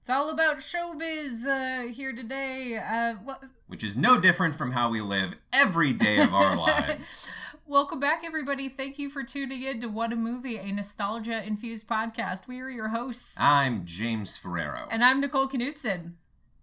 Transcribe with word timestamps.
It's 0.00 0.10
all 0.10 0.30
about 0.30 0.56
showbiz 0.58 1.46
uh, 1.46 1.92
here 1.92 2.12
today. 2.14 2.76
Uh, 2.78 3.14
wel- 3.24 3.40
Which 3.68 3.84
is 3.84 3.96
no 3.96 4.18
different 4.20 4.54
from 4.56 4.72
how 4.72 4.88
we 4.90 5.00
live 5.00 5.34
every 5.52 5.92
day 5.92 6.20
of 6.22 6.32
our 6.34 6.56
lives. 6.68 7.36
welcome 7.66 8.00
back, 8.00 8.22
everybody. 8.24 8.68
Thank 8.68 8.98
you 8.98 9.10
for 9.10 9.22
tuning 9.22 9.62
in 9.62 9.80
to 9.82 9.88
What 9.88 10.12
a 10.12 10.16
Movie, 10.16 10.56
a 10.56 10.72
nostalgia 10.72 11.44
infused 11.46 11.86
podcast. 11.86 12.48
We 12.48 12.60
are 12.60 12.70
your 12.70 12.88
hosts, 12.88 13.36
I'm 13.38 13.84
James 13.84 14.36
Ferrero. 14.38 14.88
and 14.90 15.04
I'm 15.04 15.20
Nicole 15.20 15.48
Knutson. 15.48 16.14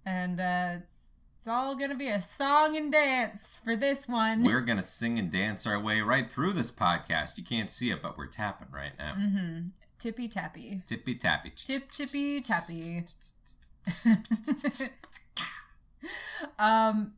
And 0.05 0.39
uh, 0.39 0.79
it's, 0.83 0.98
it's 1.39 1.47
all 1.47 1.73
gonna 1.73 1.95
be 1.95 2.09
a 2.09 2.19
song 2.19 2.75
and 2.75 2.91
dance 2.91 3.57
for 3.63 3.73
this 3.73 4.09
one. 4.09 4.43
We're 4.43 4.59
gonna 4.59 4.83
sing 4.83 5.17
and 5.17 5.31
dance 5.31 5.65
our 5.65 5.79
way 5.79 6.01
right 6.01 6.29
through 6.29 6.51
this 6.51 6.69
podcast. 6.69 7.37
You 7.37 7.45
can't 7.45 7.71
see 7.71 7.91
it, 7.91 8.01
but 8.01 8.17
we're 8.17 8.27
tapping 8.27 8.67
right 8.73 8.91
now. 8.99 9.13
mm-hmm. 9.17 9.67
Tippy 9.99 10.27
tappy. 10.27 10.81
Tippy 10.85 11.15
tappy. 11.15 11.51
Tip 11.55 11.89
tippy 11.91 12.41
tappy. 12.41 13.05
um. 16.59 17.13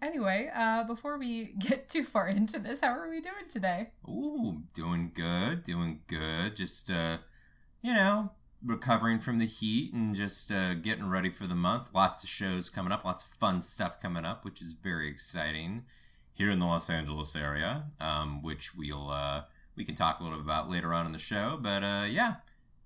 Anyway, 0.00 0.50
uh, 0.56 0.84
before 0.84 1.18
we 1.18 1.52
get 1.58 1.90
too 1.90 2.04
far 2.04 2.28
into 2.28 2.58
this, 2.58 2.80
how 2.80 2.88
are 2.88 3.10
we 3.10 3.20
doing 3.20 3.48
today? 3.50 3.90
Ooh, 4.08 4.62
doing 4.72 5.10
good, 5.12 5.62
doing 5.62 6.00
good. 6.06 6.56
Just 6.56 6.90
uh, 6.90 7.18
you 7.82 7.92
know, 7.92 8.30
recovering 8.64 9.18
from 9.18 9.38
the 9.38 9.46
heat 9.46 9.92
and 9.92 10.14
just 10.14 10.50
uh, 10.50 10.74
getting 10.74 11.08
ready 11.08 11.30
for 11.30 11.46
the 11.46 11.54
month. 11.54 11.88
Lots 11.94 12.22
of 12.22 12.28
shows 12.28 12.70
coming 12.70 12.92
up, 12.92 13.04
lots 13.04 13.24
of 13.24 13.30
fun 13.30 13.62
stuff 13.62 14.00
coming 14.00 14.24
up, 14.24 14.44
which 14.44 14.60
is 14.60 14.72
very 14.72 15.08
exciting 15.08 15.84
here 16.32 16.50
in 16.50 16.58
the 16.58 16.66
Los 16.66 16.88
Angeles 16.88 17.36
area. 17.36 17.84
Um, 18.00 18.42
which 18.42 18.74
we'll 18.74 19.10
uh, 19.10 19.42
we 19.76 19.84
can 19.84 19.94
talk 19.94 20.20
a 20.20 20.22
little 20.22 20.38
bit 20.38 20.44
about 20.44 20.70
later 20.70 20.92
on 20.92 21.06
in 21.06 21.12
the 21.12 21.18
show. 21.18 21.58
But 21.60 21.82
uh, 21.82 22.06
yeah, 22.08 22.36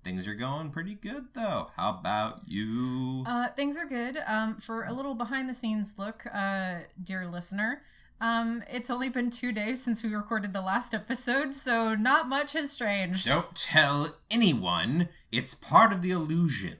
things 0.03 0.27
are 0.27 0.35
going 0.35 0.69
pretty 0.71 0.95
good 0.95 1.27
though. 1.33 1.69
How 1.75 1.97
about 1.99 2.41
you? 2.47 3.23
Uh, 3.27 3.49
things 3.49 3.77
are 3.77 3.85
good. 3.85 4.17
Um, 4.25 4.57
for 4.57 4.83
a 4.83 4.93
little 4.93 5.15
behind 5.15 5.49
the 5.49 5.53
scenes 5.53 5.99
look, 5.99 6.25
uh, 6.33 6.79
dear 7.01 7.27
listener, 7.27 7.81
um, 8.19 8.63
it's 8.71 8.89
only 8.89 9.09
been 9.09 9.29
two 9.29 9.51
days 9.51 9.83
since 9.83 10.03
we 10.03 10.13
recorded 10.13 10.53
the 10.53 10.61
last 10.61 10.93
episode, 10.93 11.53
so 11.53 11.95
not 11.95 12.27
much 12.27 12.53
has 12.53 12.75
changed. 12.75 13.27
Don't 13.27 13.53
tell 13.55 14.15
anyone. 14.31 15.09
It's 15.31 15.53
part 15.53 15.91
of 15.91 16.01
the 16.01 16.11
illusion. 16.11 16.77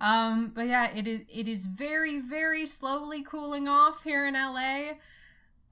Um, 0.00 0.52
but 0.54 0.66
yeah, 0.66 0.90
it 0.94 1.06
is 1.06 1.20
it 1.32 1.48
is 1.48 1.66
very 1.66 2.20
very 2.20 2.66
slowly 2.66 3.22
cooling 3.22 3.66
off 3.66 4.04
here 4.04 4.26
in 4.26 4.34
LA. 4.34 4.96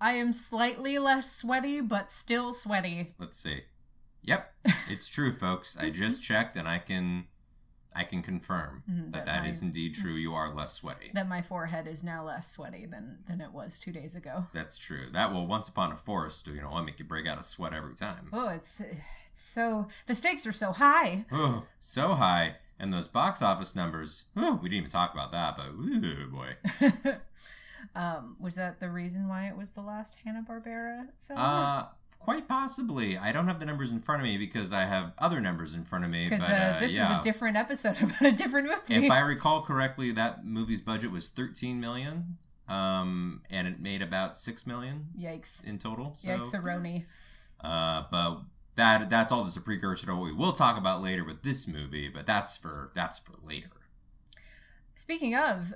I 0.00 0.12
am 0.12 0.32
slightly 0.32 0.98
less 0.98 1.30
sweaty, 1.30 1.80
but 1.80 2.10
still 2.10 2.52
sweaty. 2.52 3.14
Let's 3.19 3.36
see. 3.36 3.62
Yep, 4.22 4.52
it's 4.91 5.08
true, 5.08 5.32
folks. 5.32 5.77
I 5.78 5.91
just 5.91 6.22
checked, 6.22 6.56
and 6.56 6.66
I 6.66 6.78
can, 6.78 7.27
I 7.95 8.05
can 8.05 8.23
confirm 8.23 8.83
Mhm, 8.91 9.05
that 9.06 9.12
that 9.12 9.27
that 9.27 9.42
my- 9.45 9.48
is 9.48 9.62
indeed 9.62 9.95
true. 9.95 10.14
You 10.14 10.34
are 10.34 10.53
less 10.53 10.73
sweaty. 10.73 11.11
That 11.14 11.28
my 11.28 11.42
forehead 11.42 11.87
is 11.87 12.03
now 12.03 12.25
less 12.25 12.48
sweaty 12.50 12.87
than 12.87 13.19
than 13.27 13.41
it 13.41 13.53
was 13.53 13.78
two 13.78 13.92
days 13.92 14.14
ago. 14.14 14.47
That's 14.53 14.78
true. 14.78 15.11
That 15.12 15.33
will 15.33 15.47
once 15.47 15.69
upon 15.69 15.92
a 15.92 15.97
forest, 15.97 16.47
you 16.48 16.61
know, 16.61 16.70
will 16.70 16.83
make 16.83 16.98
you 16.98 17.05
break 17.05 17.27
out 17.27 17.39
a 17.39 17.42
sweat 17.42 17.72
every 17.72 17.95
time. 17.95 18.28
Oh, 18.33 18.48
it's 18.48 18.81
it's 18.81 19.00
so 19.34 19.89
the 20.06 20.15
stakes 20.15 20.47
are 20.47 20.53
so 20.53 20.72
high. 20.72 21.25
Oh, 21.31 21.67
so 21.78 22.15
high, 22.15 22.56
and 22.78 22.92
those 22.92 23.06
box 23.06 23.42
office 23.42 23.77
numbers. 23.77 24.25
Oh, 24.37 24.55
we 24.62 24.69
didn't 24.69 24.78
even 24.78 24.91
talk 24.91 25.12
about 25.12 25.31
that, 25.33 25.56
but 25.56 25.69
ooh 25.69 26.27
boy. 26.28 26.56
um, 27.94 28.37
was 28.41 28.56
that 28.56 28.81
the 28.81 28.91
reason 28.91 29.28
why 29.28 29.47
it 29.47 29.56
was 29.56 29.71
the 29.72 29.83
last 29.83 30.19
Hanna 30.25 30.43
Barbera 30.49 31.09
film? 31.19 31.38
Uh, 31.38 31.84
quite 32.24 32.48
possibly. 32.48 33.18
I 33.18 33.32
don't 33.32 33.46
have 33.46 33.60
the 33.60 33.66
numbers 33.66 33.90
in 33.90 34.00
front 34.00 34.22
of 34.22 34.26
me 34.26 34.38
because 34.38 34.72
I 34.72 34.86
have 34.86 35.12
other 35.18 35.40
numbers 35.40 35.74
in 35.74 35.84
front 35.84 36.04
of 36.04 36.10
me. 36.10 36.24
Because 36.24 36.48
uh, 36.48 36.74
uh, 36.76 36.80
this 36.80 36.92
yeah. 36.92 37.12
is 37.12 37.18
a 37.18 37.22
different 37.22 37.56
episode 37.56 37.96
about 38.02 38.22
a 38.22 38.32
different 38.32 38.68
movie. 38.68 39.04
if 39.06 39.10
I 39.10 39.20
recall 39.20 39.62
correctly, 39.62 40.10
that 40.12 40.44
movie's 40.44 40.80
budget 40.80 41.10
was 41.12 41.28
13 41.28 41.78
million, 41.80 42.38
um, 42.66 43.42
and 43.50 43.68
it 43.68 43.78
made 43.78 44.00
about 44.00 44.38
six 44.38 44.66
million 44.66 45.08
Yikes! 45.18 45.64
in 45.64 45.78
total. 45.78 46.12
So, 46.16 46.30
Yikes, 46.30 46.58
Aroni. 46.58 47.04
uh, 47.60 48.04
but 48.10 48.41
that 48.76 49.10
that's 49.10 49.30
all 49.30 49.44
just 49.44 49.58
a 49.58 49.60
precursor 49.60 50.06
to 50.06 50.14
what 50.14 50.24
we 50.24 50.32
will 50.32 50.52
talk 50.52 50.78
about 50.78 51.02
later 51.02 51.24
with 51.24 51.42
this 51.42 51.68
movie. 51.68 52.08
But 52.08 52.24
that's 52.24 52.56
for 52.56 52.91
that's 52.94 53.18
for 53.18 53.34
later. 53.46 53.68
Speaking 54.94 55.34
of, 55.34 55.74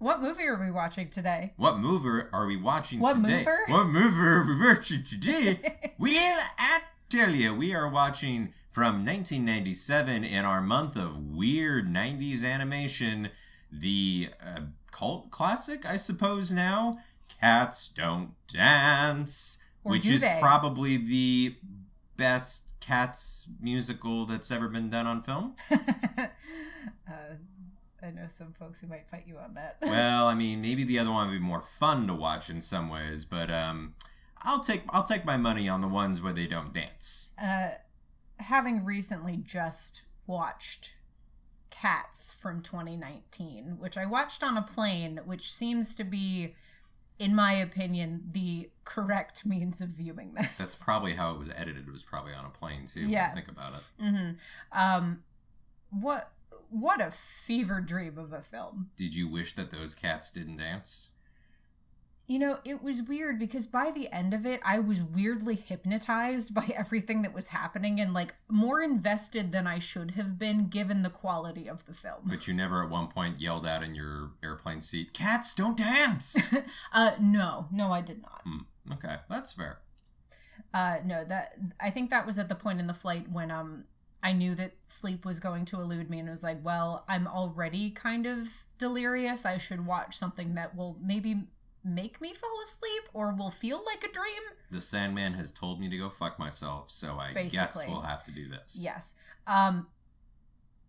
what 0.00 0.20
movie 0.20 0.44
are 0.44 0.58
we 0.58 0.70
watching 0.70 1.08
today? 1.08 1.52
What 1.56 1.78
movie 1.78 2.26
are 2.32 2.46
we 2.46 2.56
watching 2.56 2.98
What 3.00 3.14
today? 3.16 3.38
mover? 3.38 3.58
What 3.68 3.86
movie 3.86 4.20
are 4.20 4.44
we 4.46 4.66
watching 4.66 5.04
today? 5.04 5.76
We'll 5.98 6.38
I 6.58 6.78
tell 7.10 7.30
you, 7.34 7.54
we 7.54 7.74
are 7.74 7.86
watching 7.88 8.54
from 8.72 9.04
1997 9.04 10.24
in 10.24 10.44
our 10.46 10.62
month 10.62 10.96
of 10.96 11.18
weird 11.34 11.86
90s 11.88 12.42
animation, 12.44 13.28
the 13.70 14.30
uh, 14.44 14.60
cult 14.90 15.30
classic, 15.30 15.84
I 15.84 15.98
suppose 15.98 16.50
now, 16.50 16.98
Cats 17.40 17.88
Don't 17.88 18.30
Dance, 18.48 19.62
Or 19.84 19.92
which 19.92 20.04
do 20.04 20.14
is 20.14 20.22
they? 20.22 20.38
probably 20.40 20.96
the 20.96 21.56
best 22.16 22.68
Cats 22.80 23.46
musical 23.60 24.24
that's 24.24 24.50
ever 24.50 24.66
been 24.68 24.88
done 24.88 25.06
on 25.06 25.22
film. 25.22 25.54
uh, 25.70 26.30
I 28.02 28.10
know 28.10 28.26
some 28.28 28.52
folks 28.52 28.80
who 28.80 28.86
might 28.86 29.08
fight 29.10 29.24
you 29.26 29.36
on 29.36 29.54
that. 29.54 29.76
well, 29.82 30.26
I 30.26 30.34
mean, 30.34 30.60
maybe 30.60 30.84
the 30.84 30.98
other 30.98 31.10
one 31.10 31.28
would 31.28 31.34
be 31.34 31.38
more 31.38 31.60
fun 31.62 32.06
to 32.06 32.14
watch 32.14 32.48
in 32.50 32.60
some 32.60 32.88
ways, 32.88 33.24
but 33.24 33.50
um, 33.50 33.94
I'll 34.42 34.60
take 34.60 34.82
I'll 34.90 35.02
take 35.04 35.24
my 35.24 35.36
money 35.36 35.68
on 35.68 35.80
the 35.80 35.88
ones 35.88 36.20
where 36.22 36.32
they 36.32 36.46
don't 36.46 36.72
dance. 36.72 37.32
uh, 37.42 37.70
having 38.38 38.84
recently 38.84 39.36
just 39.36 40.02
watched 40.26 40.94
Cats 41.70 42.32
from 42.32 42.62
2019, 42.62 43.76
which 43.78 43.96
I 43.96 44.06
watched 44.06 44.42
on 44.42 44.56
a 44.56 44.62
plane, 44.62 45.20
which 45.24 45.52
seems 45.52 45.94
to 45.96 46.04
be, 46.04 46.54
in 47.18 47.34
my 47.34 47.52
opinion, 47.52 48.22
the 48.32 48.70
correct 48.84 49.44
means 49.46 49.80
of 49.80 49.90
viewing 49.90 50.34
this. 50.34 50.48
That's 50.58 50.82
probably 50.82 51.14
how 51.14 51.32
it 51.34 51.38
was 51.38 51.48
edited. 51.54 51.86
It 51.86 51.92
was 51.92 52.02
probably 52.02 52.32
on 52.34 52.44
a 52.44 52.50
plane 52.50 52.86
too. 52.86 53.02
When 53.02 53.10
Yeah. 53.10 53.28
you 53.28 53.34
think 53.34 53.48
about 53.48 53.72
it. 53.74 53.82
hmm 54.02 54.30
Um, 54.72 55.22
what 55.90 56.32
what 56.70 57.00
a 57.00 57.10
fever 57.10 57.80
dream 57.80 58.18
of 58.18 58.32
a 58.32 58.42
film. 58.42 58.90
Did 58.96 59.14
you 59.14 59.28
wish 59.28 59.54
that 59.54 59.70
those 59.70 59.94
cats 59.94 60.30
didn't 60.30 60.58
dance? 60.58 61.10
You 62.30 62.38
know, 62.38 62.58
it 62.64 62.80
was 62.80 63.02
weird 63.02 63.40
because 63.40 63.66
by 63.66 63.90
the 63.90 64.08
end 64.12 64.32
of 64.32 64.46
it, 64.46 64.60
I 64.64 64.78
was 64.78 65.02
weirdly 65.02 65.56
hypnotized 65.56 66.54
by 66.54 66.68
everything 66.76 67.22
that 67.22 67.34
was 67.34 67.48
happening 67.48 68.00
and 68.00 68.14
like 68.14 68.36
more 68.48 68.80
invested 68.80 69.50
than 69.50 69.66
I 69.66 69.80
should 69.80 70.12
have 70.12 70.38
been 70.38 70.68
given 70.68 71.02
the 71.02 71.10
quality 71.10 71.68
of 71.68 71.84
the 71.86 71.92
film. 71.92 72.20
But 72.26 72.46
you 72.46 72.54
never 72.54 72.84
at 72.84 72.88
one 72.88 73.08
point 73.08 73.40
yelled 73.40 73.66
out 73.66 73.82
in 73.82 73.96
your 73.96 74.30
airplane 74.44 74.80
seat, 74.80 75.12
"Cats 75.12 75.56
don't 75.56 75.76
dance." 75.76 76.54
uh, 76.92 77.16
no, 77.20 77.66
no, 77.72 77.90
I 77.90 78.00
did 78.00 78.22
not. 78.22 78.42
Hmm, 78.44 78.92
okay, 78.92 79.16
that's 79.28 79.52
fair. 79.52 79.80
Uh, 80.72 80.98
no, 81.04 81.24
that 81.24 81.54
I 81.80 81.90
think 81.90 82.10
that 82.10 82.26
was 82.26 82.38
at 82.38 82.48
the 82.48 82.54
point 82.54 82.78
in 82.78 82.86
the 82.86 82.94
flight 82.94 83.28
when 83.28 83.50
um 83.50 83.86
I 84.22 84.32
knew 84.32 84.54
that 84.56 84.72
sleep 84.84 85.24
was 85.24 85.40
going 85.40 85.64
to 85.66 85.80
elude 85.80 86.10
me 86.10 86.18
and 86.18 86.28
was 86.28 86.42
like, 86.42 86.58
well, 86.62 87.04
I'm 87.08 87.26
already 87.26 87.90
kind 87.90 88.26
of 88.26 88.48
delirious. 88.78 89.46
I 89.46 89.56
should 89.58 89.86
watch 89.86 90.16
something 90.16 90.54
that 90.54 90.74
will 90.76 90.98
maybe 91.02 91.44
make 91.82 92.20
me 92.20 92.34
fall 92.34 92.60
asleep 92.62 93.04
or 93.14 93.32
will 93.32 93.50
feel 93.50 93.82
like 93.86 94.04
a 94.04 94.12
dream. 94.12 94.42
The 94.70 94.80
Sandman 94.82 95.32
has 95.34 95.50
told 95.50 95.80
me 95.80 95.88
to 95.88 95.96
go 95.96 96.10
fuck 96.10 96.38
myself, 96.38 96.90
so 96.90 97.18
I 97.18 97.32
guess 97.48 97.86
we'll 97.88 98.02
have 98.02 98.22
to 98.24 98.30
do 98.30 98.48
this. 98.48 98.78
Yes. 98.82 99.14
Um 99.46 99.86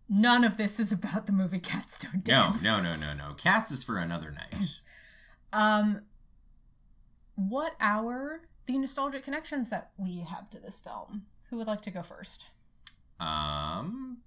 none 0.10 0.44
of 0.44 0.58
this 0.58 0.78
is 0.78 0.92
about 0.92 1.26
the 1.26 1.32
movie 1.32 1.60
Cats 1.60 1.98
Don't 1.98 2.28
No, 2.28 2.34
Dance. 2.44 2.64
no, 2.64 2.82
no, 2.82 2.96
no, 2.98 3.14
no. 3.14 3.34
Cats 3.36 3.72
is 3.72 3.84
for 3.84 3.98
another 3.98 4.32
night. 4.32 4.80
Um 5.54 6.02
what 7.36 7.74
are 7.82 8.42
the 8.68 8.78
nostalgic 8.78 9.24
connections 9.24 9.70
that 9.70 9.92
we 9.98 10.20
have 10.30 10.50
to 10.52 10.60
this 10.60 10.80
film? 10.80 11.24
Who 11.50 11.58
would 11.58 11.68
like 11.68 11.82
to 11.84 11.92
go 11.92 12.04
first? 12.04 12.48
Um, 13.22 14.18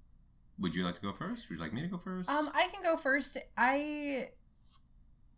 would 0.59 0.75
you 0.75 0.85
like 0.85 0.95
to 0.95 1.01
go 1.01 1.13
first? 1.13 1.49
Would 1.49 1.57
you 1.57 1.63
like 1.63 1.73
me 1.73 1.83
to 1.83 1.89
go 1.89 1.99
first? 1.99 2.31
Um, 2.31 2.51
I 2.55 2.69
can 2.73 2.83
go 2.83 2.97
first. 2.97 3.37
I. 3.57 4.31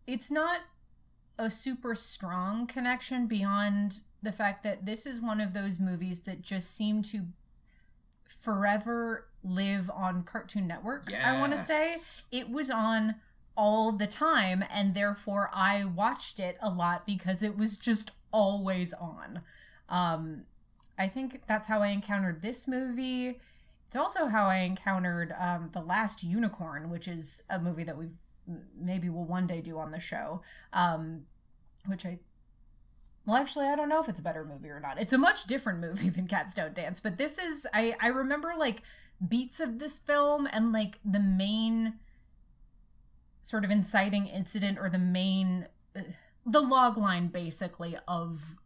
It's 0.06 0.31
not 0.31 0.61
a 1.38 1.50
super 1.50 1.94
strong 1.94 2.67
connection 2.67 3.26
beyond 3.26 4.00
the 4.23 4.32
fact 4.32 4.62
that 4.62 4.87
this 4.87 5.06
is 5.06 5.20
one 5.20 5.41
of 5.41 5.53
those 5.53 5.81
movies 5.81 6.20
that 6.20 6.43
just 6.43 6.75
seem 6.75 7.03
to 7.03 7.26
forever 8.25 9.29
live 9.43 9.91
on 9.91 10.23
Cartoon 10.23 10.67
Network. 10.67 11.12
I 11.12 11.41
want 11.41 11.52
to 11.52 11.59
say 11.59 11.94
it 12.31 12.50
was 12.50 12.70
on 12.70 13.17
all 13.56 13.93
the 13.93 14.06
time, 14.06 14.64
and 14.70 14.94
therefore 14.94 15.50
I 15.52 15.85
watched 15.85 16.38
it 16.38 16.56
a 16.61 16.70
lot 16.70 17.06
because 17.06 17.43
it 17.43 17.56
was 17.56 17.76
just 17.76 18.12
always 18.32 18.93
on. 18.93 19.41
Um, 19.88 20.43
I 20.99 21.09
think 21.09 21.43
that's 21.47 21.67
how 21.67 21.81
I 21.81 21.89
encountered 21.89 22.43
this 22.43 22.67
movie. 22.67 23.39
It's 23.87 23.97
also 23.97 24.27
how 24.27 24.47
I 24.47 24.59
encountered 24.59 25.35
um, 25.39 25.71
The 25.73 25.81
Last 25.81 26.25
Unicorn, 26.25 26.91
which 26.91 27.07
is 27.07 27.43
a 27.49 27.59
movie 27.59 27.85
that 27.85 27.97
we 27.97 28.09
maybe 28.79 29.09
will 29.09 29.25
one 29.25 29.47
day 29.47 29.61
do 29.61 29.79
on 29.79 29.91
the 29.91 30.01
show, 30.01 30.43
um, 30.73 31.23
which 31.87 32.07
I 32.07 32.19
well, 33.27 33.37
actually, 33.37 33.67
I 33.67 33.75
don't 33.75 33.89
know 33.89 34.01
if 34.01 34.09
it's 34.09 34.21
a 34.21 34.23
better 34.23 34.45
movie 34.45 34.69
or 34.69 34.79
not. 34.79 35.01
It's 35.01 35.13
a 35.13 35.19
much 35.19 35.47
different 35.47 35.81
movie 35.81 36.09
than 36.11 36.29
Cats 36.29 36.55
Don't 36.55 36.75
Dance, 36.75 37.01
but 37.01 37.19
this 37.19 37.39
is 37.39 37.67
I 37.75 37.95
I 38.01 38.09
remember 38.09 38.55
like 38.57 38.83
beats 39.27 39.61
of 39.61 39.79
this 39.79 39.99
film 39.99 40.47
and 40.51 40.73
like 40.73 40.99
the 41.05 41.21
main 41.21 41.95
sort 43.43 43.65
of 43.65 43.71
inciting 43.71 44.27
incident 44.27 44.79
or 44.79 44.91
the 44.91 44.99
main 44.99 45.67
uh, 45.97 46.03
the 46.45 46.61
log 46.61 46.97
line 46.97 47.29
basically 47.29 47.97
of 48.07 48.57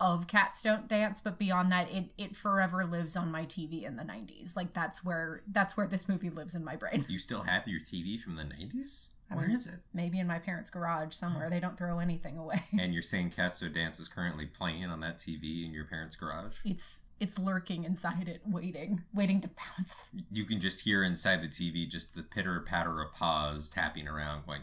of 0.00 0.26
Cats 0.26 0.62
Don't 0.62 0.86
Dance, 0.88 1.20
but 1.20 1.38
beyond 1.38 1.72
that, 1.72 1.90
it 1.90 2.06
it 2.16 2.36
forever 2.36 2.84
lives 2.84 3.16
on 3.16 3.30
my 3.32 3.44
TV 3.44 3.82
in 3.84 3.96
the 3.96 4.04
'90s. 4.04 4.56
Like 4.56 4.72
that's 4.74 5.04
where 5.04 5.42
that's 5.50 5.76
where 5.76 5.86
this 5.86 6.08
movie 6.08 6.30
lives 6.30 6.54
in 6.54 6.64
my 6.64 6.76
brain. 6.76 7.04
You 7.08 7.18
still 7.18 7.42
have 7.42 7.66
your 7.66 7.80
TV 7.80 8.18
from 8.20 8.36
the 8.36 8.44
90s? 8.44 9.10
I 9.30 9.34
mean- 9.34 9.50
is 9.50 9.66
it? 9.66 9.80
Maybe 9.92 10.18
in 10.20 10.26
my 10.26 10.38
parents' 10.38 10.70
garage 10.70 11.12
somewhere. 11.14 11.50
They 11.50 11.60
don't 11.60 11.76
throw 11.76 11.98
anything 11.98 12.38
away. 12.38 12.62
And 12.80 12.94
you're 12.94 13.02
saying 13.02 13.30
Cats 13.30 13.60
Don't 13.60 13.74
Dance 13.74 14.00
is 14.00 14.08
currently 14.08 14.46
playing 14.46 14.84
on 14.86 15.00
that 15.00 15.18
TV 15.18 15.66
in 15.66 15.72
your 15.74 15.84
parents' 15.84 16.16
garage? 16.16 16.58
It's 16.64 17.06
it's 17.20 17.38
lurking 17.38 17.84
inside 17.84 18.28
it, 18.28 18.42
waiting, 18.46 19.02
waiting 19.12 19.40
to 19.42 19.48
pounce. 19.48 20.12
You 20.30 20.44
can 20.44 20.60
just 20.60 20.82
hear 20.82 21.02
inside 21.02 21.42
the 21.42 21.48
TV 21.48 21.88
just 21.88 22.14
the 22.14 22.22
pitter 22.22 22.60
patter 22.60 23.02
of 23.02 23.12
paws 23.12 23.68
tapping 23.68 24.06
around, 24.08 24.46
going. 24.46 24.62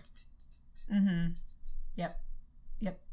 Mhm. 0.91 1.39
Yep. 1.97 2.09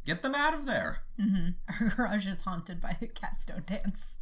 Get 0.04 0.22
them 0.22 0.34
out 0.34 0.54
of 0.54 0.66
there. 0.66 1.02
hmm 1.20 1.49
Our 1.81 1.88
garage 1.90 2.26
is 2.26 2.43
haunted 2.43 2.81
by 2.81 2.96
Cats 3.14 3.44
Don't 3.46 3.66
Dance. 3.66 4.19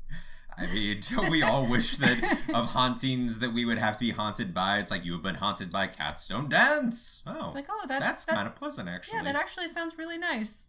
I 0.58 0.66
mean, 0.66 1.00
don't 1.10 1.30
we 1.30 1.42
all 1.42 1.64
wish 1.66 1.96
that 1.96 2.38
of 2.54 2.66
hauntings 2.70 3.38
that 3.38 3.52
we 3.54 3.64
would 3.64 3.78
have 3.78 3.94
to 3.94 4.00
be 4.00 4.10
haunted 4.10 4.52
by? 4.52 4.78
It's 4.78 4.90
like 4.90 5.04
you 5.04 5.12
have 5.12 5.22
been 5.22 5.36
haunted 5.36 5.72
by 5.72 5.86
cats 5.86 6.28
don't 6.28 6.50
dance. 6.50 7.22
Oh, 7.26 7.46
It's 7.46 7.54
like, 7.54 7.66
oh, 7.70 7.86
that's 7.88 8.04
that's 8.04 8.24
that- 8.26 8.34
kind 8.34 8.46
of 8.48 8.56
pleasant, 8.56 8.88
actually. 8.88 9.18
Yeah, 9.18 9.22
that 9.24 9.36
actually 9.36 9.68
sounds 9.68 9.96
really 9.96 10.18
nice. 10.18 10.66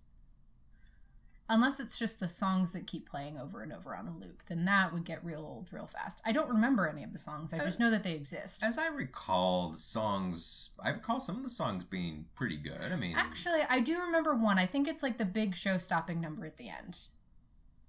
Unless 1.53 1.81
it's 1.81 1.99
just 1.99 2.21
the 2.21 2.29
songs 2.29 2.71
that 2.71 2.87
keep 2.87 3.09
playing 3.09 3.37
over 3.37 3.61
and 3.61 3.73
over 3.73 3.93
on 3.93 4.07
a 4.07 4.17
loop, 4.17 4.41
then 4.47 4.63
that 4.63 4.93
would 4.93 5.03
get 5.03 5.21
real 5.21 5.41
old 5.41 5.67
real 5.73 5.85
fast. 5.85 6.21
I 6.25 6.31
don't 6.31 6.47
remember 6.47 6.87
any 6.87 7.03
of 7.03 7.11
the 7.11 7.19
songs. 7.19 7.53
I 7.53 7.57
just 7.57 7.77
know 7.77 7.91
that 7.91 8.03
they 8.03 8.13
exist. 8.13 8.63
As 8.63 8.77
I 8.77 8.87
recall, 8.87 9.71
the 9.71 9.77
songs, 9.77 10.69
I 10.81 10.91
recall 10.91 11.19
some 11.19 11.35
of 11.35 11.43
the 11.43 11.49
songs 11.49 11.83
being 11.83 12.23
pretty 12.35 12.55
good. 12.55 12.79
I 12.93 12.95
mean, 12.95 13.17
Actually, 13.17 13.63
I 13.69 13.81
do 13.81 13.99
remember 13.99 14.33
one. 14.33 14.57
I 14.59 14.65
think 14.65 14.87
it's 14.87 15.03
like 15.03 15.17
the 15.17 15.25
big 15.25 15.53
show 15.53 15.77
stopping 15.77 16.21
number 16.21 16.45
at 16.45 16.55
the 16.55 16.69
end. 16.69 16.99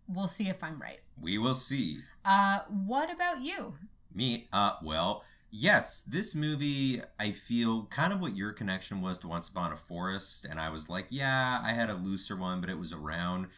We'll 0.08 0.26
see 0.26 0.48
if 0.48 0.64
I'm 0.64 0.82
right. 0.82 0.98
we 1.20 1.38
will 1.38 1.54
see. 1.54 2.00
Uh, 2.24 2.62
what 2.68 3.12
about 3.12 3.42
you? 3.42 3.74
Me, 4.12 4.48
uh, 4.52 4.72
well, 4.82 5.22
yes, 5.52 6.02
this 6.02 6.34
movie, 6.34 7.00
I 7.20 7.30
feel 7.30 7.84
kind 7.84 8.12
of 8.12 8.20
what 8.20 8.34
your 8.34 8.52
connection 8.52 9.00
was 9.00 9.18
to 9.20 9.28
Once 9.28 9.48
Upon 9.48 9.70
a 9.70 9.76
Forest, 9.76 10.46
and 10.48 10.58
I 10.58 10.70
was 10.70 10.88
like, 10.88 11.06
yeah, 11.10 11.60
I 11.62 11.72
had 11.72 11.90
a 11.90 11.94
looser 11.94 12.34
one, 12.34 12.60
but 12.60 12.70
it 12.70 12.78
was 12.78 12.92
around. 12.92 13.48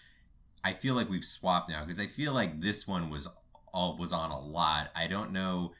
I 0.62 0.72
feel 0.72 0.94
like 0.94 1.08
we've 1.08 1.24
swapped 1.24 1.70
now 1.70 1.82
because 1.84 2.00
I 2.00 2.06
feel 2.06 2.32
like 2.32 2.60
this 2.60 2.88
one 2.88 3.10
was 3.10 3.28
all 3.72 3.96
was 3.96 4.12
on 4.12 4.30
a 4.30 4.40
lot. 4.40 4.90
I 4.96 5.06
don't 5.06 5.32
know 5.32 5.72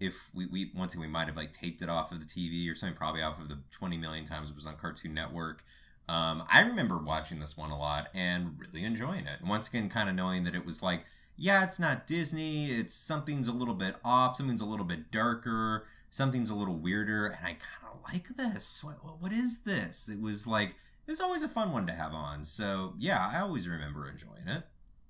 if 0.00 0.30
we, 0.34 0.46
we 0.46 0.72
once 0.74 0.94
again 0.94 1.02
we 1.02 1.08
might 1.08 1.28
have 1.28 1.36
like 1.36 1.52
taped 1.52 1.80
it 1.80 1.88
off 1.88 2.12
of 2.12 2.18
the 2.20 2.26
TV 2.26 2.70
or 2.70 2.74
something, 2.74 2.96
probably 2.96 3.22
off 3.22 3.40
of 3.40 3.48
the 3.48 3.58
twenty 3.70 3.96
million 3.96 4.24
times 4.24 4.50
it 4.50 4.56
was 4.56 4.66
on 4.66 4.76
Cartoon 4.76 5.14
Network. 5.14 5.64
Um, 6.08 6.44
I 6.52 6.62
remember 6.62 6.98
watching 6.98 7.38
this 7.38 7.56
one 7.56 7.70
a 7.70 7.78
lot 7.78 8.08
and 8.14 8.58
really 8.58 8.84
enjoying 8.84 9.26
it. 9.26 9.40
And 9.40 9.48
once 9.48 9.68
again, 9.68 9.88
kind 9.88 10.08
of 10.08 10.16
knowing 10.16 10.42
that 10.44 10.54
it 10.54 10.66
was 10.66 10.82
like 10.82 11.04
yeah, 11.36 11.64
it's 11.64 11.80
not 11.80 12.06
Disney. 12.06 12.66
It's 12.66 12.94
something's 12.94 13.48
a 13.48 13.52
little 13.52 13.74
bit 13.74 13.96
off. 14.04 14.36
Something's 14.36 14.60
a 14.60 14.66
little 14.66 14.84
bit 14.84 15.10
darker. 15.10 15.86
Something's 16.10 16.50
a 16.50 16.54
little 16.54 16.76
weirder. 16.76 17.26
And 17.26 17.44
I 17.44 17.48
kind 17.48 17.92
of 17.92 17.98
like 18.12 18.28
this. 18.36 18.84
What, 18.84 19.20
what, 19.20 19.32
is 19.32 19.62
this? 19.62 20.08
It 20.08 20.20
was 20.20 20.46
like, 20.46 20.70
it 21.06 21.10
was 21.10 21.20
always 21.20 21.42
a 21.42 21.48
fun 21.48 21.72
one 21.72 21.86
to 21.86 21.92
have 21.92 22.12
on. 22.12 22.44
So 22.44 22.94
yeah, 22.98 23.30
I 23.32 23.40
always 23.40 23.68
remember 23.68 24.08
enjoying 24.08 24.46
it. 24.46 24.64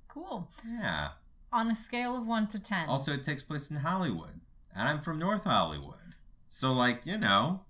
Cool. 0.09 0.49
Yeah. 0.69 1.09
On 1.53 1.71
a 1.71 1.75
scale 1.75 2.17
of 2.17 2.27
one 2.27 2.47
to 2.49 2.59
ten. 2.59 2.89
Also, 2.89 3.13
it 3.13 3.23
takes 3.23 3.43
place 3.43 3.71
in 3.71 3.79
Hollywood. 3.79 4.41
And 4.75 4.89
I'm 4.89 5.01
from 5.01 5.19
North 5.19 5.45
Hollywood. 5.45 5.97
So, 6.49 6.73
like, 6.73 7.05
you 7.05 7.19
know, 7.19 7.61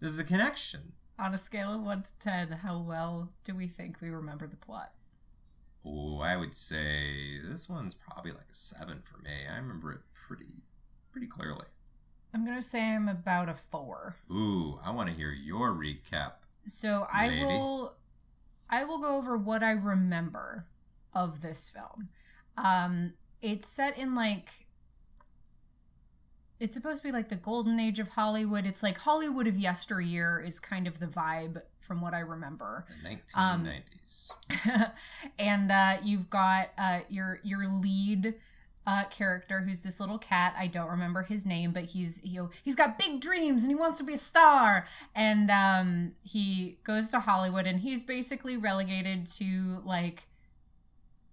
there's 0.00 0.18
a 0.18 0.24
connection. 0.24 0.92
On 1.18 1.32
a 1.32 1.38
scale 1.38 1.72
of 1.72 1.82
one 1.82 2.02
to 2.02 2.18
ten, 2.18 2.52
how 2.52 2.78
well 2.78 3.30
do 3.42 3.54
we 3.54 3.66
think 3.66 4.00
we 4.00 4.10
remember 4.10 4.46
the 4.46 4.56
plot? 4.56 4.92
Oh, 5.86 6.18
I 6.20 6.36
would 6.36 6.54
say 6.54 7.38
this 7.42 7.68
one's 7.68 7.94
probably 7.94 8.32
like 8.32 8.50
a 8.50 8.54
seven 8.54 9.02
for 9.04 9.18
me. 9.18 9.30
I 9.50 9.56
remember 9.56 9.92
it 9.92 10.00
pretty, 10.14 10.64
pretty 11.12 11.28
clearly. 11.28 11.66
I'm 12.34 12.44
gonna 12.44 12.62
say 12.62 12.82
I'm 12.82 13.08
about 13.08 13.48
a 13.48 13.54
four. 13.54 14.16
Ooh, 14.30 14.78
I 14.84 14.90
want 14.90 15.08
to 15.08 15.14
hear 15.14 15.30
your 15.30 15.70
recap. 15.70 16.32
So 16.66 17.06
I 17.12 17.28
Lady. 17.28 17.44
will 17.44 17.94
I 18.68 18.84
will 18.84 18.98
go 18.98 19.16
over 19.16 19.36
what 19.36 19.62
I 19.62 19.70
remember 19.70 20.66
of 21.14 21.40
this 21.40 21.70
film. 21.70 22.08
Um 22.58 23.14
it's 23.40 23.68
set 23.68 23.96
in 23.96 24.14
like 24.14 24.65
it's 26.58 26.74
supposed 26.74 26.98
to 26.98 27.02
be 27.02 27.12
like 27.12 27.28
the 27.28 27.36
golden 27.36 27.78
age 27.78 27.98
of 27.98 28.08
Hollywood. 28.08 28.66
It's 28.66 28.82
like 28.82 28.98
Hollywood 28.98 29.46
of 29.46 29.58
yesteryear 29.58 30.42
is 30.44 30.58
kind 30.58 30.86
of 30.86 31.00
the 31.00 31.06
vibe 31.06 31.62
from 31.80 32.00
what 32.00 32.14
I 32.14 32.20
remember. 32.20 32.86
The 32.88 33.08
Um, 33.34 33.64
and 35.38 35.70
uh, 35.70 35.96
you've 36.02 36.30
got 36.30 36.70
uh, 36.78 37.00
your 37.08 37.40
your 37.42 37.68
lead 37.68 38.34
uh, 38.86 39.04
character 39.10 39.60
who's 39.60 39.82
this 39.82 40.00
little 40.00 40.18
cat. 40.18 40.54
I 40.56 40.66
don't 40.66 40.88
remember 40.88 41.22
his 41.22 41.44
name, 41.44 41.72
but 41.72 41.84
he's 41.84 42.20
he, 42.20 42.40
he's 42.64 42.76
got 42.76 42.98
big 42.98 43.20
dreams 43.20 43.62
and 43.62 43.70
he 43.70 43.76
wants 43.76 43.98
to 43.98 44.04
be 44.04 44.14
a 44.14 44.18
star. 44.18 44.86
And 45.14 45.50
um, 45.50 46.12
he 46.22 46.78
goes 46.84 47.10
to 47.10 47.20
Hollywood 47.20 47.66
and 47.66 47.80
he's 47.80 48.02
basically 48.02 48.56
relegated 48.56 49.26
to 49.38 49.82
like 49.84 50.28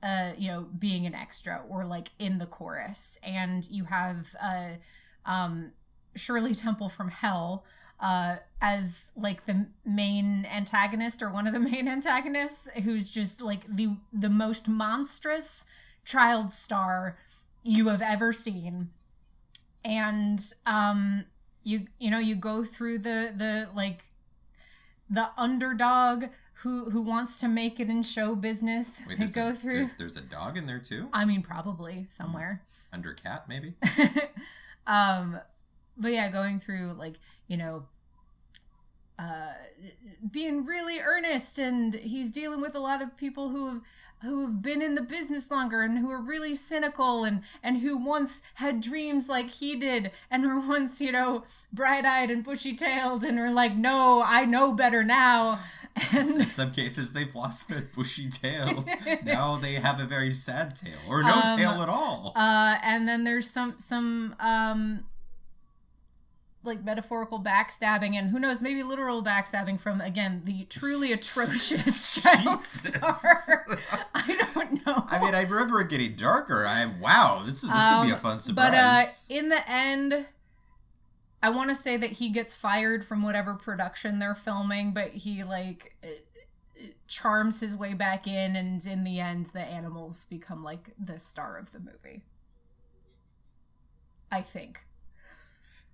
uh, 0.04 0.34
you 0.38 0.50
know, 0.50 0.68
being 0.78 1.06
an 1.06 1.16
extra 1.16 1.64
or 1.70 1.86
like 1.86 2.10
in 2.20 2.38
the 2.38 2.46
chorus. 2.46 3.18
And 3.24 3.66
you 3.70 3.86
have 3.86 4.36
uh, 4.42 4.72
um, 5.26 5.72
Shirley 6.16 6.56
Temple 6.56 6.90
from 6.90 7.10
Hell 7.10 7.66
uh, 8.00 8.38
as 8.62 9.12
like 9.16 9.46
the 9.46 9.68
main 9.86 10.46
antagonist 10.46 11.22
or 11.22 11.30
one 11.30 11.48
of 11.48 11.54
the 11.54 11.60
main 11.72 11.88
antagonists, 11.88 12.70
who's 12.84 13.10
just 13.10 13.42
like 13.42 13.62
the 13.68 13.98
the 14.12 14.30
most 14.30 14.68
monstrous 14.68 15.66
child 16.06 16.52
star 16.52 17.18
you 17.64 17.88
have 17.88 18.02
ever 18.02 18.34
seen. 18.34 18.90
And 19.86 20.44
um, 20.66 21.26
you 21.64 21.88
you 22.00 22.12
know 22.12 22.20
you 22.20 22.36
go 22.36 22.64
through 22.64 23.00
the 23.00 23.34
the 23.36 23.70
like 23.74 24.04
the 25.10 25.30
underdog 25.38 26.26
who 26.64 26.90
who 26.90 27.02
wants 27.02 27.40
to 27.40 27.48
make 27.48 27.80
it 27.80 27.90
in 27.90 28.04
show 28.04 28.36
business. 28.36 29.02
Wait, 29.08 29.18
they 29.18 29.28
go 29.28 29.50
a, 29.50 29.54
through. 29.54 29.86
There's, 29.86 30.16
there's 30.16 30.18
a 30.18 30.22
dog 30.22 30.58
in 30.58 30.66
there 30.66 30.80
too? 30.80 31.10
I 31.14 31.26
mean, 31.26 31.42
probably 31.42 32.08
somewhere. 32.10 32.64
Under 32.92 33.14
cat, 33.14 33.46
maybe? 33.48 33.74
um, 34.88 35.40
but 35.98 36.12
yeah, 36.12 36.30
going 36.30 36.60
through 36.60 36.96
like 36.98 37.20
you 37.48 37.58
know, 37.58 37.86
uh, 39.20 39.54
being 40.32 40.66
really 40.66 41.00
earnest, 41.00 41.60
and 41.60 41.94
he's 41.96 42.32
dealing 42.32 42.62
with 42.62 42.76
a 42.76 42.80
lot 42.80 43.02
of 43.02 43.16
people 43.18 43.50
who 43.50 43.68
have 43.68 43.82
who 44.24 44.44
have 44.44 44.62
been 44.62 44.82
in 44.82 44.96
the 44.96 45.02
business 45.02 45.52
longer 45.52 45.82
and 45.82 45.98
who 45.98 46.10
are 46.10 46.22
really 46.22 46.56
cynical 46.56 47.24
and 47.26 47.42
and 47.62 47.80
who 47.80 47.98
once 47.98 48.42
had 48.56 48.80
dreams 48.80 49.28
like 49.28 49.50
he 49.50 49.76
did 49.76 50.12
and 50.32 50.44
were 50.44 50.60
once 50.60 51.02
you 51.02 51.12
know 51.12 51.44
bright-eyed 51.74 52.32
and 52.32 52.44
bushy-tailed 52.44 53.24
and 53.24 53.38
are 53.38 53.52
like 53.52 53.76
no 53.76 54.24
i 54.26 54.46
know 54.46 54.72
better 54.72 55.04
now 55.04 55.60
in 56.14 56.26
some 56.50 56.72
cases, 56.72 57.14
they've 57.14 57.34
lost 57.36 57.70
their 57.70 57.88
bushy 57.96 58.30
tail. 58.30 58.84
now 59.24 59.58
they 59.58 59.74
have 59.74 60.00
a 60.00 60.06
very 60.06 60.32
sad 60.32 60.76
tail, 60.76 60.98
or 61.08 61.22
no 61.24 61.34
Um, 61.34 61.58
tail 61.58 61.82
at 61.82 61.90
all. 61.90 62.34
Uh, 62.36 62.78
and 62.84 63.08
then 63.08 63.24
there's 63.24 63.50
some 63.50 63.76
some 63.78 64.36
um 64.40 65.06
like 66.66 66.82
metaphorical 66.84 67.42
backstabbing 67.44 68.14
and 68.16 68.30
who 68.30 68.40
knows 68.40 68.62
maybe 68.62 68.84
literal 68.84 69.22
backstabbing 69.22 69.78
from 69.80 70.00
again 70.00 70.42
the 70.46 70.64
truly 70.70 71.12
atrocious 71.18 72.24
child 72.24 72.60
star. 72.62 73.66
I 74.16 74.48
don't 74.56 74.86
know. 74.86 75.06
I 75.10 75.20
mean, 75.24 75.36
I 75.36 75.42
remember 75.42 75.82
it 75.82 75.90
getting 75.90 76.16
darker. 76.16 76.66
I 76.66 76.86
wow, 76.86 77.44
this 77.46 77.64
is 77.64 77.70
this 77.70 77.90
should 77.90 78.04
be 78.04 78.12
a 78.12 78.14
Um, 78.14 78.20
fun 78.20 78.40
surprise. 78.40 78.72
But 78.72 78.74
uh, 78.74 79.04
in 79.38 79.50
the 79.50 79.70
end, 79.70 80.26
I 81.44 81.50
want 81.50 81.70
to 81.70 81.76
say 81.76 81.98
that 81.98 82.10
he 82.12 82.30
gets 82.30 82.56
fired 82.56 83.04
from 83.04 83.22
whatever 83.22 83.54
production 83.56 84.18
they're 84.20 84.34
filming, 84.34 84.94
but 84.94 85.10
he 85.10 85.44
like 85.44 85.96
uh, 86.04 86.08
uh, 86.08 86.86
charms 87.08 87.60
his 87.60 87.76
way 87.76 87.94
back 87.94 88.28
in, 88.28 88.56
and 88.56 88.84
in 88.86 89.04
the 89.04 89.20
end, 89.20 89.48
the 89.48 89.60
animals 89.60 90.26
become 90.26 90.64
like 90.64 90.92
the 90.98 91.20
star 91.20 91.58
of 91.58 91.74
the 91.74 91.80
movie. 91.80 92.24
I 94.32 94.42
think. 94.42 94.80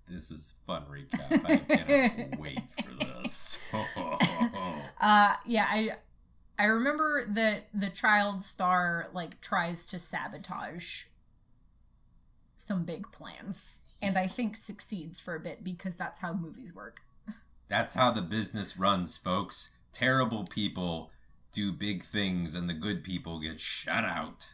this 0.08 0.32
is 0.32 0.56
fun 0.66 0.84
recap. 0.90 1.46
I 1.46 1.58
cannot 1.58 2.40
wait 2.40 2.62
for 2.84 3.22
this. 3.24 3.62
Uh, 5.02 5.36
yeah, 5.46 5.66
I 5.70 5.92
I 6.58 6.66
remember 6.66 7.26
that 7.30 7.68
the 7.74 7.90
child 7.90 8.42
star 8.44 9.08
like 9.14 9.40
tries 9.40 9.86
to 9.86 10.00
sabotage 10.00 11.06
some 12.60 12.84
big 12.84 13.10
plans, 13.12 13.84
and 14.02 14.18
I 14.18 14.28
think 14.28 14.58
succeeds 14.58 15.20
for 15.20 15.34
a 15.34 15.40
bit 15.40 15.64
because 15.64 15.96
that's 15.96 16.20
how 16.20 16.34
movies 16.34 16.76
work. 16.76 17.00
That's 17.70 17.94
how 17.94 18.12
the 18.12 18.22
business 18.22 18.78
runs, 18.78 19.16
folks. 19.16 19.76
Terrible 19.94 20.44
people 20.44 21.10
do 21.52 21.72
big 21.72 22.04
things 22.04 22.56
and 22.56 22.70
the 22.70 22.74
good 22.74 23.04
people 23.04 23.40
get 23.40 23.60
shut 23.60 24.04
out. 24.04 24.50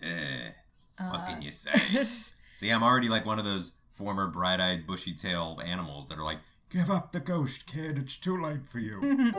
Eh, 0.00 0.50
what 0.98 1.26
can 1.26 1.42
you 1.42 1.50
say? 1.50 2.04
See, 2.54 2.70
I'm 2.70 2.82
already 2.82 3.08
like 3.08 3.26
one 3.26 3.38
of 3.38 3.44
those 3.44 3.76
former 3.90 4.26
bright-eyed, 4.26 4.86
bushy-tailed 4.86 5.62
animals 5.62 6.08
that 6.08 6.18
are 6.18 6.24
like, 6.24 6.38
Give 6.70 6.90
up 6.90 7.10
the 7.10 7.20
ghost, 7.20 7.66
kid. 7.66 7.98
It's 7.98 8.16
too 8.16 8.40
late 8.40 8.68
for 8.68 8.78
you. 8.78 9.00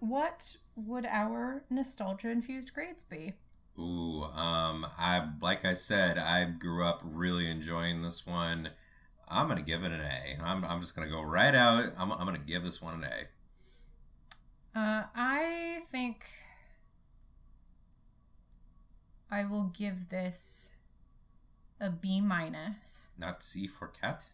what 0.00 0.56
would 0.74 1.06
our 1.06 1.62
nostalgia-infused 1.70 2.74
grades 2.74 3.04
be? 3.04 3.34
Ooh, 3.80 4.24
um, 4.24 4.86
I 4.98 5.26
like 5.40 5.64
I 5.64 5.72
said, 5.74 6.18
I 6.18 6.44
grew 6.44 6.84
up 6.84 7.00
really 7.02 7.50
enjoying 7.50 8.02
this 8.02 8.26
one. 8.26 8.70
I'm 9.26 9.48
gonna 9.48 9.62
give 9.62 9.84
it 9.84 9.92
an 9.92 10.00
A. 10.00 10.42
I'm, 10.44 10.64
I'm 10.64 10.80
just 10.80 10.94
gonna 10.94 11.08
go 11.08 11.22
right 11.22 11.54
out. 11.54 11.84
I'm, 11.96 12.12
I'm 12.12 12.26
gonna 12.26 12.38
give 12.38 12.62
this 12.62 12.82
one 12.82 13.02
an 13.02 13.04
A. 13.04 14.78
Uh, 14.78 15.04
I 15.14 15.80
think 15.90 16.26
I 19.30 19.44
will 19.44 19.72
give 19.76 20.08
this 20.10 20.74
a 21.80 21.90
B 21.90 22.20
minus. 22.20 23.12
Not 23.18 23.42
C 23.42 23.66
for 23.66 23.88
cat 23.88 24.28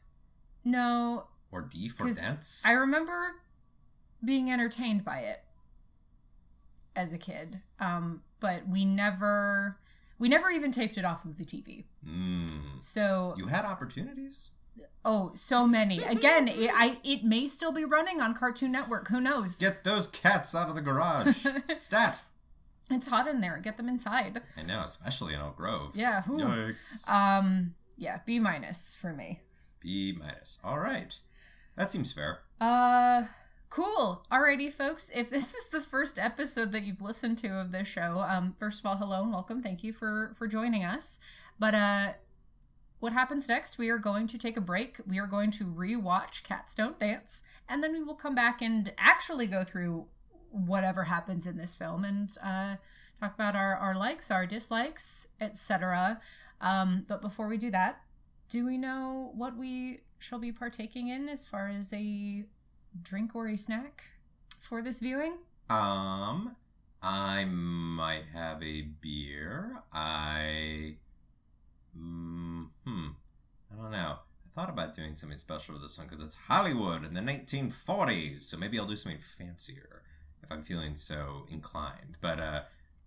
No, 0.65 1.29
or 1.53 1.63
D 1.63 1.89
for 1.89 2.11
dance. 2.11 2.65
I 2.67 2.73
remember 2.73 3.37
being 4.25 4.51
entertained 4.51 5.05
by 5.05 5.21
it 5.21 5.45
as 6.97 7.13
a 7.13 7.19
kid. 7.19 7.61
Um, 7.79 8.23
but 8.41 8.69
we 8.69 8.85
never 8.85 9.79
we 10.19 10.29
never 10.29 10.51
even 10.51 10.73
taped 10.73 10.97
it 10.99 11.05
off 11.05 11.25
of 11.25 11.39
the 11.39 11.45
TV. 11.45 11.85
Mm. 12.07 12.83
So 12.83 13.35
You 13.37 13.47
had 13.47 13.65
opportunities. 13.65 14.53
oh, 15.05 15.33
so 15.35 15.67
many. 15.67 15.99
Again, 16.03 16.49
it, 16.49 16.71
I 16.73 16.99
it 17.05 17.25
may 17.25 17.47
still 17.47 17.73
be 17.73 17.85
running 17.85 18.21
on 18.21 18.35
Cartoon 18.35 18.73
Network. 18.73 19.09
Who 19.09 19.21
knows? 19.21 19.59
Get 19.59 19.85
those 19.85 20.07
cats 20.09 20.55
out 20.55 20.69
of 20.69 20.75
the 20.75 20.81
garage. 20.83 21.47
Stat. 21.73 22.21
It's 22.91 23.09
hot 23.09 23.27
in 23.27 23.41
there. 23.41 23.59
Get 23.59 23.77
them 23.79 23.89
inside. 23.89 24.41
I 24.57 24.63
know, 24.63 24.83
especially 24.85 25.35
in 25.35 25.41
Oak 25.41 25.57
Grove. 25.57 25.93
Yeah. 25.97 26.23
Yikes. 26.29 27.09
Um. 27.11 27.75
Yeah. 27.97 28.21
B 28.27 28.39
minus 28.39 28.95
for 28.95 29.13
me. 29.13 29.41
B 29.81 30.15
minus. 30.19 30.59
All 30.63 30.79
right. 30.79 31.19
That 31.77 31.91
seems 31.91 32.13
fair. 32.13 32.41
Uh, 32.61 33.25
cool. 33.77 34.25
Alrighty, 34.33 34.73
folks. 34.73 35.11
If 35.15 35.29
this 35.29 35.55
is 35.55 35.69
the 35.69 35.83
first 35.83 36.19
episode 36.19 36.73
that 36.73 36.85
you've 36.85 37.03
listened 37.03 37.37
to 37.39 37.49
of 37.49 37.73
this 37.73 37.87
show, 37.87 38.25
um, 38.27 38.55
first 38.59 38.81
of 38.81 38.87
all, 38.87 38.97
hello 38.97 39.23
and 39.23 39.31
welcome. 39.31 39.63
Thank 39.63 39.85
you 39.85 39.93
for 39.93 40.33
for 40.35 40.47
joining 40.47 40.83
us. 40.83 41.21
But 41.59 41.75
uh, 41.75 42.13
what 43.01 43.13
happens 43.13 43.51
next? 43.51 43.77
We 43.77 43.91
are 43.91 43.99
going 43.99 44.29
to 44.29 44.39
take 44.39 44.57
a 44.57 44.63
break. 44.63 44.99
We 45.07 45.19
are 45.19 45.27
going 45.27 45.51
to 45.53 45.65
rewatch 45.65 46.43
Cats 46.43 46.75
Don't 46.75 46.99
Dance, 46.99 47.43
and 47.69 47.85
then 47.85 47.93
we 47.93 48.03
will 48.03 48.15
come 48.15 48.35
back 48.35 48.63
and 48.63 48.95
actually 48.97 49.47
go 49.47 49.63
through 49.63 50.07
whatever 50.51 51.05
happens 51.05 51.47
in 51.47 51.59
this 51.59 51.75
film 51.75 52.03
and 52.03 52.35
uh, 52.43 52.77
talk 53.21 53.35
about 53.35 53.55
our 53.55 53.77
our 53.77 53.95
likes, 53.95 54.31
our 54.31 54.47
dislikes, 54.47 55.29
etc. 55.39 56.19
Um, 56.63 57.05
but 57.07 57.21
before 57.21 57.47
we 57.47 57.59
do 57.59 57.71
that, 57.73 58.01
do 58.49 58.65
we 58.65 58.79
know 58.79 59.33
what 59.35 59.55
we 59.55 60.01
shall 60.19 60.39
be 60.39 60.51
partaking 60.51 61.09
in 61.09 61.29
as 61.29 61.45
far 61.45 61.69
as 61.69 61.93
a 61.93 62.47
drink 63.03 63.35
or 63.35 63.49
a 63.49 63.57
snack 63.57 64.05
for 64.61 64.83
this 64.83 65.01
viewing? 65.01 65.39
Um, 65.69 66.57
I 67.03 67.45
might 67.45 68.25
have 68.33 68.63
a 68.63 68.83
beer. 69.01 69.83
I. 69.93 70.97
Mm, 71.99 72.69
hmm. 72.85 73.07
I 73.73 73.83
don't 73.83 73.91
know. 73.91 74.19
I 74.19 74.49
thought 74.55 74.71
about 74.71 74.95
doing 74.95 75.15
something 75.15 75.39
special 75.39 75.75
with 75.75 75.83
this 75.83 75.99
one 75.99 76.07
because 76.07 76.23
it's 76.23 76.35
Hollywood 76.35 77.05
in 77.05 77.15
the 77.15 77.21
1940s. 77.21 78.43
So 78.43 78.57
maybe 78.57 78.79
I'll 78.79 78.87
do 78.87 78.97
something 78.97 79.21
fancier 79.21 80.03
if 80.43 80.51
I'm 80.51 80.63
feeling 80.63 80.95
so 80.95 81.47
inclined. 81.51 82.17
But 82.21 82.41
uh, 82.41 82.63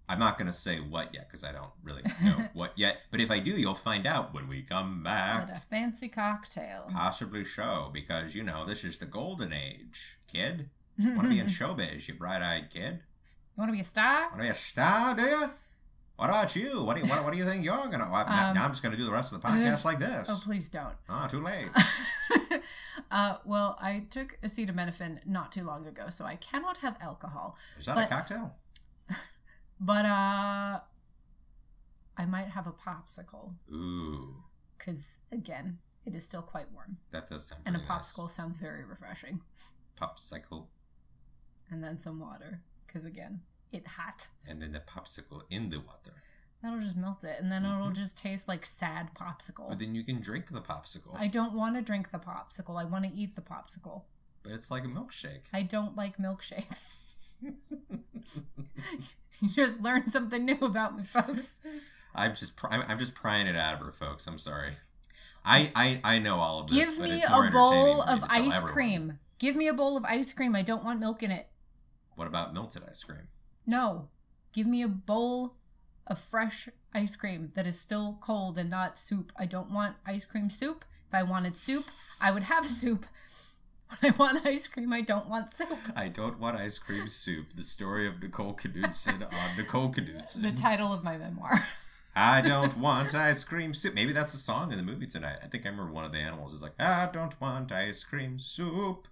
I'm 0.09 0.19
not 0.19 0.37
going 0.39 0.47
to 0.47 0.53
say 0.53 0.77
what 0.79 1.13
yet 1.13 1.27
because 1.29 1.43
I 1.43 1.51
don't 1.51 1.69
really 1.83 2.01
know 2.23 2.47
what 2.53 2.73
yet. 2.77 2.97
But 3.11 3.21
if 3.21 3.29
I 3.29 3.39
do, 3.39 3.51
you'll 3.51 3.75
find 3.75 4.07
out 4.07 4.33
when 4.33 4.47
we 4.47 4.63
come 4.63 5.03
back. 5.03 5.47
But 5.47 5.55
a 5.57 5.59
fancy 5.59 6.09
cocktail. 6.09 6.89
Possibly 6.91 7.43
show 7.45 7.91
because 7.93 8.33
you 8.35 8.43
know 8.43 8.65
this 8.65 8.83
is 8.83 8.97
the 8.97 9.05
golden 9.05 9.53
age, 9.53 10.17
kid. 10.31 10.69
Want 10.97 11.21
to 11.23 11.29
be 11.29 11.39
in 11.39 11.45
showbiz, 11.59 12.07
you 12.07 12.15
bright-eyed 12.15 12.69
kid? 12.71 12.99
You 13.55 13.61
want 13.61 13.69
to 13.69 13.73
be 13.73 13.79
a 13.81 13.83
star? 13.85 14.29
Want 14.29 14.37
to 14.39 14.43
be 14.43 14.49
a 14.49 14.53
star, 14.55 15.15
do 15.15 15.21
you? 15.21 15.49
What 16.17 16.29
about 16.29 16.53
you? 16.53 16.83
What 16.83 16.97
do 16.97 17.03
you 17.03 17.09
what, 17.09 17.23
what 17.23 17.31
do 17.31 17.39
you 17.39 17.45
think 17.45 17.63
you're 17.63 17.77
gonna? 17.87 18.09
Well, 18.11 18.25
now- 18.25 18.49
Um, 18.49 18.55
now 18.55 18.65
I'm 18.65 18.71
just 18.71 18.83
gonna 18.83 18.97
do 18.97 19.05
the 19.05 19.11
rest 19.11 19.31
of 19.31 19.41
the 19.41 19.47
podcast 19.47 19.85
like 19.85 19.99
this. 19.99 20.27
Oh, 20.29 20.41
please 20.43 20.67
don't. 20.69 20.95
Ah, 21.07 21.27
too 21.27 21.41
late. 21.41 21.69
uh, 23.11 23.37
well, 23.45 23.77
I 23.81 24.05
took 24.09 24.37
acetaminophen 24.43 25.25
not 25.25 25.51
too 25.51 25.63
long 25.63 25.87
ago, 25.87 26.09
so 26.09 26.25
I 26.25 26.35
cannot 26.35 26.77
have 26.77 26.97
alcohol. 26.99 27.55
Is 27.77 27.85
that 27.85 27.95
But- 27.95 28.05
a 28.05 28.09
cocktail? 28.09 28.55
But 29.79 30.05
uh, 30.05 30.79
I 32.17 32.25
might 32.27 32.48
have 32.50 32.67
a 32.67 32.71
popsicle 32.74 33.53
Ooh, 33.71 34.36
because 34.77 35.19
again, 35.31 35.79
it 36.05 36.15
is 36.15 36.25
still 36.25 36.41
quite 36.41 36.71
warm, 36.74 36.98
that 37.12 37.27
does 37.27 37.45
sound. 37.48 37.62
and 37.65 37.75
a 37.75 37.79
pretty 37.79 37.93
nice. 37.93 38.13
popsicle 38.13 38.29
sounds 38.29 38.57
very 38.57 38.83
refreshing. 38.83 39.41
popsicle, 40.00 40.67
And 41.71 41.83
then 41.83 41.98
some 41.98 42.19
water 42.19 42.62
because 42.86 43.05
again, 43.05 43.41
it 43.71 43.86
hot. 43.88 44.27
and 44.48 44.62
then 44.62 44.71
the 44.74 44.79
popsicle 44.81 45.43
in 45.50 45.69
the 45.69 45.77
water. 45.79 46.24
That'll 46.62 46.79
just 46.81 46.98
melt 46.98 47.24
it, 47.24 47.38
and 47.39 47.50
then 47.50 47.63
it'll 47.63 47.88
Mhm. 47.88 47.95
just 47.95 48.17
taste 48.17 48.50
like 48.50 48.65
sad 48.65 49.13
popsicle. 49.13 49.69
But 49.69 49.79
then 49.79 49.95
you 49.95 50.03
can 50.03 50.19
drink 50.19 50.48
the 50.50 50.62
popsicle. 50.62 51.15
I 51.17 51.27
don't 51.27 51.53
want 51.53 51.75
to 51.77 51.81
drink 51.81 52.12
the 52.12 52.19
popsicle. 52.19 52.77
I 52.77 52.83
want 52.83 53.05
to 53.05 53.12
eat 53.12 53.36
the 53.38 53.41
popsicle. 53.41 54.03
But 54.43 54.51
it's 54.51 54.69
like 54.69 54.83
a 54.83 54.88
milkshake. 54.88 55.43
I 55.53 55.63
don't 55.63 55.95
like 55.95 56.17
milkshakes. 56.17 56.98
you 57.41 57.53
just 59.50 59.81
learned 59.81 60.10
something 60.10 60.46
new 60.46 60.58
about 60.62 60.98
me, 60.98 61.03
folks. 61.03 61.60
I'm 62.15 62.36
just 62.36 62.58
pr- 62.58 62.67
I'm, 62.72 63.00
just 63.00 63.15
prying 63.15 63.48
it 63.48 63.55
out 63.55 63.75
of 63.75 63.79
her, 63.81 63.91
folks. 63.91 64.27
I'm 64.27 64.39
sorry. 64.39 64.74
I 65.46 65.72
I, 65.75 66.01
I 66.03 66.19
know 66.19 66.38
all 66.38 66.62
of 66.62 66.69
this. 66.69 66.98
Give 66.98 67.03
me 67.03 67.22
a 67.22 67.50
bowl 67.51 68.01
of 68.01 68.24
ice 68.29 68.55
everyone. 68.55 68.74
cream. 68.74 69.19
Give 69.38 69.55
me 69.55 69.67
a 69.67 69.74
bowl 69.74 69.96
of 69.96 70.03
ice 70.05 70.34
cream. 70.34 70.55
I 70.55 70.62
don't 70.62 70.84
want 70.84 71.00
milk 71.00 71.24
in 71.24 71.31
it. 71.31 71.48
What 72.15 72.27
about 72.27 72.53
melted 72.53 72.84
ice 72.89 73.03
cream? 73.03 73.27
No. 73.65 74.10
Give 74.51 74.67
me 74.67 74.81
a 74.81 74.88
bowl 74.88 75.55
of 76.08 76.19
fresh 76.19 76.67
ice 76.93 77.15
cream 77.15 77.51
that 77.55 77.67
is 77.67 77.79
still 77.79 78.17
cold 78.19 78.58
and 78.58 78.69
not 78.69 78.98
soup. 78.98 79.31
I 79.38 79.46
don't 79.46 79.72
want 79.72 79.96
ice 80.05 80.25
cream 80.25 80.50
soup. 80.50 80.84
If 81.08 81.13
I 81.13 81.24
wanted 81.24 81.55
soup, 81.55 81.86
I 82.19 82.31
would 82.31 82.43
have 82.43 82.65
soup. 82.65 83.05
When 84.00 84.13
I 84.13 84.15
want 84.17 84.46
ice 84.46 84.67
cream, 84.67 84.93
I 84.93 85.01
don't 85.01 85.27
want 85.27 85.51
soup. 85.51 85.77
I 85.96 86.08
don't 86.10 86.39
want 86.39 86.58
ice 86.58 86.77
cream 86.77 87.08
soup. 87.08 87.48
The 87.55 87.63
story 87.63 88.08
of 88.08 88.22
Nicole 88.22 88.53
Knudsen 88.53 89.24
on 89.24 89.58
Nicole 89.58 89.89
Knudsen. 89.91 90.41
The 90.43 90.51
title 90.51 90.93
of 90.93 91.03
my 91.03 91.17
memoir. 91.17 91.60
I 92.15 92.41
don't 92.48 92.77
want 92.77 93.15
ice 93.15 93.43
cream 93.43 93.74
soup. 93.74 93.93
Maybe 93.96 94.12
that's 94.13 94.31
the 94.31 94.38
song 94.38 94.72
in 94.72 94.77
the 94.77 94.84
movie 94.84 95.08
tonight. 95.08 95.38
I 95.43 95.48
think 95.48 95.65
I 95.65 95.69
remember 95.69 95.91
one 95.91 96.05
of 96.05 96.12
the 96.12 96.19
animals 96.19 96.53
is 96.53 96.62
like, 96.62 96.79
I 96.79 97.10
don't 97.12 97.39
want 97.41 97.72
ice 97.72 98.03
cream 98.03 98.38
soup. 98.39 99.08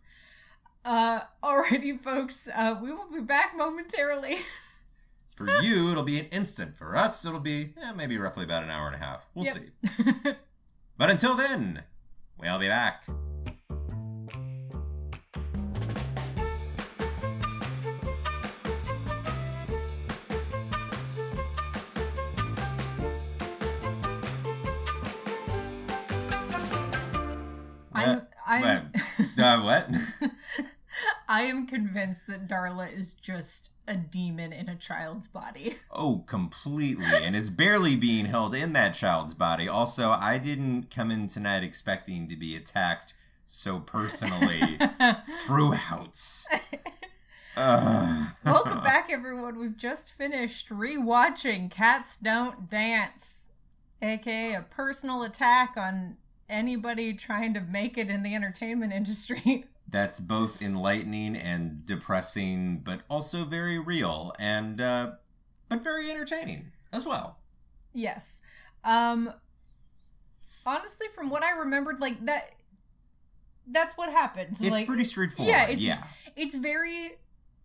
Uh, 0.86 1.22
alrighty, 1.44 2.00
folks. 2.00 2.48
Uh, 2.56 2.76
we 2.82 2.92
will 2.92 3.10
be 3.12 3.20
back 3.22 3.58
momentarily. 3.58 4.38
For 5.36 5.48
you, 5.62 5.92
it'll 5.92 6.04
be 6.04 6.20
an 6.20 6.28
instant. 6.32 6.78
For 6.78 6.96
us, 6.96 7.24
it'll 7.26 7.40
be 7.40 7.74
eh, 7.84 7.92
maybe 7.96 8.18
roughly 8.18 8.44
about 8.46 8.64
an 8.64 8.70
hour 8.72 8.88
and 8.88 8.96
a 8.96 9.00
half. 9.00 9.26
We'll 9.36 9.46
Yep. 9.46 9.56
see. 9.56 10.32
But 10.98 11.12
until 11.12 11.36
then, 11.36 11.84
we'll 12.40 12.58
be 12.58 12.68
back. 12.68 13.06
I 31.38 31.42
am 31.42 31.68
convinced 31.68 32.26
that 32.30 32.48
Darla 32.48 32.92
is 32.92 33.14
just 33.14 33.70
a 33.88 33.94
demon 33.94 34.52
in 34.52 34.68
a 34.68 34.76
child's 34.76 35.28
body. 35.28 35.76
Oh, 35.92 36.24
completely. 36.26 37.06
And 37.06 37.36
is 37.36 37.52
barely 37.52 37.96
being 37.96 38.26
held 38.26 38.56
in 38.56 38.74
that 38.74 38.96
child's 38.96 39.36
body. 39.36 39.68
Also, 39.68 40.10
I 40.10 40.40
didn't 40.40 40.90
come 40.90 41.12
in 41.12 41.28
tonight 41.28 41.64
expecting 41.64 42.28
to 42.28 42.36
be 42.36 42.56
attacked 42.56 43.14
so 43.46 43.80
personally 43.80 44.80
throughout. 45.46 46.20
Ugh. 47.58 48.28
Welcome 48.44 48.84
back, 48.84 49.10
everyone. 49.12 49.60
We've 49.60 49.78
just 49.78 50.14
finished 50.14 50.70
rewatching 50.70 51.70
Cats 51.70 52.18
Don't 52.18 52.68
Dance, 52.68 53.52
aka 54.02 54.56
a 54.56 54.62
personal 54.64 55.22
attack 55.22 55.76
on 55.78 56.18
anybody 56.50 57.14
trying 57.14 57.54
to 57.54 57.62
make 57.62 57.96
it 57.96 58.10
in 58.10 58.24
the 58.24 58.34
entertainment 58.34 58.92
industry. 58.92 59.66
That's 59.90 60.20
both 60.20 60.62
enlightening 60.62 61.36
and 61.38 61.86
depressing, 61.86 62.80
but 62.84 63.02
also 63.10 63.46
very 63.46 63.80
real 63.80 64.34
and, 64.38 64.82
uh, 64.82 65.12
but 65.70 65.84
very 65.84 66.10
entertaining 66.12 66.72
as 66.92 67.06
well. 67.06 67.38
yes. 67.94 68.42
Um, 68.84 69.32
honestly, 70.66 71.08
from 71.14 71.30
what 71.30 71.44
I 71.44 71.52
remembered, 71.60 72.00
like 72.00 72.26
that, 72.26 72.52
that's 73.70 73.98
what 73.98 74.10
happened. 74.10 74.52
It's 74.60 74.62
like, 74.62 74.88
pretty 74.88 75.04
straightforward. 75.04 75.52
yeah, 75.52 75.64
it's- 75.64 75.84
yeah. 75.84 76.04
it's 76.36 76.56
very 76.56 77.18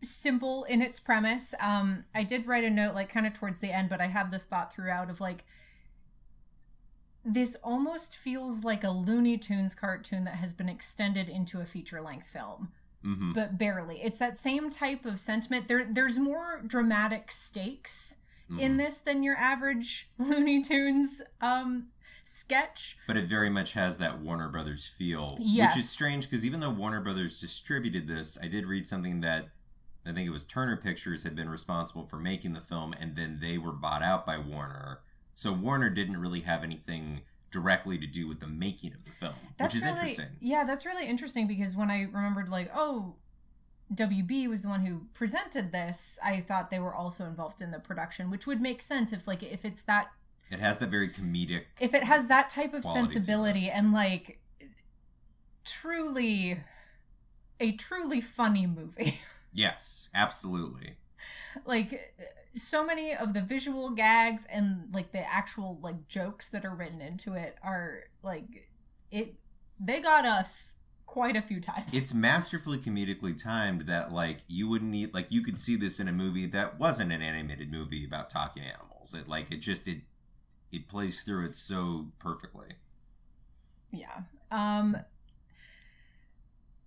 simple 0.02 0.64
in 0.64 0.82
its 0.82 0.98
premise. 0.98 1.54
Um, 1.60 2.04
I 2.14 2.24
did 2.24 2.46
write 2.46 2.64
a 2.64 2.70
note, 2.70 2.94
like 2.94 3.08
kind 3.08 3.26
of 3.26 3.34
towards 3.34 3.60
the 3.60 3.70
end, 3.70 3.88
but 3.88 4.00
I 4.00 4.06
had 4.08 4.30
this 4.32 4.44
thought 4.44 4.72
throughout 4.72 5.10
of 5.10 5.20
like, 5.20 5.44
this 7.24 7.56
almost 7.62 8.16
feels 8.16 8.64
like 8.64 8.82
a 8.84 8.90
Looney 8.90 9.38
Tunes 9.38 9.74
cartoon 9.74 10.24
that 10.24 10.34
has 10.34 10.52
been 10.52 10.68
extended 10.68 11.28
into 11.28 11.60
a 11.60 11.66
feature 11.66 12.00
length 12.00 12.26
film, 12.26 12.70
hmm 13.02 13.32
but 13.32 13.58
barely. 13.58 14.00
It's 14.02 14.18
that 14.18 14.36
same 14.38 14.70
type 14.70 15.04
of 15.04 15.18
sentiment. 15.20 15.68
There, 15.68 15.84
there's 15.84 16.18
more 16.18 16.62
dramatic 16.66 17.30
stakes 17.32 18.16
Mm-hmm. 18.50 18.58
in 18.60 18.76
this 18.76 18.98
than 18.98 19.22
your 19.22 19.36
average 19.36 20.10
Looney 20.18 20.60
Tunes 20.62 21.22
um, 21.40 21.86
sketch. 22.24 22.98
But 23.06 23.16
it 23.16 23.26
very 23.26 23.48
much 23.48 23.72
has 23.74 23.98
that 23.98 24.20
Warner 24.20 24.48
Brothers 24.48 24.86
feel, 24.86 25.38
Yes. 25.40 25.74
which 25.74 25.84
is 25.84 25.88
strange 25.90 26.28
because 26.28 26.44
even 26.44 26.60
though 26.60 26.68
Warner 26.70 27.00
Brothers 27.00 27.40
distributed 27.40 28.08
this, 28.08 28.36
I 28.42 28.48
did 28.48 28.66
read 28.66 28.86
something 28.86 29.20
that 29.20 29.46
I 30.04 30.12
think 30.12 30.26
it 30.26 30.32
was 30.32 30.44
Turner 30.44 30.76
Pictures 30.76 31.22
had 31.24 31.36
been 31.36 31.48
responsible 31.48 32.04
for 32.06 32.16
making 32.18 32.52
the 32.52 32.60
film, 32.60 32.92
and 32.98 33.14
then 33.16 33.38
they 33.40 33.56
were 33.58 33.72
bought 33.72 34.02
out 34.02 34.26
by 34.26 34.36
Warner. 34.38 34.98
So 35.34 35.52
Warner 35.52 35.90
didn't 35.90 36.18
really 36.18 36.40
have 36.40 36.62
anything 36.62 37.22
directly 37.50 37.98
to 37.98 38.06
do 38.06 38.26
with 38.28 38.40
the 38.40 38.46
making 38.46 38.92
of 38.94 39.04
the 39.04 39.10
film, 39.10 39.34
That's 39.58 39.74
which 39.74 39.82
is 39.82 39.88
really, 39.88 40.00
interesting. 40.00 40.26
Yeah, 40.40 40.64
that's 40.64 40.86
really 40.86 41.06
interesting 41.06 41.46
because 41.46 41.76
when 41.76 41.90
I 41.90 42.02
remembered, 42.02 42.48
like, 42.48 42.70
oh, 42.74 43.16
WB 43.94 44.48
was 44.48 44.62
the 44.62 44.68
one 44.70 44.86
who 44.86 45.06
presented 45.12 45.70
this, 45.72 46.18
I 46.24 46.40
thought 46.40 46.70
they 46.70 46.78
were 46.78 46.94
also 46.94 47.24
involved 47.26 47.60
in 47.60 47.70
the 47.70 47.78
production, 47.78 48.30
which 48.30 48.46
would 48.46 48.60
make 48.60 48.80
sense 48.80 49.12
if, 49.12 49.26
like, 49.28 49.42
if 49.42 49.64
it's 49.66 49.82
that, 49.84 50.08
It 50.50 50.60
has 50.60 50.78
that 50.78 50.88
very 50.88 51.08
comedic. 51.08 51.64
if 51.80 51.92
it 51.92 52.04
has 52.04 52.26
that 52.28 52.48
type 52.48 52.72
of 52.72 52.82
Quality 52.84 53.00
to 53.00 53.06
it. 53.06 53.12
sensibility 53.12 53.70
and, 53.70 53.92
like, 53.92 54.40
truly, 55.64 56.56
a 57.60 57.72
truly 57.72 58.20
funny 58.20 58.66
movie. 58.66 59.20
Yes, 59.54 60.08
absolutely. 60.14 60.96
like 61.66 62.14
so 62.54 62.84
many 62.84 63.14
of 63.14 63.34
the 63.34 63.40
visual 63.40 63.90
gags 63.90 64.46
and 64.50 64.88
like 64.92 65.12
the 65.12 65.32
actual 65.32 65.78
like 65.82 66.06
jokes 66.08 66.48
that 66.50 66.64
are 66.64 66.74
written 66.74 67.00
into 67.00 67.34
it 67.34 67.56
are 67.62 68.04
like 68.22 68.68
it 69.10 69.34
they 69.80 70.00
got 70.00 70.24
us 70.24 70.76
quite 71.06 71.36
a 71.36 71.42
few 71.42 71.60
times 71.60 71.92
It's 71.92 72.14
masterfully 72.14 72.78
comedically 72.78 73.40
timed 73.40 73.82
that 73.82 74.12
like 74.12 74.38
you 74.48 74.68
wouldn't 74.68 74.90
need 74.90 75.12
like 75.12 75.30
you 75.30 75.42
could 75.42 75.58
see 75.58 75.76
this 75.76 76.00
in 76.00 76.08
a 76.08 76.12
movie 76.12 76.46
that 76.46 76.78
wasn't 76.78 77.12
an 77.12 77.20
animated 77.20 77.70
movie 77.70 78.04
about 78.04 78.30
talking 78.30 78.62
animals. 78.62 79.14
It 79.14 79.28
like 79.28 79.50
it 79.52 79.58
just 79.60 79.86
it 79.88 80.02
it 80.70 80.88
plays 80.88 81.22
through 81.22 81.44
it 81.46 81.54
so 81.54 82.08
perfectly. 82.18 82.76
yeah 83.90 84.20
um 84.50 84.96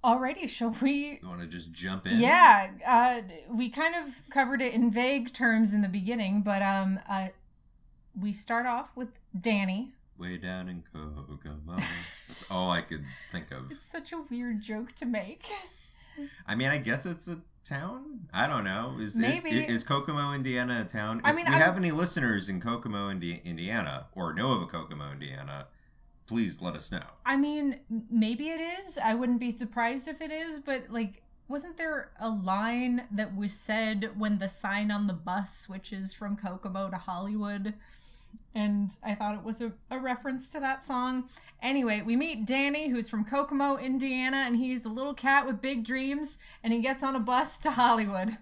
alrighty 0.05 0.47
shall 0.47 0.75
we 0.81 1.19
You 1.21 1.27
want 1.27 1.41
to 1.41 1.47
just 1.47 1.73
jump 1.73 2.05
in? 2.07 2.19
yeah 2.19 2.69
uh 2.85 3.21
we 3.53 3.69
kind 3.69 3.95
of 3.95 4.21
covered 4.29 4.61
it 4.61 4.73
in 4.73 4.91
vague 4.91 5.33
terms 5.33 5.73
in 5.73 5.81
the 5.81 5.89
beginning 5.89 6.41
but 6.41 6.61
um 6.61 6.99
uh 7.09 7.29
we 8.19 8.31
start 8.31 8.65
off 8.65 8.95
with 8.95 9.09
danny 9.37 9.91
Way 10.17 10.37
down 10.37 10.69
in 10.69 10.81
Kokomo. 10.93 11.75
That's 12.27 12.49
all 12.49 12.71
I 12.71 12.79
could 12.79 13.03
think 13.33 13.51
of. 13.51 13.69
it's 13.69 13.85
such 13.85 14.13
a 14.13 14.21
weird 14.31 14.61
joke 14.61 14.93
to 14.93 15.05
make 15.05 15.43
I 16.47 16.55
mean, 16.55 16.69
I 16.69 16.77
guess 16.77 17.05
it's 17.05 17.27
a 17.27 17.41
town. 17.65 18.29
I 18.33 18.47
don't 18.47 18.63
know. 18.63 18.95
Is 19.01 19.17
Maybe. 19.17 19.49
it, 19.49 19.69
is 19.69 19.83
Kokomo, 19.83 20.31
Indiana, 20.31 20.83
a 20.85 20.85
town? 20.85 21.19
I 21.25 21.31
If 21.31 21.35
mean, 21.35 21.45
we 21.47 21.51
I'm- 21.51 21.61
have 21.61 21.75
any 21.75 21.91
listeners 21.91 22.47
in 22.47 22.61
Kokomo, 22.61 23.09
Indi- 23.09 23.41
Indiana, 23.43 24.05
or 24.15 24.33
know 24.33 24.53
of 24.53 24.61
a 24.61 24.65
Kokomo, 24.67 25.11
Indiana, 25.11 25.67
please 26.27 26.61
let 26.61 26.75
us 26.75 26.91
know. 26.91 27.03
I 27.25 27.37
mean, 27.37 27.79
maybe 28.09 28.49
it 28.49 28.61
is. 28.61 28.97
I 28.97 29.13
wouldn't 29.13 29.39
be 29.39 29.51
surprised 29.51 30.07
if 30.07 30.21
it 30.21 30.31
is, 30.31 30.59
but 30.59 30.89
like, 30.89 31.21
wasn't 31.47 31.77
there 31.77 32.11
a 32.19 32.29
line 32.29 33.07
that 33.11 33.35
was 33.35 33.53
said 33.53 34.11
when 34.17 34.39
the 34.39 34.49
sign 34.49 34.89
on 34.89 35.07
the 35.07 35.13
bus 35.13 35.55
switches 35.57 36.13
from 36.13 36.35
Kokomo 36.35 36.89
to 36.89 36.97
Hollywood? 36.97 37.75
And 38.53 38.91
I 39.03 39.15
thought 39.15 39.35
it 39.35 39.43
was 39.43 39.61
a, 39.61 39.73
a 39.91 39.99
reference 39.99 40.49
to 40.51 40.59
that 40.61 40.81
song. 40.81 41.29
Anyway, 41.61 42.01
we 42.05 42.15
meet 42.15 42.45
Danny, 42.45 42.89
who's 42.89 43.09
from 43.09 43.25
Kokomo, 43.25 43.77
Indiana, 43.77 44.37
and 44.37 44.55
he's 44.55 44.85
a 44.85 44.89
little 44.89 45.13
cat 45.13 45.45
with 45.45 45.61
big 45.61 45.83
dreams, 45.83 46.39
and 46.63 46.71
he 46.71 46.79
gets 46.79 47.03
on 47.03 47.15
a 47.15 47.19
bus 47.19 47.59
to 47.59 47.71
Hollywood. 47.71 48.37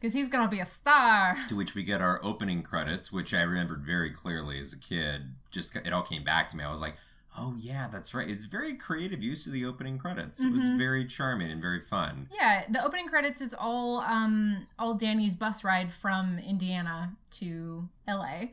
Because 0.00 0.14
he's 0.14 0.30
gonna 0.30 0.48
be 0.48 0.60
a 0.60 0.66
star. 0.66 1.36
To 1.48 1.56
which 1.56 1.74
we 1.74 1.82
get 1.82 2.00
our 2.00 2.20
opening 2.22 2.62
credits, 2.62 3.12
which 3.12 3.34
I 3.34 3.42
remembered 3.42 3.82
very 3.82 4.10
clearly 4.10 4.58
as 4.58 4.72
a 4.72 4.78
kid. 4.78 5.34
Just 5.50 5.76
it 5.76 5.92
all 5.92 6.02
came 6.02 6.24
back 6.24 6.48
to 6.50 6.56
me. 6.56 6.64
I 6.64 6.70
was 6.70 6.80
like, 6.80 6.94
"Oh 7.36 7.54
yeah, 7.58 7.88
that's 7.90 8.12
right." 8.14 8.28
It's 8.28 8.44
very 8.44 8.74
creative 8.74 9.22
use 9.22 9.46
of 9.46 9.52
the 9.52 9.64
opening 9.64 9.98
credits. 9.98 10.40
It 10.40 10.50
was 10.52 10.62
Mhm. 10.62 10.78
very 10.78 11.04
charming 11.04 11.50
and 11.50 11.60
very 11.60 11.80
fun. 11.80 12.28
Yeah, 12.32 12.64
the 12.68 12.84
opening 12.84 13.08
credits 13.08 13.40
is 13.40 13.54
all 13.54 14.00
um 14.00 14.66
all 14.78 14.94
Danny's 14.94 15.34
bus 15.34 15.62
ride 15.64 15.92
from 15.92 16.38
Indiana 16.38 17.16
to 17.32 17.88
LA. 18.06 18.50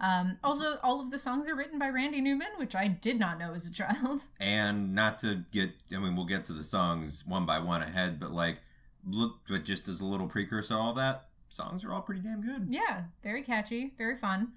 Um, 0.00 0.38
also, 0.44 0.78
all 0.84 1.00
of 1.00 1.10
the 1.10 1.18
songs 1.18 1.48
are 1.48 1.56
written 1.56 1.76
by 1.78 1.88
Randy 1.88 2.20
Newman, 2.20 2.46
which 2.56 2.76
I 2.76 2.86
did 2.86 3.18
not 3.18 3.36
know 3.36 3.52
as 3.52 3.66
a 3.66 3.72
child. 3.72 4.22
And 4.40 4.94
not 4.94 5.18
to 5.20 5.44
get, 5.50 5.72
I 5.92 5.98
mean, 5.98 6.14
we'll 6.14 6.24
get 6.24 6.44
to 6.44 6.52
the 6.52 6.62
songs 6.62 7.26
one 7.26 7.44
by 7.46 7.58
one 7.58 7.82
ahead, 7.82 8.20
but 8.20 8.30
like, 8.30 8.60
look, 9.04 9.40
but 9.48 9.64
just 9.64 9.88
as 9.88 10.00
a 10.00 10.06
little 10.06 10.28
precursor, 10.28 10.74
to 10.74 10.78
all 10.80 10.92
that 10.94 11.26
songs 11.48 11.82
are 11.84 11.92
all 11.92 12.02
pretty 12.02 12.20
damn 12.20 12.42
good. 12.42 12.68
Yeah, 12.70 13.04
very 13.24 13.42
catchy, 13.42 13.92
very 13.98 14.14
fun. 14.16 14.52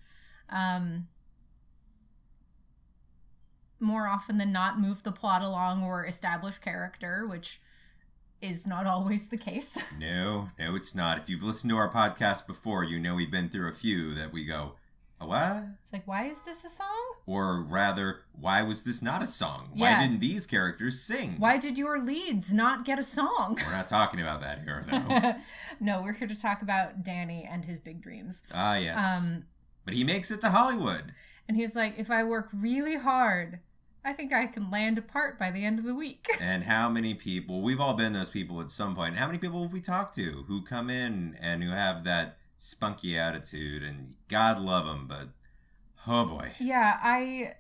Um, 0.50 1.08
more 3.82 4.08
often 4.08 4.38
than 4.38 4.52
not, 4.52 4.80
move 4.80 5.04
the 5.04 5.12
plot 5.12 5.41
along 5.41 5.84
or 5.84 6.06
establish 6.06 6.58
character, 6.58 7.26
which 7.28 7.60
is 8.41 8.65
not 8.65 8.88
always 8.88 9.28
the 9.30 9.38
case. 9.38 9.78
No, 10.00 10.50
no, 10.58 10.76
it's 10.76 10.96
not. 10.96 11.17
If 11.20 11.30
you've 11.30 11.44
listened 11.44 11.70
to 11.72 11.78
our 11.78 11.91
podcast 11.91 12.48
before, 12.48 12.84
you 12.84 13.00
know 13.00 13.15
we've 13.15 13.30
been 13.32 13.50
through 13.50 13.70
a 13.70 13.74
few 13.74 14.15
that 14.15 14.32
we 14.34 14.46
go, 14.46 14.74
a 15.20 15.28
what? 15.28 15.63
It's 15.84 15.94
like, 15.94 16.08
why 16.08 16.26
is 16.26 16.41
this 16.41 16.65
a 16.65 16.70
song? 16.70 16.88
Or 17.28 17.62
rather, 17.62 18.22
why 18.34 18.63
was 18.63 18.84
this 18.84 19.04
not 19.04 19.22
a 19.22 19.28
song? 19.28 19.70
Yeah. 19.76 20.00
Why 20.00 20.02
didn't 20.08 20.20
these 20.22 20.48
characters 20.48 21.00
sing? 21.00 21.36
Why 21.38 21.58
did 21.60 21.78
your 21.78 22.00
leads 22.00 22.52
not 22.52 22.84
get 22.86 22.98
a 22.98 23.04
song? 23.04 23.58
We're 23.63 23.72
not 23.74 23.88
talking 23.88 24.20
about 24.20 24.41
that 24.41 24.63
here, 24.63 24.84
though. 24.89 25.34
no, 25.80 26.02
we're 26.02 26.13
here 26.13 26.28
to 26.28 26.39
talk 26.39 26.63
about 26.63 27.04
Danny 27.04 27.48
and 27.50 27.63
his 27.65 27.80
big 27.80 28.02
dreams. 28.02 28.41
ah, 28.56 28.78
yes. 28.78 29.00
Um, 29.22 29.46
but 29.86 29.94
he 29.94 30.04
makes 30.04 30.32
it 30.32 30.41
to 30.41 30.50
Hollywood. 30.50 31.13
and 31.48 31.56
he's 31.56 31.76
like, 31.76 32.00
if 32.00 32.10
I 32.10 32.24
work 32.24 32.50
really 32.52 32.98
hard, 32.98 33.60
I 34.04 34.14
think 34.14 34.34
I 34.34 34.48
can 34.48 34.72
land 34.72 34.98
a 34.98 35.02
part 35.02 35.38
by 35.38 35.52
the 35.52 35.64
end 35.64 35.80
of 35.80 35.86
the 35.86 35.94
week. 35.94 36.28
And 36.42 36.64
how 36.64 36.90
many 36.90 37.14
people, 37.14 37.62
we've 37.62 37.80
all 37.80 37.94
been 37.94 38.14
those 38.14 38.30
people 38.30 38.62
at 38.62 38.72
some 38.72 38.96
point. 38.96 39.18
How 39.18 39.28
many 39.28 39.38
people 39.38 39.62
have 39.62 39.74
we 39.74 39.82
talked 39.82 40.16
to 40.16 40.44
who 40.48 40.64
come 40.64 40.90
in 40.90 41.38
and 41.40 41.64
who 41.64 41.70
have 41.70 42.04
that 42.06 42.38
spunky 42.58 43.18
attitude? 43.18 43.84
And 43.84 44.16
God 44.28 44.60
love 44.60 44.86
them, 44.86 45.08
but 45.08 45.30
oh 46.08 46.26
boy. 46.26 46.52
yeah, 46.60 46.98
I, 47.02 47.54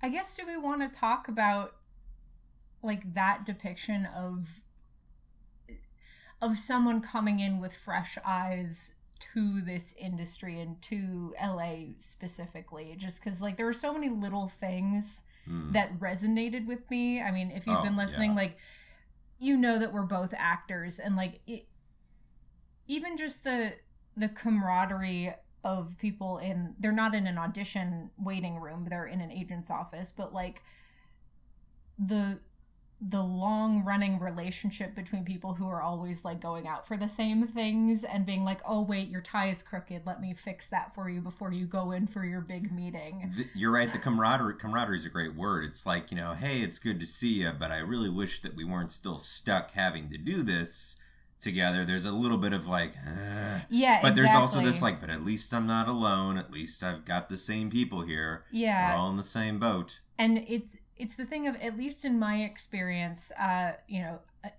I 0.00 0.08
guess 0.08 0.36
do 0.36 0.46
we 0.46 0.56
want 0.56 0.80
to 0.82 1.00
talk 1.00 1.26
about 1.26 1.74
like 2.82 3.14
that 3.14 3.44
depiction 3.44 4.06
of 4.06 4.60
of 6.40 6.58
someone 6.58 7.00
coming 7.00 7.40
in 7.40 7.60
with 7.60 7.74
fresh 7.74 8.18
eyes 8.24 8.95
to 9.18 9.60
this 9.62 9.94
industry 9.94 10.60
and 10.60 10.80
to 10.82 11.34
LA 11.42 11.94
specifically 11.98 12.94
just 12.96 13.22
cuz 13.22 13.40
like 13.42 13.56
there 13.56 13.66
were 13.66 13.72
so 13.72 13.92
many 13.92 14.08
little 14.08 14.48
things 14.48 15.24
Hmm. 15.46 15.70
that 15.72 16.00
resonated 16.00 16.66
with 16.66 16.90
me. 16.90 17.22
I 17.22 17.30
mean, 17.30 17.52
if 17.52 17.66
you've 17.68 17.78
Oh, 17.78 17.82
been 17.82 17.96
listening, 17.96 18.30
yeah. 18.30 18.36
like 18.36 18.58
you 19.38 19.56
know 19.56 19.78
that 19.78 19.92
we're 19.92 20.02
both 20.06 20.34
actors, 20.36 20.98
and 20.98 21.14
like 21.14 21.40
it, 21.46 21.68
even 22.88 23.16
just 23.16 23.44
the 23.44 23.74
the 24.16 24.28
camaraderie 24.28 25.34
of 25.62 25.96
people 25.98 26.38
in 26.38 26.74
they're 26.80 26.90
not 26.92 27.14
in 27.14 27.26
an 27.28 27.38
audition 27.38 28.10
waiting 28.18 28.56
room, 28.56 28.86
they're 28.90 29.06
in 29.06 29.20
an 29.20 29.30
agent's 29.30 29.70
office, 29.70 30.10
but 30.10 30.32
like 30.32 30.62
the 31.98 32.40
the 33.00 33.22
long 33.22 33.84
running 33.84 34.18
relationship 34.18 34.94
between 34.94 35.22
people 35.24 35.52
who 35.54 35.68
are 35.68 35.82
always 35.82 36.24
like 36.24 36.40
going 36.40 36.66
out 36.66 36.86
for 36.88 36.96
the 36.96 37.08
same 37.08 37.46
things 37.46 38.04
and 38.04 38.24
being 38.24 38.42
like, 38.42 38.60
oh 38.66 38.80
wait, 38.80 39.08
your 39.08 39.20
tie 39.20 39.48
is 39.48 39.62
crooked. 39.62 40.02
Let 40.06 40.20
me 40.20 40.32
fix 40.34 40.66
that 40.68 40.94
for 40.94 41.10
you 41.10 41.20
before 41.20 41.52
you 41.52 41.66
go 41.66 41.90
in 41.90 42.06
for 42.06 42.24
your 42.24 42.40
big 42.40 42.72
meeting. 42.72 43.32
Th- 43.36 43.48
You're 43.54 43.72
right. 43.72 43.92
The 43.92 43.98
camaraderie 43.98 44.54
camaraderie 44.54 44.96
is 44.96 45.04
a 45.04 45.10
great 45.10 45.34
word. 45.34 45.64
It's 45.64 45.84
like 45.84 46.10
you 46.10 46.16
know, 46.16 46.32
hey, 46.32 46.60
it's 46.60 46.78
good 46.78 46.98
to 47.00 47.06
see 47.06 47.42
you, 47.42 47.50
but 47.58 47.70
I 47.70 47.78
really 47.80 48.08
wish 48.08 48.40
that 48.42 48.56
we 48.56 48.64
weren't 48.64 48.90
still 48.90 49.18
stuck 49.18 49.72
having 49.72 50.08
to 50.08 50.16
do 50.16 50.42
this 50.42 50.96
together. 51.38 51.84
There's 51.84 52.06
a 52.06 52.12
little 52.12 52.38
bit 52.38 52.54
of 52.54 52.66
like, 52.66 52.94
uh, 53.06 53.60
Yeah, 53.68 54.00
but 54.00 54.14
there's 54.14 54.34
also 54.34 54.62
this 54.62 54.80
like, 54.80 55.00
but 55.00 55.10
at 55.10 55.22
least 55.22 55.52
I'm 55.52 55.66
not 55.66 55.86
alone. 55.86 56.38
At 56.38 56.50
least 56.50 56.82
I've 56.82 57.04
got 57.04 57.28
the 57.28 57.36
same 57.36 57.68
people 57.68 58.00
here. 58.00 58.42
yeah, 58.50 58.94
We're 58.94 59.00
all 59.00 59.10
in 59.10 59.16
the 59.18 59.22
same 59.22 59.58
boat. 59.58 60.00
and 60.18 60.38
it's 60.48 60.78
it's 60.96 61.16
the 61.16 61.24
thing 61.24 61.46
of 61.46 61.54
at 61.56 61.76
least 61.76 62.04
in 62.04 62.18
my 62.18 62.36
experience 62.36 63.32
uh 63.40 63.72
you 63.88 64.00
know 64.00 64.20
I, 64.44 64.50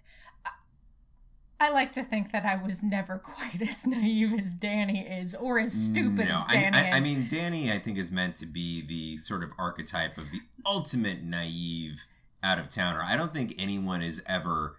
I 1.60 1.72
like 1.72 1.92
to 1.94 2.04
think 2.04 2.32
that 2.34 2.46
I 2.46 2.56
was 2.56 2.84
never 2.84 3.18
quite 3.24 3.62
as 3.62 3.88
naive 3.88 4.34
as 4.40 4.54
Danny 4.54 5.00
is, 5.08 5.34
or 5.34 5.60
as 5.60 5.74
stupid 5.74 6.28
No, 6.30 6.36
as 6.36 6.46
Danny 6.46 6.78
I, 6.78 6.90
is. 6.90 6.96
I 6.96 7.00
mean, 7.00 7.28
Danny, 7.28 7.72
I 7.72 7.80
think 7.80 7.98
is 7.98 8.12
meant 8.12 8.36
to 8.38 8.46
be 8.46 8.86
the 8.86 9.18
sort 9.18 9.42
of 9.44 9.50
archetype 9.58 10.20
of 10.20 10.30
the 10.32 10.42
ultimate 10.68 11.24
naive 11.24 12.06
out 12.44 12.60
of 12.60 12.70
towner. 12.70 13.02
I 13.04 13.18
don't 13.18 13.34
think 13.34 13.56
anyone 13.58 14.04
is 14.04 14.22
ever 14.28 14.76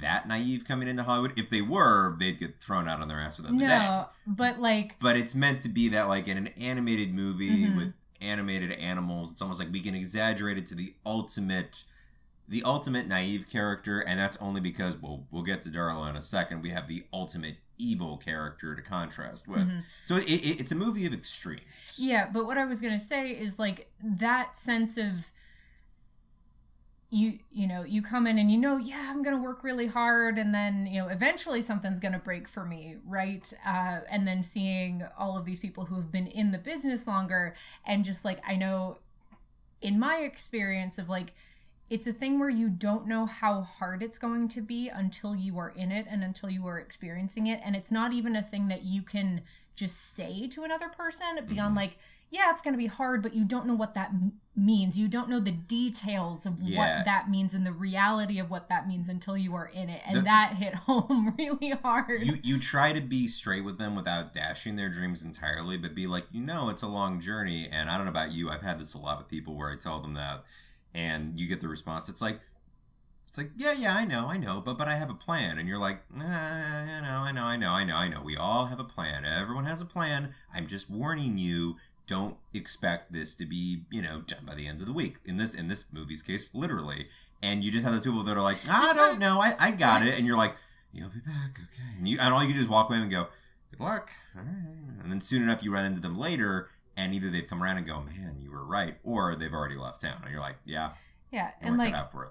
that 0.00 0.26
naive 0.26 0.64
coming 0.64 0.88
into 0.88 1.04
Hollywood. 1.04 1.38
If 1.38 1.48
they 1.48 1.62
were, 1.62 2.16
they'd 2.18 2.40
get 2.40 2.60
thrown 2.60 2.88
out 2.88 3.00
on 3.00 3.06
their 3.06 3.20
ass 3.20 3.38
within 3.38 3.54
the 3.58 3.60
day. 3.60 3.68
No, 3.68 4.08
but 4.26 4.58
like 4.58 4.96
But 5.00 5.16
it's 5.16 5.36
meant 5.36 5.62
to 5.62 5.68
be 5.68 5.88
that, 5.90 6.08
like 6.08 6.26
in 6.26 6.36
an 6.36 6.48
animated 6.60 7.14
movie 7.14 7.66
Mhm. 7.66 7.76
with 7.76 7.96
animated 8.20 8.72
animals, 8.72 9.32
it's 9.32 9.42
almost 9.42 9.60
like 9.60 9.72
we 9.72 9.80
can 9.80 9.94
exaggerate 9.94 10.58
it 10.58 10.66
to 10.68 10.74
the 10.74 10.94
ultimate, 11.04 11.84
the 12.48 12.62
ultimate 12.64 13.06
naive 13.06 13.46
character, 13.50 14.00
and 14.00 14.18
that's 14.18 14.36
only 14.38 14.60
because, 14.60 14.96
well, 14.96 15.26
we'll 15.30 15.42
get 15.42 15.62
to 15.62 15.68
Darla 15.68 16.10
in 16.10 16.16
a 16.16 16.22
second. 16.22 16.62
We 16.62 16.70
have 16.70 16.88
the 16.88 17.04
ultimate 17.12 17.56
evil 17.78 18.16
character 18.16 18.74
to 18.74 18.82
contrast 18.82 19.46
with. 19.46 19.68
Mhm. 19.68 19.82
So 20.02 20.16
it, 20.16 20.24
it, 20.30 20.60
it's 20.60 20.72
a 20.72 20.76
movie 20.76 21.04
of 21.06 21.12
extremes. 21.12 21.98
Yeah, 22.00 22.28
but 22.32 22.46
what 22.46 22.56
I 22.56 22.64
was 22.64 22.80
gonna 22.80 22.98
say 22.98 23.30
is 23.30 23.58
like 23.58 23.90
that 24.02 24.56
sense 24.56 24.96
of 24.96 25.30
you 27.10 27.38
you 27.50 27.66
know 27.66 27.84
you 27.84 28.02
come 28.02 28.26
in 28.26 28.36
and 28.38 28.50
you 28.50 28.58
know 28.58 28.76
yeah 28.76 29.06
i'm 29.10 29.22
gonna 29.22 29.40
work 29.40 29.62
really 29.62 29.86
hard 29.86 30.38
and 30.38 30.52
then 30.52 30.86
you 30.86 31.00
know 31.00 31.06
eventually 31.08 31.62
something's 31.62 32.00
gonna 32.00 32.18
break 32.18 32.48
for 32.48 32.64
me 32.64 32.96
right 33.06 33.52
uh, 33.64 34.00
and 34.10 34.26
then 34.26 34.42
seeing 34.42 35.04
all 35.16 35.38
of 35.38 35.44
these 35.44 35.60
people 35.60 35.84
who 35.84 35.94
have 35.94 36.10
been 36.10 36.26
in 36.26 36.50
the 36.50 36.58
business 36.58 37.06
longer 37.06 37.54
and 37.86 38.04
just 38.04 38.24
like 38.24 38.40
i 38.46 38.56
know 38.56 38.98
in 39.80 39.98
my 39.98 40.16
experience 40.16 40.98
of 40.98 41.08
like 41.08 41.32
it's 41.88 42.08
a 42.08 42.12
thing 42.12 42.40
where 42.40 42.50
you 42.50 42.68
don't 42.68 43.06
know 43.06 43.24
how 43.26 43.60
hard 43.60 44.02
it's 44.02 44.18
going 44.18 44.48
to 44.48 44.60
be 44.60 44.88
until 44.88 45.36
you 45.36 45.56
are 45.58 45.70
in 45.70 45.92
it 45.92 46.04
and 46.10 46.24
until 46.24 46.50
you 46.50 46.66
are 46.66 46.78
experiencing 46.80 47.46
it 47.46 47.60
and 47.64 47.76
it's 47.76 47.92
not 47.92 48.12
even 48.12 48.34
a 48.34 48.42
thing 48.42 48.66
that 48.66 48.82
you 48.82 49.00
can 49.02 49.42
just 49.76 50.14
say 50.14 50.48
to 50.48 50.64
another 50.64 50.88
person 50.88 51.44
beyond 51.46 51.74
Mhm. 51.74 51.76
like 51.76 51.98
yeah 52.30 52.50
it's 52.50 52.62
going 52.62 52.74
to 52.74 52.78
be 52.78 52.86
hard 52.86 53.22
but 53.22 53.34
you 53.34 53.44
don't 53.44 53.66
know 53.66 53.74
what 53.74 53.94
that 53.94 54.08
m- 54.10 54.32
means 54.56 54.98
you 54.98 55.06
don't 55.06 55.28
know 55.28 55.38
the 55.38 55.50
details 55.52 56.46
of 56.46 56.58
Yeah. 56.60 56.78
what 56.98 57.04
that 57.04 57.30
means 57.30 57.54
and 57.54 57.64
the 57.66 57.72
reality 57.72 58.38
of 58.38 58.50
what 58.50 58.68
that 58.68 58.88
means 58.88 59.08
until 59.08 59.36
you 59.36 59.54
are 59.54 59.66
in 59.66 59.88
it 59.88 60.00
and 60.06 60.16
The- 60.18 60.22
that 60.22 60.54
hit 60.56 60.74
home 60.88 61.34
really 61.38 61.70
hard 61.70 62.22
You 62.22 62.34
you 62.42 62.58
try 62.58 62.92
to 62.92 63.00
be 63.00 63.28
straight 63.28 63.64
with 63.64 63.78
them 63.78 63.94
without 63.94 64.32
dashing 64.32 64.76
their 64.76 64.88
dreams 64.88 65.22
entirely, 65.22 65.76
but 65.78 65.94
be 65.94 66.06
like, 66.06 66.24
you 66.32 66.40
know, 66.42 66.68
it's 66.68 66.82
a 66.82 66.88
long 66.88 67.20
journey, 67.20 67.68
and 67.70 67.88
I 67.90 67.96
don't 67.96 68.06
know 68.06 68.10
about 68.12 68.32
you, 68.32 68.48
I've 68.50 68.62
had 68.62 68.78
this 68.78 68.94
a 68.94 68.98
lot 68.98 69.18
with 69.18 69.28
people 69.28 69.54
where 69.56 69.70
I 69.70 69.76
tell 69.76 70.00
them 70.00 70.14
that, 70.14 70.42
and 70.94 71.38
you 71.38 71.46
get 71.46 71.60
the 71.60 71.68
response. 71.68 72.08
It's 72.08 72.22
like, 72.22 72.40
it's 73.28 73.36
like, 73.38 73.50
yeah, 73.56 73.72
yeah, 73.72 73.94
I 73.94 74.04
know, 74.04 74.28
I 74.28 74.36
know, 74.38 74.60
but 74.64 74.78
but 74.78 74.88
I 74.88 74.94
have 74.96 75.10
a 75.10 75.14
plan, 75.14 75.58
and 75.58 75.68
you're 75.68 75.78
like, 75.78 76.00
nah, 76.10 76.24
I 76.24 77.00
know, 77.02 77.18
I 77.20 77.32
know, 77.32 77.42
I 77.44 77.56
know, 77.56 77.72
I 77.72 77.84
know, 77.84 77.96
I 77.96 78.08
know. 78.08 78.22
We 78.22 78.36
all 78.36 78.66
have 78.66 78.80
a 78.80 78.84
plan. 78.84 79.24
Everyone 79.24 79.64
has 79.64 79.80
a 79.82 79.86
plan. 79.86 80.32
I'm 80.54 80.66
just 80.66 80.88
warning 80.90 81.36
you. 81.38 81.76
Don't 82.06 82.36
expect 82.54 83.12
this 83.12 83.34
to 83.34 83.44
be, 83.44 83.82
you 83.90 84.00
know, 84.00 84.20
done 84.20 84.44
by 84.46 84.54
the 84.54 84.66
end 84.66 84.80
of 84.80 84.86
the 84.86 84.92
week. 84.92 85.16
In 85.24 85.36
this 85.38 85.54
in 85.54 85.68
this 85.68 85.92
movie's 85.92 86.22
case, 86.22 86.54
literally. 86.54 87.08
And 87.42 87.62
you 87.62 87.70
just 87.70 87.84
have 87.84 87.92
those 87.92 88.04
people 88.04 88.22
that 88.22 88.36
are 88.36 88.42
like, 88.42 88.58
I 88.68 88.92
don't 88.94 89.18
know, 89.18 89.40
I, 89.40 89.54
I 89.58 89.70
got 89.70 90.06
it, 90.06 90.16
and 90.16 90.26
you're 90.26 90.36
like, 90.38 90.54
you'll 90.92 91.10
be 91.10 91.20
back, 91.20 91.50
okay. 91.54 91.98
And 91.98 92.08
you 92.08 92.18
and 92.20 92.32
all 92.32 92.40
you 92.40 92.48
can 92.48 92.56
do 92.56 92.62
is 92.62 92.68
walk 92.68 92.88
away 92.88 92.98
and 92.98 93.10
go, 93.10 93.26
good 93.70 93.80
luck. 93.80 94.10
All 94.36 94.42
right. 94.42 95.02
And 95.02 95.10
then 95.12 95.20
soon 95.20 95.42
enough, 95.42 95.62
you 95.62 95.72
run 95.72 95.84
into 95.84 96.00
them 96.00 96.18
later, 96.18 96.70
and 96.96 97.12
either 97.14 97.28
they've 97.28 97.46
come 97.46 97.62
around 97.62 97.76
and 97.76 97.86
go, 97.86 98.00
man, 98.02 98.38
you 98.40 98.50
were 98.50 98.64
right, 98.64 98.96
or 99.04 99.34
they've 99.34 99.52
already 99.52 99.76
left 99.76 100.00
town, 100.00 100.18
and 100.22 100.30
you're 100.30 100.40
like, 100.40 100.56
yeah, 100.64 100.90
yeah 101.30 101.50
and 101.60 101.76
like 101.76 101.92
out 101.92 102.10
for 102.10 102.24
it. 102.24 102.30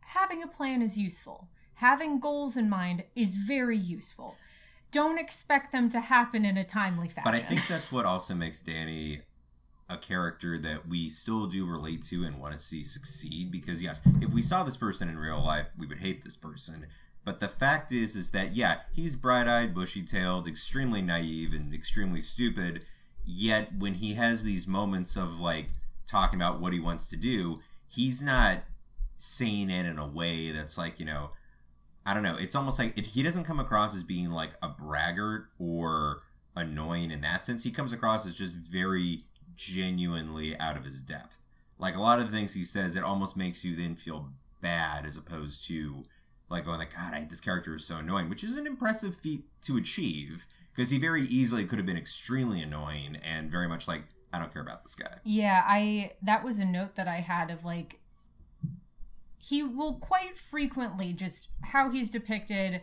having 0.00 0.42
a 0.42 0.46
plan 0.46 0.82
is 0.82 0.98
useful. 0.98 1.48
Having 1.76 2.20
goals 2.20 2.56
in 2.56 2.68
mind 2.68 3.04
is 3.16 3.36
very 3.36 3.78
useful. 3.78 4.36
Don't 4.92 5.18
expect 5.18 5.72
them 5.72 5.88
to 5.88 6.00
happen 6.00 6.44
in 6.44 6.56
a 6.56 6.64
timely 6.64 7.08
fashion. 7.08 7.22
But 7.24 7.34
I 7.34 7.40
think 7.40 7.66
that's 7.66 7.90
what 7.90 8.06
also 8.06 8.34
makes 8.34 8.60
Danny 8.60 9.22
a 9.88 9.96
character 9.96 10.58
that 10.58 10.88
we 10.88 11.08
still 11.08 11.46
do 11.46 11.66
relate 11.66 12.02
to 12.02 12.24
and 12.24 12.38
want 12.38 12.52
to 12.52 12.58
see 12.58 12.82
succeed 12.82 13.50
because 13.50 13.82
yes, 13.82 14.00
if 14.20 14.32
we 14.32 14.42
saw 14.42 14.62
this 14.62 14.76
person 14.76 15.08
in 15.08 15.18
real 15.18 15.42
life, 15.42 15.70
we 15.76 15.86
would 15.86 15.98
hate 15.98 16.22
this 16.24 16.36
person. 16.36 16.86
But 17.24 17.40
the 17.40 17.48
fact 17.48 17.92
is 17.92 18.16
is 18.16 18.32
that 18.32 18.54
yeah, 18.54 18.80
he's 18.92 19.16
bright-eyed, 19.16 19.74
bushy-tailed, 19.74 20.46
extremely 20.48 21.02
naive 21.02 21.52
and 21.52 21.74
extremely 21.74 22.20
stupid, 22.20 22.84
yet 23.24 23.70
when 23.78 23.94
he 23.94 24.14
has 24.14 24.44
these 24.44 24.66
moments 24.66 25.16
of 25.16 25.40
like 25.40 25.66
talking 26.06 26.40
about 26.40 26.60
what 26.60 26.72
he 26.72 26.80
wants 26.80 27.08
to 27.10 27.16
do, 27.16 27.60
he's 27.88 28.22
not 28.22 28.64
saying 29.16 29.70
it 29.70 29.86
in 29.86 29.98
a 29.98 30.06
way 30.06 30.50
that's 30.50 30.76
like, 30.76 30.98
you 30.98 31.06
know, 31.06 31.30
I 32.04 32.14
don't 32.14 32.22
know. 32.22 32.36
It's 32.36 32.54
almost 32.54 32.78
like 32.78 32.96
it, 32.98 33.06
he 33.06 33.22
doesn't 33.22 33.44
come 33.44 33.60
across 33.60 33.94
as 33.96 34.02
being 34.02 34.30
like 34.30 34.50
a 34.62 34.68
braggart 34.68 35.46
or 35.58 36.22
annoying 36.56 37.10
in 37.10 37.20
that 37.20 37.44
sense. 37.44 37.64
He 37.64 37.70
comes 37.70 37.92
across 37.92 38.26
as 38.26 38.34
just 38.34 38.54
very 38.54 39.22
genuinely 39.54 40.56
out 40.58 40.76
of 40.76 40.84
his 40.84 41.00
depth. 41.00 41.42
Like 41.78 41.96
a 41.96 42.00
lot 42.00 42.18
of 42.18 42.30
the 42.30 42.36
things 42.36 42.54
he 42.54 42.64
says, 42.64 42.96
it 42.96 43.04
almost 43.04 43.36
makes 43.36 43.64
you 43.64 43.74
then 43.74 43.96
feel 43.96 44.30
bad 44.60 45.06
as 45.06 45.16
opposed 45.16 45.66
to 45.68 46.04
like 46.48 46.64
going 46.64 46.78
like, 46.78 46.94
God, 46.94 47.14
I, 47.14 47.24
this 47.28 47.40
character 47.40 47.74
is 47.74 47.84
so 47.84 47.96
annoying, 47.96 48.28
which 48.28 48.44
is 48.44 48.56
an 48.56 48.66
impressive 48.66 49.16
feat 49.16 49.44
to 49.62 49.76
achieve 49.76 50.46
because 50.74 50.90
he 50.90 50.98
very 50.98 51.22
easily 51.22 51.64
could 51.64 51.78
have 51.78 51.86
been 51.86 51.96
extremely 51.96 52.62
annoying 52.62 53.16
and 53.22 53.50
very 53.50 53.68
much 53.68 53.88
like, 53.88 54.02
I 54.32 54.38
don't 54.38 54.52
care 54.52 54.62
about 54.62 54.82
this 54.82 54.94
guy. 54.94 55.18
Yeah, 55.24 55.62
I 55.66 56.12
that 56.22 56.42
was 56.42 56.58
a 56.58 56.64
note 56.64 56.94
that 56.94 57.06
I 57.06 57.16
had 57.16 57.50
of 57.50 57.64
like 57.64 58.00
he 59.44 59.62
will 59.62 59.94
quite 59.96 60.38
frequently 60.38 61.12
just 61.12 61.48
how 61.62 61.90
he's 61.90 62.08
depicted 62.10 62.80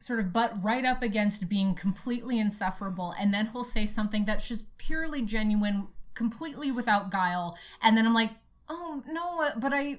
sort 0.00 0.20
of 0.20 0.32
butt 0.32 0.52
right 0.62 0.84
up 0.84 1.02
against 1.02 1.48
being 1.48 1.74
completely 1.74 2.38
insufferable 2.38 3.14
and 3.18 3.34
then 3.34 3.48
he'll 3.48 3.64
say 3.64 3.84
something 3.84 4.24
that's 4.24 4.46
just 4.46 4.76
purely 4.78 5.22
genuine 5.22 5.88
completely 6.14 6.70
without 6.70 7.10
guile 7.10 7.56
and 7.82 7.96
then 7.96 8.06
i'm 8.06 8.14
like 8.14 8.30
oh 8.68 9.02
no 9.08 9.48
but 9.58 9.72
i 9.72 9.98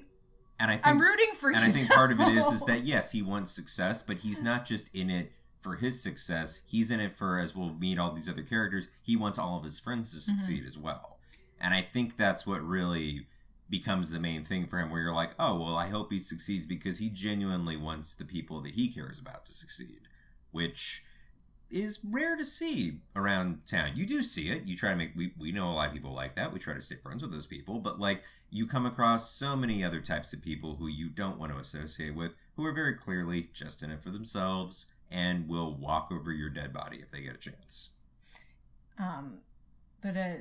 And 0.58 0.70
I 0.70 0.74
think 0.76 0.86
i'm 0.86 1.00
rooting 1.00 1.32
for 1.34 1.50
and 1.50 1.60
you 1.60 1.66
I 1.66 1.70
think 1.70 1.90
part 1.90 2.12
of 2.12 2.20
it 2.20 2.28
is 2.28 2.46
is 2.46 2.64
that 2.64 2.84
yes, 2.84 3.12
he 3.12 3.22
wants 3.22 3.50
success, 3.50 4.02
but 4.02 4.18
he's 4.18 4.42
not 4.42 4.64
just 4.66 4.94
in 4.94 5.08
it 5.10 5.32
for 5.60 5.76
his 5.76 6.02
success. 6.02 6.62
He's 6.66 6.90
in 6.90 7.00
it 7.00 7.14
for 7.14 7.38
as 7.38 7.54
we'll 7.56 7.74
meet 7.74 7.98
all 7.98 8.12
these 8.12 8.28
other 8.28 8.42
characters. 8.42 8.88
He 9.02 9.16
wants 9.16 9.38
all 9.38 9.56
of 9.58 9.64
his 9.64 9.78
friends 9.78 10.10
to 10.12 10.16
Mm-hmm. 10.18 10.38
succeed 10.38 10.64
as 10.66 10.76
well, 10.78 11.18
and 11.60 11.72
I 11.74 11.80
think 11.82 12.16
that's 12.16 12.46
what 12.46 12.62
really 12.62 13.26
becomes 13.70 14.10
the 14.10 14.20
main 14.20 14.44
thing 14.44 14.66
for 14.66 14.78
him. 14.78 14.90
Where 14.90 15.00
you're 15.00 15.14
like, 15.14 15.30
oh 15.38 15.58
well, 15.58 15.76
I 15.76 15.88
hope 15.88 16.12
he 16.12 16.20
succeeds 16.20 16.66
because 16.66 16.98
he 16.98 17.08
genuinely 17.08 17.76
wants 17.76 18.14
the 18.14 18.24
people 18.24 18.60
that 18.62 18.74
he 18.74 18.88
cares 18.88 19.20
about 19.20 19.46
to 19.46 19.52
succeed, 19.52 20.00
which 20.50 21.04
is 21.70 22.00
rare 22.04 22.36
to 22.36 22.44
see 22.44 22.98
around 23.14 23.64
town. 23.64 23.92
You 23.94 24.04
do 24.04 24.22
see 24.22 24.48
it. 24.48 24.64
You 24.66 24.76
try 24.76 24.90
to 24.90 24.96
make 24.96 25.12
we 25.14 25.32
we 25.38 25.52
know 25.52 25.70
a 25.70 25.72
lot 25.72 25.88
of 25.88 25.94
people 25.94 26.12
like 26.12 26.34
that. 26.34 26.52
We 26.52 26.58
try 26.58 26.74
to 26.74 26.80
stay 26.80 26.96
friends 26.96 27.22
with 27.22 27.32
those 27.32 27.46
people, 27.46 27.78
but 27.78 28.00
like 28.00 28.22
you 28.50 28.66
come 28.66 28.84
across 28.84 29.30
so 29.30 29.54
many 29.56 29.84
other 29.84 30.00
types 30.00 30.32
of 30.32 30.42
people 30.42 30.76
who 30.76 30.88
you 30.88 31.08
don't 31.08 31.38
want 31.38 31.52
to 31.52 31.58
associate 31.58 32.14
with 32.14 32.32
who 32.56 32.66
are 32.66 32.72
very 32.72 32.94
clearly 32.94 33.48
just 33.52 33.82
in 33.82 33.90
it 33.90 34.02
for 34.02 34.10
themselves 34.10 34.86
and 35.10 35.48
will 35.48 35.74
walk 35.74 36.10
over 36.12 36.32
your 36.32 36.50
dead 36.50 36.72
body 36.72 36.98
if 37.00 37.10
they 37.10 37.20
get 37.20 37.34
a 37.34 37.38
chance. 37.38 37.94
Um, 38.98 39.38
but 40.02 40.16
uh, 40.16 40.32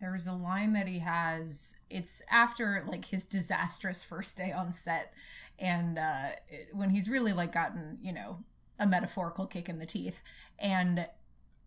there 0.00 0.12
was 0.12 0.26
a 0.26 0.32
line 0.32 0.72
that 0.74 0.86
he 0.86 1.00
has. 1.00 1.76
It's 1.90 2.22
after 2.30 2.84
like 2.86 3.06
his 3.06 3.24
disastrous 3.24 4.04
first 4.04 4.36
day 4.36 4.52
on 4.52 4.72
set, 4.72 5.12
and 5.58 5.98
uh, 5.98 6.30
it, 6.48 6.68
when 6.72 6.90
he's 6.90 7.08
really 7.08 7.32
like 7.32 7.52
gotten 7.52 7.98
you 8.02 8.12
know 8.12 8.44
a 8.78 8.86
metaphorical 8.86 9.46
kick 9.46 9.68
in 9.68 9.78
the 9.78 9.86
teeth, 9.86 10.20
and 10.58 11.06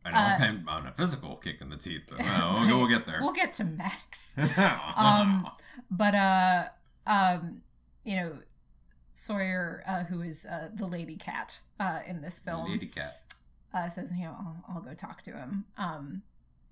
I 0.06 0.12
know 0.12 0.18
Uh, 0.18 0.38
I'm 0.40 0.70
on 0.70 0.88
a 0.88 0.92
physical 0.92 1.36
kick 1.36 1.62
in 1.62 1.70
the 1.70 1.78
teeth, 1.78 2.02
but 2.10 2.20
no, 2.20 2.66
we'll, 2.68 2.78
we'll 2.80 2.88
get 2.88 3.06
there. 3.06 3.20
we'll 3.22 3.34
get 3.34 3.54
to 3.56 3.64
Max. 3.64 4.36
um, 4.98 5.48
but 5.90 6.16
uh, 6.16 6.64
um, 7.08 7.62
you 8.04 8.16
know. 8.16 8.34
Sawyer, 9.14 9.84
uh, 9.86 10.04
who 10.06 10.22
is 10.22 10.48
uh, 10.48 10.70
the 10.74 10.88
lady 10.88 11.16
cat 11.16 11.60
uh, 11.80 12.00
in 12.08 12.22
this 12.22 12.40
film, 12.40 12.68
Lady 12.72 12.88
cat. 12.88 13.18
uh, 13.74 13.88
says, 13.88 14.12
you 14.16 14.24
know, 14.24 14.36
I'll, 14.40 14.64
I'll 14.76 14.82
go 14.82 14.94
talk 14.96 15.22
to 15.24 15.32
him. 15.34 15.66
Um, 15.78 16.24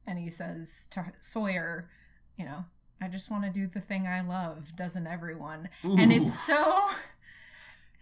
and 0.05 0.19
he 0.19 0.29
says 0.29 0.87
to 0.91 1.11
Sawyer, 1.19 1.89
you 2.37 2.45
know, 2.45 2.65
I 3.01 3.07
just 3.07 3.31
want 3.31 3.43
to 3.45 3.49
do 3.49 3.67
the 3.67 3.79
thing 3.81 4.07
I 4.07 4.21
love, 4.21 4.75
doesn't 4.75 5.07
everyone? 5.07 5.69
And 5.83 6.11
it's 6.11 6.37
so, 6.37 6.89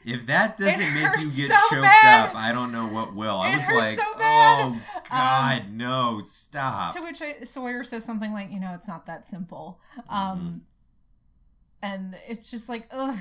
If 0.05 0.25
that 0.27 0.57
doesn't 0.57 0.93
make 0.93 1.17
you 1.17 1.29
get 1.31 1.51
so 1.51 1.75
choked 1.75 1.81
bad. 1.81 2.29
up, 2.29 2.35
I 2.35 2.51
don't 2.51 2.71
know 2.71 2.87
what 2.87 3.13
will. 3.13 3.37
I 3.37 3.49
It 3.51 3.55
was 3.55 3.67
like, 3.75 3.97
so. 3.97 4.03
Um, 4.03 4.81
oh 4.95 5.01
God, 5.09 5.63
no, 5.71 6.21
stop. 6.23 6.93
to 6.93 7.01
which 7.01 7.21
I, 7.21 7.41
Sawyer 7.43 7.83
says 7.83 8.05
something 8.05 8.31
like, 8.31 8.51
you 8.51 8.59
know, 8.59 8.71
it's 8.73 8.87
not 8.87 9.05
that 9.07 9.27
simple. 9.27 9.79
Mm-hmm. 9.99 10.15
Um, 10.15 10.61
and 11.81 12.15
it's 12.27 12.49
just 12.49 12.69
like, 12.69 12.87
ugh, 12.91 13.17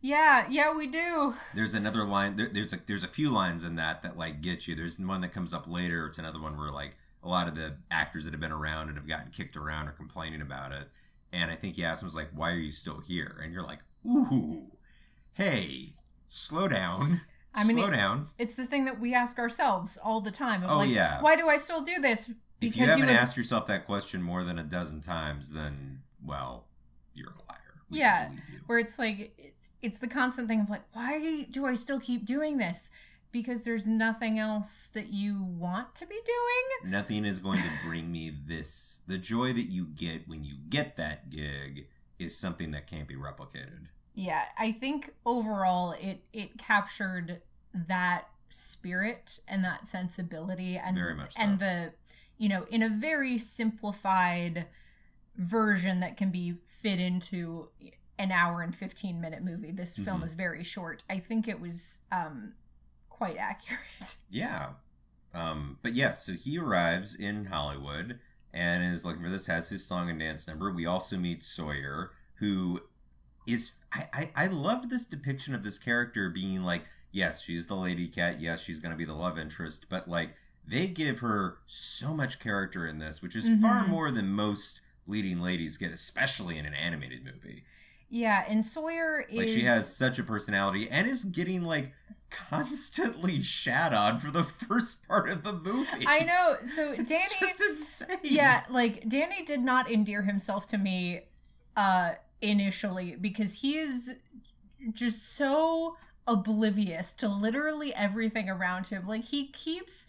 yeah, 0.00 0.46
yeah, 0.50 0.74
we 0.74 0.88
do. 0.88 1.34
There's 1.54 1.74
another 1.74 2.04
line. 2.04 2.36
There, 2.36 2.48
there's 2.52 2.72
a 2.72 2.78
there's 2.86 3.04
a 3.04 3.08
few 3.08 3.30
lines 3.30 3.64
in 3.64 3.76
that 3.76 4.02
that 4.02 4.16
like 4.18 4.40
get 4.40 4.68
you. 4.68 4.74
There's 4.74 4.98
one 4.98 5.20
that 5.22 5.32
comes 5.32 5.54
up 5.54 5.66
later. 5.68 6.06
It's 6.06 6.18
another 6.18 6.40
one 6.40 6.56
where 6.56 6.70
like 6.70 6.96
a 7.22 7.28
lot 7.28 7.48
of 7.48 7.54
the 7.54 7.76
actors 7.90 8.24
that 8.24 8.32
have 8.32 8.40
been 8.40 8.52
around 8.52 8.88
and 8.88 8.96
have 8.96 9.06
gotten 9.08 9.30
kicked 9.30 9.56
around 9.56 9.88
are 9.88 9.92
complaining 9.92 10.40
about 10.40 10.72
it. 10.72 10.88
And 11.32 11.50
I 11.50 11.56
think 11.56 11.76
he 11.76 11.84
asked 11.84 12.02
him 12.02 12.06
was 12.06 12.16
like, 12.16 12.30
"Why 12.34 12.52
are 12.52 12.58
you 12.58 12.72
still 12.72 13.00
here?" 13.00 13.38
And 13.42 13.52
you're 13.52 13.62
like, 13.62 13.80
"Ooh, 14.06 14.72
hey, 15.34 15.94
slow 16.26 16.68
down, 16.68 17.20
I 17.54 17.64
mean, 17.64 17.76
slow 17.76 17.88
it- 17.88 17.92
down." 17.96 18.28
It's 18.38 18.54
the 18.56 18.64
thing 18.66 18.84
that 18.86 18.98
we 19.00 19.14
ask 19.14 19.38
ourselves 19.38 19.98
all 20.02 20.20
the 20.20 20.30
time. 20.30 20.62
Of 20.62 20.70
Oh, 20.70 20.78
like, 20.78 20.90
yeah. 20.90 21.20
why 21.20 21.36
do 21.36 21.48
I 21.48 21.56
still 21.56 21.82
do 21.82 22.00
this? 22.00 22.32
If 22.60 22.76
you 22.76 22.86
haven't 22.86 23.06
would- 23.06 23.14
asked 23.14 23.36
yourself 23.36 23.66
that 23.66 23.84
question 23.86 24.22
more 24.22 24.42
than 24.42 24.58
a 24.58 24.64
dozen 24.64 25.00
times, 25.00 25.52
then 25.52 26.02
well, 26.24 26.66
you're 27.14 27.30
a 27.30 27.34
liar. 27.48 27.80
We 27.90 27.98
Yeah. 27.98 28.30
where 28.66 28.78
it's 28.78 28.98
like 28.98 29.54
it's 29.80 30.00
the 30.00 30.08
constant 30.08 30.48
thing 30.48 30.60
of 30.60 30.68
like, 30.70 30.82
why 30.92 31.44
do 31.50 31.64
I 31.66 31.74
still 31.74 32.00
keep 32.00 32.24
doing 32.24 32.58
this? 32.58 32.90
Because 33.38 33.62
there's 33.64 33.86
nothing 33.86 34.36
else 34.40 34.88
that 34.88 35.12
you 35.12 35.44
want 35.44 35.94
to 35.94 36.06
be 36.06 36.16
doing. 36.26 36.90
Nothing 36.90 37.24
is 37.24 37.38
going 37.38 37.60
to 37.60 37.68
bring 37.86 38.10
me 38.10 38.32
this. 38.48 39.04
The 39.06 39.16
joy 39.16 39.52
that 39.52 39.66
you 39.70 39.84
get 39.86 40.26
when 40.26 40.42
you 40.42 40.54
get 40.68 40.96
that 40.96 41.30
gig 41.30 41.86
is 42.18 42.36
something 42.36 42.72
that 42.72 42.88
can't 42.88 43.06
be 43.06 43.14
replicated. 43.14 43.86
Yeah, 44.16 44.42
I 44.58 44.72
think 44.72 45.14
overall 45.24 45.92
it 45.92 46.24
it 46.32 46.58
captured 46.58 47.42
that 47.72 48.24
spirit 48.48 49.38
and 49.46 49.62
that 49.64 49.86
sensibility 49.86 50.76
and 50.76 50.96
Very 50.96 51.14
much 51.14 51.34
so. 51.34 51.42
and 51.42 51.60
the 51.60 51.92
you 52.38 52.48
know 52.48 52.64
in 52.70 52.82
a 52.82 52.88
very 52.88 53.38
simplified 53.38 54.66
version 55.36 56.00
that 56.00 56.16
can 56.16 56.30
be 56.32 56.54
fit 56.64 56.98
into 56.98 57.68
an 58.18 58.32
hour 58.32 58.62
and 58.62 58.74
15 58.74 59.20
minute 59.20 59.44
movie 59.44 59.70
this 59.70 59.96
film 59.96 60.22
Mhm. 60.22 60.24
is 60.24 60.32
very 60.32 60.64
short 60.64 61.04
i 61.08 61.18
think 61.20 61.46
it 61.46 61.60
was 61.60 62.02
um 62.10 62.54
quite 63.18 63.36
accurate 63.36 64.16
Yeah. 64.30 64.70
Um, 65.34 65.78
but 65.82 65.92
yes, 65.94 66.24
so 66.24 66.32
he 66.32 66.58
arrives 66.58 67.14
in 67.14 67.46
Hollywood 67.46 68.18
and 68.52 68.94
is 68.94 69.04
looking 69.04 69.22
for 69.22 69.28
this, 69.28 69.46
has 69.46 69.68
his 69.68 69.84
song 69.84 70.08
and 70.08 70.18
dance 70.18 70.48
number. 70.48 70.72
We 70.72 70.86
also 70.86 71.16
meet 71.18 71.42
Sawyer, 71.42 72.12
who 72.36 72.80
is 73.46 73.76
I, 73.92 74.04
I, 74.14 74.30
I 74.44 74.46
loved 74.46 74.88
this 74.90 75.06
depiction 75.06 75.54
of 75.54 75.62
this 75.64 75.78
character 75.78 76.30
being 76.30 76.62
like, 76.62 76.82
yes, 77.12 77.42
she's 77.42 77.66
the 77.66 77.74
lady 77.74 78.06
cat, 78.08 78.40
yes, 78.40 78.62
she's 78.62 78.78
gonna 78.80 78.96
be 78.96 79.04
the 79.04 79.14
love 79.14 79.38
interest, 79.38 79.86
but 79.90 80.08
like 80.08 80.30
they 80.66 80.86
give 80.86 81.18
her 81.20 81.58
so 81.66 82.14
much 82.14 82.40
character 82.40 82.86
in 82.86 82.98
this, 82.98 83.22
which 83.22 83.36
is 83.36 83.48
far 83.60 83.84
Mhm. 83.84 83.88
more 83.88 84.10
than 84.10 84.28
most 84.32 84.80
leading 85.06 85.40
ladies 85.40 85.76
get, 85.78 85.90
especially 85.90 86.58
in 86.58 86.66
an 86.66 86.74
animated 86.74 87.24
movie. 87.24 87.64
yeah 88.10 88.44
and 88.48 88.64
sawyer 88.64 89.20
is 89.28 89.38
Like 89.38 89.48
she 89.48 89.64
has 89.64 89.94
such 89.94 90.18
a 90.18 90.22
personality 90.22 90.88
and 90.90 91.06
is 91.06 91.24
getting 91.24 91.62
like 91.64 91.92
constantly 92.30 93.42
shat 93.42 93.92
on 93.92 94.18
for 94.18 94.30
the 94.30 94.44
first 94.68 95.06
part 95.08 95.28
of 95.30 95.42
the 95.44 95.52
movie. 95.52 96.04
i 96.06 96.20
know 96.20 96.56
so 96.64 96.92
It's 96.98 97.08
danny 97.08 97.22
just 97.40 97.60
insane. 97.70 98.18
yeah 98.22 98.64
like 98.70 99.08
danny 99.08 99.44
did 99.44 99.60
not 99.60 99.90
endear 99.90 100.22
himself 100.22 100.66
to 100.68 100.78
me 100.78 101.22
uh 101.76 102.12
initially 102.40 103.16
because 103.20 103.62
he 103.62 103.76
is 103.78 104.16
just 104.92 105.34
so 105.36 105.96
oblivious 106.26 107.12
to 107.14 107.28
literally 107.28 107.94
everything 107.94 108.48
around 108.48 108.86
him 108.88 109.06
like 109.06 109.24
he 109.24 109.46
keeps 109.48 110.06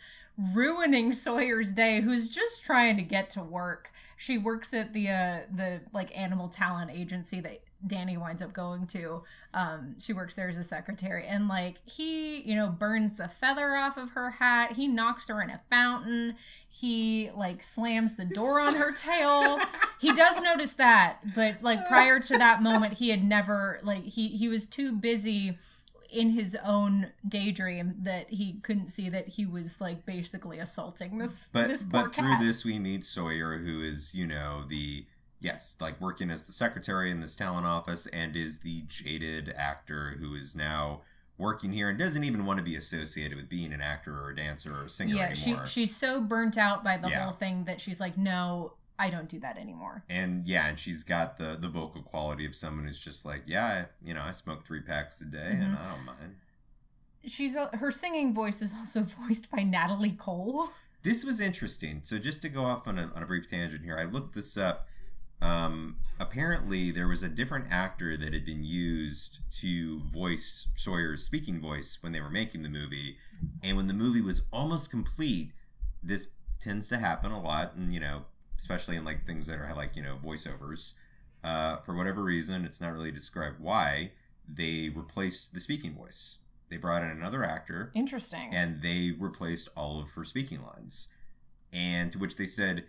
ruining 0.53 1.13
sawyer's 1.13 1.71
day 1.71 2.01
who's 2.01 2.29
just 2.29 2.63
trying 2.63 2.95
to 2.95 3.01
get 3.01 3.29
to 3.29 3.41
work 3.41 3.91
she 4.15 4.37
works 4.37 4.73
at 4.73 4.93
the 4.93 5.09
uh 5.09 5.39
the 5.53 5.81
like 5.93 6.15
animal 6.17 6.47
talent 6.47 6.91
agency 6.91 7.39
that 7.39 7.59
danny 7.87 8.17
winds 8.17 8.41
up 8.41 8.51
going 8.51 8.85
to 8.85 9.23
um 9.53 9.95
she 9.99 10.11
works 10.11 10.35
there 10.35 10.49
as 10.49 10.57
a 10.57 10.63
secretary 10.63 11.25
and 11.25 11.47
like 11.47 11.77
he 11.85 12.41
you 12.41 12.55
know 12.55 12.67
burns 12.67 13.17
the 13.17 13.27
feather 13.27 13.75
off 13.75 13.97
of 13.97 14.11
her 14.11 14.31
hat. 14.31 14.73
He 14.73 14.87
knocks 14.87 15.27
her 15.29 15.41
in 15.41 15.49
a 15.49 15.61
fountain. 15.69 16.35
He 16.67 17.29
like 17.35 17.63
slams 17.63 18.15
the 18.15 18.25
door 18.25 18.59
on 18.59 18.75
her 18.75 18.91
tail. 18.95 19.59
He 19.99 20.11
does 20.13 20.41
notice 20.41 20.73
that 20.75 21.19
but 21.35 21.63
like 21.63 21.87
prior 21.87 22.19
to 22.19 22.37
that 22.37 22.61
moment 22.61 22.93
he 22.93 23.09
had 23.09 23.23
never 23.23 23.79
like 23.83 24.03
he 24.03 24.27
he 24.27 24.47
was 24.47 24.65
too 24.65 24.93
busy 24.93 25.57
in 26.11 26.31
his 26.31 26.57
own 26.65 27.07
daydream 27.27 27.93
that 28.01 28.29
he 28.31 28.53
couldn't 28.63 28.87
see 28.87 29.09
that 29.09 29.27
he 29.29 29.45
was 29.45 29.79
like 29.79 30.05
basically 30.05 30.57
assaulting 30.57 31.19
this 31.19 31.49
but 31.53 31.67
this 31.67 31.83
poor 31.83 32.05
but 32.05 32.15
through 32.15 32.35
this 32.39 32.65
we 32.65 32.79
meet 32.79 33.03
Sawyer, 33.03 33.57
who 33.57 33.81
is 33.81 34.15
you 34.15 34.25
know 34.25 34.63
the 34.67 35.05
yes 35.39 35.77
like 35.79 35.99
working 36.01 36.29
as 36.29 36.45
the 36.45 36.51
secretary 36.51 37.09
in 37.11 37.19
this 37.21 37.35
talent 37.35 37.65
office 37.65 38.07
and 38.07 38.35
is 38.35 38.59
the 38.59 38.81
jaded 38.87 39.53
actor 39.57 40.17
who 40.19 40.35
is 40.35 40.55
now 40.55 41.01
working 41.37 41.71
here 41.71 41.89
and 41.89 41.97
doesn't 41.97 42.23
even 42.25 42.45
want 42.45 42.57
to 42.57 42.63
be 42.63 42.75
associated 42.75 43.37
with 43.37 43.47
being 43.47 43.71
an 43.73 43.81
actor 43.81 44.13
or 44.17 44.29
a 44.31 44.35
dancer 44.35 44.75
or 44.75 44.83
a 44.85 44.89
singer 44.89 45.15
yeah 45.15 45.33
she 45.33 45.55
she's 45.65 45.95
so 45.95 46.19
burnt 46.21 46.57
out 46.57 46.83
by 46.83 46.97
the 46.97 47.09
Yeah. 47.09 47.23
whole 47.23 47.31
thing 47.33 47.63
that 47.65 47.79
she's 47.79 47.99
like 47.99 48.17
no 48.17 48.73
i 48.97 49.09
don't 49.09 49.29
do 49.29 49.39
that 49.39 49.57
anymore 49.57 50.03
and 50.09 50.45
yeah, 50.45 50.67
and 50.67 50.77
she's 50.77 51.03
got 51.05 51.37
the 51.37 51.55
the 51.59 51.69
vocal 51.69 52.01
quality 52.01 52.45
of 52.45 52.53
someone 52.55 52.85
who's 52.85 52.99
just 52.99 53.25
like, 53.25 53.43
yeah, 53.45 53.65
I, 53.65 53.85
you 54.05 54.13
know, 54.13 54.23
I 54.23 54.31
smoke 54.31 54.65
three 54.65 54.81
packs 54.81 55.21
a 55.21 55.25
day 55.25 55.51
and 55.51 55.77
Mhm. 55.77 55.79
I 55.79 55.95
don't 55.95 56.05
mind. 56.05 56.35
she's 57.25 57.55
her 57.55 57.91
singing 57.91 58.33
voice 58.33 58.61
is 58.61 58.73
also 58.77 59.01
voiced 59.25 59.49
by 59.51 59.63
natalie 59.63 60.11
cole 60.11 60.69
This 61.01 61.23
was 61.23 61.39
interesting. 61.39 62.01
So 62.03 62.17
just 62.19 62.41
to 62.41 62.49
go 62.49 62.65
off 62.65 62.85
on 62.89 62.99
a, 62.99 63.09
on 63.15 63.23
a 63.23 63.25
brief 63.25 63.47
tangent 63.49 63.85
here, 63.85 63.97
I 63.97 64.03
looked 64.03 64.35
this 64.35 64.57
up. 64.57 64.85
Um, 65.41 65.97
apparently, 66.19 66.91
there 66.91 67.07
was 67.07 67.23
a 67.23 67.29
different 67.29 67.67
actor 67.71 68.17
that 68.17 68.33
had 68.33 68.45
been 68.45 68.63
used 68.63 69.39
to 69.61 70.01
voice 70.01 70.69
Sawyer's 70.75 71.23
speaking 71.23 71.61
voice 71.61 71.99
when 72.01 72.11
they 72.11 72.21
were 72.21 72.29
making 72.29 72.63
the 72.63 72.69
movie, 72.69 73.17
and 73.63 73.77
when 73.77 73.87
the 73.87 73.93
movie 73.93 74.21
was 74.21 74.47
almost 74.51 74.91
complete, 74.91 75.51
this 76.03 76.31
tends 76.59 76.89
to 76.89 76.97
happen 76.97 77.31
a 77.31 77.41
lot, 77.41 77.75
and 77.75 77.93
you 77.93 77.99
know, 77.99 78.25
especially 78.57 78.97
in 78.97 79.05
like 79.05 79.25
things 79.25 79.47
that 79.47 79.59
are 79.59 79.73
like 79.75 79.95
you 79.95 80.03
know 80.03 80.17
voiceovers. 80.23 80.95
Uh, 81.41 81.77
for 81.77 81.95
whatever 81.95 82.21
reason, 82.21 82.65
it's 82.65 82.81
not 82.81 82.91
really 82.91 83.11
described 83.11 83.61
why 83.61 84.11
they 84.47 84.89
replaced 84.89 85.53
the 85.53 85.59
speaking 85.59 85.93
voice. 85.93 86.39
They 86.69 86.77
brought 86.77 87.03
in 87.03 87.09
another 87.09 87.43
actor 87.43 87.91
interesting 87.95 88.49
and 88.53 88.81
they 88.81 89.13
replaced 89.17 89.69
all 89.75 89.99
of 89.99 90.11
her 90.11 90.23
speaking 90.23 90.61
lines. 90.63 91.13
And 91.73 92.11
to 92.11 92.19
which 92.19 92.35
they 92.35 92.45
said, 92.45 92.85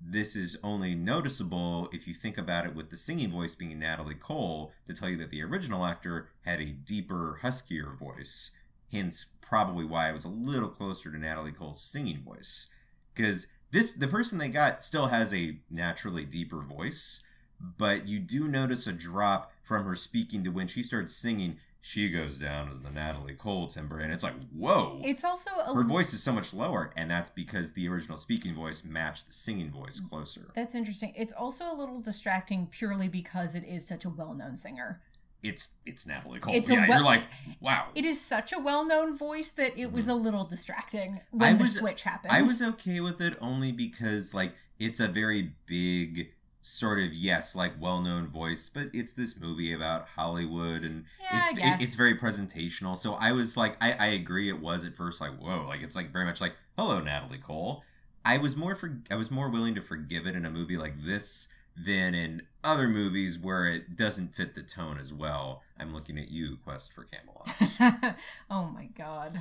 this 0.00 0.34
is 0.34 0.58
only 0.62 0.94
noticeable 0.94 1.88
if 1.92 2.08
you 2.08 2.14
think 2.14 2.38
about 2.38 2.64
it 2.64 2.74
with 2.74 2.90
the 2.90 2.96
singing 2.96 3.30
voice 3.30 3.54
being 3.54 3.78
Natalie 3.78 4.14
Cole 4.14 4.72
to 4.86 4.94
tell 4.94 5.10
you 5.10 5.16
that 5.18 5.30
the 5.30 5.42
original 5.42 5.84
actor 5.84 6.30
had 6.44 6.60
a 6.60 6.66
deeper, 6.66 7.38
huskier 7.42 7.94
voice. 7.96 8.52
Hence, 8.90 9.32
probably 9.40 9.84
why 9.84 10.08
it 10.08 10.14
was 10.14 10.24
a 10.24 10.28
little 10.28 10.68
closer 10.68 11.10
to 11.10 11.18
Natalie 11.18 11.52
Cole's 11.52 11.82
singing 11.82 12.22
voice. 12.22 12.72
Because 13.14 13.48
this, 13.70 13.90
the 13.90 14.08
person 14.08 14.38
they 14.38 14.48
got 14.48 14.82
still 14.82 15.06
has 15.08 15.34
a 15.34 15.58
naturally 15.70 16.24
deeper 16.24 16.62
voice, 16.62 17.24
but 17.60 18.08
you 18.08 18.18
do 18.18 18.48
notice 18.48 18.86
a 18.86 18.92
drop 18.92 19.52
from 19.62 19.84
her 19.84 19.96
speaking 19.96 20.42
to 20.44 20.50
when 20.50 20.66
she 20.66 20.82
starts 20.82 21.14
singing. 21.14 21.58
She 21.82 22.10
goes 22.10 22.38
down 22.38 22.68
to 22.68 22.74
the 22.74 22.90
Natalie 22.90 23.34
Cole 23.34 23.66
timbre, 23.66 24.00
and 24.00 24.12
it's 24.12 24.22
like, 24.22 24.34
whoa! 24.54 25.00
it's 25.02 25.24
also 25.24 25.50
a 25.66 25.72
her 25.72 25.82
voice 25.82 26.12
is 26.12 26.22
so 26.22 26.32
much 26.32 26.52
lower, 26.52 26.92
and 26.94 27.10
that's 27.10 27.30
because 27.30 27.72
the 27.72 27.88
original 27.88 28.18
speaking 28.18 28.54
voice 28.54 28.84
matched 28.84 29.26
the 29.26 29.32
singing 29.32 29.70
voice 29.70 29.98
mm, 29.98 30.10
closer. 30.10 30.50
That's 30.54 30.74
interesting. 30.74 31.14
It's 31.16 31.32
also 31.32 31.72
a 31.72 31.74
little 31.74 32.00
distracting 32.00 32.66
purely 32.66 33.08
because 33.08 33.54
it 33.54 33.64
is 33.64 33.86
such 33.86 34.04
a 34.04 34.10
well-known 34.10 34.56
singer. 34.56 35.00
It's 35.42 35.76
it's 35.86 36.06
Natalie 36.06 36.38
Cole. 36.38 36.54
It's 36.54 36.68
yeah, 36.68 36.86
well- 36.86 36.98
you're 36.98 37.04
like, 37.04 37.22
wow. 37.60 37.86
It 37.94 38.04
is 38.04 38.20
such 38.20 38.52
a 38.52 38.58
well-known 38.58 39.16
voice 39.16 39.52
that 39.52 39.78
it 39.78 39.90
was 39.90 40.04
mm-hmm. 40.04 40.12
a 40.12 40.16
little 40.16 40.44
distracting 40.44 41.20
when 41.30 41.56
the 41.56 41.66
switch 41.66 42.02
happened. 42.02 42.32
I 42.32 42.42
was 42.42 42.60
okay 42.60 43.00
with 43.00 43.20
it 43.22 43.38
only 43.40 43.72
because 43.72 44.34
like 44.34 44.52
it's 44.78 45.00
a 45.00 45.08
very 45.08 45.52
big 45.66 46.32
sort 46.62 46.98
of 46.98 47.12
yes, 47.14 47.56
like 47.56 47.72
well-known 47.80 48.26
voice, 48.28 48.68
but 48.68 48.88
it's 48.92 49.12
this 49.14 49.40
movie 49.40 49.72
about 49.72 50.06
Hollywood 50.16 50.82
and 50.84 51.04
Yeah, 51.20 51.40
it's 51.40 51.58
it- 51.58 51.82
it's 51.84 51.94
very 51.94 52.14
presentational. 52.16 52.96
So 52.96 53.14
I 53.14 53.32
was 53.32 53.56
like, 53.56 53.76
I, 53.80 53.92
I 53.92 54.06
agree. 54.08 54.48
It 54.48 54.60
was 54.60 54.84
at 54.84 54.94
first 54.96 55.20
like 55.20 55.32
whoa, 55.38 55.66
like 55.68 55.82
it's 55.82 55.96
like 55.96 56.12
very 56.12 56.24
much 56.24 56.40
like 56.40 56.54
hello 56.76 57.00
Natalie 57.00 57.38
Cole. 57.38 57.82
I 58.24 58.36
was 58.38 58.56
more 58.56 58.74
for 58.74 59.00
I 59.10 59.16
was 59.16 59.30
more 59.30 59.48
willing 59.48 59.74
to 59.74 59.80
forgive 59.80 60.26
it 60.26 60.34
in 60.36 60.44
a 60.44 60.50
movie 60.50 60.76
like 60.76 61.00
this 61.02 61.48
than 61.76 62.14
in 62.14 62.42
other 62.62 62.88
movies 62.88 63.38
where 63.38 63.64
it 63.66 63.96
doesn't 63.96 64.34
fit 64.34 64.54
the 64.54 64.62
tone 64.62 64.98
as 64.98 65.14
well. 65.14 65.62
I'm 65.78 65.94
looking 65.94 66.18
at 66.18 66.30
you, 66.30 66.58
Quest 66.62 66.92
for 66.92 67.04
Camelot. 67.04 68.16
oh 68.50 68.66
my 68.66 68.84
god. 68.94 69.40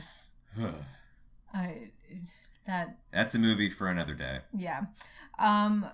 I 1.54 1.90
that 2.68 2.98
That's 3.12 3.36
a 3.36 3.40
movie 3.40 3.70
for 3.70 3.88
another 3.88 4.14
day. 4.14 4.40
yeah. 4.56 4.82
Um 5.38 5.86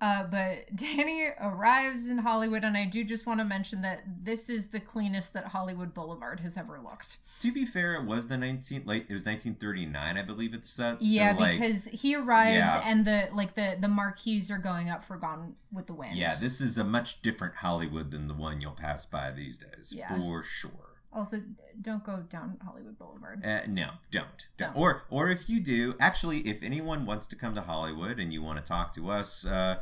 uh 0.00 0.24
but 0.24 0.66
Danny 0.76 1.28
arrives 1.40 2.08
in 2.08 2.18
Hollywood 2.18 2.64
and 2.64 2.76
I 2.76 2.84
do 2.84 3.02
just 3.04 3.26
want 3.26 3.40
to 3.40 3.44
mention 3.44 3.80
that 3.82 4.02
this 4.22 4.50
is 4.50 4.68
the 4.68 4.80
cleanest 4.80 5.32
that 5.34 5.46
Hollywood 5.46 5.94
Boulevard 5.94 6.40
has 6.40 6.56
ever 6.56 6.78
looked. 6.82 7.18
To 7.40 7.52
be 7.52 7.64
fair, 7.64 7.94
it 7.94 8.04
was 8.04 8.28
the 8.28 8.36
19 8.36 8.82
like 8.84 9.02
it 9.08 9.12
was 9.14 9.24
1939, 9.24 10.16
I 10.18 10.22
believe 10.22 10.54
it's 10.54 10.68
set. 10.68 10.98
yeah, 11.00 11.34
so, 11.34 11.40
like, 11.42 11.52
because 11.58 11.86
he 11.86 12.14
arrives 12.14 12.56
Yeah. 12.56 12.82
and 12.84 13.04
the 13.04 13.28
like 13.32 13.54
the 13.54 13.76
the 13.80 13.88
marquees 13.88 14.50
are 14.50 14.58
going 14.58 14.90
up 14.90 15.02
for 15.04 15.16
Gone 15.16 15.54
with 15.72 15.86
the 15.86 15.94
Wind. 15.94 16.16
yeah, 16.16 16.34
this 16.34 16.60
is 16.60 16.78
a 16.78 16.84
much 16.84 17.22
different 17.22 17.56
Hollywood 17.56 18.10
than 18.10 18.26
the 18.28 18.34
one 18.34 18.60
you'll 18.60 18.72
pass 18.72 19.06
by 19.06 19.30
these 19.30 19.58
days, 19.58 19.92
Yeah. 19.96 20.08
for 20.16 20.42
sure. 20.42 20.70
Also, 21.12 21.42
don't 21.80 22.04
go 22.04 22.24
down 22.28 22.58
Hollywood 22.64 22.98
Boulevard. 22.98 23.44
Uh, 23.44 23.60
no, 23.68 23.90
don't. 24.10 24.26
don't. 24.56 24.74
Don't. 24.74 24.76
Or, 24.76 25.04
or 25.08 25.30
if 25.30 25.48
you 25.48 25.60
do, 25.60 25.94
actually, 25.98 26.38
if 26.40 26.62
anyone 26.62 27.06
wants 27.06 27.26
to 27.28 27.36
come 27.36 27.54
to 27.54 27.62
Hollywood 27.62 28.18
and 28.18 28.32
you 28.32 28.42
want 28.42 28.58
to 28.58 28.64
talk 28.64 28.94
to 28.94 29.08
us, 29.08 29.46
uh, 29.46 29.76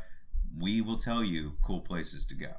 we 0.57 0.81
will 0.81 0.97
tell 0.97 1.23
you 1.23 1.53
cool 1.61 1.81
places 1.81 2.25
to 2.25 2.35
go. 2.35 2.51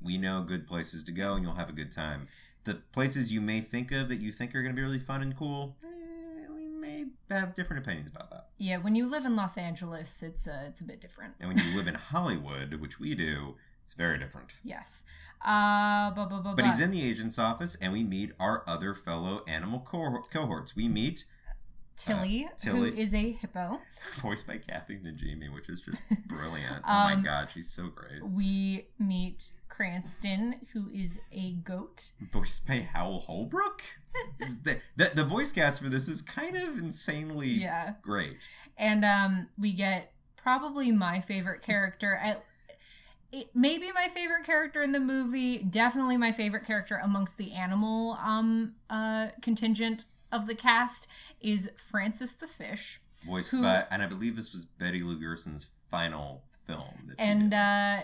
We 0.00 0.16
know 0.16 0.42
good 0.42 0.66
places 0.66 1.02
to 1.04 1.12
go, 1.12 1.34
and 1.34 1.42
you'll 1.42 1.54
have 1.54 1.68
a 1.68 1.72
good 1.72 1.92
time. 1.92 2.26
The 2.64 2.74
places 2.92 3.32
you 3.32 3.40
may 3.40 3.60
think 3.60 3.90
of 3.92 4.08
that 4.08 4.20
you 4.20 4.32
think 4.32 4.54
are 4.54 4.62
going 4.62 4.74
to 4.74 4.80
be 4.80 4.82
really 4.82 4.98
fun 4.98 5.22
and 5.22 5.36
cool, 5.36 5.76
eh, 5.82 6.46
we 6.54 6.66
may 6.66 7.06
have 7.30 7.54
different 7.54 7.84
opinions 7.84 8.10
about 8.10 8.30
that. 8.30 8.48
Yeah, 8.58 8.78
when 8.78 8.94
you 8.94 9.08
live 9.08 9.24
in 9.24 9.34
Los 9.36 9.58
Angeles, 9.58 10.22
it's 10.22 10.46
uh, 10.46 10.64
it's 10.66 10.80
a 10.80 10.84
bit 10.84 11.00
different. 11.00 11.34
And 11.40 11.48
when 11.48 11.58
you 11.58 11.76
live 11.76 11.88
in 11.88 11.94
Hollywood, 11.94 12.74
which 12.74 13.00
we 13.00 13.14
do, 13.14 13.56
It's 13.90 13.96
very 13.96 14.18
different. 14.20 14.52
Yes. 14.62 15.02
Uh, 15.44 16.12
bu- 16.12 16.26
bu- 16.28 16.42
bu- 16.44 16.54
But 16.54 16.64
he's 16.64 16.78
in 16.78 16.92
the 16.92 17.02
agent's 17.02 17.40
office, 17.40 17.74
and 17.74 17.92
we 17.92 18.04
meet 18.04 18.30
our 18.38 18.62
other 18.68 18.94
fellow 18.94 19.42
animal 19.48 19.80
co- 19.80 20.22
cohorts. 20.32 20.76
We 20.76 20.86
meet, 20.86 21.24
Tilly, 21.96 22.44
uh, 22.44 22.50
Tilly. 22.56 22.90
who 22.92 22.96
is 22.96 23.12
a 23.12 23.32
hippo. 23.32 23.80
voiced 24.20 24.46
by 24.46 24.58
Kathy 24.58 24.98
Najimy, 25.00 25.52
which 25.52 25.68
is 25.68 25.80
just 25.80 26.00
brilliant. 26.28 26.76
oh 26.84 26.92
my 27.04 27.14
Um, 27.14 27.22
god, 27.24 27.50
she's 27.50 27.68
so 27.68 27.88
great. 27.88 28.24
We 28.24 28.86
meet 29.00 29.50
Cranston, 29.68 30.60
who 30.72 30.88
is 30.94 31.18
a 31.32 31.54
goat. 31.54 32.12
Voiced 32.32 32.68
by 32.68 32.76
Hal 32.76 33.18
Holbrook. 33.18 33.82
The, 34.38 34.80
the 34.96 35.10
the 35.14 35.24
voice 35.24 35.50
cast 35.52 35.80
for 35.82 35.88
this 35.88 36.06
is 36.08 36.20
kind 36.22 36.54
of 36.56 36.78
insanely 36.78 37.48
Yeah. 37.48 37.94
great. 38.02 38.36
And 38.78 39.04
um, 39.04 39.48
we 39.58 39.72
get 39.72 40.12
probably 40.36 40.90
my 40.92 41.20
favorite 41.20 41.60
character. 41.62 42.14
At, 42.14 42.44
it 43.32 43.54
may 43.54 43.78
be 43.78 43.92
my 43.92 44.08
favorite 44.08 44.44
character 44.44 44.82
in 44.82 44.92
the 44.92 45.00
movie. 45.00 45.58
Definitely 45.58 46.16
my 46.16 46.32
favorite 46.32 46.64
character 46.64 47.00
amongst 47.02 47.38
the 47.38 47.52
animal 47.52 48.18
um, 48.22 48.74
uh, 48.88 49.28
contingent 49.40 50.04
of 50.32 50.46
the 50.46 50.54
cast 50.54 51.06
is 51.40 51.70
Francis 51.76 52.34
the 52.34 52.46
fish. 52.46 53.00
Voiced 53.26 53.50
Who- 53.50 53.62
by, 53.62 53.84
and 53.90 54.02
I 54.02 54.06
believe 54.06 54.36
this 54.36 54.52
was 54.52 54.64
Betty 54.64 55.02
Lou 55.02 55.18
Gerson's 55.18 55.68
final 55.90 56.42
film. 56.66 57.06
That 57.08 57.20
she 57.20 57.26
and 57.26 57.54
uh 57.54 58.00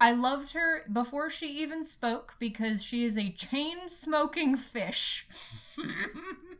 I 0.00 0.10
loved 0.10 0.52
her 0.54 0.82
before 0.92 1.30
she 1.30 1.46
even 1.62 1.84
spoke 1.84 2.34
because 2.40 2.82
she 2.82 3.04
is 3.04 3.16
a 3.16 3.30
chain 3.30 3.88
smoking 3.88 4.56
fish 4.56 5.28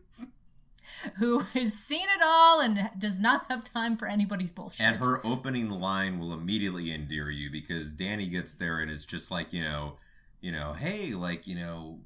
who 1.18 1.40
has 1.40 1.74
seen 1.74 2.06
it 2.08 2.22
all 2.24 2.60
and 2.60 2.90
does 2.98 3.18
not 3.20 3.46
have 3.48 3.64
time 3.64 3.96
for 3.96 4.06
anybody's 4.08 4.52
bullshit. 4.52 4.80
And 4.84 4.96
her 4.96 5.24
opening 5.26 5.70
line 5.70 6.18
will 6.18 6.32
immediately 6.32 6.92
endear 6.92 7.30
you 7.30 7.50
because 7.50 7.92
Danny 7.92 8.26
gets 8.26 8.54
there 8.54 8.78
and 8.80 8.90
is 8.90 9.04
just 9.04 9.30
like, 9.30 9.52
you 9.52 9.62
know, 9.62 9.96
you 10.40 10.52
know, 10.52 10.72
hey, 10.72 11.14
like, 11.14 11.46
you 11.46 11.54
know, 11.56 12.00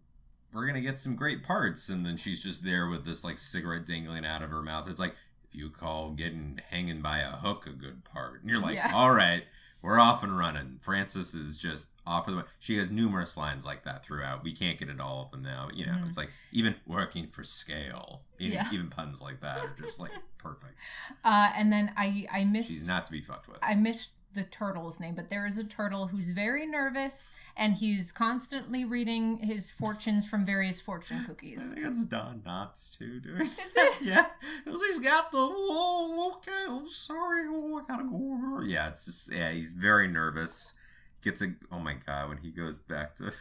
we're 0.52 0.66
gonna 0.66 0.80
get 0.80 0.98
some 0.98 1.16
great 1.16 1.42
parts, 1.42 1.88
and 1.90 2.06
then 2.06 2.16
she's 2.16 2.42
just 2.42 2.64
there 2.64 2.88
with 2.88 3.04
this 3.04 3.22
like 3.24 3.36
cigarette 3.38 3.84
dangling 3.84 4.24
out 4.24 4.42
of 4.42 4.50
her 4.50 4.62
mouth. 4.62 4.88
It's 4.88 5.00
like 5.00 5.14
if 5.48 5.54
you 5.54 5.68
call 5.70 6.10
getting 6.12 6.60
hanging 6.70 7.02
by 7.02 7.18
a 7.18 7.30
hook 7.32 7.66
a 7.66 7.70
good 7.70 8.04
part, 8.04 8.40
and 8.40 8.50
you're 8.50 8.60
like, 8.60 8.76
Yeah. 8.76 8.90
all 8.94 9.12
right, 9.12 9.42
we're 9.86 10.00
off 10.00 10.22
and 10.24 10.36
running. 10.36 10.78
Frances 10.82 11.32
is 11.34 11.56
just 11.56 11.92
off 12.06 12.24
for 12.24 12.32
the. 12.32 12.36
Way. 12.38 12.42
She 12.58 12.76
has 12.78 12.90
numerous 12.90 13.36
lines 13.36 13.64
like 13.64 13.84
that 13.84 14.04
throughout. 14.04 14.42
We 14.42 14.52
can't 14.52 14.78
get 14.78 14.88
at 14.88 14.98
all 15.00 15.22
of 15.22 15.30
them 15.30 15.42
now. 15.42 15.66
But, 15.68 15.76
you 15.76 15.86
know, 15.86 15.92
Mhm. 15.92 16.06
it's 16.08 16.16
like 16.16 16.30
even 16.52 16.74
working 16.86 17.28
for 17.28 17.44
scale, 17.44 18.22
even, 18.40 18.54
Yeah. 18.54 18.68
even 18.72 18.90
puns 18.90 19.22
like 19.22 19.40
that 19.42 19.58
are 19.58 19.74
just 19.80 20.00
like 20.00 20.10
perfect. 20.38 20.78
uh, 21.24 21.52
and 21.54 21.72
then 21.72 21.92
I 21.96 22.26
I 22.32 22.44
She's 22.54 22.88
not 22.88 23.04
to 23.06 23.12
be 23.12 23.20
fucked 23.22 23.48
with. 23.48 23.58
I 23.62 23.74
missed 23.76 24.15
the 24.36 24.44
turtle's 24.44 25.00
name, 25.00 25.16
but 25.16 25.28
there 25.30 25.46
is 25.46 25.58
a 25.58 25.64
turtle 25.64 26.06
who's 26.06 26.30
very 26.30 26.66
nervous 26.66 27.32
and 27.56 27.74
he's 27.74 28.12
constantly 28.12 28.84
reading 28.84 29.38
his 29.38 29.70
fortunes 29.70 30.28
from 30.28 30.44
various 30.44 30.80
fortune 30.80 31.24
cookies. 31.24 31.72
I 31.72 31.74
think 31.74 31.86
it's 31.88 32.04
Don 32.04 32.42
Knotts 32.46 32.96
too 32.96 33.18
doing 33.18 33.40
Is 33.42 33.58
it? 33.58 33.92
yeah, 34.02 34.26
he's 34.64 35.00
got 35.00 35.32
the 35.32 35.44
whoa. 35.44 36.28
Okay, 36.36 36.52
I'm 36.68 36.86
sorry. 36.88 37.46
Oh, 37.48 37.82
I 37.82 37.88
gotta 37.88 38.04
go 38.04 38.16
over. 38.16 38.64
Yeah, 38.64 38.88
it's 38.88 39.06
just 39.06 39.34
yeah. 39.34 39.50
He's 39.50 39.72
very 39.72 40.06
nervous. 40.06 40.74
Gets 41.22 41.42
a 41.42 41.54
oh 41.72 41.80
my 41.80 41.96
god 42.06 42.28
when 42.28 42.38
he 42.38 42.50
goes 42.50 42.80
back 42.80 43.16
to. 43.16 43.32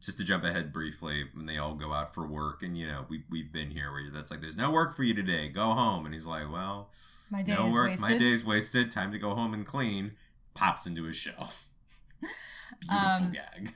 Just 0.00 0.18
to 0.18 0.24
jump 0.24 0.44
ahead 0.44 0.72
briefly, 0.72 1.24
when 1.34 1.46
they 1.46 1.56
all 1.58 1.74
go 1.74 1.92
out 1.92 2.14
for 2.14 2.26
work, 2.26 2.62
and 2.62 2.76
you 2.78 2.86
know 2.86 3.06
we 3.08 3.22
we've 3.30 3.52
been 3.52 3.70
here 3.70 3.90
where 3.92 4.10
that's 4.12 4.30
like, 4.30 4.40
there's 4.40 4.56
no 4.56 4.70
work 4.70 4.94
for 4.96 5.02
you 5.02 5.14
today. 5.14 5.48
Go 5.48 5.70
home, 5.72 6.04
and 6.04 6.14
he's 6.14 6.26
like, 6.26 6.50
well, 6.52 6.90
My 7.30 7.42
day 7.42 7.54
no 7.54 7.66
is 7.66 7.74
work. 7.74 7.88
wasted. 7.90 8.10
My 8.10 8.18
day's 8.18 8.44
wasted. 8.44 8.90
Time 8.90 9.10
to 9.12 9.18
go 9.18 9.34
home 9.34 9.54
and 9.54 9.66
clean. 9.66 10.12
Pops 10.54 10.86
into 10.86 11.04
his 11.04 11.16
shell. 11.16 11.52
Beautiful 12.80 13.06
Um, 13.06 13.32
gag. 13.32 13.74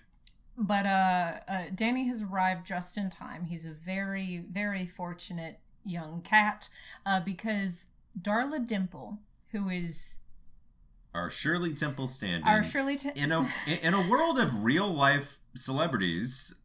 But 0.56 0.86
uh, 0.86 1.32
uh, 1.48 1.62
Danny 1.74 2.06
has 2.08 2.22
arrived 2.22 2.66
just 2.66 2.96
in 2.98 3.08
time. 3.10 3.44
He's 3.44 3.64
a 3.66 3.70
very, 3.72 4.44
very 4.50 4.84
fortunate 4.86 5.58
young 5.84 6.20
cat 6.22 6.68
uh, 7.06 7.20
because 7.20 7.88
Darla 8.20 8.64
Dimple, 8.64 9.18
who 9.52 9.68
is 9.68 10.20
Our 11.14 11.30
Shirley 11.30 11.72
Temple 11.74 12.06
stand 12.08 12.44
our 12.44 12.62
Shirley, 12.62 12.96
T- 12.96 13.10
in 13.16 13.32
a 13.32 13.48
in 13.82 13.94
a 13.94 14.08
world 14.10 14.38
of 14.38 14.62
real 14.62 14.86
life 14.92 15.40
celebrities, 15.54 16.60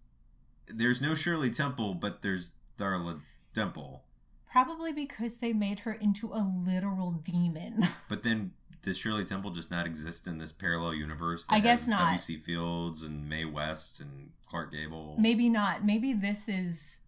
there's 0.68 1.02
no 1.02 1.14
Shirley 1.14 1.50
Temple, 1.50 1.94
but 1.94 2.22
there's 2.22 2.54
Darla 2.78 3.22
Temple. 3.54 4.04
probably 4.52 4.94
because 4.94 5.38
they 5.38 5.54
made 5.54 5.80
her 5.80 5.94
into 5.94 6.32
a 6.34 6.42
literal 6.66 7.12
demon. 7.12 7.84
But 8.10 8.24
then 8.24 8.52
does 8.82 8.98
Shirley 8.98 9.26
Temple 9.26 9.52
just 9.52 9.70
not 9.72 9.86
exist 9.86 10.28
in 10.28 10.38
this 10.38 10.52
parallel 10.52 10.94
universe? 10.94 11.46
I 11.50 11.60
guess 11.60 11.82
has 11.82 11.90
not. 11.90 12.00
W.C. 12.00 12.38
Fields 12.38 13.04
and 13.04 13.28
Mae 13.28 13.46
West 13.46 14.00
and 14.00 14.32
Clark 14.48 14.72
Gable. 14.72 15.16
Maybe 15.20 15.50
not. 15.50 15.84
Maybe 15.84 16.14
this 16.14 16.48
is 16.48 17.02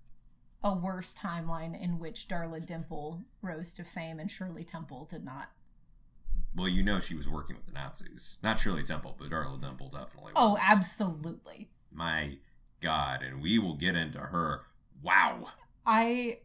a 0.63 0.75
worse 0.75 1.15
timeline 1.15 1.79
in 1.81 1.99
which 1.99 2.27
Darla 2.27 2.65
Dimple 2.65 3.23
rose 3.41 3.73
to 3.75 3.83
fame 3.85 4.19
and 4.19 4.29
Shirley 4.29 4.65
Temple 4.65 5.07
did 5.09 5.23
not. 5.23 5.51
Well, 6.55 6.67
you 6.67 6.83
know 6.83 6.99
she 6.99 7.15
was 7.15 7.27
working 7.29 7.55
with 7.55 7.65
the 7.65 7.71
Nazis. 7.73 8.37
Not 8.43 8.59
Shirley 8.59 8.83
Temple, 8.83 9.15
but 9.19 9.29
Darla 9.29 9.61
Temple 9.61 9.89
definitely. 9.89 10.33
Oh, 10.35 10.57
absolutely. 10.69 11.69
My 11.91 12.37
God, 12.79 13.21
and 13.23 13.41
we 13.41 13.59
will 13.59 13.75
get 13.75 13.95
into 13.95 14.19
her. 14.19 14.61
Wow. 15.03 15.49
I 15.85 16.39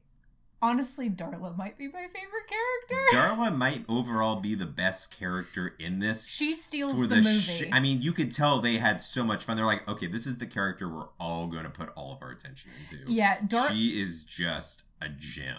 honestly, 0.63 1.11
Darla 1.11 1.57
might 1.57 1.77
be 1.77 1.89
my 1.89 2.07
favorite 2.07 2.49
character. 2.49 2.97
Darla 3.17 3.57
might 3.57 3.85
overall 3.89 4.41
be 4.41 4.55
the 4.55 4.67
best 4.67 5.17
character 5.17 5.75
in 5.79 5.99
this. 5.99 6.29
she 6.29 6.55
steals 6.55 6.95
for 6.99 7.07
the, 7.07 7.17
the, 7.17 7.23
movie. 7.23 7.39
sh- 7.39 7.69
I 7.73 7.81
mean, 7.81 8.01
you 8.03 8.13
could 8.13 8.31
tell 8.31 8.61
they 8.61 8.77
had 8.79 9.01
so 9.01 9.25
much 9.25 9.45
fun. 9.45 9.57
They're 9.57 9.67
like, 9.67 9.87
okay, 9.89 10.07
this 10.07 10.27
is 10.27 10.39
the 10.39 10.47
character 10.47 10.89
we're 10.89 11.09
all 11.21 11.47
going 11.49 11.65
to 11.65 11.71
put 11.71 11.91
all 11.97 12.13
of 12.13 12.23
our 12.23 12.31
attention 12.31 12.71
into. 12.81 13.11
yeah, 13.11 13.39
Dar- 13.47 13.71
she 13.71 14.01
is 14.01 14.25
just 14.25 14.83
a 15.01 15.09
gem. 15.09 15.57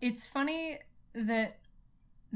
it's 0.00 0.26
funny 0.26 0.78
that 1.14 1.58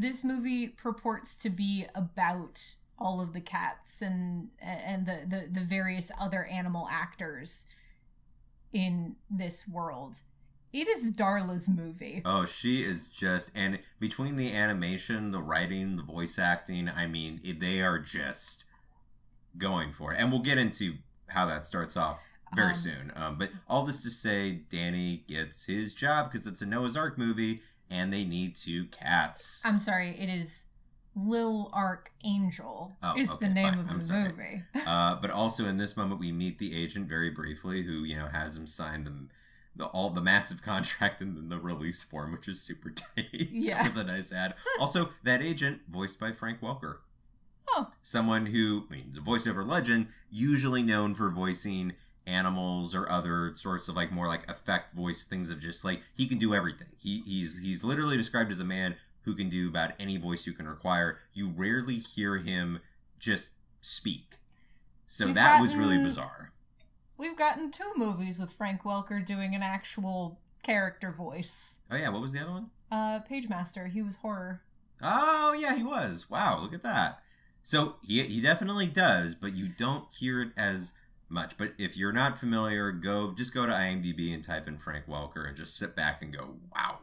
this 0.01 0.23
movie 0.23 0.69
purports 0.69 1.37
to 1.39 1.51
be 1.51 1.87
about 1.95 2.77
all 2.99 3.21
of 3.21 3.33
the 3.33 3.41
cats 3.41 4.03
and 4.03 4.49
and 4.61 5.07
the, 5.07 5.21
the, 5.27 5.49
the 5.51 5.61
various 5.61 6.11
other 6.21 6.45
animal 6.45 6.89
actors 6.91 7.67
in 8.73 9.17
this 9.31 9.67
world. 9.69 10.21
It 10.71 10.87
is 10.87 11.15
Darla's 11.15 11.69
movie. 11.69 12.21
Oh, 12.27 12.45
she 12.45 12.83
is 12.83 13.09
just, 13.09 13.51
and 13.55 13.79
between 13.99 14.37
the 14.37 14.53
animation, 14.53 15.31
the 15.31 15.41
writing, 15.41 15.97
the 15.97 16.03
voice 16.03 16.39
acting, 16.39 16.91
I 16.91 17.07
mean, 17.07 17.41
they 17.59 17.81
are 17.81 17.99
just 17.99 18.67
going 19.57 19.93
for 19.93 20.13
it. 20.13 20.21
And 20.21 20.31
we'll 20.31 20.43
get 20.43 20.59
into 20.59 20.97
how 21.29 21.47
that 21.47 21.65
starts 21.65 21.97
off 21.97 22.23
very 22.55 22.73
Um, 22.73 22.75
soon. 22.75 23.13
Um, 23.17 23.39
but 23.39 23.51
all 23.67 23.87
this 23.87 24.03
to 24.03 24.11
say, 24.11 24.61
Danny 24.69 25.25
gets 25.27 25.65
his 25.65 25.95
job 25.95 26.31
because 26.31 26.47
it's 26.47 26.61
a 26.61 26.67
Noah's 26.67 26.99
Ark 26.99 27.17
movie, 27.17 27.63
and 27.91 28.13
they 28.13 28.25
need 28.25 28.55
two 28.57 28.87
cats. 28.87 29.63
I'm 29.65 29.79
sorry, 29.79 30.17
it 30.19 30.29
is 30.29 30.67
Li'l 31.17 31.71
Ark 31.73 32.13
Angel 32.25 32.93
Oh, 33.03 33.19
is 33.19 33.31
okay, 33.33 33.47
the 33.49 33.53
name 33.55 33.71
fine. 33.71 33.79
of 33.81 33.91
I'm 33.91 33.97
the 33.99 34.03
sorry. 34.05 34.29
movie. 34.29 34.63
Uh, 34.87 35.17
but 35.21 35.31
also 35.31 35.67
in 35.67 35.77
this 35.77 35.97
moment, 35.97 36.21
we 36.21 36.31
meet 36.33 36.59
the 36.59 36.81
agent 36.81 37.09
very 37.09 37.31
briefly, 37.31 37.83
who 37.83 38.05
you 38.05 38.17
know 38.17 38.27
has 38.27 38.57
him 38.57 38.67
sign 38.67 39.05
the 39.05 39.13
the 39.77 39.87
all 39.87 40.11
the 40.11 40.21
massive 40.21 40.63
contract 40.71 41.21
and 41.21 41.37
then 41.37 41.49
the 41.49 41.59
release 41.59 42.03
form, 42.03 42.33
which 42.33 42.49
is 42.49 42.61
super 42.61 42.91
tight. 43.17 43.27
Yeah. 43.51 43.79
that 43.83 43.87
was 43.89 43.97
a 43.97 44.05
nice 44.05 44.33
ad. 44.33 44.55
Also, 44.81 45.11
that 45.25 45.43
agent 45.43 45.81
voiced 45.89 46.19
by 46.21 46.33
Frank 46.33 46.61
Welker, 46.61 46.99
Oh, 47.71 47.91
someone 48.03 48.47
who 48.47 48.85
I 48.89 48.95
mean, 48.95 49.05
he's 49.07 49.17
a 49.19 49.21
voiceover 49.21 49.67
legend, 49.67 50.09
usually 50.31 50.83
known 50.83 51.15
for 51.15 51.31
voicing 51.31 51.93
animals 52.29 52.95
or 52.95 53.11
other 53.11 53.53
sorts 53.55 53.89
of 53.89 53.97
like 53.97 54.13
more 54.13 54.27
like 54.29 54.49
effect 54.49 54.93
voice 54.93 55.25
things 55.27 55.51
of 55.51 55.61
just 55.61 55.85
like 55.85 56.03
he 56.15 56.27
can 56.27 56.39
do 56.39 56.55
everything. 56.55 56.89
He 56.99 57.23
he's 57.27 57.59
he's 57.59 57.83
literally 57.83 58.17
described 58.17 58.53
as 58.53 58.61
a 58.61 58.65
man 58.65 58.97
who 59.23 59.35
can 59.35 59.49
do 59.49 59.69
about 59.69 59.93
any 59.99 60.17
voice 60.17 60.47
you 60.47 60.53
can 60.53 60.69
require. 60.69 61.19
You 61.35 61.49
rarely 61.49 61.97
hear 61.97 62.37
him 62.37 62.81
just 63.19 63.53
speak. 63.81 64.37
So 65.07 65.27
We've 65.27 65.35
that 65.35 65.61
was 65.61 65.75
really 65.75 65.99
bizarre. 65.99 66.53
we've 67.17 67.37
gotten 67.37 67.71
two 67.71 67.93
movies 67.97 68.39
with 68.39 68.53
Frank 68.53 68.83
Welker 68.83 69.25
doing 69.25 69.55
an 69.55 69.63
actual 69.63 70.39
character 70.63 71.11
voice. 71.11 71.81
Oh 71.91 71.97
yeah, 71.97 72.11
what 72.11 72.21
was 72.23 72.33
the 72.33 72.41
other 72.41 72.53
one? 72.53 72.71
Uh, 72.93 73.21
Pagemaster, 73.21 73.91
he 73.91 74.03
was 74.03 74.17
horror. 74.17 74.63
Oh 75.03 75.57
yeah, 75.59 75.75
he 75.75 75.83
was. 75.83 76.29
Wow, 76.31 76.59
look 76.61 76.75
at 76.75 76.83
that. 76.83 77.21
So 77.63 77.97
he 78.03 78.23
he 78.23 78.41
definitely 78.41 78.87
does, 78.87 79.35
but 79.35 79.53
you 79.55 79.69
don't 79.69 80.05
hear 80.19 80.41
it 80.43 80.51
as 80.57 80.95
much. 81.31 81.57
But 81.59 81.73
if 81.79 81.97
you're 81.97 82.13
not 82.13 82.39
familiar, 82.39 82.91
go 82.93 83.33
just 83.33 83.55
go 83.55 83.67
to 83.67 83.73
IMDb 83.73 84.33
and 84.35 84.43
type 84.45 84.67
in 84.69 84.79
Frank 84.79 85.07
Welker 85.07 85.47
and 85.47 85.57
just 85.57 85.77
sit 85.77 85.95
back 85.97 86.23
and 86.23 86.33
go, 86.33 86.57
wow, 86.75 86.99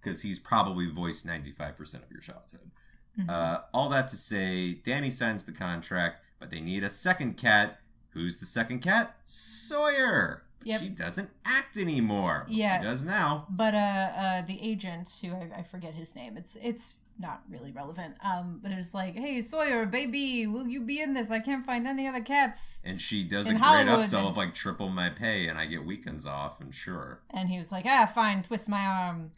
because 0.00 0.22
he's 0.22 0.38
probably 0.38 0.86
voiced 0.86 1.26
95% 1.26 2.02
of 2.04 2.10
your 2.10 2.20
childhood. 2.20 2.70
Mhm. 3.18 3.28
Uh, 3.30 3.60
all 3.72 3.88
that 3.90 4.08
to 4.08 4.16
say, 4.16 4.74
Danny 4.74 5.10
signs 5.10 5.44
the 5.44 5.52
contract, 5.52 6.20
but 6.40 6.50
they 6.50 6.60
need 6.60 6.82
a 6.84 6.90
second 6.90 7.36
cat. 7.36 7.78
Who's 8.10 8.38
the 8.38 8.46
second 8.46 8.80
cat? 8.80 9.16
Sawyer. 9.26 10.42
But 10.60 10.68
Yep. 10.68 10.80
she 10.80 10.88
doesn't 10.88 11.30
act 11.44 11.76
anymore. 11.76 12.46
Yeah. 12.48 12.78
She 12.80 12.84
does 12.86 13.04
now. 13.04 13.46
But 13.50 13.74
uh, 13.74 13.78
uh, 13.78 14.42
the 14.42 14.60
agent, 14.62 15.18
who 15.20 15.32
I, 15.32 15.50
I 15.58 15.62
forget 15.62 15.94
his 15.94 16.14
name, 16.16 16.36
it's 16.36 16.56
it's 16.62 16.94
not 17.18 17.42
really 17.48 17.70
relevant. 17.72 18.16
Um, 18.24 18.60
but 18.62 18.72
it's 18.72 18.94
like, 18.94 19.14
hey 19.16 19.40
Sawyer, 19.40 19.86
baby, 19.86 20.46
will 20.46 20.66
you 20.66 20.82
be 20.82 21.00
in 21.00 21.14
this? 21.14 21.30
I 21.30 21.38
can't 21.40 21.64
find 21.64 21.86
any 21.86 22.06
other 22.08 22.20
cats. 22.20 22.82
And 22.84 23.00
she 23.00 23.22
does 23.24 23.46
In 23.48 23.56
a 23.56 23.58
great 23.58 23.64
Hollywood, 23.68 23.94
upsell 24.06 24.18
and- 24.20 24.28
of 24.28 24.36
like 24.36 24.54
triple 24.54 24.88
my 24.88 25.10
pay 25.10 25.46
and 25.48 25.58
I 25.58 25.66
get 25.66 25.84
weekends 25.84 26.26
off 26.26 26.60
and 26.60 26.74
sure. 26.74 27.20
And 27.30 27.48
he 27.48 27.58
was 27.58 27.70
like, 27.72 27.84
ah, 27.86 28.06
fine, 28.06 28.42
twist 28.42 28.68
my 28.68 28.84
arm. 28.84 29.30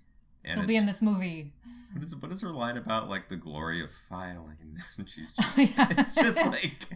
And 0.45 0.61
He'll 0.61 0.69
be 0.69 0.77
in 0.77 0.87
this 0.87 1.03
movie. 1.03 1.53
What 1.93 2.05
is 2.05 2.15
what 2.17 2.31
is 2.33 2.41
her 2.43 2.51
line 2.51 2.77
about 2.77 3.09
like 3.09 3.29
the 3.29 3.37
glory 3.37 3.83
of 3.83 3.91
filing? 3.91 4.57
And 4.99 5.09
she's 5.09 5.33
just 5.37 5.59
Yeah. 5.59 5.87
it's 5.91 6.15
just 6.15 6.47
like 6.51 6.89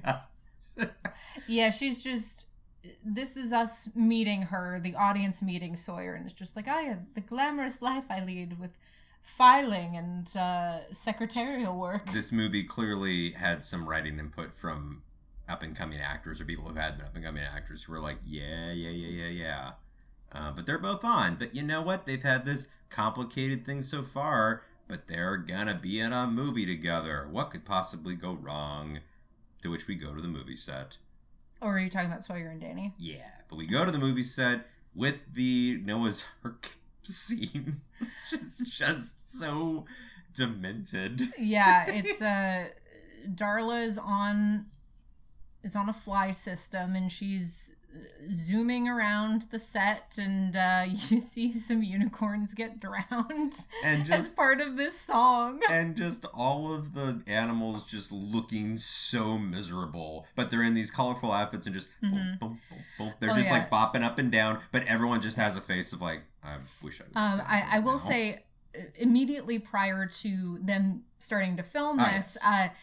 Yeah, 1.46 1.70
she's 1.70 2.02
just. 2.02 2.46
This 3.04 3.36
is 3.36 3.52
us 3.52 3.90
meeting 3.94 4.40
her, 4.42 4.80
the 4.82 4.94
audience 4.94 5.42
meeting 5.42 5.76
Sawyer, 5.76 6.14
and 6.14 6.24
it's 6.24 6.32
just 6.34 6.56
like, 6.56 6.66
I 6.66 6.82
have 6.82 7.00
the 7.14 7.20
glamorous 7.20 7.82
life 7.82 8.04
I 8.08 8.24
lead 8.24 8.58
with 8.58 8.72
filing 9.20 9.96
and 9.96 10.36
uh, 10.36 10.92
secretarial 10.92 11.78
work. 11.78 12.12
this 12.12 12.32
movie 12.32 12.64
clearly 12.64 13.30
had 13.32 13.62
some 13.62 13.88
writing 13.88 14.18
input 14.18 14.54
from 14.54 15.02
up 15.48 15.62
and 15.62 15.76
coming 15.76 15.98
actors 16.00 16.40
or 16.40 16.44
people 16.44 16.68
who 16.68 16.74
had 16.78 16.96
been 16.96 17.06
up 17.06 17.14
and 17.14 17.24
coming 17.24 17.42
actors 17.42 17.82
who 17.84 17.92
were 17.92 18.00
like, 18.00 18.18
yeah, 18.24 18.72
yeah, 18.72 18.90
yeah, 18.90 19.24
yeah, 19.24 19.28
yeah. 19.28 19.70
Uh, 20.32 20.52
but 20.52 20.64
they're 20.64 20.78
both 20.78 21.04
on. 21.04 21.34
But 21.36 21.54
you 21.54 21.62
know 21.62 21.82
what? 21.82 22.06
They've 22.06 22.22
had 22.22 22.46
this 22.46 22.72
complicated 22.88 23.66
thing 23.66 23.82
so 23.82 24.02
far, 24.02 24.62
but 24.86 25.08
they're 25.08 25.36
gonna 25.36 25.74
be 25.74 25.98
in 25.98 26.12
a 26.12 26.26
movie 26.26 26.66
together. 26.66 27.26
What 27.30 27.50
could 27.50 27.64
possibly 27.64 28.14
go 28.14 28.32
wrong? 28.32 29.00
To 29.62 29.70
which 29.70 29.86
we 29.86 29.94
go 29.94 30.14
to 30.14 30.22
the 30.22 30.28
movie 30.28 30.56
set. 30.56 30.98
Or 31.60 31.76
are 31.76 31.80
you 31.80 31.90
talking 31.90 32.08
about 32.08 32.24
Sawyer 32.24 32.48
and 32.48 32.60
Danny? 32.60 32.94
Yeah, 32.98 33.28
but 33.48 33.56
we 33.56 33.66
go 33.66 33.84
to 33.84 33.90
the 33.90 33.98
movie 33.98 34.22
set 34.22 34.66
with 34.94 35.34
the 35.34 35.80
Noah's 35.84 36.26
Ark 36.44 36.76
scene, 37.02 37.80
is 38.32 38.58
just 38.58 39.38
so 39.38 39.84
demented. 40.34 41.20
Yeah, 41.38 41.84
it's 41.88 42.20
uh 42.22 42.68
Darla's 43.28 43.98
on 43.98 44.66
is 45.62 45.76
on 45.76 45.88
a 45.88 45.92
fly 45.92 46.30
system 46.30 46.96
and 46.96 47.12
she's 47.12 47.74
uh, 47.94 47.98
zooming 48.32 48.88
around 48.88 49.42
the 49.50 49.58
set 49.58 50.16
and 50.18 50.56
uh 50.56 50.84
you 50.88 51.20
see 51.20 51.50
some 51.52 51.82
unicorns 51.82 52.54
get 52.54 52.80
drowned 52.80 53.52
And 53.84 54.02
as 54.02 54.08
just 54.08 54.36
part 54.36 54.60
of 54.62 54.76
this 54.78 54.98
song. 54.98 55.60
and 55.70 55.94
just 55.96 56.24
all 56.32 56.72
of 56.72 56.94
the 56.94 57.22
animals 57.26 57.84
just 57.84 58.10
looking 58.12 58.76
so 58.78 59.36
miserable, 59.36 60.26
but 60.34 60.50
they're 60.50 60.62
in 60.62 60.72
these 60.74 60.90
colorful 60.90 61.30
outfits 61.32 61.66
and 61.66 61.74
just 61.74 61.90
boom, 62.00 62.12
Mhm. 62.14 62.38
boom, 62.38 62.60
boom, 62.70 62.78
boom. 62.96 63.12
They're 63.20 63.32
Oh, 63.32 63.34
just 63.34 63.50
yeah. 63.50 63.58
like 63.58 63.70
bopping 63.70 64.02
up 64.02 64.18
and 64.18 64.30
down, 64.32 64.60
but 64.72 64.84
everyone 64.84 65.20
just 65.20 65.36
has 65.36 65.56
a 65.56 65.60
face 65.60 65.92
of 65.92 66.00
like, 66.00 66.22
I 66.42 66.56
wish 66.82 67.00
I 67.00 67.04
was. 67.04 67.40
Um 67.40 67.46
I, 67.46 67.64
I 67.72 67.78
will 67.80 67.92
now." 67.92 67.96
say 67.98 68.44
uh, 68.76 68.80
immediately 68.98 69.58
prior 69.58 70.06
to 70.06 70.58
them 70.62 71.02
starting 71.18 71.56
to 71.56 71.62
film 71.62 71.98
Ah, 72.00 72.12
this, 72.16 72.38
yes. 72.42 72.44
uh 72.46 72.74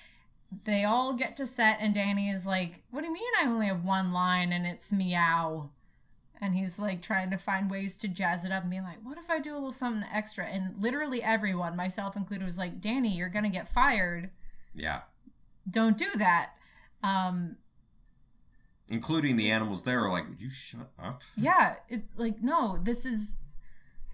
they 0.63 0.85
all 0.85 1.13
get 1.13 1.35
to 1.37 1.45
set 1.45 1.77
and 1.81 1.93
Danny 1.93 2.29
is 2.29 2.45
like, 2.45 2.83
"What 2.91 3.01
do 3.01 3.07
you 3.07 3.13
mean 3.13 3.23
I 3.41 3.45
only 3.47 3.67
have 3.67 3.83
one 3.83 4.11
line 4.13 4.51
and 4.53 4.65
it's 4.65 4.91
meow?" 4.93 5.71
And 6.39 6.55
he's 6.55 6.77
like 6.77 7.01
trying 7.01 7.31
to 7.31 7.37
find 7.37 7.69
ways 7.71 7.97
to 7.97 8.07
jazz 8.07 8.45
it 8.45 8.51
up 8.51 8.61
and 8.61 8.71
be 8.71 8.79
like, 8.79 8.99
"What 9.03 9.17
if 9.17 9.29
I 9.29 9.39
do 9.39 9.53
a 9.53 9.55
little 9.55 9.71
something 9.71 10.07
extra?" 10.13 10.45
And 10.45 10.77
literally 10.77 11.21
everyone, 11.23 11.75
myself 11.75 12.15
included, 12.15 12.45
was 12.45 12.57
like, 12.59 12.79
"Danny, 12.79 13.15
you're 13.17 13.27
gonna 13.27 13.49
get 13.49 13.67
fired. 13.67 14.29
yeah, 14.73 15.01
Don't 15.69 15.97
do 15.97 16.05
that." 16.17 16.51
Um, 17.03 17.57
including 18.87 19.35
the 19.35 19.51
animals 19.51 19.83
there 19.83 20.03
are 20.05 20.09
like, 20.11 20.29
would 20.29 20.41
you 20.41 20.49
shut 20.49 20.91
up? 20.99 21.23
yeah, 21.35 21.75
it 21.89 22.03
like 22.15 22.41
no, 22.41 22.77
this 22.81 23.05
is 23.05 23.39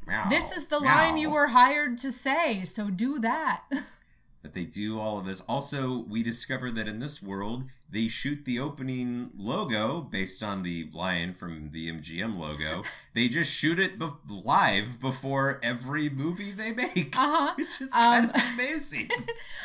Meow, 0.08 0.28
this 0.30 0.52
is 0.52 0.68
the 0.68 0.80
meow. 0.80 0.96
line 0.96 1.18
you 1.18 1.30
were 1.30 1.48
hired 1.48 1.98
to 2.00 2.12
say, 2.12 2.64
so 2.66 2.90
do 2.90 3.20
that. 3.20 3.64
that 4.44 4.54
they 4.54 4.66
do 4.66 5.00
all 5.00 5.20
of 5.20 5.26
this. 5.26 5.42
Also, 5.48 6.04
we 6.10 6.22
discover 6.22 6.70
that 6.72 6.88
in 6.88 7.00
this 7.00 7.24
world, 7.24 7.64
they 7.90 8.08
shoot 8.10 8.44
the 8.44 8.60
opening 8.60 9.30
logo 9.38 10.02
based 10.02 10.44
on 10.44 10.64
the 10.64 10.90
lion 10.94 11.34
from 11.34 11.70
the 11.72 11.90
MGM 11.90 12.38
logo. 12.38 12.84
they 13.14 13.30
just 13.30 13.50
shoot 13.50 13.80
it 13.80 13.98
be- 13.98 14.10
live 14.28 15.00
before 15.00 15.60
every 15.64 16.10
movie 16.10 16.52
they 16.52 16.72
make. 16.74 17.16
uh-huh. 17.18 17.54
Which 17.58 17.80
is 17.80 17.92
kind 17.94 18.26
Um, 18.26 18.36
of 18.36 18.42
amazing. 18.56 19.08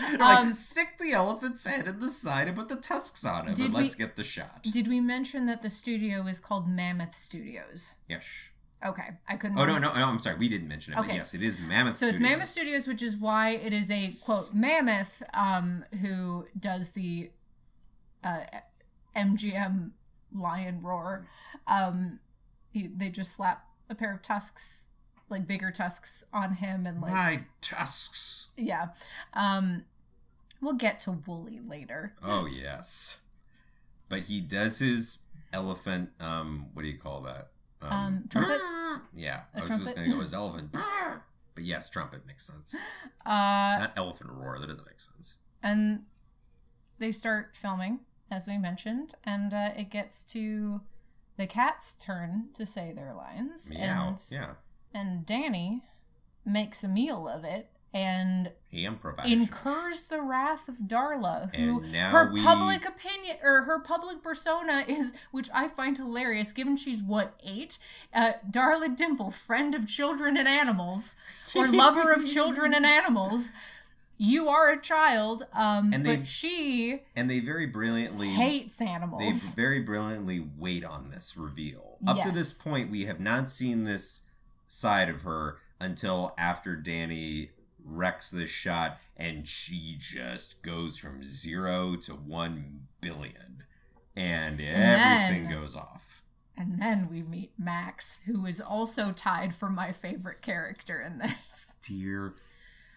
They're 0.00 0.22
um, 0.22 0.46
like, 0.48 0.54
stick 0.54 0.96
the 1.00 1.12
elephant's 1.12 1.66
head 1.66 1.88
in 1.88 1.98
the 1.98 2.10
side 2.10 2.46
and 2.46 2.56
put 2.56 2.68
the 2.68 2.76
tusks 2.76 3.24
on 3.24 3.48
him, 3.48 3.54
and 3.58 3.74
we- 3.74 3.80
let's 3.82 3.94
get 3.96 4.14
the 4.14 4.22
shot. 4.24 4.62
Did 4.62 4.86
we 4.86 5.00
mention 5.00 5.46
that 5.46 5.62
the 5.62 5.70
studio 5.70 6.26
is 6.26 6.38
called 6.38 6.68
Mammoth 6.68 7.14
Studios? 7.16 7.96
yes. 8.08 8.24
Okay, 8.86 9.08
I 9.28 9.36
couldn't. 9.36 9.58
Oh 9.58 9.64
no, 9.64 9.78
no, 9.78 9.92
no! 9.92 10.04
I'm 10.06 10.20
sorry, 10.20 10.36
we 10.36 10.48
didn't 10.48 10.68
mention 10.68 10.92
it, 10.92 10.96
but 10.96 11.06
Okay. 11.06 11.16
yes, 11.16 11.34
it 11.34 11.42
is 11.42 11.58
Mammoth. 11.58 11.96
Studios. 11.96 11.98
So 11.98 12.14
it's 12.14 12.20
Mammoth 12.20 12.46
Studios, 12.48 12.86
which 12.86 13.02
is 13.02 13.16
why 13.16 13.50
it 13.50 13.72
is 13.72 13.90
a 13.90 14.12
quote 14.20 14.54
mammoth 14.54 15.20
um, 15.34 15.84
who 16.00 16.46
does 16.58 16.92
the 16.92 17.30
uh, 18.22 18.40
MGM 19.16 19.90
lion 20.32 20.80
roar. 20.82 21.26
Um, 21.66 22.20
he, 22.70 22.86
they 22.86 23.08
just 23.08 23.32
slap 23.32 23.66
a 23.90 23.94
pair 23.96 24.14
of 24.14 24.22
tusks, 24.22 24.88
like 25.28 25.46
bigger 25.46 25.70
tusks, 25.72 26.24
on 26.32 26.54
him, 26.54 26.86
and 26.86 27.00
like 27.00 27.12
My 27.12 27.40
tusks. 27.60 28.50
yeah. 28.56 28.88
Um, 29.34 29.86
we'll 30.62 30.74
get 30.74 31.00
to 31.00 31.12
Wooly 31.26 31.58
later. 31.66 32.12
Oh 32.22 32.46
yes, 32.46 33.22
but 34.08 34.20
he 34.24 34.40
does 34.40 34.78
his 34.78 35.22
elephant. 35.52 36.10
Um, 36.20 36.66
what 36.74 36.82
do 36.82 36.88
you 36.88 36.98
call 36.98 37.22
that? 37.22 37.48
Um, 37.82 38.24
trumpet? 38.28 38.60
Yeah, 39.14 39.42
I 39.54 39.60
was 39.60 39.70
just 39.70 39.94
gonna 39.94 40.08
go 40.10 40.20
his 40.20 40.34
elephant. 40.34 40.74
But 41.54 41.64
yes, 41.64 41.90
trumpet 41.90 42.24
makes 42.24 42.46
sense. 42.46 42.72
Uh, 43.26 43.28
Not 43.80 43.92
elephant 43.96 44.30
roar. 44.30 44.58
That 44.60 44.68
doesn't 44.68 44.86
make 44.86 45.00
sense. 45.00 45.38
and 45.62 46.04
they 47.00 47.10
start 47.12 47.56
filming 47.56 48.00
as 48.30 48.46
we 48.46 48.58
mentioned 48.58 49.14
and 49.24 49.52
uh, 49.52 49.70
it 49.76 49.90
gets 49.90 50.24
to 50.26 50.82
the 51.36 51.46
cat's 51.48 51.94
turn 51.94 52.48
to 52.54 52.64
say 52.66 52.92
their 52.92 53.12
lines 53.14 53.72
Meow. 53.72 54.08
and 54.08 54.22
yeah, 54.30 54.50
and 54.94 55.24
danny 55.26 55.82
makes 56.44 56.82
a 56.84 56.88
meal 56.88 57.26
of 57.28 57.42
it 57.44 57.70
and 57.94 58.50
he 58.68 58.84
improvised. 58.84 59.30
incurs 59.30 60.06
the 60.08 60.20
wrath 60.20 60.68
of 60.68 60.76
darla 60.86 61.54
who 61.54 61.80
her 61.80 62.30
we- 62.32 62.42
public 62.44 62.86
opinion 62.86 63.36
or 63.42 63.62
her 63.62 63.80
public 63.80 64.22
persona 64.22 64.84
is 64.86 65.14
which 65.30 65.48
i 65.54 65.68
find 65.68 65.96
hilarious 65.96 66.52
given 66.52 66.76
she's 66.76 67.02
what 67.02 67.34
eight 67.44 67.78
uh, 68.12 68.32
darla 68.50 68.94
dimple 68.94 69.30
friend 69.30 69.74
of 69.74 69.86
children 69.86 70.36
and 70.36 70.46
animals 70.46 71.16
or 71.56 71.66
lover 71.68 72.12
of 72.12 72.26
children 72.26 72.74
and 72.74 72.84
animals 72.84 73.52
you 74.20 74.48
are 74.48 74.70
a 74.70 74.80
child 74.80 75.46
um 75.54 75.92
And 75.94 76.04
they- 76.04 76.16
but 76.16 76.26
she 76.26 77.02
and 77.16 77.30
they 77.30 77.40
very 77.40 77.66
brilliantly 77.66 78.28
hates 78.30 78.80
animals. 78.82 79.22
They 79.54 79.62
very 79.62 79.80
brilliantly 79.80 80.44
wait 80.58 80.84
on 80.84 81.10
this 81.10 81.36
reveal. 81.36 81.98
Up 82.06 82.20
to 82.22 82.30
this 82.32 82.52
point, 82.52 82.90
we 82.90 83.04
have 83.04 83.20
not 83.20 83.48
seen 83.48 83.84
this 83.84 84.22
side 84.66 85.08
of 85.08 85.22
her 85.22 85.58
until 85.80 86.34
after 86.36 86.74
Danny 86.74 87.50
wrecks 87.88 88.30
this 88.30 88.50
shot 88.50 88.98
and 89.16 89.46
she 89.48 89.96
just 89.98 90.62
goes 90.62 90.98
from 90.98 91.22
zero 91.22 91.96
to 91.96 92.12
one 92.12 92.86
billion. 93.00 93.64
And 94.16 94.60
everything 94.60 95.48
then- 95.48 95.50
goes 95.60 95.76
off. 95.76 96.22
and 96.56 96.80
then 96.82 97.08
we 97.08 97.22
meet 97.22 97.52
max 97.58 98.20
who 98.26 98.44
is 98.46 98.60
also 98.60 99.12
tied 99.12 99.54
for 99.54 99.70
my 99.70 99.92
favorite 99.92 100.42
character 100.42 101.00
in 101.00 101.18
this 101.18 101.76
Dear 101.86 102.34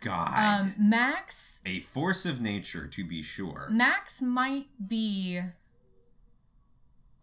God. 0.02 0.62
um 0.62 0.74
max 0.80 1.62
a 1.66 1.80
force 1.82 2.26
of 2.26 2.42
nature, 2.42 2.88
to 2.88 3.04
be 3.06 3.22
sure. 3.22 3.68
Max 3.72 4.20
might 4.22 4.68
be 4.88 5.40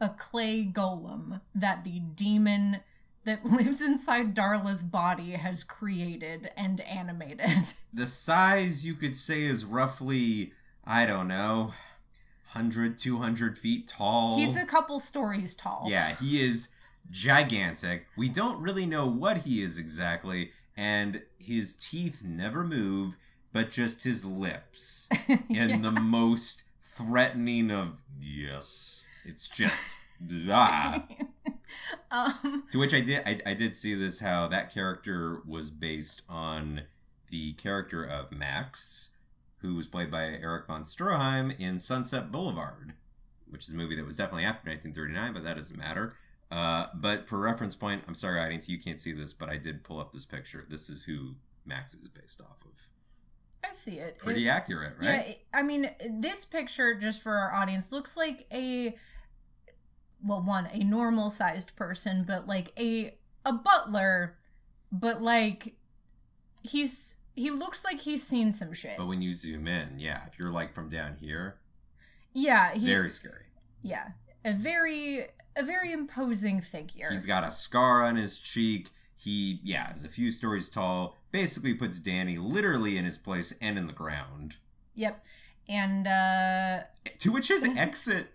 a 0.00 0.08
clay 0.10 0.64
golem 0.64 1.40
that 1.54 1.82
the 1.82 1.98
demon 1.98 2.80
that 3.28 3.44
lives 3.44 3.82
inside 3.82 4.34
Darla's 4.34 4.82
body 4.82 5.32
has 5.32 5.62
created 5.62 6.50
and 6.56 6.80
animated. 6.80 7.74
The 7.92 8.06
size 8.06 8.86
you 8.86 8.94
could 8.94 9.16
say 9.16 9.42
is 9.42 9.64
roughly, 9.64 10.52
I 10.84 11.04
don't 11.04 11.26
know, 11.26 11.72
100, 12.52 12.96
200 12.96 13.58
feet 13.58 13.88
tall. 13.88 14.36
He's 14.36 14.56
a 14.56 14.64
couple 14.64 15.00
stories 15.00 15.56
tall. 15.56 15.86
Yeah, 15.88 16.14
he 16.16 16.40
is 16.40 16.68
gigantic. 17.10 18.06
We 18.16 18.28
don't 18.28 18.60
really 18.60 18.86
know 18.86 19.06
what 19.06 19.38
he 19.38 19.62
is 19.62 19.78
exactly, 19.78 20.52
and 20.76 21.22
his 21.38 21.76
teeth 21.76 22.22
never 22.24 22.62
move, 22.62 23.16
but 23.52 23.70
just 23.70 24.04
his 24.04 24.24
lips. 24.24 25.08
In 25.48 25.82
the 25.82 25.90
most 25.90 26.64
threatening 26.82 27.70
of 27.70 28.02
yes. 28.20 29.04
It's 29.24 29.48
just 29.48 30.00
ah. 30.50 31.04
um, 32.10 32.64
To 32.70 32.78
which 32.78 32.94
I 32.94 33.00
did 33.00 33.22
I, 33.26 33.40
I 33.50 33.54
did 33.54 33.74
see 33.74 33.94
this 33.94 34.20
how 34.20 34.48
that 34.48 34.72
character 34.72 35.42
was 35.46 35.70
based 35.70 36.22
on 36.28 36.82
the 37.30 37.52
character 37.54 38.02
of 38.04 38.32
Max, 38.32 39.14
who 39.58 39.74
was 39.74 39.86
played 39.86 40.10
by 40.10 40.24
Erich 40.24 40.66
von 40.66 40.82
Stroheim 40.84 41.58
in 41.60 41.78
Sunset 41.78 42.32
Boulevard, 42.32 42.94
which 43.48 43.66
is 43.68 43.74
a 43.74 43.76
movie 43.76 43.96
that 43.96 44.06
was 44.06 44.16
definitely 44.16 44.44
after 44.44 44.68
1939, 44.70 45.32
but 45.34 45.44
that 45.44 45.56
doesn't 45.56 45.76
matter. 45.78 46.14
Uh, 46.50 46.86
but 46.94 47.28
for 47.28 47.38
reference 47.38 47.76
point, 47.76 48.02
I'm 48.08 48.14
sorry, 48.14 48.40
audience, 48.40 48.68
you 48.68 48.78
can't 48.78 49.00
see 49.00 49.12
this, 49.12 49.34
but 49.34 49.50
I 49.50 49.58
did 49.58 49.84
pull 49.84 50.00
up 50.00 50.12
this 50.12 50.24
picture. 50.24 50.64
This 50.68 50.88
is 50.88 51.04
who 51.04 51.34
Max 51.66 51.92
is 51.94 52.08
based 52.08 52.40
off 52.40 52.62
of. 52.64 52.88
I 53.68 53.72
see 53.72 53.98
it. 53.98 54.16
Pretty 54.18 54.46
It- 54.46 54.50
accurate, 54.50 54.94
right? 54.98 55.26
Yeah, 55.52 55.58
I 55.60 55.62
mean, 55.62 55.90
this 56.08 56.46
picture, 56.46 56.94
just 56.94 57.20
for 57.20 57.32
our 57.34 57.52
audience, 57.52 57.92
looks 57.92 58.16
like 58.16 58.46
a 58.50 58.96
well, 60.24 60.42
one 60.42 60.68
a 60.72 60.78
normal 60.78 61.30
sized 61.30 61.76
person, 61.76 62.24
but 62.26 62.46
like 62.46 62.72
a 62.78 63.14
a 63.44 63.52
butler, 63.52 64.36
but 64.90 65.22
like 65.22 65.76
he's 66.62 67.18
he 67.34 67.50
looks 67.50 67.84
like 67.84 68.00
he's 68.00 68.22
seen 68.22 68.52
some 68.52 68.72
shit. 68.72 68.96
But 68.96 69.06
when 69.06 69.22
you 69.22 69.32
zoom 69.32 69.66
in, 69.68 69.98
yeah, 69.98 70.26
if 70.26 70.38
you're 70.38 70.50
like 70.52 70.74
from 70.74 70.88
down 70.88 71.16
here, 71.20 71.58
yeah, 72.32 72.72
he 72.72 72.86
very 72.86 73.10
scary. 73.10 73.46
yeah, 73.82 74.08
a 74.44 74.52
very 74.52 75.26
a 75.56 75.62
very 75.62 75.92
imposing 75.92 76.60
figure. 76.60 77.08
He's 77.10 77.26
got 77.26 77.44
a 77.44 77.50
scar 77.50 78.02
on 78.02 78.16
his 78.16 78.40
cheek. 78.40 78.88
He, 79.16 79.58
yeah, 79.64 79.92
is 79.92 80.04
a 80.04 80.08
few 80.08 80.30
stories 80.30 80.68
tall. 80.68 81.16
Basically 81.32 81.74
puts 81.74 81.98
Danny 81.98 82.38
literally 82.38 82.96
in 82.96 83.04
his 83.04 83.18
place 83.18 83.52
and 83.60 83.76
in 83.76 83.88
the 83.88 83.92
ground. 83.92 84.56
Yep. 84.94 85.24
And 85.68 86.06
uh 86.06 86.80
To 87.18 87.32
which 87.32 87.48
his 87.48 87.64
exit 87.76 88.28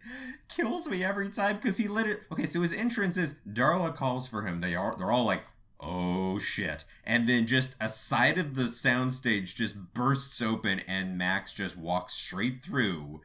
kills 0.50 0.88
me 0.88 1.04
every 1.04 1.30
time 1.30 1.58
because 1.58 1.78
he 1.78 1.88
literally. 1.88 2.20
Okay, 2.32 2.46
so 2.46 2.62
his 2.62 2.74
entrance 2.74 3.18
is 3.18 3.40
Darla 3.48 3.96
calls 3.96 4.28
for 4.28 4.44
him. 4.44 4.62
They 4.62 4.76
are 4.76 4.96
they're 4.96 5.12
all 5.12 5.26
like, 5.26 5.42
oh 5.80 6.40
shit, 6.40 6.86
and 7.04 7.28
then 7.28 7.48
just 7.48 7.76
a 7.82 7.90
side 7.90 8.38
of 8.38 8.56
the 8.56 8.64
soundstage 8.64 9.56
just 9.56 9.94
bursts 9.94 10.42
open 10.42 10.82
and 10.88 11.18
Max 11.18 11.54
just 11.54 11.78
walks 11.78 12.14
straight 12.14 12.64
through. 12.64 13.22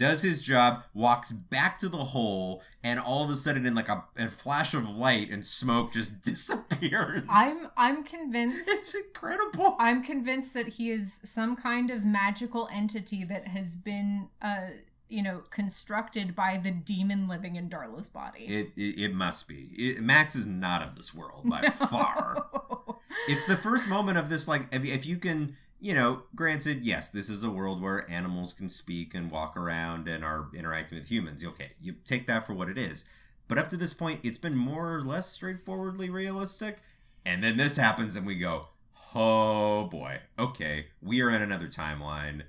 Does 0.00 0.22
his 0.22 0.40
job, 0.40 0.84
walks 0.94 1.30
back 1.30 1.78
to 1.80 1.88
the 1.90 1.98
hole, 1.98 2.62
and 2.82 2.98
all 2.98 3.22
of 3.22 3.28
a 3.28 3.34
sudden, 3.34 3.66
in 3.66 3.74
like 3.74 3.90
a, 3.90 4.02
a 4.16 4.28
flash 4.28 4.72
of 4.72 4.96
light 4.96 5.28
and 5.28 5.44
smoke, 5.44 5.92
just 5.92 6.22
disappears. 6.24 7.28
I'm 7.30 7.56
I'm 7.76 8.02
convinced 8.02 8.66
It's 8.72 8.94
incredible. 8.94 9.76
I'm 9.78 10.02
convinced 10.02 10.54
that 10.54 10.68
he 10.68 10.88
is 10.88 11.20
some 11.24 11.54
kind 11.54 11.90
of 11.90 12.06
magical 12.06 12.66
entity 12.72 13.24
that 13.24 13.48
has 13.48 13.76
been, 13.76 14.30
uh, 14.40 14.68
you 15.10 15.22
know, 15.22 15.42
constructed 15.50 16.34
by 16.34 16.56
the 16.56 16.70
demon 16.70 17.28
living 17.28 17.56
in 17.56 17.68
Darla's 17.68 18.08
body. 18.08 18.44
It, 18.44 18.70
it 18.78 18.98
it 19.02 19.14
must 19.14 19.48
be. 19.48 19.68
It, 19.76 20.02
Max 20.02 20.34
is 20.34 20.46
not 20.46 20.80
of 20.82 20.94
this 20.94 21.14
world 21.14 21.42
by 21.44 21.60
far. 21.68 22.46
It's 23.28 23.44
the 23.44 23.56
first 23.56 23.86
moment 23.86 24.16
of 24.16 24.30
this. 24.30 24.48
Like, 24.48 24.74
if, 24.74 24.82
if 24.82 25.04
you 25.04 25.18
can, 25.18 25.58
you 25.80 25.94
know, 25.94 26.24
granted, 26.34 26.84
yes, 26.84 27.10
this 27.10 27.30
is 27.30 27.42
a 27.42 27.50
world 27.50 27.80
where 27.80 28.08
animals 28.10 28.52
can 28.52 28.68
speak 28.68 29.14
and 29.14 29.30
walk 29.30 29.56
around 29.56 30.08
and 30.08 30.24
are 30.24 30.48
interacting 30.54 30.98
with 30.98 31.10
humans. 31.10 31.44
Okay, 31.44 31.72
you 31.80 31.94
take 32.04 32.26
that 32.26 32.46
for 32.46 32.52
what 32.52 32.68
it 32.68 32.76
is. 32.76 33.04
But 33.48 33.58
up 33.58 33.68
to 33.70 33.76
this 33.76 33.94
point, 33.94 34.20
it's 34.22 34.38
been 34.38 34.56
more 34.56 34.94
or 34.94 35.02
less 35.02 35.26
straightforwardly 35.26 36.10
realistic. 36.10 36.82
And 37.24 37.42
then 37.42 37.56
this 37.56 37.76
happens, 37.76 38.14
and 38.14 38.26
we 38.26 38.36
go, 38.36 38.68
oh 39.14 39.84
boy, 39.84 40.20
okay, 40.38 40.86
we 41.02 41.20
are 41.22 41.30
in 41.30 41.42
another 41.42 41.66
timeline. 41.66 42.42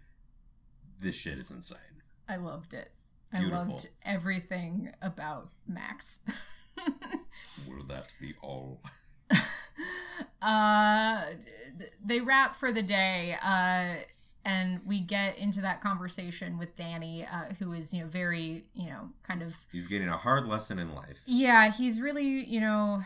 This 1.00 1.16
shit 1.16 1.38
is 1.38 1.52
insane. 1.52 1.80
I 2.28 2.36
loved 2.36 2.74
it. 2.74 2.92
I 3.34 3.42
loved 3.44 3.88
everything 4.04 4.92
about 5.02 5.50
Max. 5.68 6.20
Will 7.68 7.86
that 7.88 8.14
be 8.20 8.36
all? 8.42 8.82
uh, 10.42 11.24
they 12.04 12.22
wrap 12.22 12.56
for 12.56 12.72
the 12.72 12.82
day. 12.82 13.38
Uh, 13.42 14.04
and 14.44 14.80
we 14.86 15.00
get 15.00 15.38
into 15.38 15.62
that 15.62 15.82
conversation 15.82 16.58
with 16.58 16.76
Danny, 16.76 17.26
uh, 17.26 17.54
who 17.60 17.74
is, 17.74 17.94
you 17.94 18.02
know, 18.02 18.08
very, 18.08 18.66
you 18.74 18.90
know, 18.90 19.10
kind 19.24 19.44
of 19.44 19.56
He's 19.72 19.88
getting 19.88 20.08
a 20.08 20.18
hard 20.18 20.48
lesson 20.48 20.80
in 20.80 20.96
life. 20.96 21.22
Yeah, 21.28 21.72
he's 21.72 22.02
really, 22.02 22.26
you 22.26 22.60
know, 22.60 23.04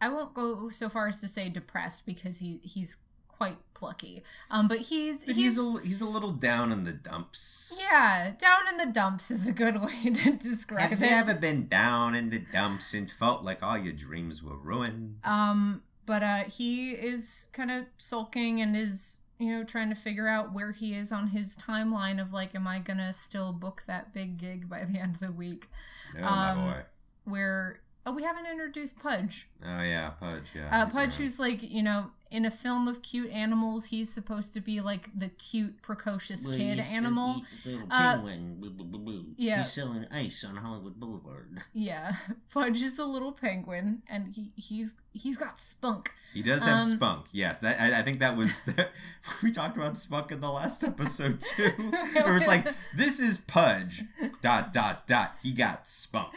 I 0.00 0.08
won't 0.08 0.34
go 0.34 0.68
so 0.70 0.88
far 0.88 1.08
as 1.08 1.20
to 1.20 1.28
say 1.28 1.48
depressed 1.48 2.06
because 2.06 2.38
he 2.40 2.60
he's 2.62 2.96
quite 3.38 3.56
plucky. 3.72 4.24
Um, 4.50 4.66
but 4.66 4.78
he's 4.78 5.24
But 5.24 5.36
he's, 5.36 5.56
he's 5.56 5.58
a, 5.58 5.80
he's 5.82 6.00
a 6.00 6.08
little 6.08 6.32
down 6.32 6.72
in 6.72 6.84
the 6.84 6.92
dumps. 6.92 7.80
yeah, 7.80 8.32
down 8.36 8.68
in 8.68 8.76
the 8.76 8.92
dumps 8.92 9.30
is 9.30 9.46
a 9.46 9.52
good 9.52 9.80
way 9.82 10.10
to 10.10 10.32
describe 10.32 10.90
Have 10.90 10.92
it. 11.00 11.08
Have 11.08 11.10
you 11.10 11.32
ever 11.32 11.40
been 11.40 11.68
down 11.68 12.14
in 12.14 12.30
the 12.30 12.40
dumps 12.52 12.92
and 12.92 13.08
felt 13.08 13.44
like 13.44 13.62
all 13.62 13.78
your 13.78 13.92
dreams 13.92 14.42
were 14.42 14.56
ruined? 14.56 15.18
Um, 15.24 15.82
but 16.04 16.22
uh, 16.22 16.44
he 16.44 16.90
is 16.90 17.48
kind 17.52 17.70
of 17.70 17.86
sulking 17.96 18.60
and 18.60 18.76
is 18.76 19.18
you 19.38 19.56
know 19.56 19.62
trying 19.62 19.88
to 19.88 19.94
figure 19.94 20.26
out 20.26 20.52
where 20.52 20.72
he 20.72 20.94
is 20.94 21.12
on 21.12 21.28
his 21.28 21.56
timeline 21.56 22.20
of 22.20 22.32
like, 22.32 22.56
am 22.56 22.66
I 22.66 22.80
gonna 22.80 23.12
still 23.12 23.52
book 23.52 23.84
that 23.86 24.12
big 24.12 24.36
gig 24.36 24.68
by 24.68 24.84
the 24.84 24.98
end 24.98 25.14
of 25.14 25.20
the 25.20 25.32
week? 25.32 25.68
No, 26.14 26.22
my 26.22 26.50
um, 26.50 26.58
boy. 26.58 26.82
Where 27.24 27.80
oh, 28.08 28.12
we 28.12 28.22
haven't 28.22 28.46
introduced 28.46 28.98
Pudge. 28.98 29.48
Oh 29.64 29.82
yeah, 29.82 30.10
Pudge. 30.10 30.50
Yeah. 30.54 30.68
Uh, 30.72 30.86
Pudge, 30.86 30.94
around. 30.94 31.12
who's 31.12 31.38
like, 31.40 31.62
you 31.62 31.82
know, 31.82 32.10
in 32.30 32.44
a 32.44 32.50
film 32.50 32.88
of 32.88 33.00
cute 33.02 33.30
animals, 33.30 33.86
he's 33.86 34.10
supposed 34.12 34.52
to 34.54 34.60
be 34.60 34.80
like 34.80 35.08
the 35.18 35.28
cute, 35.30 35.80
precocious 35.82 36.46
Well, 36.46 36.56
kid 36.56 36.78
animal. 36.78 37.42
the 37.64 37.70
little 37.72 37.88
Uh, 37.90 38.14
penguin. 38.16 38.56
Boo, 38.60 38.70
boo, 38.70 38.98
boo, 38.98 39.24
yeah. 39.36 39.58
He's 39.58 39.72
selling 39.72 40.06
ice 40.12 40.44
on 40.44 40.56
Hollywood 40.56 40.98
Boulevard. 41.00 41.58
Yeah, 41.72 42.14
Pudge 42.52 42.82
is 42.82 42.98
a 42.98 43.04
little 43.04 43.32
penguin, 43.32 44.02
and 44.08 44.28
he 44.34 44.52
he's 44.56 44.96
he's 45.12 45.36
got 45.36 45.58
spunk. 45.58 46.10
He 46.34 46.42
does 46.42 46.64
have 46.64 46.82
um, 46.82 46.88
spunk. 46.88 47.26
Yes, 47.32 47.60
that 47.60 47.80
I, 47.80 48.00
I 48.00 48.02
think 48.02 48.18
that 48.20 48.36
was 48.36 48.68
we 49.42 49.50
talked 49.50 49.76
about 49.76 49.96
spunk 49.98 50.30
in 50.32 50.40
the 50.40 50.50
last 50.50 50.84
episode 50.84 51.40
too. 51.40 51.72
it 51.78 52.26
was 52.32 52.46
like 52.46 52.66
this 52.94 53.20
is 53.20 53.38
Pudge. 53.38 54.02
Dot 54.42 54.72
dot 54.72 55.06
dot. 55.06 55.36
He 55.42 55.52
got 55.52 55.86
spunk. 55.88 56.34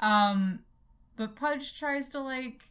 Um, 0.00 0.60
but 1.16 1.36
Pudge 1.36 1.78
tries 1.78 2.08
to 2.10 2.20
like 2.20 2.64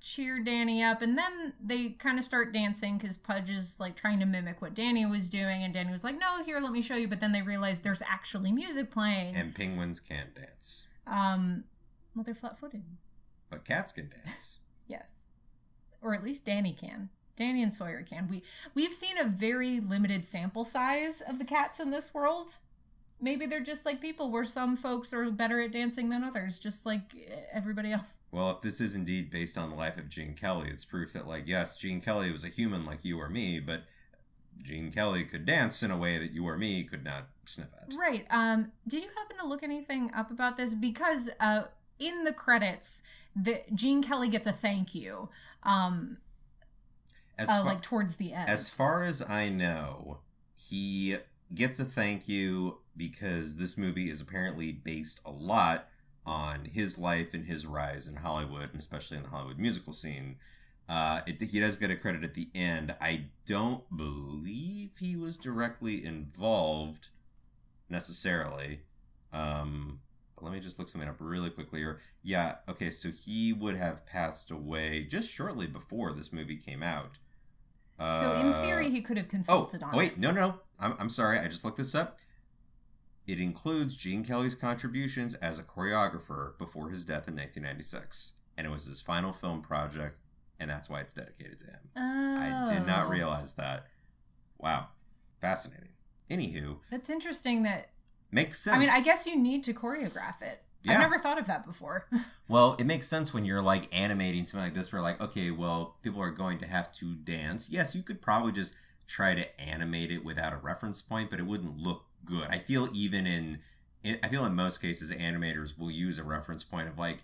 cheer 0.00 0.42
Danny 0.42 0.82
up, 0.82 1.02
and 1.02 1.16
then 1.18 1.52
they 1.62 1.90
kind 1.90 2.18
of 2.18 2.24
start 2.24 2.52
dancing 2.52 2.96
because 2.98 3.16
Pudge 3.18 3.50
is 3.50 3.78
like 3.78 3.96
trying 3.96 4.18
to 4.20 4.26
mimic 4.26 4.62
what 4.62 4.74
Danny 4.74 5.04
was 5.06 5.28
doing, 5.28 5.62
and 5.62 5.74
Danny 5.74 5.90
was 5.92 6.04
like, 6.04 6.18
"No, 6.18 6.42
here, 6.42 6.58
let 6.60 6.72
me 6.72 6.80
show 6.82 6.96
you." 6.96 7.08
But 7.08 7.20
then 7.20 7.32
they 7.32 7.42
realize 7.42 7.80
there's 7.80 8.02
actually 8.02 8.52
music 8.52 8.90
playing. 8.90 9.34
And 9.36 9.54
penguins 9.54 10.00
can't 10.00 10.34
dance, 10.34 10.86
um, 11.06 11.64
well, 12.14 12.24
they're 12.24 12.34
flat-footed. 12.34 12.82
but 13.50 13.64
cats 13.64 13.92
can 13.92 14.08
dance. 14.24 14.60
Yes. 14.88 15.26
Or 16.02 16.14
at 16.14 16.24
least 16.24 16.46
Danny 16.46 16.72
can. 16.72 17.10
Danny 17.36 17.62
and 17.62 17.72
Sawyer 17.72 18.02
can. 18.02 18.26
We 18.28 18.42
we've 18.74 18.92
seen 18.92 19.16
a 19.18 19.24
very 19.24 19.78
limited 19.78 20.26
sample 20.26 20.64
size 20.64 21.20
of 21.20 21.38
the 21.38 21.44
cats 21.44 21.78
in 21.78 21.92
this 21.92 22.12
world. 22.12 22.56
Maybe 23.20 23.46
they're 23.46 23.60
just 23.60 23.84
like 23.84 24.00
people 24.00 24.30
where 24.30 24.44
some 24.44 24.76
folks 24.76 25.12
are 25.12 25.30
better 25.30 25.60
at 25.60 25.72
dancing 25.72 26.08
than 26.08 26.24
others, 26.24 26.58
just 26.58 26.86
like 26.86 27.02
everybody 27.52 27.92
else. 27.92 28.20
Well, 28.32 28.50
if 28.50 28.62
this 28.62 28.80
is 28.80 28.94
indeed 28.94 29.30
based 29.30 29.58
on 29.58 29.70
the 29.70 29.76
life 29.76 29.98
of 29.98 30.08
Gene 30.08 30.34
Kelly, 30.34 30.68
it's 30.70 30.84
proof 30.84 31.12
that, 31.12 31.26
like, 31.26 31.44
yes, 31.46 31.76
Gene 31.76 32.00
Kelly 32.00 32.32
was 32.32 32.44
a 32.44 32.48
human 32.48 32.86
like 32.86 33.04
you 33.04 33.20
or 33.20 33.28
me, 33.28 33.60
but 33.60 33.82
Gene 34.62 34.90
Kelly 34.92 35.24
could 35.24 35.46
dance 35.46 35.82
in 35.82 35.90
a 35.90 35.96
way 35.96 36.18
that 36.18 36.32
you 36.32 36.46
or 36.46 36.56
me 36.58 36.84
could 36.84 37.04
not 37.04 37.28
sniff 37.44 37.68
at. 37.80 37.94
Right. 37.96 38.26
Um 38.30 38.72
did 38.86 39.02
you 39.02 39.08
happen 39.16 39.36
to 39.38 39.46
look 39.46 39.62
anything 39.62 40.10
up 40.14 40.30
about 40.30 40.56
this 40.56 40.74
because 40.74 41.30
uh 41.40 41.64
in 41.98 42.24
the 42.24 42.32
credits 42.32 43.02
the 43.34 43.62
Gene 43.74 44.02
Kelly 44.02 44.28
gets 44.28 44.46
a 44.46 44.52
thank 44.52 44.94
you 44.94 45.28
um 45.62 46.18
As 47.38 47.48
uh, 47.48 47.62
far, 47.62 47.64
like 47.64 47.82
towards 47.82 48.16
the 48.16 48.32
end. 48.34 48.50
as 48.50 48.68
far 48.68 49.02
as 49.02 49.22
I 49.22 49.48
know, 49.48 50.18
he 50.56 51.16
gets 51.54 51.80
a 51.80 51.84
thank 51.84 52.28
you 52.28 52.78
because 52.96 53.56
this 53.56 53.76
movie 53.78 54.08
is 54.10 54.20
apparently 54.20 54.72
based 54.72 55.20
a 55.24 55.30
lot 55.30 55.88
on 56.26 56.64
his 56.66 56.98
life 56.98 57.32
and 57.34 57.46
his 57.46 57.66
rise 57.66 58.06
in 58.08 58.16
Hollywood, 58.16 58.70
and 58.72 58.78
especially 58.80 59.16
in 59.16 59.22
the 59.22 59.28
Hollywood 59.30 59.58
musical 59.58 59.92
scene. 59.92 60.36
Uh, 60.88 61.20
it, 61.26 61.40
he 61.40 61.60
does 61.60 61.76
get 61.76 61.90
a 61.90 61.96
credit 61.96 62.24
at 62.24 62.34
the 62.34 62.48
end. 62.54 62.94
I 63.00 63.26
don't 63.46 63.84
believe 63.96 64.90
he 64.98 65.14
was 65.16 65.36
directly 65.36 66.04
involved 66.04 67.08
necessarily. 67.88 68.80
Um, 69.32 70.00
but 70.36 70.44
let 70.44 70.52
me 70.52 70.60
just 70.60 70.78
look 70.78 70.88
something 70.88 71.08
up 71.08 71.16
really 71.20 71.50
quickly 71.50 71.80
here. 71.80 72.00
Yeah, 72.22 72.56
okay, 72.68 72.90
so 72.90 73.10
he 73.10 73.52
would 73.52 73.76
have 73.76 74.06
passed 74.06 74.50
away 74.50 75.04
just 75.08 75.30
shortly 75.32 75.66
before 75.66 76.12
this 76.12 76.32
movie 76.32 76.56
came 76.56 76.82
out. 76.82 77.18
so 77.98 78.32
in 78.40 78.46
Uh, 78.46 78.62
theory 78.62 78.90
he 78.90 79.00
could 79.02 79.16
have 79.16 79.26
Oh, 79.26 79.30
consulted 79.30 79.82
on 79.82 79.94
it. 79.94 79.96
wait, 79.96 80.12
it. 80.12 80.18
no, 80.18 80.30
no. 80.30 80.60
I'm, 80.78 80.96
I'm 80.98 81.08
sorry. 81.10 81.38
I 81.38 81.46
just 81.48 81.64
looked 81.64 81.76
this 81.78 81.94
up. 81.94 82.18
It 83.30 83.38
includes 83.40 83.96
Gene 83.96 84.24
Kelly's 84.24 84.54
contributions 84.54 85.34
as 85.34 85.58
a 85.58 85.62
choreographer 85.62 86.58
before 86.58 86.90
his 86.90 87.04
death 87.04 87.28
in 87.28 87.36
1996. 87.36 88.38
And 88.56 88.66
it 88.66 88.70
was 88.70 88.86
his 88.86 89.00
final 89.00 89.32
film 89.32 89.62
project, 89.62 90.18
and 90.58 90.68
that's 90.68 90.90
why 90.90 91.00
it's 91.00 91.14
dedicated 91.14 91.58
to 91.60 91.66
him. 91.66 91.80
Oh. 91.96 92.38
I 92.38 92.72
did 92.72 92.86
not 92.86 93.06
Oh. 93.06 93.10
realize 93.10 93.54
that. 93.54 93.86
Wow. 94.58 94.88
Fascinating. 95.40 95.88
Anywho, 96.28 96.78
That's 96.90 97.08
interesting 97.10 97.62
that 97.64 97.90
makes 98.30 98.58
sense. 98.60 98.76
I 98.76 98.80
mean, 98.80 98.90
I 98.90 99.00
guess 99.02 99.26
you 99.26 99.36
need 99.36 99.64
to 99.64 99.74
choreograph 99.74 100.42
it. 100.42 100.62
Yeah. 100.82 100.94
I've 100.94 101.00
never 101.00 101.18
thought 101.18 101.38
of 101.38 101.46
that 101.46 101.64
before. 101.66 102.06
Well, 102.48 102.74
it 102.80 102.84
makes 102.84 103.06
sense 103.06 103.32
when 103.32 103.44
you're 103.44 103.62
like 103.62 103.86
animating 103.96 104.44
something 104.44 104.64
like 104.66 104.74
this, 104.74 104.92
where 104.92 105.00
like, 105.00 105.20
okay, 105.20 105.52
well, 105.52 105.98
people 106.02 106.20
are 106.20 106.32
going 106.32 106.58
to 106.58 106.66
have 106.66 106.90
to 106.94 107.14
dance. 107.14 107.70
Yes, 107.70 107.94
you 107.94 108.02
could 108.02 108.20
probably 108.20 108.50
just 108.50 108.74
try 109.06 109.36
to 109.36 109.60
animate 109.60 110.10
it 110.10 110.24
without 110.24 110.52
a 110.52 110.56
reference 110.56 111.00
point, 111.00 111.30
but 111.30 111.38
it 111.38 111.46
wouldn't 111.46 111.78
look 111.78 112.06
good. 112.24 112.46
I 112.48 112.58
feel 112.58 112.88
even 112.92 113.26
in, 113.26 113.58
in 114.02 114.18
I 114.22 114.28
feel 114.28 114.44
in 114.44 114.54
most 114.54 114.78
cases, 114.80 115.10
animators 115.10 115.78
will 115.78 115.90
use 115.90 116.18
a 116.18 116.24
reference 116.24 116.64
point 116.64 116.88
of 116.88 116.98
like, 116.98 117.18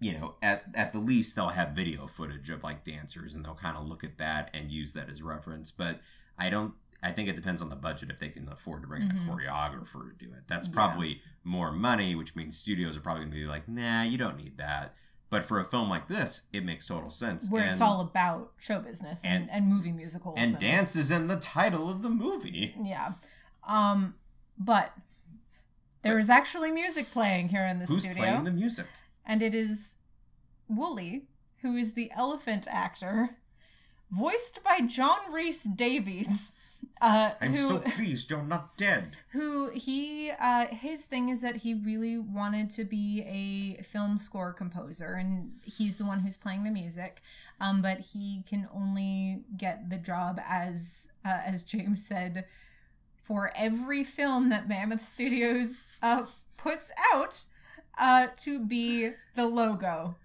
you 0.00 0.12
know, 0.12 0.34
at 0.42 0.64
at 0.74 0.92
the 0.92 0.98
least 0.98 1.36
they'll 1.36 1.48
have 1.48 1.70
video 1.70 2.06
footage 2.06 2.50
of 2.50 2.64
like 2.64 2.84
dancers, 2.84 3.34
and 3.34 3.44
they'll 3.44 3.54
kind 3.54 3.76
of 3.76 3.86
look 3.86 4.02
at 4.04 4.18
that 4.18 4.50
and 4.52 4.70
use 4.70 4.92
that 4.94 5.08
as 5.08 5.22
reference. 5.22 5.70
But 5.70 6.00
I 6.38 6.50
don't. 6.50 6.74
I 7.04 7.10
think 7.10 7.28
it 7.28 7.34
depends 7.34 7.60
on 7.60 7.68
the 7.68 7.74
budget 7.74 8.10
if 8.10 8.20
they 8.20 8.28
can 8.28 8.48
afford 8.48 8.82
to 8.82 8.86
bring 8.88 9.02
in 9.02 9.08
Mhm. 9.08 9.26
a 9.26 9.30
choreographer 9.30 10.08
to 10.16 10.24
do 10.24 10.32
it. 10.34 10.44
That's 10.46 10.68
Yeah. 10.68 10.74
probably 10.74 11.20
more 11.42 11.72
money, 11.72 12.14
which 12.14 12.36
means 12.36 12.56
studios 12.56 12.96
are 12.96 13.00
probably 13.00 13.22
going 13.24 13.32
to 13.32 13.38
be 13.38 13.44
like, 13.46 13.66
nah, 13.68 14.02
you 14.02 14.16
don't 14.16 14.36
need 14.36 14.56
that. 14.58 14.94
But 15.28 15.42
for 15.44 15.58
a 15.58 15.64
film 15.64 15.88
like 15.88 16.06
this, 16.06 16.46
it 16.52 16.64
makes 16.64 16.86
total 16.86 17.10
sense. 17.10 17.50
where 17.50 17.62
and, 17.62 17.72
it's 17.72 17.80
all 17.80 18.00
about 18.02 18.52
show 18.58 18.78
business 18.80 19.24
and, 19.24 19.42
and- 19.44 19.50
and, 19.50 19.66
movie 19.66 19.90
musicals 19.90 20.36
and 20.38 20.56
dance 20.60 20.94
is 20.94 21.10
in 21.10 21.26
the 21.26 21.36
title 21.38 21.90
of 21.90 22.02
the 22.02 22.08
movie. 22.10 22.72
Yeah. 22.84 23.14
Um, 23.66 24.14
but 24.58 24.92
there 26.02 26.18
is 26.18 26.28
actually 26.30 26.70
music 26.70 27.10
playing 27.10 27.48
here 27.48 27.64
in 27.64 27.78
the 27.78 27.86
Who's 27.86 28.02
studio. 28.02 28.22
playing 28.22 28.44
the 28.44 28.50
music? 28.52 28.86
and 29.24 29.42
it 29.42 29.54
is 29.54 29.98
Wooly, 30.68 31.26
who 31.62 31.76
is 31.76 31.94
the 31.94 32.10
elephant 32.16 32.66
actor, 32.68 33.36
voiced 34.10 34.64
by 34.64 34.80
John 34.80 35.32
Rhys-Davies. 35.32 36.54
Uh, 37.00 37.30
I'm 37.40 37.52
who, 37.54 37.68
so 37.68 37.78
pleased 37.96 38.30
you're 38.30 38.42
not 38.42 38.76
dead. 38.76 39.16
who 39.32 39.70
he 39.70 40.30
uh 40.38 40.66
his 40.66 41.06
thing 41.06 41.28
is 41.28 41.40
that 41.40 41.56
he 41.56 41.74
really 41.74 42.18
wanted 42.18 42.70
to 42.70 42.84
be 42.84 43.22
a 43.26 43.82
film 43.82 44.18
score 44.18 44.52
composer 44.52 45.14
and 45.14 45.52
he's 45.64 45.98
the 45.98 46.04
one 46.04 46.20
who's 46.20 46.36
playing 46.36 46.62
the 46.64 46.70
music 46.70 47.20
um 47.60 47.82
but 47.82 47.98
he 48.12 48.42
can 48.48 48.68
only 48.74 49.42
get 49.56 49.90
the 49.90 49.96
job 49.96 50.40
as 50.48 51.12
uh, 51.24 51.40
as 51.44 51.64
James 51.64 52.04
said 52.06 52.44
for 53.32 53.50
every 53.56 54.04
film 54.04 54.50
that 54.50 54.68
Mammoth 54.68 55.00
Studios 55.02 55.88
uh 56.02 56.26
puts 56.58 56.92
out 57.14 57.44
uh 57.98 58.26
to 58.36 58.62
be 58.66 59.08
the 59.34 59.46
logo 59.46 60.16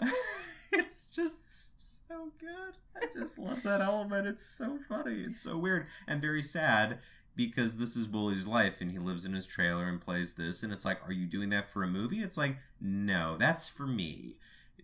it's 0.72 1.14
just 1.14 2.06
so 2.08 2.30
good. 2.38 2.74
I 2.96 3.06
just 3.12 3.38
love 3.38 3.62
that 3.62 3.80
element. 3.80 4.26
It's 4.26 4.44
so 4.44 4.78
funny. 4.88 5.20
It's 5.20 5.40
so 5.40 5.58
weird 5.58 5.86
and 6.06 6.20
very 6.20 6.42
sad 6.42 6.98
because 7.34 7.76
this 7.76 7.96
is 7.96 8.08
Wooly's 8.08 8.46
life 8.46 8.80
and 8.80 8.90
he 8.90 8.98
lives 8.98 9.24
in 9.24 9.32
his 9.32 9.46
trailer 9.46 9.88
and 9.88 10.00
plays 10.00 10.34
this. 10.34 10.62
And 10.62 10.72
it's 10.72 10.84
like, 10.84 10.98
are 11.06 11.12
you 11.12 11.26
doing 11.26 11.50
that 11.50 11.70
for 11.70 11.82
a 11.82 11.88
movie? 11.88 12.20
It's 12.20 12.38
like, 12.38 12.56
no, 12.80 13.36
that's 13.38 13.68
for 13.68 13.86
me. 13.86 14.36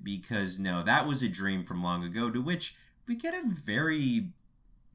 Because 0.03 0.59
no, 0.59 0.83
that 0.83 1.07
was 1.07 1.23
a 1.23 1.29
dream 1.29 1.65
from 1.65 1.83
long 1.83 2.05
ago, 2.05 2.31
to 2.31 2.41
which 2.41 2.75
we 3.07 3.15
get 3.15 3.35
a 3.35 3.43
very 3.47 4.33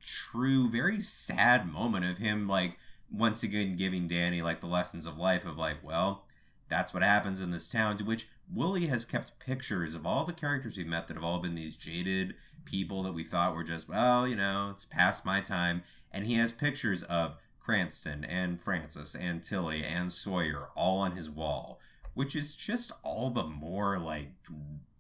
true, 0.01 0.69
very 0.69 0.99
sad 0.99 1.71
moment 1.71 2.05
of 2.05 2.17
him, 2.17 2.47
like, 2.47 2.77
once 3.11 3.43
again 3.43 3.75
giving 3.75 4.07
Danny, 4.07 4.41
like, 4.41 4.59
the 4.59 4.67
lessons 4.67 5.05
of 5.05 5.17
life 5.17 5.45
of, 5.45 5.57
like, 5.57 5.77
well, 5.83 6.25
that's 6.69 6.93
what 6.93 7.03
happens 7.03 7.41
in 7.41 7.51
this 7.51 7.69
town, 7.69 7.97
to 7.97 8.03
which 8.03 8.27
Willie 8.53 8.87
has 8.87 9.05
kept 9.05 9.39
pictures 9.39 9.95
of 9.95 10.05
all 10.05 10.25
the 10.25 10.33
characters 10.33 10.77
we've 10.77 10.87
met 10.87 11.07
that 11.07 11.15
have 11.15 11.23
all 11.23 11.39
been 11.39 11.55
these 11.55 11.75
jaded 11.75 12.35
people 12.65 13.03
that 13.03 13.13
we 13.13 13.23
thought 13.23 13.55
were 13.55 13.63
just, 13.63 13.87
well, 13.87 14.27
you 14.27 14.35
know, 14.35 14.69
it's 14.71 14.85
past 14.85 15.25
my 15.25 15.39
time. 15.39 15.81
And 16.11 16.25
he 16.25 16.35
has 16.35 16.51
pictures 16.51 17.03
of 17.03 17.35
Cranston 17.59 18.23
and 18.23 18.61
Francis 18.61 19.15
and 19.15 19.43
Tilly 19.43 19.83
and 19.83 20.11
Sawyer 20.11 20.69
all 20.75 20.99
on 20.99 21.13
his 21.13 21.29
wall, 21.29 21.79
which 22.13 22.35
is 22.35 22.55
just 22.55 22.91
all 23.03 23.29
the 23.29 23.43
more 23.43 23.97
like 23.97 24.29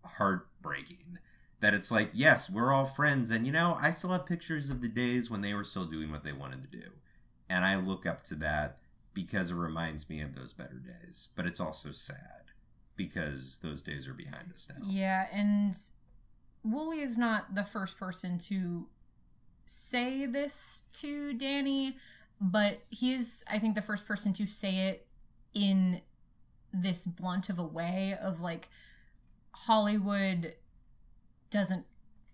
heartbreaking. 0.05 1.19
That 1.59 1.73
it's 1.73 1.91
like, 1.91 2.11
yes, 2.13 2.51
we're 2.51 2.71
all 2.71 2.85
friends, 2.85 3.31
and 3.31 3.47
you 3.47 3.51
know, 3.51 3.77
I 3.81 3.91
still 3.91 4.11
have 4.11 4.27
pictures 4.27 4.69
of 4.69 4.81
the 4.81 4.87
days 4.87 5.31
when 5.31 5.41
they 5.41 5.55
were 5.55 5.63
still 5.63 5.85
doing 5.85 6.11
what 6.11 6.23
they 6.23 6.33
wanted 6.33 6.61
to 6.63 6.77
do. 6.77 6.89
And 7.49 7.65
I 7.65 7.77
look 7.77 8.05
up 8.05 8.23
to 8.25 8.35
that 8.35 8.77
because 9.13 9.49
it 9.49 9.55
reminds 9.55 10.07
me 10.09 10.21
of 10.21 10.35
those 10.35 10.53
better 10.53 10.79
days. 10.79 11.29
But 11.35 11.47
it's 11.47 11.59
also 11.59 11.91
sad 11.91 12.51
because 12.95 13.59
those 13.63 13.81
days 13.81 14.07
are 14.07 14.13
behind 14.13 14.51
us 14.53 14.69
now. 14.69 14.85
Yeah, 14.87 15.25
and 15.31 15.75
Wooly 16.63 16.99
is 16.99 17.17
not 17.17 17.55
the 17.55 17.63
first 17.63 17.97
person 17.97 18.37
to 18.39 18.87
say 19.65 20.25
this 20.25 20.83
to 20.93 21.33
Danny, 21.33 21.97
but 22.39 22.81
he 22.89 23.13
is, 23.13 23.43
I 23.49 23.59
think, 23.59 23.75
the 23.75 23.81
first 23.81 24.07
person 24.07 24.33
to 24.33 24.45
say 24.45 24.89
it 24.89 25.07
in 25.53 26.01
this 26.73 27.05
blunt 27.05 27.49
of 27.49 27.57
a 27.57 27.65
way 27.65 28.17
of 28.21 28.41
like 28.41 28.69
Hollywood 29.51 30.55
doesn't 31.49 31.85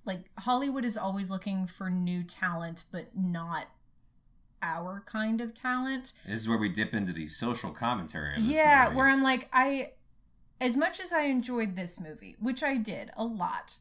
like 0.06 0.30
Hollywood 0.40 0.86
is 0.86 0.98
always 0.98 1.30
looking 1.30 1.68
for 1.68 1.90
new 1.90 2.24
talent, 2.24 2.84
but 2.92 3.16
not 3.16 3.68
our 4.62 5.04
kind 5.06 5.42
of 5.42 5.54
talent. 5.54 6.14
This 6.26 6.42
is 6.42 6.50
where 6.50 6.58
we 6.58 6.70
dip 6.70 6.94
into 6.94 7.14
the 7.14 7.28
social 7.28 7.72
commentary. 7.72 8.36
Yeah, 8.38 8.86
movie. 8.86 8.98
where 8.98 9.08
I'm 9.08 9.24
like, 9.24 9.50
I, 9.54 9.92
as 10.60 10.76
much 10.78 11.00
as 11.00 11.12
I 11.14 11.24
enjoyed 11.24 11.76
this 11.76 12.00
movie, 12.00 12.36
which 12.40 12.64
I 12.64 12.78
did 12.78 13.12
a 13.16 13.24
lot, 13.24 13.80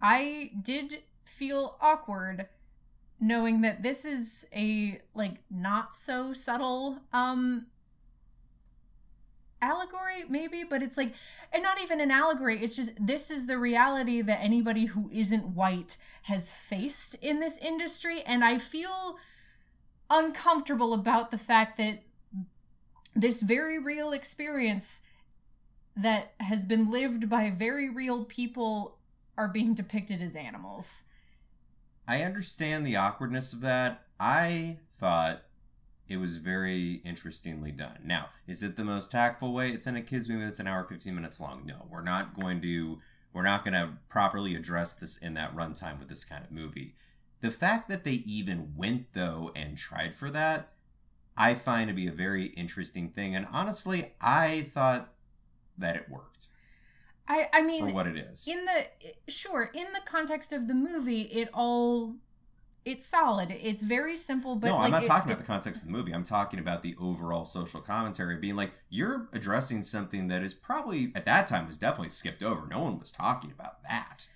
I 0.00 0.52
did 0.60 1.02
feel 1.24 1.76
awkward 1.80 2.48
knowing 3.20 3.62
that 3.62 3.82
this 3.82 4.04
is 4.04 4.46
a 4.54 5.00
like 5.14 5.42
not 5.50 5.92
so 5.94 6.32
subtle 6.32 7.00
um 7.12 7.66
allegory 9.60 10.24
maybe 10.28 10.62
but 10.62 10.82
it's 10.82 10.96
like 10.96 11.12
and 11.52 11.62
not 11.62 11.80
even 11.80 12.00
an 12.00 12.10
allegory 12.10 12.62
it's 12.62 12.76
just 12.76 12.92
this 13.04 13.30
is 13.30 13.46
the 13.46 13.58
reality 13.58 14.22
that 14.22 14.38
anybody 14.40 14.86
who 14.86 15.10
isn't 15.12 15.44
white 15.48 15.96
has 16.22 16.52
faced 16.52 17.16
in 17.16 17.40
this 17.40 17.58
industry 17.58 18.22
and 18.22 18.44
i 18.44 18.56
feel 18.56 19.18
uncomfortable 20.10 20.94
about 20.94 21.30
the 21.30 21.38
fact 21.38 21.76
that 21.76 22.02
this 23.14 23.42
very 23.42 23.78
real 23.78 24.12
experience 24.12 25.02
that 25.96 26.32
has 26.40 26.64
been 26.64 26.90
lived 26.90 27.28
by 27.28 27.50
very 27.50 27.90
real 27.90 28.24
people 28.24 28.98
are 29.36 29.48
being 29.48 29.74
depicted 29.74 30.22
as 30.22 30.36
animals. 30.36 31.04
I 32.06 32.22
understand 32.22 32.86
the 32.86 32.96
awkwardness 32.96 33.52
of 33.52 33.60
that. 33.62 34.02
I 34.18 34.78
thought 34.92 35.42
it 36.08 36.18
was 36.18 36.36
very 36.36 37.00
interestingly 37.04 37.70
done. 37.70 37.98
Now, 38.04 38.28
is 38.46 38.62
it 38.62 38.76
the 38.76 38.84
most 38.84 39.10
tactful 39.10 39.52
way? 39.52 39.70
It's 39.70 39.86
in 39.86 39.96
a 39.96 40.00
kids 40.02 40.28
movie 40.28 40.44
that's 40.44 40.60
an 40.60 40.66
hour 40.66 40.84
15 40.84 41.14
minutes 41.14 41.40
long. 41.40 41.62
No, 41.66 41.86
we're 41.90 42.02
not 42.02 42.38
going 42.38 42.60
to 42.62 42.98
we're 43.32 43.42
not 43.42 43.64
going 43.64 43.74
to 43.74 43.90
properly 44.08 44.54
address 44.54 44.94
this 44.94 45.16
in 45.18 45.34
that 45.34 45.54
runtime 45.54 45.98
with 45.98 46.08
this 46.08 46.24
kind 46.24 46.44
of 46.44 46.50
movie. 46.50 46.94
The 47.40 47.50
fact 47.50 47.88
that 47.88 48.04
they 48.04 48.22
even 48.26 48.72
went 48.74 49.12
though 49.12 49.52
and 49.54 49.76
tried 49.76 50.14
for 50.14 50.30
that, 50.30 50.72
I 51.36 51.54
find 51.54 51.88
to 51.88 51.94
be 51.94 52.08
a 52.08 52.12
very 52.12 52.44
interesting 52.44 53.10
thing 53.10 53.36
and 53.36 53.46
honestly, 53.52 54.14
I 54.20 54.62
thought 54.62 55.12
that 55.76 55.94
it 55.94 56.08
worked 56.08 56.48
I 57.28 57.48
I 57.52 57.62
mean, 57.62 57.88
for 57.88 57.94
what 57.94 58.06
it 58.06 58.16
is. 58.16 58.48
in 58.48 58.64
the 58.64 58.86
sure, 59.30 59.70
in 59.74 59.92
the 59.92 60.00
context 60.04 60.52
of 60.52 60.66
the 60.66 60.74
movie, 60.74 61.22
it 61.22 61.50
all 61.52 62.16
it's 62.88 63.04
solid. 63.04 63.50
It's 63.50 63.82
very 63.82 64.16
simple 64.16 64.56
but 64.56 64.68
no, 64.68 64.76
like 64.76 64.86
I'm 64.86 64.90
not 64.92 65.04
it- 65.04 65.08
talking 65.08 65.30
it- 65.30 65.34
about 65.34 65.40
the 65.44 65.46
context 65.46 65.82
of 65.82 65.88
the 65.88 65.92
movie. 65.92 66.12
I'm 66.12 66.24
talking 66.24 66.58
about 66.58 66.82
the 66.82 66.96
overall 66.98 67.44
social 67.44 67.80
commentary, 67.80 68.36
being 68.38 68.56
like 68.56 68.72
you're 68.88 69.28
addressing 69.32 69.82
something 69.82 70.28
that 70.28 70.42
is 70.42 70.54
probably 70.54 71.12
at 71.14 71.26
that 71.26 71.46
time 71.46 71.66
was 71.66 71.76
definitely 71.76 72.08
skipped 72.08 72.42
over. 72.42 72.66
No 72.66 72.80
one 72.80 72.98
was 72.98 73.12
talking 73.12 73.50
about 73.50 73.82
that. 73.84 74.26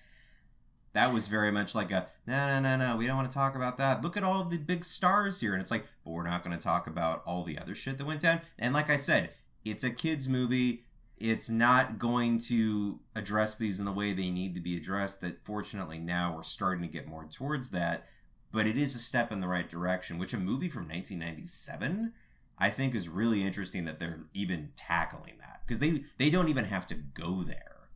That 0.93 1.15
was 1.15 1.29
very 1.29 1.51
much 1.51 1.75
like 1.75 1.91
a 1.91 2.09
no, 2.27 2.47
no, 2.47 2.61
no, 2.61 2.77
no. 2.77 2.97
We 2.99 3.07
don't 3.07 3.17
want 3.17 3.31
to 3.31 3.35
talk 3.35 3.57
about 3.57 3.79
that. 3.79 4.03
Look 4.03 4.17
at 4.19 4.23
all 4.23 4.45
the 4.45 4.59
big 4.59 4.85
stars 4.85 5.41
here, 5.41 5.53
and 5.55 5.63
it's 5.63 5.71
like, 5.71 5.87
but 6.05 6.11
we're 6.11 6.23
not 6.29 6.45
going 6.45 6.57
to 6.57 6.63
talk 6.63 6.87
about 6.87 7.23
all 7.25 7.43
the 7.45 7.59
other 7.59 7.75
shit 7.75 7.97
that 7.97 8.07
went 8.07 8.21
down. 8.21 8.43
And 8.59 8.75
like 8.75 8.91
I 8.91 8.97
said, 8.97 9.31
it's 9.65 9.83
a 9.85 9.91
kids 9.91 10.29
movie. 10.29 10.85
It's 11.19 11.49
not 11.49 11.99
going 11.99 12.37
to 12.49 12.99
address 13.17 13.57
these 13.57 13.79
in 13.79 13.87
the 13.87 13.93
way 13.93 14.13
they 14.13 14.31
need 14.31 14.55
to 14.57 14.61
be 14.61 14.77
addressed. 14.77 15.23
That 15.23 15.43
fortunately 15.47 15.99
now 15.99 16.35
we're 16.37 16.43
starting 16.43 16.83
to 16.83 16.89
get 16.93 17.09
more 17.09 17.25
towards 17.25 17.71
that 17.71 18.07
but 18.53 18.67
it 18.67 18.77
is 18.77 18.95
a 18.95 18.99
step 18.99 19.33
in 19.33 19.41
the 19.41 19.49
right 19.49 19.69
direction, 19.69 20.19
which 20.19 20.33
a 20.35 20.39
movie 20.39 20.69
from 20.69 20.83
1997 20.89 22.13
I 22.59 22.71
think 22.71 22.95
is 22.95 23.09
really 23.09 23.43
interesting 23.43 23.87
that 23.87 23.99
they're 23.99 24.21
even 24.35 24.71
tackling 24.77 25.35
that 25.41 25.63
because 25.67 25.81
they 25.81 26.05
they 26.19 26.31
don't 26.31 26.49
even 26.49 26.67
have 26.67 26.87
to 26.89 26.95
go 26.95 27.43
there 27.43 27.89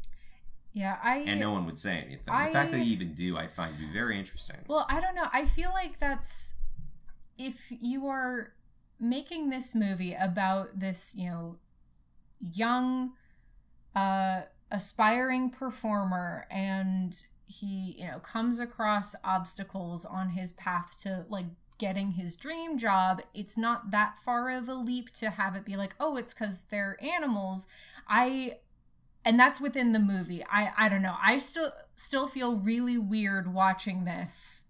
Yeah, 0.72 0.98
I 1.02 1.18
and 1.18 1.38
no 1.38 1.52
one 1.52 1.66
would 1.66 1.78
say 1.78 1.98
anything. 1.98 2.32
I- 2.34 2.48
the 2.48 2.52
fact 2.52 2.72
that 2.72 2.78
they 2.78 2.82
even 2.84 3.14
do, 3.14 3.36
I 3.36 3.46
find 3.46 3.74
to 3.76 3.80
be 3.86 3.92
very 3.92 4.18
interesting. 4.18 4.56
Well, 4.66 4.84
I 4.88 5.00
don't 5.00 5.14
know. 5.14 5.28
I 5.32 5.46
feel 5.46 5.70
like 5.70 5.98
that's 5.98 6.56
if 7.38 7.68
you 7.70 8.08
are 8.08 8.52
making 8.98 9.50
this 9.50 9.74
movie 9.74 10.14
about 10.14 10.80
this, 10.80 11.14
you 11.14 11.28
know, 11.30 11.58
young 12.40 13.12
uh 13.94 14.42
aspiring 14.70 15.48
performer 15.50 16.46
and 16.50 17.22
he, 17.46 17.96
you 17.98 18.06
know, 18.06 18.18
comes 18.18 18.58
across 18.58 19.14
obstacles 19.24 20.04
on 20.04 20.30
his 20.30 20.52
path 20.52 20.98
to 21.00 21.24
like 21.28 21.46
getting 21.78 22.12
his 22.12 22.36
dream 22.36 22.78
job, 22.78 23.22
it's 23.34 23.56
not 23.56 23.90
that 23.90 24.16
far 24.18 24.50
of 24.50 24.68
a 24.68 24.74
leap 24.74 25.10
to 25.10 25.30
have 25.30 25.54
it 25.56 25.64
be 25.64 25.76
like, 25.76 25.94
"Oh, 26.00 26.16
it's 26.16 26.34
cuz 26.34 26.64
they're 26.64 26.96
animals." 27.02 27.68
I 28.08 28.58
and 29.24 29.38
that's 29.38 29.60
within 29.60 29.92
the 29.92 29.98
movie. 29.98 30.44
I 30.46 30.72
I 30.76 30.88
don't 30.88 31.02
know. 31.02 31.16
I 31.22 31.38
still 31.38 31.72
still 31.96 32.26
feel 32.26 32.56
really 32.56 32.98
weird 32.98 33.52
watching 33.52 34.04
this 34.04 34.66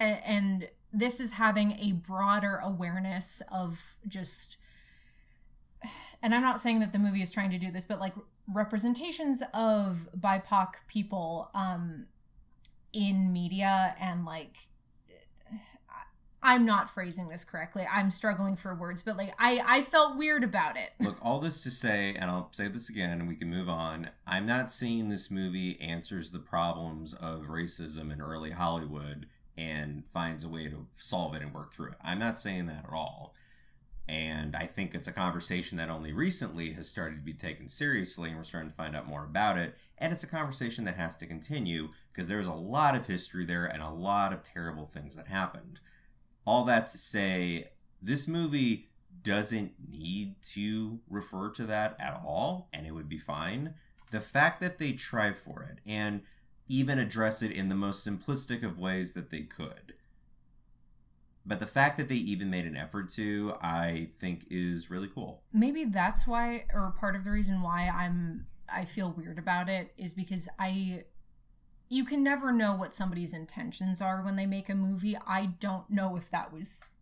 and, 0.00 0.18
and 0.24 0.70
this 0.92 1.20
is 1.20 1.32
having 1.32 1.72
a 1.78 1.92
broader 1.92 2.56
awareness 2.56 3.42
of 3.52 3.96
just 4.08 4.56
and 6.22 6.34
i'm 6.34 6.42
not 6.42 6.58
saying 6.58 6.80
that 6.80 6.92
the 6.92 6.98
movie 6.98 7.22
is 7.22 7.30
trying 7.30 7.50
to 7.50 7.58
do 7.58 7.70
this 7.70 7.84
but 7.84 8.00
like 8.00 8.14
representations 8.48 9.42
of 9.54 10.08
bipoc 10.18 10.74
people 10.88 11.50
um 11.54 12.06
in 12.92 13.32
media 13.32 13.94
and 14.00 14.24
like 14.24 14.56
I'm 16.42 16.64
not 16.64 16.88
phrasing 16.88 17.28
this 17.28 17.44
correctly. 17.44 17.86
I'm 17.92 18.10
struggling 18.10 18.56
for 18.56 18.74
words, 18.74 19.02
but 19.02 19.16
like 19.16 19.34
I 19.38 19.62
I 19.66 19.82
felt 19.82 20.16
weird 20.16 20.42
about 20.42 20.76
it. 20.76 20.90
Look, 20.98 21.18
all 21.20 21.38
this 21.38 21.62
to 21.64 21.70
say, 21.70 22.14
and 22.18 22.30
I'll 22.30 22.48
say 22.52 22.68
this 22.68 22.88
again 22.88 23.20
and 23.20 23.28
we 23.28 23.36
can 23.36 23.50
move 23.50 23.68
on. 23.68 24.10
I'm 24.26 24.46
not 24.46 24.70
saying 24.70 25.08
this 25.08 25.30
movie 25.30 25.78
answers 25.80 26.30
the 26.30 26.38
problems 26.38 27.12
of 27.14 27.42
racism 27.48 28.12
in 28.12 28.20
early 28.20 28.52
Hollywood 28.52 29.26
and 29.56 30.04
finds 30.06 30.44
a 30.44 30.48
way 30.48 30.68
to 30.68 30.86
solve 30.96 31.34
it 31.34 31.42
and 31.42 31.52
work 31.52 31.74
through 31.74 31.90
it. 31.90 31.98
I'm 32.02 32.18
not 32.18 32.38
saying 32.38 32.66
that 32.66 32.86
at 32.86 32.92
all. 32.92 33.34
And 34.08 34.56
I 34.56 34.66
think 34.66 34.94
it's 34.94 35.06
a 35.06 35.12
conversation 35.12 35.78
that 35.78 35.88
only 35.88 36.12
recently 36.12 36.72
has 36.72 36.88
started 36.88 37.16
to 37.16 37.22
be 37.22 37.32
taken 37.32 37.68
seriously, 37.68 38.28
and 38.28 38.38
we're 38.38 38.44
starting 38.44 38.70
to 38.70 38.76
find 38.76 38.96
out 38.96 39.06
more 39.06 39.24
about 39.24 39.56
it. 39.56 39.76
And 39.98 40.12
it's 40.12 40.24
a 40.24 40.28
conversation 40.28 40.84
that 40.84 40.96
has 40.96 41.14
to 41.16 41.26
continue 41.26 41.90
because 42.12 42.28
there's 42.28 42.48
a 42.48 42.52
lot 42.52 42.96
of 42.96 43.06
history 43.06 43.44
there 43.44 43.66
and 43.66 43.82
a 43.82 43.90
lot 43.90 44.32
of 44.32 44.42
terrible 44.42 44.86
things 44.86 45.16
that 45.16 45.28
happened. 45.28 45.78
All 46.44 46.64
that 46.64 46.88
to 46.88 46.98
say, 46.98 47.70
this 48.02 48.26
movie 48.26 48.86
doesn't 49.22 49.74
need 49.90 50.40
to 50.42 51.00
refer 51.08 51.50
to 51.50 51.64
that 51.64 51.96
at 52.00 52.20
all, 52.24 52.68
and 52.72 52.86
it 52.86 52.92
would 52.92 53.08
be 53.08 53.18
fine. 53.18 53.74
The 54.10 54.20
fact 54.20 54.60
that 54.60 54.78
they 54.78 54.92
try 54.92 55.32
for 55.32 55.62
it 55.62 55.78
and 55.86 56.22
even 56.68 56.98
address 56.98 57.42
it 57.42 57.52
in 57.52 57.68
the 57.68 57.74
most 57.74 58.06
simplistic 58.06 58.64
of 58.64 58.78
ways 58.78 59.12
that 59.14 59.30
they 59.30 59.42
could. 59.42 59.94
But 61.46 61.58
the 61.58 61.66
fact 61.66 61.96
that 61.98 62.08
they 62.08 62.16
even 62.16 62.50
made 62.50 62.66
an 62.66 62.76
effort 62.76 63.08
to, 63.10 63.54
I 63.62 64.08
think, 64.18 64.46
is 64.50 64.90
really 64.90 65.08
cool. 65.08 65.42
Maybe 65.52 65.84
that's 65.84 66.26
why, 66.26 66.66
or 66.72 66.94
part 66.98 67.16
of 67.16 67.24
the 67.24 67.30
reason 67.30 67.62
why 67.62 67.90
I'm 67.92 68.46
I 68.72 68.84
feel 68.84 69.12
weird 69.16 69.38
about 69.38 69.68
it 69.68 69.92
is 69.96 70.14
because 70.14 70.48
I 70.58 71.04
you 71.88 72.04
can 72.04 72.22
never 72.22 72.52
know 72.52 72.74
what 72.74 72.94
somebody's 72.94 73.34
intentions 73.34 74.00
are 74.00 74.22
when 74.22 74.36
they 74.36 74.46
make 74.46 74.68
a 74.68 74.74
movie. 74.74 75.18
I 75.26 75.46
don't 75.46 75.90
know 75.90 76.16
if 76.16 76.30
that 76.30 76.52
was 76.52 76.92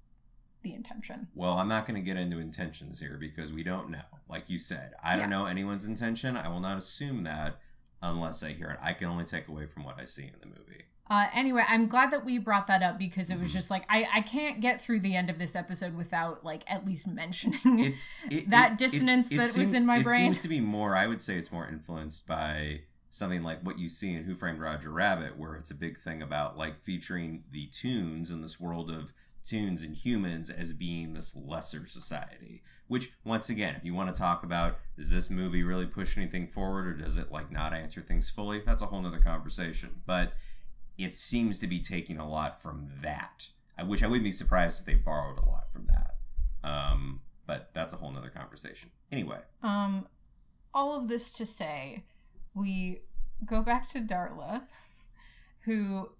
the 0.62 0.72
intention. 0.72 1.28
Well, 1.34 1.58
I'm 1.58 1.68
not 1.68 1.86
going 1.86 1.96
to 1.96 2.04
get 2.04 2.16
into 2.16 2.38
intentions 2.38 2.98
here 2.98 3.18
because 3.20 3.52
we 3.52 3.62
don't 3.62 3.90
know. 3.90 4.00
Like 4.28 4.48
you 4.48 4.58
said, 4.58 4.94
I 5.04 5.16
don't 5.16 5.28
know 5.30 5.44
anyone's 5.44 5.84
intention. 5.84 6.36
I 6.38 6.48
will 6.48 6.60
not 6.60 6.78
assume 6.78 7.22
that 7.24 7.60
unless 8.02 8.42
I 8.42 8.52
hear 8.52 8.70
it. 8.70 8.78
I 8.82 8.94
can 8.94 9.08
only 9.08 9.24
take 9.24 9.48
away 9.48 9.66
from 9.66 9.84
what 9.84 10.00
I 10.00 10.06
see 10.06 10.24
in 10.24 10.40
the 10.40 10.46
movie. 10.46 10.84
Uh, 11.10 11.26
anyway, 11.34 11.62
I'm 11.66 11.86
glad 11.88 12.10
that 12.10 12.24
we 12.24 12.38
brought 12.38 12.66
that 12.66 12.82
up 12.82 12.98
because 12.98 13.30
it 13.30 13.38
was 13.40 13.50
Mhm. 13.50 13.54
just 13.54 13.70
like 13.70 13.84
I, 13.88 14.06
I 14.12 14.20
can't 14.20 14.60
get 14.60 14.80
through 14.80 15.00
the 15.00 15.16
end 15.16 15.30
of 15.30 15.38
this 15.38 15.56
episode 15.56 15.94
without 15.94 16.44
like 16.44 16.64
at 16.66 16.84
least 16.86 17.06
mentioning 17.06 17.58
It's 17.78 18.24
it, 18.30 18.50
That 18.50 18.72
it- 18.72 18.74
it's- 18.74 18.92
dissonance 18.92 19.32
it 19.32 19.36
that 19.38 19.56
was 19.56 19.72
in 19.74 19.86
my 19.86 20.02
brain. 20.02 20.20
it 20.20 20.24
seems 20.24 20.40
to 20.42 20.48
be 20.48 20.60
more. 20.60 20.94
I 20.94 21.06
would 21.06 21.20
say 21.20 21.36
it's 21.36 21.50
more 21.52 21.66
influenced 21.68 22.26
by 22.26 22.80
something 23.10 23.42
like 23.42 23.62
what 23.62 23.78
you 23.78 23.88
see 23.88 24.12
in 24.14 24.24
Who 24.24 24.34
Framed 24.34 24.60
Roger 24.60 24.90
Rabbit, 24.90 25.38
where 25.38 25.54
it's 25.54 25.70
a 25.70 25.74
big 25.74 25.96
thing 25.96 26.20
about 26.20 26.58
like 26.58 26.80
featuring 26.82 27.44
the 27.50 27.66
tunes 27.66 28.30
in 28.30 28.42
this 28.42 28.60
world 28.60 28.90
of 28.90 29.12
tunes 29.42 29.82
and 29.82 29.96
humans 29.96 30.50
as 30.50 30.74
being 30.74 31.14
this 31.14 31.34
lesser 31.34 31.86
society. 31.86 32.62
Which, 32.86 33.12
once 33.24 33.48
again, 33.50 33.74
if 33.76 33.84
you 33.84 33.94
want 33.94 34.12
to 34.14 34.18
talk 34.18 34.42
about 34.42 34.78
does 34.96 35.10
this 35.10 35.30
movie 35.30 35.62
really 35.62 35.86
push 35.86 36.16
anything 36.16 36.46
forward 36.46 36.86
or 36.86 36.92
does 36.94 37.16
it 37.16 37.30
like 37.32 37.50
not 37.50 37.72
answer 37.74 38.00
things 38.02 38.28
fully, 38.30 38.60
that's 38.60 38.82
a 38.82 38.86
whole 38.86 39.00
nother 39.02 39.18
conversation. 39.20 40.00
But 40.06 40.32
it 40.98 41.14
seems 41.14 41.58
to 41.60 41.66
be 41.66 41.78
taking 41.78 42.18
a 42.18 42.28
lot 42.28 42.60
from 42.60 42.88
that. 43.02 43.48
I 43.78 43.84
wish 43.84 44.02
I 44.02 44.08
wouldn't 44.08 44.24
be 44.24 44.32
surprised 44.32 44.80
if 44.80 44.86
they 44.86 44.94
borrowed 44.94 45.38
a 45.38 45.46
lot 45.46 45.72
from 45.72 45.86
that. 45.86 46.16
Um, 46.68 47.20
but 47.46 47.72
that's 47.72 47.94
a 47.94 47.96
whole 47.96 48.10
nother 48.10 48.28
conversation. 48.30 48.90
Anyway, 49.10 49.38
Um, 49.62 50.06
all 50.74 50.98
of 50.98 51.08
this 51.08 51.32
to 51.34 51.46
say, 51.46 52.04
we 52.54 53.02
go 53.44 53.62
back 53.62 53.86
to 53.88 54.00
Darla, 54.00 54.62
who 55.60 56.10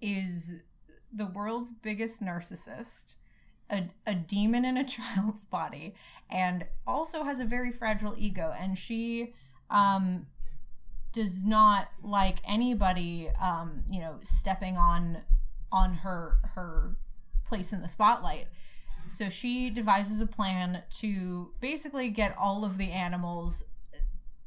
is 0.00 0.62
the 1.12 1.26
world's 1.26 1.70
biggest 1.72 2.22
narcissist, 2.22 3.14
a, 3.70 3.84
a 4.06 4.14
demon 4.14 4.64
in 4.64 4.76
a 4.76 4.84
child's 4.96 5.44
body, 5.44 5.94
and 6.28 6.66
also 6.86 7.22
has 7.22 7.40
a 7.40 7.44
very 7.44 7.70
fragile 7.70 8.14
ego. 8.18 8.52
And 8.58 8.76
she 8.76 9.34
um, 9.70 10.26
does 11.14 11.44
not 11.46 11.88
like 12.02 12.38
anybody, 12.46 13.30
um, 13.40 13.84
you 13.88 14.00
know, 14.00 14.16
stepping 14.20 14.76
on 14.76 15.18
on 15.72 15.94
her 15.94 16.38
her 16.54 16.96
place 17.46 17.72
in 17.72 17.80
the 17.80 17.88
spotlight. 17.88 18.48
So 19.06 19.28
she 19.28 19.70
devises 19.70 20.20
a 20.20 20.26
plan 20.26 20.82
to 20.98 21.52
basically 21.60 22.08
get 22.08 22.36
all 22.38 22.64
of 22.64 22.78
the 22.78 22.90
animals, 22.90 23.64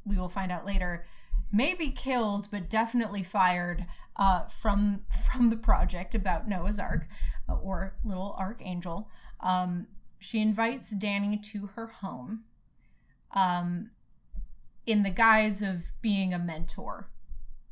we 0.05 0.18
will 0.18 0.30
find 0.30 0.51
out 0.51 0.65
later, 0.65 1.05
maybe 1.51 1.89
killed, 1.89 2.47
but 2.51 2.70
definitely 2.70 3.24
fired 3.24 3.86
uh, 4.18 4.47
from 4.47 5.05
from 5.32 5.49
the 5.49 5.57
project 5.57 6.13
about 6.15 6.47
Noah's 6.47 6.80
Ark 6.80 7.07
uh, 7.49 7.55
or 7.55 7.95
Little 8.03 8.36
Archangel. 8.38 9.09
Um, 9.39 9.88
she 10.20 10.41
invites 10.41 10.91
Danny 10.91 11.38
to 11.38 11.68
her 11.68 11.88
home 11.88 12.43
um, 13.36 13.91
in 14.88 15.03
the 15.03 15.11
guise 15.11 15.61
of 15.61 15.91
being 16.01 16.33
a 16.33 16.39
mentor 16.39 17.09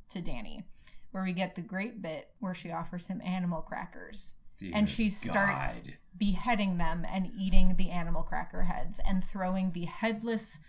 to 0.09 0.22
Danny, 0.22 0.66
where 1.11 1.24
we 1.24 1.34
get 1.34 1.55
the 1.55 1.61
great 1.61 2.01
bit 2.01 2.30
where 2.39 2.53
she 2.53 2.72
offers 2.72 3.07
him 3.07 3.22
animal 3.26 3.61
crackers 3.61 4.36
and 4.74 4.88
she 4.89 5.09
starts 5.09 5.82
God. 5.82 5.93
beheading 6.18 6.78
them 6.78 7.05
and 7.11 7.32
eating 7.38 7.76
the 7.78 7.89
animal 7.89 8.22
cracker 8.22 8.63
heads 8.63 8.99
and 9.07 9.24
throwing 9.24 9.72
the 9.72 9.86
headless 9.86 10.59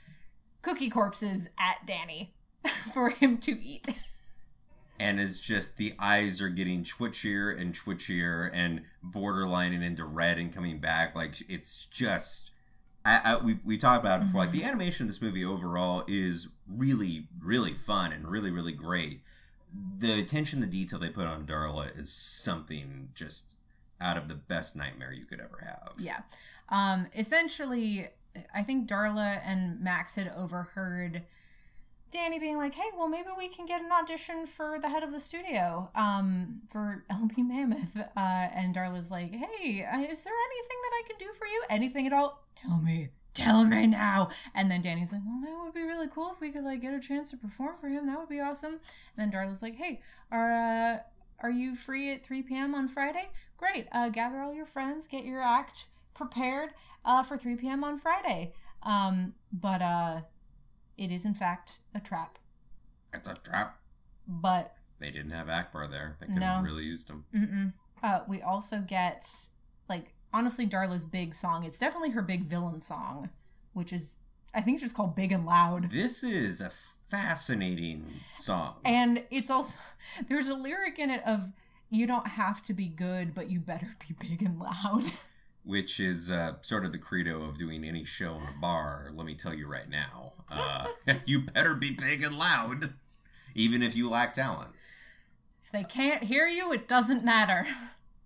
cookie 0.63 0.89
corpses 0.89 1.51
at 1.59 1.87
Danny 1.87 2.35
for 2.93 3.11
him 3.11 3.39
to 3.39 3.53
eat. 3.53 3.89
and 4.99 5.21
it's 5.21 5.41
just 5.41 5.77
the 5.77 5.95
eyes 5.99 6.41
are 6.41 6.49
getting 6.49 6.83
twitchier 6.83 7.61
and 7.61 7.75
twitchier 7.75 8.51
and 8.53 8.83
borderlining 9.05 9.85
into 9.85 10.05
red 10.05 10.39
and 10.39 10.53
coming 10.53 10.79
back. 10.79 11.15
Like 11.15 11.35
it's 11.49 11.87
just. 11.87 12.53
I, 13.07 13.21
I, 13.25 13.37
we, 13.37 13.59
we 13.65 13.79
talked 13.79 14.05
about 14.05 14.21
it 14.21 14.27
before. 14.27 14.41
Like 14.41 14.53
the 14.53 14.65
animation 14.65 15.05
of 15.05 15.09
this 15.09 15.23
movie 15.23 15.45
overall 15.45 16.03
is 16.09 16.49
really, 16.69 17.29
really 17.41 17.73
fun 17.73 18.13
and 18.13 18.29
really, 18.29 18.51
really 18.51 18.73
great. 18.73 19.21
The 19.99 20.19
attention, 20.19 20.61
the 20.61 20.67
detail 20.67 20.99
they 20.99 21.09
put 21.09 21.27
on 21.27 21.47
Darla 21.47 21.97
is 21.97 22.13
something 22.13 23.11
just 23.15 23.55
out 24.01 24.17
of 24.17 24.29
the 24.29 24.35
best 24.35 24.77
nightmare 24.77 25.13
you 25.13 25.25
could 25.25 25.41
ever 25.41 25.59
have. 25.63 25.93
Yeah. 25.99 26.21
Um, 26.69 27.07
essentially, 27.17 28.09
I 28.53 28.65
think 28.65 28.89
Darla 28.89 29.41
and 29.45 29.81
Max 29.81 30.17
had 30.17 30.33
overheard 30.37 31.23
Danny 32.11 32.39
being 32.39 32.57
like, 32.57 32.75
hey, 32.75 32.91
well, 32.97 33.09
maybe 33.09 33.29
we 33.37 33.49
can 33.49 33.67
get 33.67 33.83
an 33.83 33.91
audition 33.93 34.47
for 34.47 34.79
the 34.81 34.89
head 34.89 35.03
of 35.03 35.13
the 35.13 35.21
studio 35.21 35.91
um, 35.95 36.63
for 36.69 37.05
LB 37.11 37.39
Mammoth. 37.39 37.97
Uh, 37.97 38.09
and 38.17 38.75
Darla's 38.75 39.11
like, 39.11 39.33
hey, 39.33 39.85
uh, 39.85 39.99
is 40.01 40.25
there 40.25 40.33
anything 40.33 40.79
that 40.83 40.93
I 40.93 41.03
can 41.07 41.17
do 41.19 41.33
for 41.37 41.47
you? 41.47 41.63
Anything 41.69 42.07
at 42.07 42.13
all? 42.13 42.45
Tell 42.55 42.79
me. 42.79 43.09
Tell 43.35 43.65
me 43.65 43.87
now. 43.87 44.31
And 44.55 44.71
then 44.71 44.81
Danny's 44.81 45.13
like, 45.13 45.21
well, 45.27 45.41
that 45.43 45.65
would 45.65 45.75
be 45.75 45.83
really 45.83 46.09
cool 46.09 46.33
if 46.33 46.41
we 46.41 46.51
could 46.51 46.65
like 46.65 46.81
get 46.81 46.95
a 46.95 47.01
chance 47.01 47.31
to 47.33 47.37
perform 47.37 47.77
for 47.79 47.89
him. 47.89 48.07
That 48.07 48.19
would 48.19 48.31
be 48.31 48.41
awesome. 48.41 48.81
And 49.17 49.31
then 49.31 49.31
Darla's 49.31 49.61
like, 49.61 49.75
hey, 49.75 50.01
are 50.31 50.53
uh, 50.53 50.99
are 51.41 51.51
you 51.51 51.75
free 51.75 52.15
at 52.15 52.25
3 52.25 52.43
p.m. 52.43 52.75
on 52.75 52.89
Friday? 52.89 53.29
Great. 53.59 53.89
Uh, 53.93 54.09
gather 54.09 54.41
all 54.41 54.55
your 54.55 54.65
friends, 54.65 55.07
get 55.07 55.25
your 55.25 55.43
act 55.43 55.87
prepared 56.15 56.71
uh, 57.05 57.23
for 57.23 57.37
3 57.37 57.57
p.m. 57.57 57.85
on 57.85 57.99
Friday. 57.99 58.55
Um, 58.83 59.35
but 59.53 59.83
uh, 59.83 60.21
it 60.99 61.11
is 61.11 61.25
in 61.27 61.35
fact 61.35 61.79
a 61.95 62.01
trap. 62.01 62.39
It's 63.13 63.29
a 63.29 63.35
trap. 63.35 63.79
But 64.29 64.75
They 64.99 65.11
didn't 65.11 65.31
have 65.33 65.47
Ackbar 65.49 65.91
there. 65.91 66.17
They 66.21 66.27
could 66.27 66.37
No. 66.37 66.47
have 66.47 66.65
really 66.65 66.85
used 66.85 67.09
him. 67.09 67.25
mm-mm. 67.35 67.73
Uh, 68.03 68.21
we 68.29 68.43
also 68.43 68.81
get 68.81 69.25
like 69.89 70.13
honestly 70.33 70.67
Darla's 70.67 71.05
big 71.05 71.35
song. 71.35 71.65
It's 71.65 71.79
definitely 71.79 72.11
her 72.11 72.23
big 72.23 72.45
villain 72.45 72.81
song, 72.81 73.31
which 73.73 73.93
is 73.93 74.19
I 74.55 74.61
think 74.63 74.77
it's 74.77 74.83
just 74.83 74.97
called 74.97 75.15
Big 75.15 75.33
and 75.33 75.45
Loud. 75.47 75.91
This 75.91 76.25
is 76.25 76.61
a 76.63 76.71
fascinating 77.09 78.05
song. 78.33 78.75
And 78.85 79.25
it's 79.31 79.51
also 79.51 79.79
there's 80.29 80.49
a 80.49 80.55
lyric 80.55 80.99
in 80.99 81.11
it 81.11 81.23
of 81.27 81.53
you 81.91 82.07
don't 82.07 82.27
have 82.27 82.63
to 82.63 82.75
be 82.75 82.89
good, 82.89 83.35
but 83.35 83.49
you 83.51 83.61
better 83.61 83.95
be 84.09 84.15
big 84.29 84.43
and 84.43 84.59
loud. 84.59 85.05
which 85.67 85.99
is 85.99 86.31
uh, 86.31 86.55
sort 86.63 86.85
of 86.85 86.93
the 86.93 86.99
credo 86.99 87.43
of 87.43 87.59
doing 87.59 87.85
any 87.85 88.05
show 88.05 88.37
in 88.37 88.43
a 88.45 88.61
bar. 88.61 89.11
Let 89.13 89.27
me 89.27 89.35
tell 89.35 89.53
you 89.53 89.67
right 89.67 89.89
now, 89.91 90.33
uh, 90.51 90.87
you 91.27 91.41
better 91.43 91.75
be 91.75 91.91
big 91.91 92.23
and 92.23 92.39
loud, 92.39 92.95
even 93.55 93.83
if 93.83 93.97
you 93.97 94.09
lack 94.09 94.33
talent. 94.35 94.71
if 95.63 95.71
they 95.73 95.83
can't 95.83 96.25
hear 96.25 96.47
you, 96.47 96.73
it 96.73 96.87
doesn't 96.89 97.25
matter. 97.25 97.67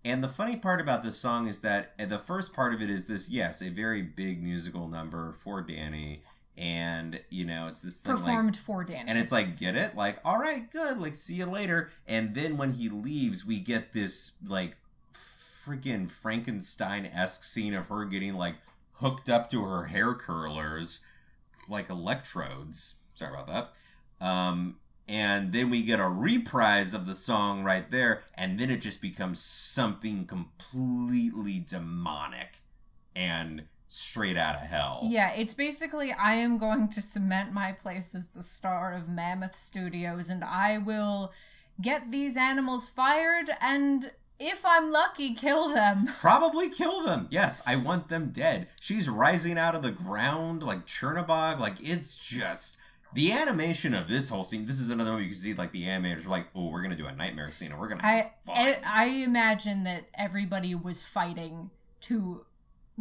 And 0.04 0.22
the 0.24 0.28
funny 0.28 0.56
part 0.56 0.80
about 0.80 1.02
this 1.02 1.16
song 1.18 1.46
is 1.48 1.60
that 1.60 1.92
uh, 1.98 2.06
the 2.06 2.18
first 2.18 2.54
part 2.54 2.72
of 2.74 2.80
it 2.82 2.88
is 2.90 3.06
this, 3.06 3.28
yes, 3.30 3.62
a 3.62 3.70
very 3.70 4.02
big 4.02 4.42
musical 4.42 4.88
number 4.88 5.32
for 5.32 5.60
Danny, 5.62 6.22
and 6.56 7.20
you 7.30 7.46
know 7.46 7.68
it's 7.68 7.80
this 7.80 8.02
thing 8.02 8.14
like, 8.14 8.24
Performed 8.24 8.56
for 8.56 8.84
Danny. 8.84 9.08
and 9.08 9.18
it's 9.18 9.32
like 9.32 9.58
get 9.58 9.76
it, 9.76 9.96
like 9.96 10.18
all 10.24 10.38
right, 10.38 10.70
good, 10.70 10.98
like 10.98 11.16
see 11.16 11.36
you 11.36 11.46
later. 11.46 11.90
And 12.06 12.34
then 12.34 12.56
when 12.58 12.72
he 12.72 12.88
leaves, 12.90 13.46
we 13.46 13.60
get 13.60 13.92
this 13.92 14.32
like 14.46 14.76
freaking 15.64 16.10
Frankenstein 16.10 17.06
esque 17.06 17.44
scene 17.44 17.74
of 17.74 17.88
her 17.88 18.04
getting 18.04 18.34
like 18.34 18.56
hooked 18.94 19.28
up 19.28 19.50
to 19.50 19.64
her 19.64 19.84
hair 19.84 20.14
curlers, 20.14 21.04
like 21.68 21.90
electrodes. 21.90 23.00
Sorry 23.14 23.32
about 23.32 23.46
that. 23.48 24.26
Um, 24.26 24.76
and 25.08 25.52
then 25.52 25.70
we 25.70 25.82
get 25.82 25.98
a 25.98 26.08
reprise 26.08 26.94
of 26.94 27.06
the 27.06 27.14
song 27.14 27.64
right 27.64 27.90
there, 27.90 28.22
and 28.34 28.60
then 28.60 28.70
it 28.70 28.80
just 28.80 29.02
becomes 29.02 29.40
something 29.40 30.24
completely 30.24 31.58
demonic 31.58 32.60
and 33.16 33.64
straight 33.88 34.36
out 34.36 34.54
of 34.54 34.60
hell. 34.60 35.00
Yeah, 35.02 35.32
it's 35.32 35.52
basically 35.52 36.12
I 36.12 36.34
am 36.34 36.58
going 36.58 36.88
to 36.90 37.02
cement 37.02 37.52
my 37.52 37.72
place 37.72 38.14
as 38.14 38.28
the 38.28 38.42
star 38.42 38.92
of 38.92 39.08
Mammoth 39.08 39.56
Studios 39.56 40.30
and 40.30 40.44
I 40.44 40.78
will 40.78 41.32
get 41.80 42.12
these 42.12 42.36
animals 42.36 42.88
fired 42.88 43.50
and 43.60 44.12
if 44.40 44.64
I'm 44.64 44.90
lucky, 44.90 45.34
kill 45.34 45.68
them. 45.68 46.08
Probably 46.20 46.70
kill 46.70 47.02
them. 47.04 47.28
Yes, 47.30 47.62
I 47.66 47.76
want 47.76 48.08
them 48.08 48.30
dead. 48.30 48.70
She's 48.80 49.08
rising 49.08 49.58
out 49.58 49.74
of 49.74 49.82
the 49.82 49.90
ground 49.92 50.62
like 50.62 50.86
Chernobog. 50.86 51.60
Like 51.60 51.74
it's 51.80 52.16
just 52.18 52.78
the 53.12 53.32
animation 53.32 53.92
of 53.94 54.08
this 54.08 54.30
whole 54.30 54.44
scene. 54.44 54.64
This 54.66 54.80
is 54.80 54.88
another 54.90 55.12
one 55.12 55.20
you 55.22 55.28
can 55.28 55.36
see 55.36 55.52
like 55.54 55.72
the 55.72 55.84
animators 55.84 56.24
were 56.24 56.30
like, 56.30 56.46
"Oh, 56.54 56.70
we're 56.70 56.82
gonna 56.82 56.96
do 56.96 57.06
a 57.06 57.12
nightmare 57.14 57.50
scene, 57.50 57.70
and 57.70 57.78
we're 57.80 57.88
gonna." 57.88 58.02
I. 58.02 58.32
I 58.48 58.78
I 58.84 59.04
imagine 59.06 59.84
that 59.84 60.04
everybody 60.14 60.74
was 60.74 61.02
fighting 61.04 61.70
to 62.02 62.46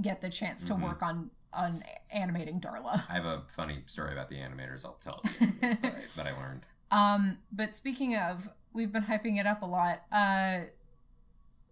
get 0.02 0.22
the 0.22 0.30
chance 0.30 0.66
to 0.66 0.74
Mhm. 0.74 0.82
work 0.82 1.02
on 1.02 1.32
on 1.54 1.84
animating 2.12 2.60
Darla. 2.62 3.04
I 3.10 3.14
have 3.14 3.26
a 3.26 3.44
funny 3.48 3.82
story 3.88 4.12
about 4.14 4.30
the 4.30 4.36
animators. 4.36 4.86
I'll 4.86 4.98
tell 5.02 5.22
it 5.24 5.32
to 5.40 5.46
you 5.46 5.52
that, 5.62 5.80
I, 5.84 5.94
that 6.16 6.28
I 6.28 6.32
learned. 6.40 6.62
Um, 6.92 7.38
but 7.52 7.74
speaking 7.74 8.16
of, 8.16 8.50
we've 8.74 8.92
been 8.92 9.04
hyping 9.04 9.40
it 9.40 9.48
up 9.48 9.62
a 9.64 9.66
lot. 9.66 10.04
Uh, 10.12 10.66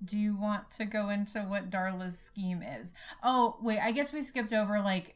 do 0.03 0.17
you 0.17 0.35
want 0.35 0.69
to 0.71 0.85
go 0.85 1.09
into 1.09 1.39
what 1.41 1.69
Darla's 1.69 2.17
scheme 2.17 2.61
is? 2.61 2.93
Oh, 3.23 3.57
wait, 3.61 3.79
I 3.79 3.91
guess 3.91 4.13
we 4.13 4.21
skipped 4.21 4.53
over 4.53 4.79
like 4.79 5.15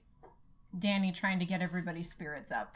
Danny 0.77 1.11
trying 1.11 1.39
to 1.39 1.45
get 1.45 1.61
everybody's 1.61 2.09
spirits 2.09 2.51
up. 2.51 2.75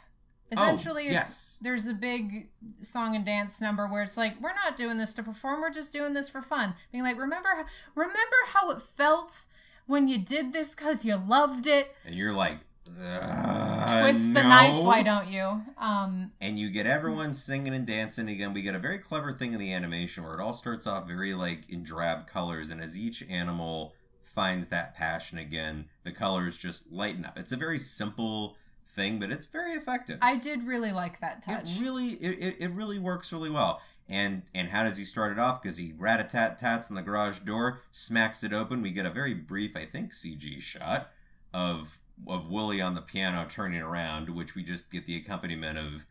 Oh, 0.56 0.62
Essentially, 0.62 1.08
oh, 1.08 1.12
yes. 1.12 1.58
there's 1.60 1.88
a 1.88 1.94
big 1.94 2.50
song 2.82 3.16
and 3.16 3.24
dance 3.24 3.60
number 3.60 3.88
where 3.88 4.02
it's 4.02 4.16
like 4.16 4.40
we're 4.40 4.54
not 4.54 4.76
doing 4.76 4.96
this 4.96 5.12
to 5.14 5.22
perform, 5.22 5.60
we're 5.60 5.70
just 5.70 5.92
doing 5.92 6.14
this 6.14 6.28
for 6.28 6.40
fun. 6.40 6.74
Being 6.92 7.02
like, 7.02 7.18
remember, 7.18 7.48
remember 7.96 8.36
how 8.48 8.70
it 8.70 8.80
felt 8.80 9.46
when 9.86 10.06
you 10.06 10.18
did 10.18 10.52
this 10.52 10.74
because 10.74 11.04
you 11.04 11.16
loved 11.16 11.66
it. 11.66 11.94
And 12.04 12.14
you're 12.14 12.32
like, 12.32 12.58
"Uh, 12.88 14.00
Twist 14.02 14.34
the 14.34 14.42
no." 14.42 14.48
knife, 14.48 14.84
why 14.84 15.02
don't 15.02 15.28
you? 15.28 15.62
Um, 15.78 16.32
and 16.40 16.58
you 16.58 16.70
get 16.70 16.86
everyone 16.86 17.34
singing 17.34 17.74
and 17.74 17.86
dancing 17.86 18.28
again. 18.28 18.52
We 18.52 18.62
get 18.62 18.74
a 18.74 18.78
very 18.78 18.98
clever 18.98 19.32
thing 19.32 19.52
in 19.52 19.58
the 19.58 19.72
animation 19.72 20.24
where 20.24 20.34
it 20.34 20.40
all 20.40 20.52
starts 20.52 20.86
off 20.86 21.06
very 21.06 21.34
like 21.34 21.68
in 21.70 21.82
drab 21.82 22.26
colors, 22.26 22.70
and 22.70 22.80
as 22.80 22.96
each 22.96 23.22
animal 23.28 23.94
finds 24.22 24.68
that 24.68 24.94
passion 24.94 25.38
again, 25.38 25.86
the 26.04 26.12
colors 26.12 26.58
just 26.58 26.92
lighten 26.92 27.24
up. 27.24 27.38
It's 27.38 27.52
a 27.52 27.56
very 27.56 27.78
simple 27.78 28.56
thing, 28.86 29.18
but 29.18 29.30
it's 29.30 29.46
very 29.46 29.72
effective. 29.72 30.18
I 30.20 30.36
did 30.36 30.64
really 30.64 30.92
like 30.92 31.20
that 31.20 31.42
touch. 31.42 31.76
It 31.76 31.82
really, 31.82 32.08
it, 32.14 32.38
it, 32.42 32.56
it 32.60 32.70
really 32.70 32.98
works 32.98 33.32
really 33.32 33.50
well. 33.50 33.80
And 34.08 34.42
and 34.54 34.68
how 34.68 34.84
does 34.84 34.98
he 34.98 35.04
start 35.04 35.32
it 35.32 35.38
off? 35.38 35.60
Because 35.60 35.78
he 35.78 35.92
rat 35.98 36.20
a 36.20 36.24
tat 36.24 36.58
tats 36.58 36.90
on 36.90 36.96
the 36.96 37.02
garage 37.02 37.40
door, 37.40 37.80
smacks 37.90 38.44
it 38.44 38.52
open. 38.52 38.80
We 38.80 38.92
get 38.92 39.04
a 39.04 39.10
very 39.10 39.34
brief, 39.34 39.76
I 39.76 39.84
think, 39.84 40.12
CG 40.12 40.60
shot 40.60 41.10
of 41.52 41.98
of 42.26 42.48
Willie 42.50 42.80
on 42.80 42.94
the 42.94 43.02
piano 43.02 43.46
turning 43.48 43.80
around, 43.82 44.30
which 44.30 44.54
we 44.54 44.62
just 44.62 44.90
get 44.90 45.06
the 45.06 45.16
accompaniment 45.16 45.78
of 45.78 46.06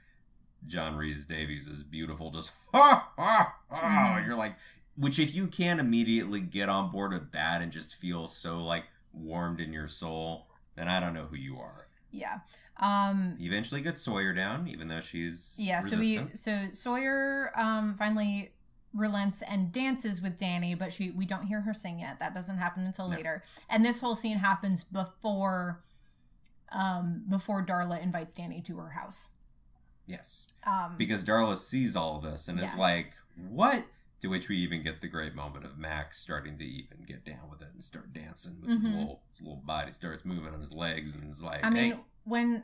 John 0.68 0.96
Rhys-Davies' 0.96 1.68
is 1.68 1.84
beautiful, 1.84 2.32
just 2.32 2.52
ha 2.72 3.10
ha 3.18 3.56
ha. 3.70 4.18
Mhm. 4.20 4.26
You're 4.28 4.36
like, 4.36 4.56
which 4.98 5.20
if 5.20 5.36
you 5.36 5.48
can't 5.48 5.80
immediately 5.80 6.40
get 6.42 6.70
on 6.70 6.92
board 6.92 7.12
with 7.12 7.32
that 7.34 7.62
and 7.62 7.72
just 7.72 7.96
feel 7.96 8.28
so 8.28 8.60
like 8.60 8.86
warmed 9.14 9.60
in 9.60 9.74
your 9.74 9.88
soul, 9.88 10.48
then 10.76 10.88
I 10.88 11.00
don't 11.00 11.14
know 11.14 11.26
who 11.26 11.36
you 11.38 11.58
are. 11.60 11.88
yeah. 12.12 12.40
Um, 12.78 13.38
eventually 13.40 13.80
gets 13.82 14.02
Sawyer 14.02 14.34
down, 14.34 14.68
even 14.68 14.90
though 14.90 15.00
she's 15.00 15.56
yeah. 15.58 15.80
So 15.80 15.98
we 15.98 16.20
so 16.34 16.68
Sawyer 16.74 17.52
um 17.56 17.96
finally 17.98 18.52
relents 18.94 19.42
and 19.42 19.72
dances 19.72 20.22
with 20.22 20.38
Danny, 20.38 20.76
but 20.76 20.92
she 20.92 21.10
we 21.12 21.26
don't 21.26 21.44
hear 21.48 21.62
her 21.62 21.74
sing 21.74 22.00
yet. 22.00 22.20
That 22.20 22.34
doesn't 22.34 22.58
happen 22.58 22.86
until 22.86 23.08
No. 23.08 23.16
later. 23.16 23.44
And 23.70 23.84
this 23.86 24.02
whole 24.02 24.16
scene 24.16 24.38
happens 24.40 24.84
before 24.84 25.82
um 26.72 27.24
before 27.30 27.66
Darla 27.66 28.02
invites 28.02 28.34
Danny 28.34 28.62
to 28.62 28.78
her 28.78 28.90
house. 28.92 29.30
Yes. 30.08 30.54
Um 30.66 30.96
Because 30.98 31.24
Darla 31.26 31.58
sees 31.58 31.96
all 31.96 32.18
of 32.18 32.24
this 32.24 32.48
and 32.48 32.60
Yes. 32.60 32.74
is 32.74 32.80
like, 32.80 33.06
what? 33.50 33.86
To 34.22 34.28
which 34.30 34.48
we 34.50 34.58
even 34.58 34.82
get 34.82 35.02
the 35.02 35.08
great 35.08 35.36
moment 35.36 35.66
of 35.66 35.78
Max 35.78 36.18
starting 36.18 36.58
to 36.58 36.64
even 36.64 37.04
get 37.06 37.24
down 37.26 37.50
with 37.50 37.62
it 37.62 37.70
and 37.74 37.84
start 37.84 38.14
dancing 38.14 38.60
with 38.62 38.70
his 38.72 38.84
Mhm. 38.84 38.98
little 38.98 39.22
his 39.32 39.42
little 39.42 39.62
body 39.66 39.92
starts 39.92 40.26
moving 40.26 40.54
on 40.54 40.60
his 40.60 40.74
legs 40.74 41.16
and 41.16 41.30
is 41.30 41.44
like, 41.44 41.64
I 41.64 41.70
mean 41.70 41.94
hey, 41.94 42.00
when 42.24 42.64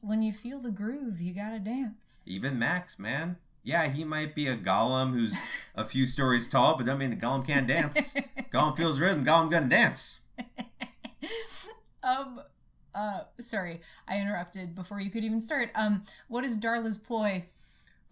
when 0.00 0.22
you 0.22 0.32
feel 0.32 0.60
the 0.60 0.70
groove, 0.70 1.20
you 1.20 1.32
got 1.34 1.50
to 1.50 1.58
dance. 1.58 2.22
even 2.26 2.58
Max, 2.58 2.98
man. 2.98 3.38
Yeah, 3.64 3.88
he 3.88 4.04
might 4.04 4.36
be 4.36 4.46
a 4.46 4.56
golem 4.56 5.12
who's 5.12 5.36
a 5.74 5.84
few 5.84 6.06
stories 6.06 6.48
tall, 6.48 6.76
but 6.76 6.86
doesn't 6.86 6.98
mean 7.00 7.10
the 7.10 7.16
golem 7.16 7.44
can't 7.44 7.66
dance. 7.66 8.14
golem 8.52 8.76
feels 8.76 9.00
rhythm, 9.00 9.24
golem 9.24 9.50
gonna 9.50 9.68
dance. 9.68 10.20
um 12.02 12.40
uh 12.96 13.20
sorry, 13.38 13.80
I 14.08 14.18
interrupted 14.18 14.74
before 14.74 15.00
you 15.00 15.10
could 15.10 15.24
even 15.24 15.40
start. 15.40 15.70
Um 15.74 16.02
what 16.28 16.44
is 16.44 16.58
Darla's 16.58 16.98
ploy? 16.98 17.46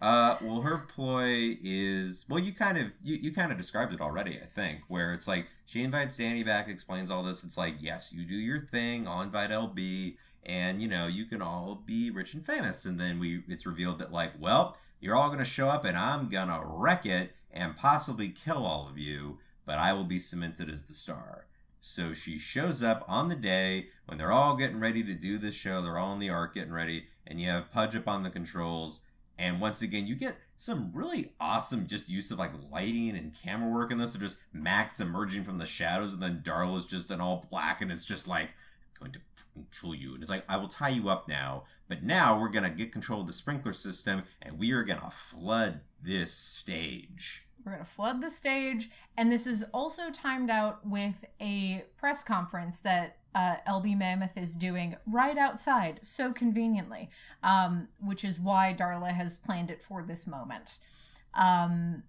Uh, 0.01 0.37
well, 0.41 0.61
her 0.61 0.77
ploy 0.77 1.57
is 1.63 2.25
well, 2.29 2.39
you 2.39 2.53
kind 2.53 2.77
of 2.77 2.91
you, 3.01 3.15
you 3.15 3.33
kind 3.33 3.51
of 3.51 3.57
described 3.57 3.93
it 3.93 4.01
already, 4.01 4.37
I 4.41 4.45
think, 4.45 4.81
where 4.87 5.13
it's 5.13 5.27
like 5.27 5.47
she 5.65 5.83
invites 5.83 6.17
Danny 6.17 6.43
back, 6.43 6.67
explains 6.67 7.09
all 7.09 7.23
this. 7.23 7.43
It's 7.43 7.57
like, 7.57 7.75
yes, 7.79 8.13
you 8.13 8.25
do 8.25 8.35
your 8.35 8.59
thing. 8.59 9.07
I'll 9.07 9.21
invite 9.21 9.49
LB, 9.51 10.17
and 10.45 10.81
you 10.81 10.87
know 10.87 11.07
you 11.07 11.25
can 11.25 11.41
all 11.41 11.81
be 11.85 12.11
rich 12.11 12.33
and 12.33 12.45
famous. 12.45 12.85
And 12.85 12.99
then 12.99 13.19
we 13.19 13.43
it's 13.47 13.65
revealed 13.65 13.99
that 13.99 14.11
like, 14.11 14.33
well, 14.39 14.77
you're 14.99 15.15
all 15.15 15.29
gonna 15.29 15.45
show 15.45 15.69
up, 15.69 15.85
and 15.85 15.97
I'm 15.97 16.29
gonna 16.29 16.61
wreck 16.63 17.05
it 17.05 17.31
and 17.51 17.77
possibly 17.77 18.29
kill 18.29 18.65
all 18.65 18.89
of 18.89 18.97
you, 18.97 19.39
but 19.65 19.79
I 19.79 19.93
will 19.93 20.03
be 20.03 20.19
cemented 20.19 20.69
as 20.69 20.85
the 20.85 20.93
star. 20.93 21.45
So 21.87 22.13
she 22.13 22.39
shows 22.39 22.81
up 22.81 23.05
on 23.07 23.29
the 23.29 23.35
day 23.35 23.89
when 24.07 24.17
they're 24.17 24.31
all 24.31 24.55
getting 24.55 24.79
ready 24.79 25.03
to 25.03 25.13
do 25.13 25.37
this 25.37 25.53
show. 25.53 25.83
They're 25.83 25.99
all 25.99 26.13
in 26.13 26.19
the 26.19 26.31
arc 26.31 26.55
getting 26.55 26.73
ready, 26.73 27.05
and 27.27 27.39
you 27.39 27.47
have 27.47 27.71
Pudge 27.71 27.95
up 27.95 28.07
on 28.07 28.23
the 28.23 28.31
controls. 28.31 29.01
And 29.37 29.61
once 29.61 29.83
again, 29.83 30.07
you 30.07 30.15
get 30.15 30.35
some 30.57 30.89
really 30.95 31.27
awesome 31.39 31.85
just 31.85 32.09
use 32.09 32.31
of 32.31 32.39
like 32.39 32.53
lighting 32.71 33.15
and 33.15 33.39
camera 33.39 33.69
work 33.69 33.91
in 33.91 33.99
this 33.99 34.15
of 34.15 34.21
just 34.21 34.39
Max 34.51 34.99
emerging 34.99 35.43
from 35.43 35.57
the 35.57 35.67
shadows 35.67 36.15
and 36.15 36.23
then 36.23 36.41
Darla's 36.43 36.87
just 36.87 37.11
in 37.11 37.21
all 37.21 37.45
black 37.51 37.83
and 37.83 37.91
it's 37.91 38.03
just 38.03 38.27
like 38.27 38.55
going 38.99 39.11
to 39.11 39.19
control 39.53 39.93
you. 39.93 40.15
And 40.15 40.23
it's 40.23 40.31
like, 40.31 40.43
I 40.49 40.57
will 40.57 40.67
tie 40.67 40.89
you 40.89 41.07
up 41.09 41.27
now, 41.27 41.65
but 41.87 42.01
now 42.01 42.41
we're 42.41 42.49
gonna 42.49 42.71
get 42.71 42.93
control 42.93 43.21
of 43.21 43.27
the 43.27 43.33
sprinkler 43.33 43.73
system 43.73 44.23
and 44.41 44.57
we 44.57 44.71
are 44.71 44.83
gonna 44.83 45.11
flood 45.11 45.81
this 46.01 46.31
stage. 46.31 47.45
We're 47.65 47.73
going 47.73 47.83
to 47.83 47.89
flood 47.89 48.21
the 48.21 48.29
stage. 48.29 48.89
And 49.17 49.31
this 49.31 49.47
is 49.47 49.65
also 49.73 50.11
timed 50.11 50.49
out 50.49 50.85
with 50.85 51.25
a 51.41 51.85
press 51.97 52.23
conference 52.23 52.79
that 52.81 53.17
uh, 53.33 53.55
LB 53.67 53.97
Mammoth 53.97 54.37
is 54.37 54.55
doing 54.55 54.95
right 55.05 55.37
outside, 55.37 55.99
so 56.01 56.31
conveniently, 56.31 57.09
um, 57.43 57.89
which 57.99 58.23
is 58.23 58.39
why 58.39 58.73
Darla 58.77 59.11
has 59.11 59.35
planned 59.35 59.69
it 59.69 59.83
for 59.83 60.03
this 60.03 60.25
moment. 60.25 60.79
Um, 61.33 62.03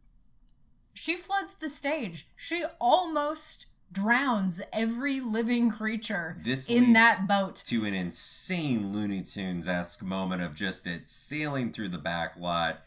she 0.95 1.17
floods 1.17 1.57
the 1.57 1.69
stage. 1.69 2.29
She 2.37 2.65
almost 2.81 3.67
drowns 3.91 4.61
every 4.73 5.21
living 5.21 5.71
creature 5.71 6.39
This 6.45 6.69
in 6.69 6.93
that 6.93 7.27
boat. 7.29 7.57
to 7.67 7.85
an 7.85 7.95
insane 7.95 8.93
Looney 8.93 9.23
Tunes 9.23 9.69
esque 9.69 10.03
moment 10.03 10.43
of 10.43 10.55
just 10.55 10.87
it 10.87 11.09
sailing 11.09 11.73
through 11.73 11.89
the 11.89 11.99
back 11.99 12.37
lot. 12.37 12.86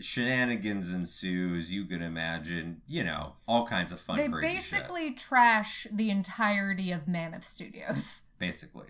Shenanigans 0.00 0.92
ensue, 0.92 1.56
as 1.56 1.72
you 1.72 1.84
can 1.84 2.02
imagine. 2.02 2.82
You 2.86 3.04
know, 3.04 3.34
all 3.46 3.66
kinds 3.66 3.92
of 3.92 4.00
fun. 4.00 4.16
They 4.16 4.28
basically 4.28 5.12
trash 5.12 5.86
the 5.92 6.10
entirety 6.10 6.90
of 6.92 7.06
Mammoth 7.08 7.44
Studios. 7.44 8.22
basically, 8.38 8.86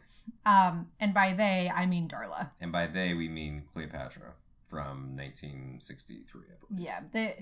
Um, 0.46 0.88
and 1.00 1.12
by 1.12 1.32
they, 1.32 1.70
I 1.74 1.86
mean 1.86 2.08
Darla. 2.08 2.50
and 2.60 2.70
by 2.72 2.86
they 2.86 3.14
we 3.14 3.28
mean 3.28 3.64
Cleopatra 3.72 4.34
from 4.68 5.16
1963. 5.16 6.40
I 6.42 6.66
believe. 6.66 6.84
Yeah, 6.86 7.00
the 7.12 7.34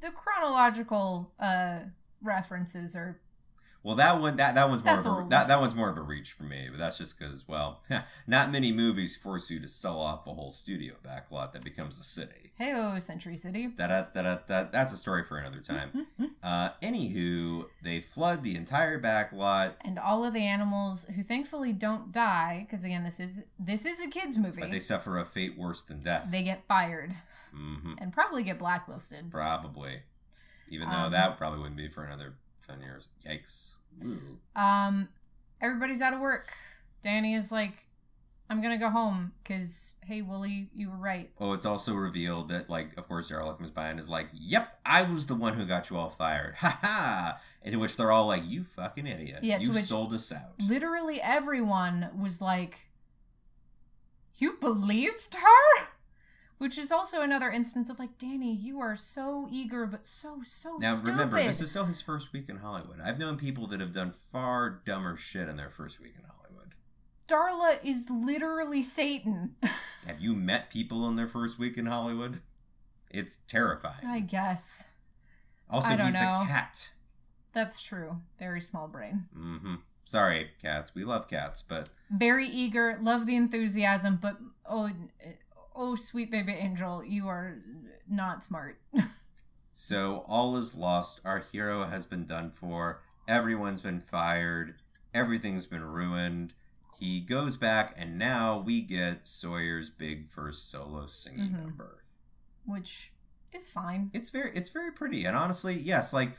the 0.00 0.10
chronological 0.10 1.32
uh 1.38 1.80
references 2.22 2.94
are 2.96 3.20
Well, 3.82 3.96
that 3.96 4.20
one 4.20 4.36
that 4.36 4.54
that 4.56 4.68
one's 4.68 4.84
more 4.84 4.94
That's 4.96 5.06
of 5.06 5.26
a 5.26 5.28
that, 5.30 5.48
that 5.48 5.58
one's 5.60 5.74
more 5.74 5.88
of 5.88 5.96
a 5.96 6.02
reach 6.02 6.32
for 6.32 6.42
me, 6.42 6.68
but 6.70 6.78
that's 6.78 6.98
just 6.98 7.18
because 7.18 7.48
well, 7.48 7.80
not 8.26 8.50
many 8.52 8.72
movies 8.72 9.16
force 9.16 9.50
you 9.50 9.58
to 9.60 9.68
sell 9.68 9.98
off 9.98 10.26
a 10.26 10.34
whole 10.34 10.52
studio 10.52 10.94
backlot 11.02 11.52
that 11.52 11.64
becomes 11.64 11.98
a 11.98 12.02
city. 12.02 12.52
hey 12.56 12.74
oh 12.76 12.98
Century 12.98 13.38
City. 13.38 13.68
Da 13.68 13.86
da 13.86 14.04
da. 14.12 14.64
That's 14.70 14.92
a 14.92 14.98
story 14.98 15.24
for 15.24 15.38
another 15.38 15.60
time. 15.60 16.06
uh, 16.42 16.70
anywho, 16.82 17.66
they 17.82 18.00
flood 18.00 18.42
the 18.42 18.54
entire 18.54 18.98
back 18.98 19.32
lot, 19.32 19.76
And 19.82 19.98
all 19.98 20.26
of 20.26 20.34
the 20.34 20.44
animals 20.44 21.06
who 21.16 21.22
thankfully 21.22 21.72
don't 21.72 22.12
die, 22.12 22.66
because 22.66 22.84
again, 22.84 23.02
this 23.04 23.18
is 23.18 23.44
this 23.58 23.86
is 23.86 24.04
a 24.04 24.10
kids 24.10 24.36
movie. 24.36 24.60
but 24.60 24.70
they 24.70 24.80
suffer 24.80 25.18
a 25.18 25.24
fate 25.24 25.56
worse 25.56 25.82
than 25.82 26.00
death. 26.00 26.28
They 26.30 26.42
get 26.42 26.64
fired 26.68 27.14
hmm 27.50 27.94
and 27.98 28.12
probably 28.12 28.42
get 28.42 28.58
blacklisted. 28.58 29.30
Probably, 29.30 30.02
even 30.68 30.88
though 30.90 30.96
Um, 30.96 31.12
that 31.12 31.38
probably 31.38 31.60
wouldn't 31.60 31.76
be 31.78 31.88
for 31.88 32.04
another 32.04 32.34
ten 32.70 32.80
years. 32.80 33.08
Yikes! 33.26 33.74
Um, 34.56 35.08
everybody's 35.60 36.00
out 36.00 36.14
of 36.14 36.20
work. 36.20 36.52
Danny 37.02 37.34
is 37.34 37.50
like, 37.50 37.86
I'm 38.48 38.60
gonna 38.62 38.78
go 38.78 38.90
home 38.90 39.32
because 39.42 39.94
hey, 40.04 40.22
Wooly, 40.22 40.70
you 40.74 40.90
were 40.90 40.96
right. 40.96 41.30
Oh, 41.38 41.52
it's 41.52 41.66
also 41.66 41.94
revealed 41.94 42.48
that, 42.48 42.68
like, 42.68 42.96
of 42.96 43.06
course, 43.08 43.30
Darla 43.30 43.56
comes 43.56 43.70
by 43.70 43.88
and 43.88 44.00
is 44.00 44.08
like, 44.08 44.28
"Yep, 44.32 44.80
I 44.84 45.02
was 45.02 45.26
the 45.26 45.34
one 45.36 45.54
who 45.54 45.64
got 45.64 45.90
you 45.90 45.96
all 45.96 46.10
fired." 46.10 46.54
Ha 46.58 46.78
ha! 46.82 47.40
And 47.62 47.72
to 47.72 47.78
which 47.78 47.96
they're 47.96 48.10
all 48.10 48.26
like, 48.26 48.42
"You 48.46 48.64
fucking 48.64 49.06
idiot! 49.06 49.40
Yeah, 49.42 49.58
to 49.58 49.64
you 49.64 49.70
which- 49.72 49.84
sold 49.84 50.12
us 50.12 50.32
out." 50.32 50.54
Literally 50.66 51.20
everyone 51.22 52.10
was 52.18 52.40
like, 52.40 52.90
"You 54.36 54.56
believed 54.60 55.34
her." 55.34 55.88
Which 56.60 56.76
is 56.76 56.92
also 56.92 57.22
another 57.22 57.50
instance 57.50 57.88
of 57.88 57.98
like, 57.98 58.18
Danny, 58.18 58.52
you 58.54 58.80
are 58.80 58.94
so 58.94 59.48
eager, 59.50 59.86
but 59.86 60.04
so 60.04 60.40
so 60.44 60.76
Now 60.76 60.92
stupid. 60.92 61.12
remember, 61.12 61.36
this 61.42 61.62
is 61.62 61.70
still 61.70 61.86
his 61.86 62.02
first 62.02 62.34
week 62.34 62.50
in 62.50 62.58
Hollywood. 62.58 63.00
I've 63.02 63.18
known 63.18 63.38
people 63.38 63.66
that 63.68 63.80
have 63.80 63.94
done 63.94 64.12
far 64.12 64.82
dumber 64.84 65.16
shit 65.16 65.48
in 65.48 65.56
their 65.56 65.70
first 65.70 66.02
week 66.02 66.12
in 66.18 66.24
Hollywood. 66.26 66.74
Darla 67.26 67.82
is 67.82 68.10
literally 68.10 68.82
Satan. 68.82 69.54
Have 70.06 70.20
you 70.20 70.34
met 70.34 70.70
people 70.70 71.08
in 71.08 71.16
their 71.16 71.28
first 71.28 71.58
week 71.58 71.78
in 71.78 71.86
Hollywood? 71.86 72.42
It's 73.10 73.38
terrifying. 73.38 74.04
I 74.06 74.20
guess 74.20 74.90
also, 75.70 75.94
I 75.94 75.96
he's 76.04 76.12
know. 76.12 76.42
a 76.42 76.46
cat. 76.46 76.90
that's 77.54 77.80
true. 77.80 78.18
Very 78.38 78.60
small 78.60 78.86
brain. 78.86 79.28
Mm 79.34 79.60
hmm 79.60 79.74
Sorry, 80.04 80.50
cats. 80.60 80.92
We 80.94 81.04
love 81.04 81.26
cats, 81.26 81.62
but 81.62 81.88
Very 82.10 82.46
eager. 82.46 82.98
Love 83.00 83.24
the 83.26 83.36
enthusiasm, 83.36 84.18
but 84.20 84.36
oh, 84.68 84.90
oh, 85.80 85.94
sweet 85.94 86.30
baby 86.30 86.52
angel, 86.52 87.02
you 87.04 87.26
are 87.28 87.56
not 88.08 88.44
smart. 88.44 88.78
So 89.72 90.24
all 90.28 90.56
is 90.56 90.74
lost. 90.74 91.20
Our 91.24 91.38
hero 91.38 91.84
has 91.84 92.04
been 92.04 92.26
done 92.26 92.50
for. 92.50 93.00
Everyone's 93.28 93.80
been 93.80 94.00
fired. 94.00 94.74
Everything's 95.14 95.64
been 95.66 95.84
ruined. 95.84 96.52
He 96.98 97.20
goes 97.20 97.56
back, 97.56 97.94
and 97.96 98.18
now 98.18 98.58
we 98.58 98.82
get 98.82 99.26
Sawyer's 99.26 99.88
big 99.88 100.28
first 100.28 100.70
solo 100.70 101.06
singing 101.06 101.50
Mhm. 101.50 101.62
number. 101.62 102.04
Which 102.66 103.12
is 103.52 103.70
fine. 103.70 104.10
It's 104.12 104.28
very, 104.30 104.50
it's 104.54 104.68
very 104.68 104.90
pretty, 104.92 105.24
and 105.24 105.36
honestly, 105.36 105.78
yes. 105.78 106.12
Like, 106.12 106.36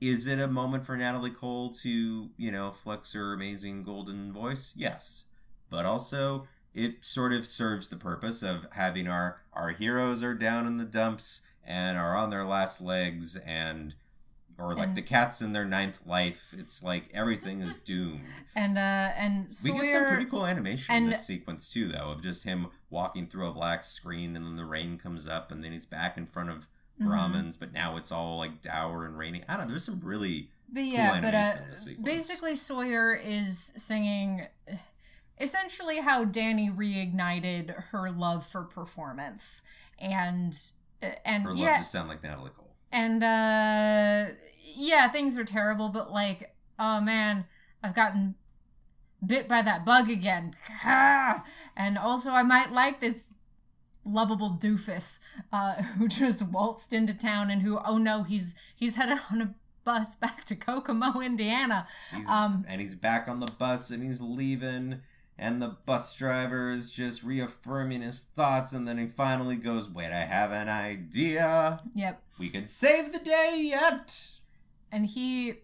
is 0.00 0.26
it 0.26 0.38
a 0.38 0.46
moment 0.46 0.86
for 0.86 0.96
Natalie 0.96 1.30
Cole 1.32 1.70
to, 1.82 2.30
you 2.36 2.52
know, 2.52 2.70
flex 2.70 3.12
her 3.14 3.32
amazing 3.32 3.82
golden 3.82 4.32
voice? 4.32 4.76
Yes, 4.76 5.28
but 5.68 5.84
also 5.84 6.46
it 6.74 7.04
sort 7.04 7.32
of 7.32 7.46
serves 7.46 7.88
the 7.88 7.96
purpose 7.96 8.42
of 8.42 8.66
having 8.72 9.06
our 9.08 9.40
our 9.52 9.70
heroes 9.70 10.22
are 10.22 10.34
down 10.34 10.66
in 10.66 10.76
the 10.76 10.84
dumps 10.84 11.42
and 11.66 11.96
are 11.96 12.16
on 12.16 12.30
their 12.30 12.44
last 12.44 12.80
legs 12.80 13.36
and 13.36 13.94
or 14.58 14.74
like 14.74 14.88
And- 14.88 14.96
the 14.96 15.02
cats 15.02 15.40
in 15.42 15.52
their 15.52 15.64
ninth 15.64 16.00
life 16.06 16.54
it's 16.56 16.82
like 16.82 17.08
everything 17.14 17.60
is 17.60 17.76
doomed 17.90 18.20
And 18.54 18.76
uh, 18.78 18.80
and 19.16 19.48
we 19.64 19.72
get 19.72 19.90
some 19.90 20.04
pretty 20.06 20.26
cool 20.26 20.46
animation 20.46 20.94
in 20.94 21.06
this 21.08 21.26
sequence 21.26 21.72
too 21.72 21.88
though 21.88 22.10
of 22.10 22.22
just 22.22 22.44
him 22.44 22.68
walking 22.90 23.26
through 23.26 23.46
a 23.46 23.52
black 23.52 23.82
screen 23.84 24.36
and 24.36 24.44
then 24.46 24.56
the 24.56 24.64
rain 24.64 24.98
comes 24.98 25.26
up 25.26 25.50
and 25.50 25.64
then 25.64 25.72
he's 25.72 25.86
back 25.86 26.16
in 26.16 26.26
front 26.26 26.50
of 26.50 26.68
Mhm. 27.00 27.06
Grauman's 27.08 27.56
but 27.56 27.72
now 27.72 27.96
it's 27.96 28.12
all 28.12 28.38
like 28.38 28.62
dour 28.62 29.04
and 29.04 29.18
rainy 29.18 29.42
i 29.48 29.56
don't 29.56 29.66
know 29.66 29.70
there's 29.70 29.84
some 29.84 29.98
really 30.00 30.50
But 30.72 30.84
yeah, 30.84 31.20
but 31.20 31.34
uh, 31.34 31.38
animation 31.38 31.64
in 31.64 31.70
this 31.70 31.84
sequence. 31.86 32.04
basically 32.04 32.54
Sawyer 32.54 33.12
is 33.14 33.58
singing 33.76 34.46
essentially 35.38 36.00
how 36.00 36.24
Danny 36.24 36.70
reignited 36.70 37.74
her 37.90 38.10
love 38.10 38.46
for 38.46 38.62
performance, 38.62 39.62
and 39.98 40.58
uh, 41.02 41.10
and 41.24 41.44
her 41.44 41.50
love 41.50 41.58
yeah, 41.58 41.78
to 41.78 41.84
sound 41.84 42.08
like 42.08 42.22
natalie 42.22 42.50
cole. 42.56 42.74
And 42.92 43.22
uh, 43.22 44.34
yeah, 44.76 45.08
things 45.08 45.36
are 45.38 45.44
terrible, 45.44 45.88
but 45.88 46.12
like, 46.12 46.54
oh 46.78 47.00
man, 47.00 47.46
I've 47.82 47.94
gotten 47.94 48.36
bit 49.24 49.48
by 49.48 49.62
that 49.62 49.84
bug 49.84 50.10
again, 50.10 50.54
and 50.84 51.98
also 51.98 52.30
I 52.32 52.42
might 52.42 52.72
like 52.72 53.00
this 53.00 53.32
lovable 54.06 54.50
doofus 54.50 55.20
uh, 55.52 55.74
who 55.98 56.08
just 56.08 56.42
waltzed 56.48 56.92
into 56.92 57.14
town 57.14 57.50
and 57.50 57.62
who 57.62 57.78
oh 57.84 57.96
no 57.96 58.22
he's 58.22 58.54
he's 58.74 58.96
headed 58.96 59.18
on 59.32 59.40
a 59.40 59.54
bus 59.84 60.16
back 60.16 60.44
to 60.44 60.56
Kokomo, 60.56 61.20
Indiana. 61.20 61.86
he's, 62.14 62.28
um, 62.28 62.64
and 62.68 62.80
he's 62.80 62.94
back 62.94 63.28
on 63.28 63.40
the 63.40 63.52
bus 63.58 63.90
and 63.90 64.02
he's 64.02 64.20
leaving 64.20 65.02
and 65.38 65.60
the 65.60 65.76
bus 65.86 66.16
driver 66.16 66.70
is 66.70 66.92
just 66.92 67.22
reaffirming 67.22 68.02
his 68.02 68.22
thoughts 68.22 68.72
and 68.72 68.86
then 68.86 68.98
he 68.98 69.06
finally 69.06 69.56
goes 69.56 69.90
wait 69.90 70.12
i 70.12 70.20
have 70.20 70.52
an 70.52 70.68
idea. 70.68 71.80
Yep, 71.94 72.22
we 72.38 72.48
can 72.48 72.66
save 72.66 73.12
the 73.12 73.18
day 73.18 73.60
yet. 73.62 74.40
And 74.92 75.06
he 75.06 75.54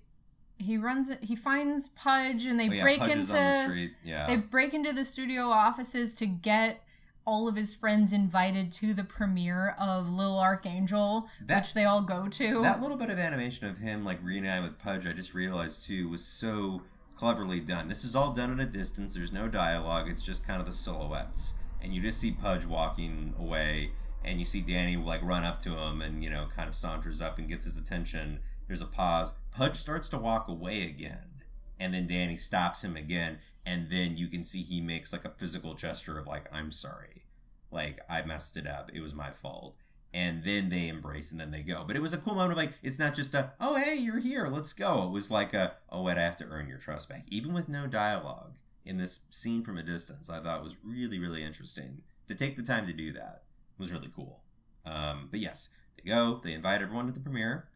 he 0.58 0.76
runs 0.76 1.10
he 1.22 1.34
finds 1.34 1.88
Pudge 1.88 2.46
and 2.46 2.60
they 2.60 2.68
oh, 2.68 2.72
yeah, 2.72 2.82
break 2.82 2.98
Pudge 2.98 3.10
into 3.12 3.32
the 3.32 3.64
street 3.64 3.92
yeah. 4.04 4.26
they 4.26 4.36
break 4.36 4.74
into 4.74 4.92
the 4.92 5.04
studio 5.04 5.44
offices 5.44 6.14
to 6.16 6.26
get 6.26 6.82
all 7.24 7.48
of 7.48 7.56
his 7.56 7.74
friends 7.74 8.12
invited 8.12 8.72
to 8.72 8.92
the 8.94 9.04
premiere 9.04 9.74
of 9.78 10.10
Little 10.10 10.38
Ark 10.38 10.66
Angel, 10.66 11.28
That- 11.46 11.58
which 11.58 11.74
they 11.74 11.84
all 11.84 12.02
go 12.02 12.28
to. 12.28 12.62
That 12.62 12.80
little 12.80 12.96
bit 12.96 13.10
of 13.10 13.18
animation 13.18 13.68
of 13.68 13.78
him 13.78 14.04
like 14.04 14.18
reuniting 14.22 14.64
with 14.64 14.78
Pudge, 14.78 15.06
I 15.06 15.12
just 15.12 15.34
realized 15.34 15.86
too, 15.86 16.08
was 16.08 16.24
so 16.24 16.82
cleverly 17.20 17.60
done. 17.60 17.86
This 17.86 18.02
is 18.02 18.16
all 18.16 18.32
done 18.32 18.50
at 18.50 18.66
a 18.66 18.70
distance. 18.70 19.12
There's 19.12 19.30
no 19.30 19.46
dialogue. 19.46 20.08
It's 20.08 20.24
just 20.24 20.46
kind 20.46 20.58
of 20.58 20.64
the 20.66 20.72
silhouettes, 20.72 21.58
and 21.82 21.94
you 21.94 22.00
just 22.00 22.18
see 22.18 22.30
Pudge 22.30 22.64
walking 22.64 23.34
away, 23.38 23.90
and 24.24 24.38
you 24.38 24.46
see 24.46 24.62
Danny 24.62 24.96
like 24.96 25.22
run 25.22 25.44
up 25.44 25.60
to 25.60 25.76
him, 25.76 26.00
and 26.00 26.24
you 26.24 26.30
know, 26.30 26.48
kind 26.56 26.66
of 26.66 26.74
saunters 26.74 27.20
up 27.20 27.38
and 27.38 27.46
gets 27.46 27.66
his 27.66 27.76
attention. 27.76 28.40
There's 28.66 28.80
a 28.80 28.86
pause. 28.86 29.34
Pudge 29.50 29.76
starts 29.76 30.08
to 30.08 30.18
walk 30.18 30.48
away 30.48 30.84
again, 30.84 31.42
and 31.78 31.92
then 31.92 32.06
Danny 32.06 32.36
stops 32.36 32.82
him 32.82 32.96
again, 32.96 33.40
and 33.66 33.90
then 33.90 34.16
you 34.16 34.26
can 34.26 34.42
see 34.42 34.62
he 34.62 34.80
makes 34.80 35.12
like 35.12 35.26
a 35.26 35.34
physical 35.36 35.74
gesture 35.74 36.18
of 36.18 36.26
like, 36.26 36.48
"I'm 36.50 36.70
sorry." 36.70 37.26
Like 37.70 38.00
I 38.08 38.22
messed 38.22 38.56
it 38.56 38.66
up. 38.66 38.90
It 38.94 39.02
was 39.02 39.14
my 39.14 39.30
fault 39.30 39.76
and 40.12 40.42
then 40.44 40.68
they 40.68 40.88
embrace 40.88 41.30
and 41.30 41.40
then 41.40 41.50
they 41.50 41.62
go. 41.62 41.84
But 41.86 41.96
it 41.96 42.02
was 42.02 42.12
a 42.12 42.18
cool 42.18 42.34
moment 42.34 42.52
of 42.52 42.58
like 42.58 42.74
it's 42.82 42.98
not 42.98 43.14
just 43.14 43.34
a 43.34 43.52
oh 43.60 43.76
hey 43.76 43.96
you're 43.96 44.20
here 44.20 44.48
let's 44.48 44.72
go. 44.72 45.04
It 45.04 45.10
was 45.10 45.30
like 45.30 45.54
a 45.54 45.74
oh 45.90 46.02
wait 46.02 46.18
I 46.18 46.22
have 46.22 46.36
to 46.38 46.46
earn 46.46 46.68
your 46.68 46.78
trust 46.78 47.08
back 47.08 47.24
even 47.28 47.52
with 47.52 47.68
no 47.68 47.86
dialogue 47.86 48.56
in 48.84 48.96
this 48.96 49.26
scene 49.30 49.62
from 49.62 49.78
a 49.78 49.82
distance. 49.82 50.28
I 50.28 50.40
thought 50.40 50.64
was 50.64 50.76
really 50.84 51.18
really 51.18 51.42
interesting 51.42 52.02
to 52.28 52.34
take 52.34 52.56
the 52.56 52.62
time 52.62 52.86
to 52.86 52.92
do 52.92 53.12
that 53.12 53.42
was 53.78 53.92
really 53.92 54.10
cool. 54.14 54.40
Um, 54.84 55.28
but 55.30 55.40
yes, 55.40 55.76
they 55.96 56.08
go. 56.08 56.40
They 56.42 56.52
invite 56.52 56.82
everyone 56.82 57.06
to 57.06 57.12
the 57.12 57.20
premiere, 57.20 57.68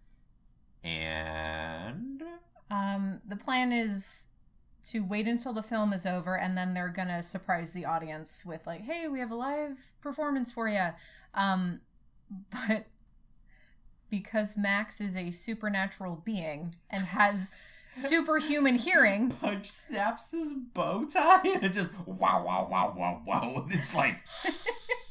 and 0.82 2.22
um, 2.70 3.20
the 3.26 3.36
plan 3.36 3.72
is 3.72 4.28
to 4.84 5.00
wait 5.00 5.26
until 5.26 5.52
the 5.52 5.62
film 5.62 5.94
is 5.94 6.04
over 6.04 6.36
and 6.36 6.58
then 6.58 6.74
they're 6.74 6.90
gonna 6.90 7.22
surprise 7.22 7.72
the 7.72 7.86
audience 7.86 8.44
with 8.44 8.66
like, 8.66 8.82
"Hey, 8.82 9.08
we 9.08 9.18
have 9.20 9.30
a 9.30 9.36
live 9.36 9.94
performance 10.00 10.52
for 10.52 10.68
you." 10.68 10.88
Um, 11.32 11.80
but 12.50 12.86
because 14.10 14.56
Max 14.56 15.00
is 15.00 15.16
a 15.16 15.30
supernatural 15.30 16.22
being 16.24 16.76
and 16.90 17.02
has 17.04 17.56
superhuman 17.92 18.76
hearing, 18.76 19.30
Pudge 19.40 19.66
snaps 19.66 20.32
his 20.32 20.52
bow 20.52 21.04
tie 21.04 21.42
and 21.44 21.64
it 21.64 21.72
just 21.72 21.92
wow 22.06 22.44
wow 22.44 22.68
wow 22.70 22.94
wow 22.96 23.22
wow. 23.26 23.62
And 23.62 23.72
it's 23.72 23.94
like 23.94 24.16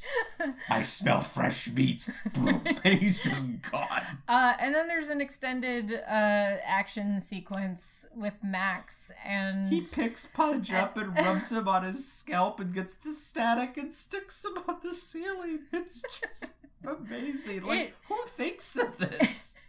I 0.70 0.82
smell 0.82 1.22
fresh 1.22 1.72
meat. 1.72 2.09
Boom. 2.34 2.61
and 2.84 2.99
he's 2.99 3.24
just 3.24 3.61
gone. 3.72 4.20
Uh, 4.28 4.53
and 4.59 4.74
then 4.76 4.88
there's 4.88 5.09
an 5.09 5.22
extended 5.22 5.91
uh, 5.93 6.57
action 6.66 7.20
sequence 7.22 8.05
with 8.16 8.34
Max, 8.43 9.11
and 9.26 9.68
He 9.68 9.82
picks 9.82 10.26
Pudge 10.26 10.72
up 10.74 10.97
and 10.97 11.16
rubs 11.18 11.51
him 11.51 11.68
on 11.68 11.84
his 11.84 12.07
scalp 12.11 12.59
and 12.59 12.74
gets 12.74 12.95
the 12.95 13.09
static 13.11 13.78
and 13.78 13.93
sticks 13.93 14.43
him 14.45 14.57
on 14.68 14.78
the 14.84 14.93
ceiling. 14.93 15.59
It's 15.72 16.01
just 16.01 16.53
amazing. 16.86 17.64
Like, 17.64 17.80
It- 17.80 17.95
who 18.07 18.18
thinks 18.28 18.78
of 18.78 18.97
this? 18.97 19.59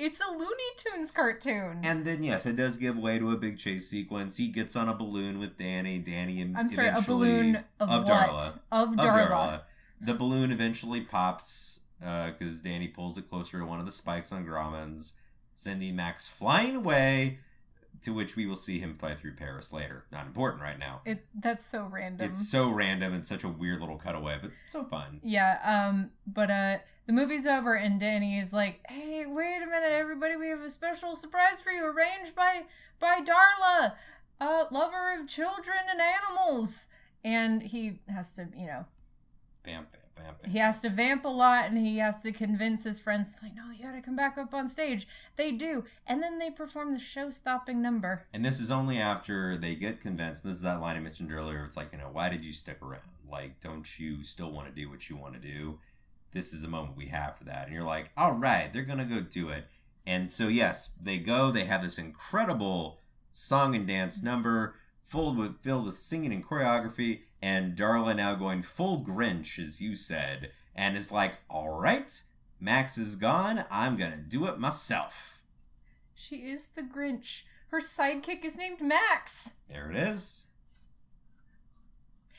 It's 0.00 0.20
a 0.20 0.30
Looney 0.30 0.70
Tunes 0.76 1.10
cartoon. 1.10 1.80
And 1.84 2.04
then, 2.04 2.22
yes, 2.22 2.46
it 2.46 2.56
does 2.56 2.78
give 2.78 2.96
way 2.96 3.18
to 3.18 3.30
a 3.32 3.36
big 3.36 3.58
chase 3.58 3.88
sequence. 3.88 4.36
He 4.36 4.48
gets 4.48 4.74
on 4.74 4.88
a 4.88 4.94
balloon 4.94 5.38
with 5.38 5.56
Danny. 5.56 5.98
Danny 5.98 6.40
and 6.40 6.56
I'm 6.56 6.68
sorry, 6.68 6.88
a 6.88 7.02
balloon 7.06 7.56
of, 7.78 7.90
of? 7.90 8.04
Darla. 8.06 8.54
Of 8.72 8.88
of 8.90 8.96
Darla. 8.96 9.28
Darla. 9.28 9.60
The 10.00 10.14
balloon 10.14 10.50
eventually 10.50 11.02
pops 11.02 11.80
because 11.98 12.62
Danny 12.62 12.88
pulls 12.88 13.18
it 13.18 13.28
closer 13.28 13.58
to 13.58 13.64
one 13.64 13.78
of 13.78 13.86
the 13.86 13.92
spikes 13.92 14.32
on 14.32 14.46
Grauman's, 14.46 15.18
sending 15.54 15.96
Max 15.96 16.26
flying 16.26 16.76
away. 16.76 17.40
To 18.04 18.14
which 18.14 18.34
we 18.34 18.46
will 18.46 18.56
see 18.56 18.78
him 18.78 18.94
fly 18.94 19.14
through 19.14 19.34
Paris 19.34 19.74
later. 19.74 20.06
Not 20.10 20.24
important 20.24 20.62
right 20.62 20.78
now. 20.78 21.02
It 21.04 21.26
that's 21.34 21.62
so 21.62 21.84
random. 21.84 22.30
It's 22.30 22.48
so 22.48 22.70
random 22.70 23.12
and 23.12 23.26
such 23.26 23.44
a 23.44 23.48
weird 23.48 23.80
little 23.80 23.98
cutaway, 23.98 24.38
but 24.40 24.52
so 24.64 24.84
fun. 24.84 25.20
Yeah, 25.22 25.58
um, 25.62 26.10
but 26.26 26.50
uh, 26.50 26.76
the 27.10 27.16
movie's 27.16 27.44
over, 27.44 27.74
and 27.74 27.98
Danny 27.98 28.38
is 28.38 28.52
like, 28.52 28.86
"Hey, 28.88 29.24
wait 29.26 29.60
a 29.60 29.66
minute, 29.66 29.90
everybody! 29.90 30.36
We 30.36 30.46
have 30.50 30.62
a 30.62 30.70
special 30.70 31.16
surprise 31.16 31.60
for 31.60 31.70
you, 31.72 31.84
arranged 31.84 32.36
by 32.36 32.66
by 33.00 33.20
Darla, 33.20 33.94
uh, 34.40 34.66
lover 34.70 35.18
of 35.18 35.26
children 35.26 35.78
and 35.90 36.00
animals." 36.00 36.86
And 37.24 37.64
he 37.64 37.98
has 38.08 38.32
to, 38.34 38.46
you 38.56 38.66
know, 38.68 38.84
Bam, 39.64 39.88
bam, 39.90 40.24
vamp. 40.24 40.46
he 40.46 40.58
has 40.58 40.78
to 40.82 40.88
vamp 40.88 41.24
a 41.24 41.28
lot 41.28 41.64
and 41.64 41.78
he 41.78 41.98
has 41.98 42.22
to 42.22 42.30
convince 42.30 42.84
his 42.84 43.00
friends 43.00 43.36
like 43.42 43.54
no 43.54 43.64
you 43.76 43.82
gotta 43.84 44.00
come 44.00 44.16
back 44.16 44.38
up 44.38 44.54
on 44.54 44.66
stage 44.66 45.06
they 45.36 45.52
do 45.52 45.84
and 46.06 46.22
then 46.22 46.38
they 46.38 46.50
perform 46.50 46.94
the 46.94 46.98
show-stopping 46.98 47.82
number 47.82 48.24
And 48.32 48.42
this 48.42 48.58
is 48.58 48.70
only 48.70 48.96
after 48.96 49.56
they 49.58 49.74
get 49.74 50.00
convinced. 50.00 50.44
This 50.44 50.54
is 50.54 50.62
that 50.62 50.80
line 50.80 50.96
I 50.96 51.00
mentioned 51.00 51.30
earlier. 51.32 51.62
It's 51.66 51.76
like, 51.76 51.92
you 51.92 51.98
know, 51.98 52.08
why 52.10 52.30
did 52.30 52.46
you 52.46 52.52
stick 52.54 52.78
around? 52.80 53.02
Like, 53.28 53.60
don't 53.60 53.98
you 53.98 54.24
still 54.24 54.50
want 54.50 54.68
to 54.68 54.80
do 54.80 54.88
what 54.88 55.10
you 55.10 55.16
want 55.16 55.34
to 55.34 55.40
do? 55.40 55.78
This 56.32 56.52
is 56.52 56.64
a 56.64 56.68
moment 56.68 56.96
we 56.96 57.06
have 57.06 57.36
for 57.36 57.44
that. 57.44 57.66
And 57.66 57.74
you're 57.74 57.84
like, 57.84 58.12
all 58.16 58.32
right, 58.32 58.72
they're 58.72 58.82
going 58.82 58.98
to 58.98 59.04
go 59.04 59.20
do 59.20 59.48
it. 59.48 59.66
And 60.06 60.30
so, 60.30 60.48
yes, 60.48 60.94
they 61.00 61.18
go. 61.18 61.50
They 61.50 61.64
have 61.64 61.82
this 61.82 61.98
incredible 61.98 63.00
song 63.32 63.74
and 63.74 63.86
dance 63.86 64.22
number 64.22 64.74
filled 65.02 65.36
with, 65.36 65.60
filled 65.60 65.86
with 65.86 65.96
singing 65.96 66.32
and 66.32 66.44
choreography. 66.44 67.20
And 67.42 67.76
Darla 67.76 68.14
now 68.16 68.34
going 68.34 68.62
full 68.62 69.04
Grinch, 69.04 69.58
as 69.58 69.80
you 69.80 69.96
said, 69.96 70.52
and 70.74 70.96
is 70.96 71.10
like, 71.10 71.38
all 71.48 71.80
right, 71.80 72.22
Max 72.60 72.98
is 72.98 73.16
gone. 73.16 73.64
I'm 73.70 73.96
going 73.96 74.12
to 74.12 74.18
do 74.18 74.46
it 74.46 74.58
myself. 74.58 75.42
she 76.14 76.36
is 76.36 76.68
the 76.68 76.82
grinch 76.82 77.44
her 77.68 77.80
sidekick 77.80 78.44
is 78.44 78.56
named 78.56 78.80
max 78.80 79.52
There 79.68 79.90
it 79.90 79.96
is. 79.96 80.48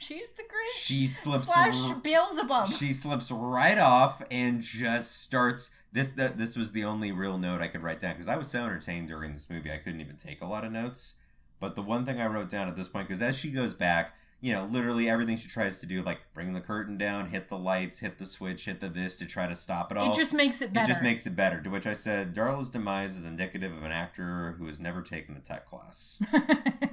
She's 0.02 0.32
the 0.34 0.44
grinch 0.44 0.76
She 0.78 1.08
slips 1.08 1.46
slash 1.54 1.76
r- 1.92 1.96
beelzebub 1.96 2.70
she 2.70 2.92
slips 2.94 3.32
right 3.32 3.78
off 3.78 4.22
and 4.32 4.62
just 4.62 5.22
starts 5.22 5.76
this 5.94 6.14
that 6.14 6.38
this 6.38 6.56
was 6.56 6.72
the 6.72 6.84
only 6.86 7.12
real 7.12 7.38
note 7.38 7.62
I 7.62 7.68
could 7.68 7.84
write 7.84 8.00
down 8.00 8.14
because 8.14 8.28
I 8.28 8.38
was 8.38 8.48
so 8.48 8.64
entertained 8.66 9.08
during 9.10 9.34
this 9.34 9.50
movie 9.50 9.72
I 9.72 9.78
couldn't 9.78 10.02
even 10.02 10.16
take 10.18 10.42
a 10.42 10.46
lot 10.46 10.64
of 10.66 10.72
notes. 10.72 11.20
But 11.60 11.76
the 11.76 11.82
one 11.84 12.06
thing 12.06 12.20
I 12.20 12.26
wrote 12.28 12.50
down 12.50 12.68
at 12.68 12.76
this 12.76 12.88
point 12.88 13.08
because 13.08 13.22
as 13.22 13.38
she 13.38 13.52
goes 13.52 13.74
back, 13.74 14.16
you 14.44 14.52
know, 14.54 14.66
literally 14.66 15.08
everything 15.08 15.38
she 15.38 15.48
tries 15.48 15.80
to 15.82 15.86
do, 15.86 16.02
like 16.02 16.18
bring 16.34 16.54
the 16.54 16.62
curtain 16.62 16.98
down, 16.98 17.28
hit 17.28 17.50
the 17.50 17.58
lights, 17.58 18.00
hit 18.00 18.18
the 18.18 18.26
switch, 18.26 18.66
hit 18.66 18.80
the 18.80 18.88
this 18.88 19.16
to 19.18 19.26
try 19.28 19.46
to 19.48 19.56
stop 19.56 19.92
it 19.92 19.98
all. 20.00 20.12
it 20.12 20.16
just 20.16 20.34
makes 20.34 20.64
it 20.64 20.74
better 20.74 20.86
It 20.86 20.88
just 20.88 21.04
makes 21.04 21.28
it 21.28 21.36
better. 21.36 21.62
To 21.62 21.70
which 21.70 21.86
I 21.86 21.94
said, 21.94 22.34
Darla's 22.34 22.72
demise 22.72 23.16
is 23.16 23.24
indicative 23.26 23.72
of 23.72 23.84
an 23.84 23.92
actor 23.92 24.56
who 24.58 24.66
has 24.66 24.80
never 24.80 25.04
taken 25.04 25.36
a 25.36 25.40
tech 25.40 25.68
class. 25.68 26.24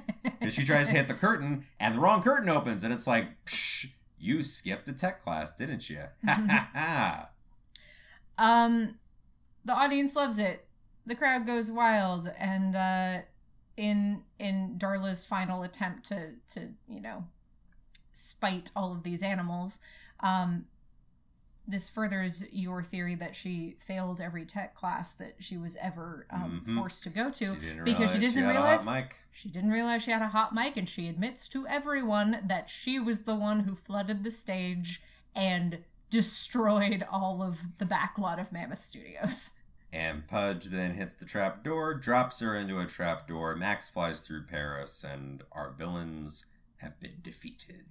Because 0.49 0.61
she 0.61 0.65
tries 0.65 0.89
to 0.89 0.95
hit 0.95 1.07
the 1.07 1.13
curtain, 1.13 1.65
and 1.79 1.95
the 1.95 1.99
wrong 1.99 2.23
curtain 2.23 2.49
opens, 2.49 2.83
and 2.83 2.91
it's 2.91 3.05
like, 3.05 3.25
Psh, 3.45 3.91
you 4.17 4.41
skipped 4.41 4.87
the 4.87 4.93
tech 4.93 5.21
class, 5.21 5.55
didn't 5.55 5.89
you? 5.89 6.03
Um, 8.41 8.95
the 9.65 9.73
audience 9.73 10.15
loves 10.15 10.39
it. 10.39 10.65
The 11.05 11.13
crowd 11.13 11.45
goes 11.45 11.69
wild, 11.69 12.31
and 12.39 12.73
uh, 12.73 13.17
in 13.75 14.23
in 14.39 14.75
Darla's 14.77 15.25
final 15.25 15.61
attempt 15.61 16.05
to 16.05 16.35
to 16.53 16.69
you 16.87 17.01
know 17.01 17.25
spite 18.13 18.71
all 18.77 18.93
of 18.93 19.03
these 19.03 19.21
animals, 19.21 19.81
um, 20.21 20.67
this 21.69 21.89
furthers 21.89 22.43
your 22.51 22.81
theory 22.81 23.15
that 23.15 23.35
she 23.35 23.75
failed 23.79 24.19
every 24.19 24.43
tech 24.45 24.73
class 24.75 25.13
that 25.13 25.35
she 25.39 25.57
was 25.57 25.75
ever 25.77 26.25
um, 26.31 26.63
Mhm. 26.65 26.75
forced 26.75 27.03
to 27.03 27.09
go 27.09 27.29
to 27.29 27.55
She 27.55 27.59
didn't 27.67 27.83
because 27.85 28.11
she 28.11 28.17
realize 28.17 28.21
doesn't 28.21 28.43
had 28.43 28.55
a 28.55 28.59
hot 28.59 28.65
realize 28.67 28.85
mic. 28.85 29.19
she 29.31 29.49
didn't 29.49 29.71
realize 29.71 30.03
she 30.03 30.11
had 30.11 30.21
a 30.21 30.27
hot 30.29 30.53
mic, 30.53 30.75
and 30.77 30.89
she 30.89 31.07
admits 31.07 31.47
to 31.49 31.67
everyone 31.67 32.39
that 32.43 32.69
she 32.69 32.99
was 32.99 33.23
the 33.23 33.35
one 33.35 33.61
who 33.61 33.75
flooded 33.75 34.23
the 34.23 34.31
stage 34.31 35.01
and 35.35 35.83
destroyed 36.09 37.05
all 37.11 37.41
of 37.43 37.77
the 37.77 37.85
backlot 37.85 38.39
of 38.39 38.51
Mammoth 38.51 38.81
Studios. 38.81 39.53
And 39.91 40.27
Pudge 40.27 40.65
then 40.65 40.93
hits 40.95 41.15
the 41.15 41.25
trap 41.25 41.63
door, 41.63 41.93
drops 41.95 42.39
her 42.41 42.55
into 42.55 42.79
a 42.79 42.85
trap 42.85 43.27
door. 43.27 43.55
Max 43.55 43.89
flies 43.89 44.21
through 44.21 44.43
Paris, 44.45 45.03
and 45.03 45.43
our 45.51 45.71
villains 45.71 46.45
have 46.77 46.99
been 46.99 47.19
defeated. 47.23 47.85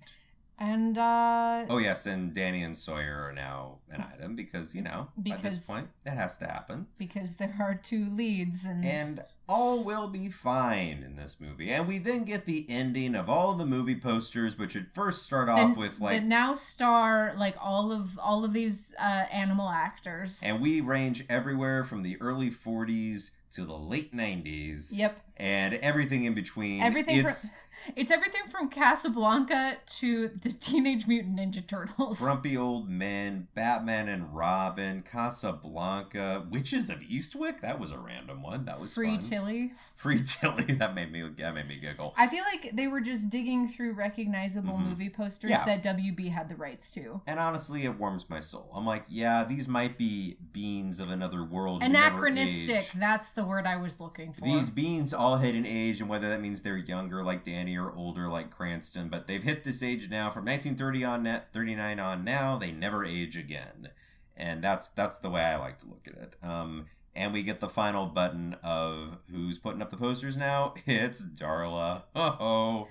And 0.61 0.99
uh 0.99 1.67
Oh 1.71 1.79
yes, 1.79 2.05
and 2.07 2.35
Danny 2.35 2.63
and 2.63 2.77
Sawyer 2.77 3.27
are 3.29 3.33
now 3.33 3.79
an 3.91 4.05
item 4.13 4.35
because 4.35 4.75
you 4.75 4.83
know 4.83 5.09
Because- 5.23 5.43
this 5.43 5.67
point 5.67 5.89
it 6.05 6.11
has 6.11 6.37
to 6.39 6.47
happen. 6.47 6.87
because 6.99 7.37
there 7.37 7.55
are 7.61 7.75
two 7.75 8.07
leads 8.11 8.65
and, 8.65 8.85
and 8.85 9.25
all 9.49 9.83
will 9.83 10.09
be 10.09 10.29
fine 10.29 11.03
in 11.07 11.17
this 11.17 11.41
movie. 11.41 11.71
And 11.71 11.87
we 11.89 11.99
then 11.99 12.25
get 12.25 12.45
the 12.45 12.67
ending 12.69 13.15
of 13.15 13.31
all 13.31 13.55
the 13.55 13.65
movie 13.65 13.97
posters, 13.97 14.59
which 14.59 14.75
would 14.75 14.89
first 14.93 15.23
start 15.25 15.49
off 15.49 15.75
with 15.77 16.01
like, 16.01 16.21
the 16.21 16.27
now 16.27 16.53
star 16.55 17.33
like 17.37 17.57
all 17.61 17.91
of 17.93 18.19
all 18.19 18.45
of 18.45 18.53
these 18.53 18.95
uh 19.01 19.25
animal 19.33 19.69
actors. 19.69 20.43
and 20.45 20.61
we 20.61 20.81
range 20.81 21.25
everywhere 21.31 21.85
from 21.85 22.03
the 22.03 22.21
early 22.21 22.51
40s 22.51 23.31
to 23.53 23.65
the 23.65 23.77
late 23.79 24.13
90s, 24.15 24.95
Yep. 24.99 25.19
and 25.39 25.73
everything 25.75 26.25
in 26.25 26.35
between. 26.35 26.83
Everything 26.83 27.19
it's 27.25 27.49
from 27.49 27.59
it's 27.97 28.11
everything 28.11 28.43
from 28.49 28.69
Casablanca 28.69 29.77
to 29.87 30.29
the 30.29 30.51
Teenage 30.61 31.07
Mutant 31.07 31.37
Ninja 31.39 31.67
Turtles. 31.67 32.19
Grumpy 32.21 32.57
Old 32.57 32.89
Men, 32.89 33.49
Batman 33.55 34.09
and 34.09 34.35
Robin, 34.35 35.03
Casablanca, 35.03 36.47
Witches 36.51 36.91
of 36.91 37.01
Eastwick. 37.01 37.61
That 37.61 37.81
was 37.81 37.93
a 37.93 37.99
random 37.99 38.43
one. 38.43 38.65
That 38.65 38.81
was 38.81 38.95
Free 38.95 39.13
fun. 39.13 39.21
Tilly. 39.21 39.73
Free 39.97 40.21
Tilly. 40.25 40.65
That 40.79 40.95
made 40.95 41.11
me 41.11 41.23
that 41.39 41.55
made 41.55 41.67
me 41.69 41.77
giggle. 41.79 42.15
I 42.17 42.29
feel 42.29 42.45
like 42.45 42.71
they 42.75 42.87
were 42.87 43.01
just 43.01 43.31
digging 43.31 43.67
through 43.67 43.95
recognizable 43.95 44.75
Mhm. 44.75 44.89
movie 44.91 45.11
posters 45.11 45.51
Yeah. 45.51 45.65
that 45.65 45.83
WB 45.83 46.29
had 46.31 46.49
the 46.49 46.55
rights 46.57 46.91
to. 46.93 47.21
And 47.27 47.41
honestly, 47.41 47.85
it 47.85 47.99
warms 47.99 48.29
my 48.31 48.41
soul. 48.41 48.71
I'm 48.75 48.87
like, 48.87 49.05
yeah, 49.09 49.45
these 49.45 49.67
might 49.67 49.99
be 49.99 50.37
beings 50.53 51.01
of 51.01 51.11
another 51.11 51.43
world. 51.43 51.83
Anachronistic, 51.83 52.91
that's 52.95 53.31
the 53.31 53.45
word 53.45 53.67
I 53.67 53.77
was 53.77 53.99
looking 54.01 54.33
for. 54.33 54.45
These 54.45 54.71
beings 54.71 55.13
all 55.13 55.39
hit 55.39 55.55
an 55.55 55.67
age, 55.67 56.01
and 56.01 56.09
whether 56.09 56.29
that 56.29 56.41
means 56.41 56.63
they're 56.63 56.77
younger 56.77 57.25
like 57.25 57.43
Danny 57.45 57.68
or 57.77 57.93
older 57.95 58.29
like 58.29 58.51
Cranston, 58.51 59.09
but 59.09 59.27
they've 59.27 59.43
hit 59.43 59.65
this 59.65 59.83
age 59.83 60.09
now 60.11 60.31
from 60.31 60.45
1930 60.45 61.05
on 61.05 61.23
net, 61.25 61.49
39 61.53 61.99
on 62.01 62.25
now. 62.25 62.57
They 62.57 62.73
never 62.73 63.05
age 63.05 63.37
again, 63.37 63.91
and 64.37 64.63
that's 64.63 64.89
that's 64.89 65.19
the 65.19 65.31
way 65.31 65.43
I 65.43 65.57
like 65.57 65.79
to 65.81 65.87
look 65.89 66.07
at 66.07 66.15
it. 66.15 66.37
Um, 66.43 66.87
and 67.15 67.33
we 67.33 67.43
get 67.43 67.59
the 67.61 67.69
final 67.69 68.07
button 68.07 68.57
of 68.63 69.19
who's 69.31 69.59
putting 69.59 69.83
up 69.83 69.91
the 69.91 69.97
posters 69.97 70.37
now. 70.37 70.75
It's 70.87 71.23
Darla. 71.25 72.05
Oh, 72.15 72.89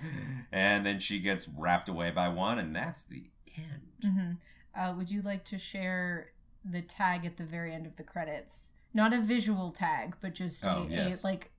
and 0.52 0.84
then 0.84 1.00
she 1.00 1.18
gets 1.18 1.48
wrapped 1.48 1.88
away 1.88 2.10
by 2.10 2.28
one, 2.28 2.58
and 2.58 2.74
that's 2.76 3.04
the 3.04 3.24
end. 3.56 4.14
hmm 4.14 4.32
Uh, 4.78 4.92
would 4.96 5.10
you 5.10 5.22
like 5.22 5.44
to 5.46 5.58
share 5.58 6.32
the 6.64 6.82
tag 6.82 7.24
at 7.24 7.36
the 7.38 7.44
very 7.44 7.72
end 7.72 7.86
of 7.86 7.96
the 7.96 8.02
credits? 8.02 8.74
Not 8.94 9.12
a 9.12 9.20
visual 9.20 9.70
tag, 9.72 10.16
but 10.20 10.34
just 10.34 10.64
Oh, 10.66 10.86
a, 10.88 10.92
yes. 10.92 11.22
a 11.22 11.26
like 11.26 11.50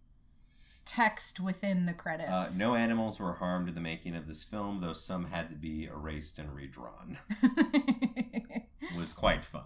text 0.90 1.40
within 1.40 1.86
the 1.86 1.94
credits. 1.94 2.32
Uh, 2.32 2.48
no 2.58 2.74
animals 2.76 3.20
were 3.20 3.34
harmed 3.34 3.70
in 3.70 3.76
the 3.76 3.82
making 3.82 4.16
of 4.16 4.28
this 4.28 4.44
film, 4.44 4.82
though 4.82 4.94
some 4.94 5.26
had 5.26 5.50
to 5.50 5.56
be 5.56 5.86
erased 5.86 6.40
and 6.40 6.54
redrawn. 6.56 7.18
It 7.42 8.64
was 8.98 9.14
quite 9.14 9.44
fun. 9.44 9.64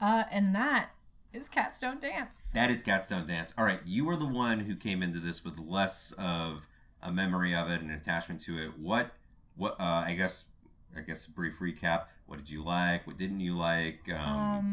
uh, 0.00 0.24
and 0.30 0.54
that 0.54 0.90
is 1.32 1.48
Cats 1.48 1.80
Don't 1.80 2.00
Dance. 2.00 2.50
That 2.54 2.70
is 2.70 2.82
Cats 2.82 3.08
Don't 3.10 3.26
Dance. 3.26 3.52
All 3.58 3.64
right, 3.64 3.80
you 3.84 4.04
were 4.04 4.16
the 4.16 4.26
one 4.26 4.60
who 4.60 4.74
came 4.76 5.02
into 5.02 5.18
this 5.18 5.44
with 5.44 5.58
less 5.58 6.12
of 6.18 6.66
a 7.02 7.12
memory 7.12 7.54
of 7.54 7.70
it 7.70 7.80
and 7.82 7.90
attachment 7.90 8.40
to 8.40 8.56
it. 8.56 8.78
What, 8.78 9.10
what? 9.56 9.72
Uh, 9.78 10.04
I 10.06 10.14
guess, 10.14 10.50
I 10.96 11.00
guess 11.02 11.26
a 11.26 11.32
brief 11.32 11.58
recap. 11.58 12.06
What 12.26 12.38
did 12.38 12.48
you 12.50 12.64
like? 12.64 13.06
What 13.06 13.16
didn't 13.18 13.40
you 13.40 13.54
like? 13.56 14.08
Um, 14.10 14.18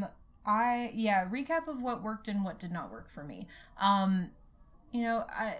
Um, 0.04 0.06
I 0.46 0.92
yeah, 0.96 1.28
recap 1.30 1.68
of 1.68 1.82
what 1.82 2.02
worked 2.02 2.28
and 2.28 2.44
what 2.44 2.58
did 2.58 2.72
not 2.72 2.90
work 2.92 3.10
for 3.10 3.24
me. 3.24 3.48
Um, 3.80 4.32
you 4.92 5.04
know, 5.04 5.26
I 5.30 5.58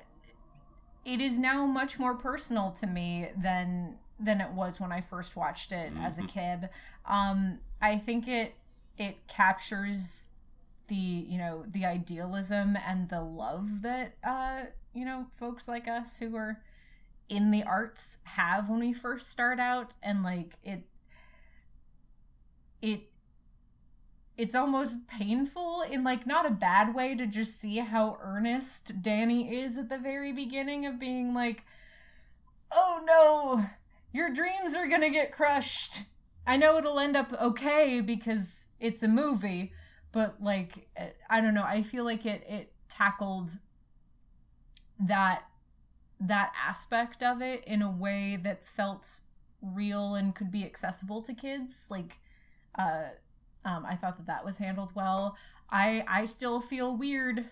it 1.04 1.20
is 1.20 1.40
now 1.40 1.66
much 1.66 1.98
more 1.98 2.16
personal 2.16 2.72
to 2.72 2.88
me 2.88 3.30
than 3.36 3.98
than 4.20 4.40
it 4.40 4.52
was 4.52 4.80
when 4.80 4.92
I 4.92 5.02
first 5.02 5.36
watched 5.36 5.72
it 5.72 5.92
as 6.00 6.20
a 6.20 6.24
Mhm. 6.24 6.28
kid. 6.30 6.70
Um, 7.06 7.60
I 7.82 7.98
think 7.98 8.28
it 8.28 8.56
it 8.98 9.28
captures 9.28 10.28
the 10.88 10.96
you 10.96 11.38
know 11.38 11.64
the 11.64 11.86
idealism 11.86 12.76
and 12.76 13.10
the 13.10 13.22
love 13.22 13.82
that 13.82 14.18
uh 14.24 14.66
you 14.94 15.06
know 15.06 15.28
folks 15.38 15.68
like 15.68 15.88
us 15.88 16.20
who 16.20 16.36
are 16.36 16.62
in 17.30 17.50
the 17.52 17.64
arts 17.64 18.20
have 18.26 18.70
when 18.70 18.80
we 18.82 18.92
first 18.94 19.30
start 19.30 19.60
out 19.60 19.96
and 20.04 20.22
like 20.22 20.58
it 20.64 20.84
it 22.82 23.11
it's 24.38 24.56
almost 24.56 25.08
painful 25.08 25.84
in 25.90 26.04
like 26.04 26.26
not 26.26 26.46
a 26.46 26.52
bad 26.52 26.96
way 26.96 27.16
to 27.16 27.28
just 27.28 27.60
see 27.60 27.78
how 27.78 28.18
earnest 28.22 29.02
Danny 29.02 29.56
is 29.56 29.78
at 29.78 29.90
the 29.90 29.98
very 29.98 30.32
beginning 30.32 30.86
of 30.86 31.00
being 31.00 31.34
like 31.34 31.64
oh 32.72 33.02
no 33.06 33.66
your 34.14 34.30
dreams 34.30 34.76
are 34.76 34.90
going 34.90 35.02
to 35.02 35.10
get 35.10 35.32
crushed. 35.32 36.04
I 36.46 36.58
know 36.58 36.78
it'll 36.78 37.00
end 37.00 37.16
up 37.16 37.34
okay 37.42 38.02
because 38.02 38.72
it's 38.80 39.04
a 39.04 39.08
movie 39.08 39.74
but 40.12 40.42
like 40.42 40.90
eh, 40.96 41.10
I 41.30 41.42
don't 41.42 41.54
know. 41.54 41.64
I 41.64 41.82
feel 41.82 42.04
like 42.04 42.26
it 42.26 42.44
it 42.48 42.74
tackled 42.90 43.60
that 45.00 45.44
that 46.20 46.52
aspect 46.62 47.24
of 47.24 47.42
it 47.42 47.64
in 47.66 47.82
a 47.82 47.90
way 47.90 48.38
that 48.42 48.68
felt 48.68 49.22
real 49.62 50.14
and 50.16 50.36
could 50.36 50.52
be 50.52 50.66
accessible 50.66 51.22
to 51.22 51.34
kids. 51.34 51.88
Like 51.90 52.20
uh 52.78 53.10
um, 53.66 53.86
I 53.86 53.96
thought 53.96 54.18
that 54.18 54.28
that 54.28 54.46
was 54.46 54.58
handled 54.58 54.94
well. 54.96 55.38
I 55.70 56.04
I 56.08 56.26
still 56.26 56.62
feel 56.62 56.98
weird 56.98 57.46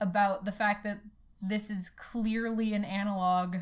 about 0.00 0.44
the 0.44 0.52
fact 0.52 0.84
that 0.84 1.00
this 1.40 1.70
is 1.70 1.90
clearly 1.90 2.74
an 2.74 2.84
analog 2.84 3.56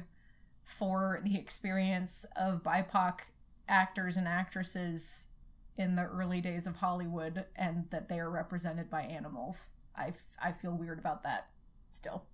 for 0.63 1.21
the 1.23 1.37
experience 1.37 2.25
of 2.37 2.63
BIPOC 2.63 3.21
actors 3.69 4.17
and 4.17 4.27
actresses 4.27 5.29
in 5.77 5.97
the 5.97 6.05
early 6.05 6.41
days 6.41 6.67
of 6.67 6.77
Hollywood 6.77 7.45
and 7.57 7.87
that 7.91 8.09
they 8.09 8.19
are 8.19 8.31
represented 8.31 8.89
by 8.91 9.03
animals. 9.03 9.71
I, 9.97 10.09
f- 10.09 10.25
I 10.43 10.53
feel 10.53 10.77
weird 10.77 10.99
about 10.99 11.23
that 11.25 11.49
still. 11.93 12.25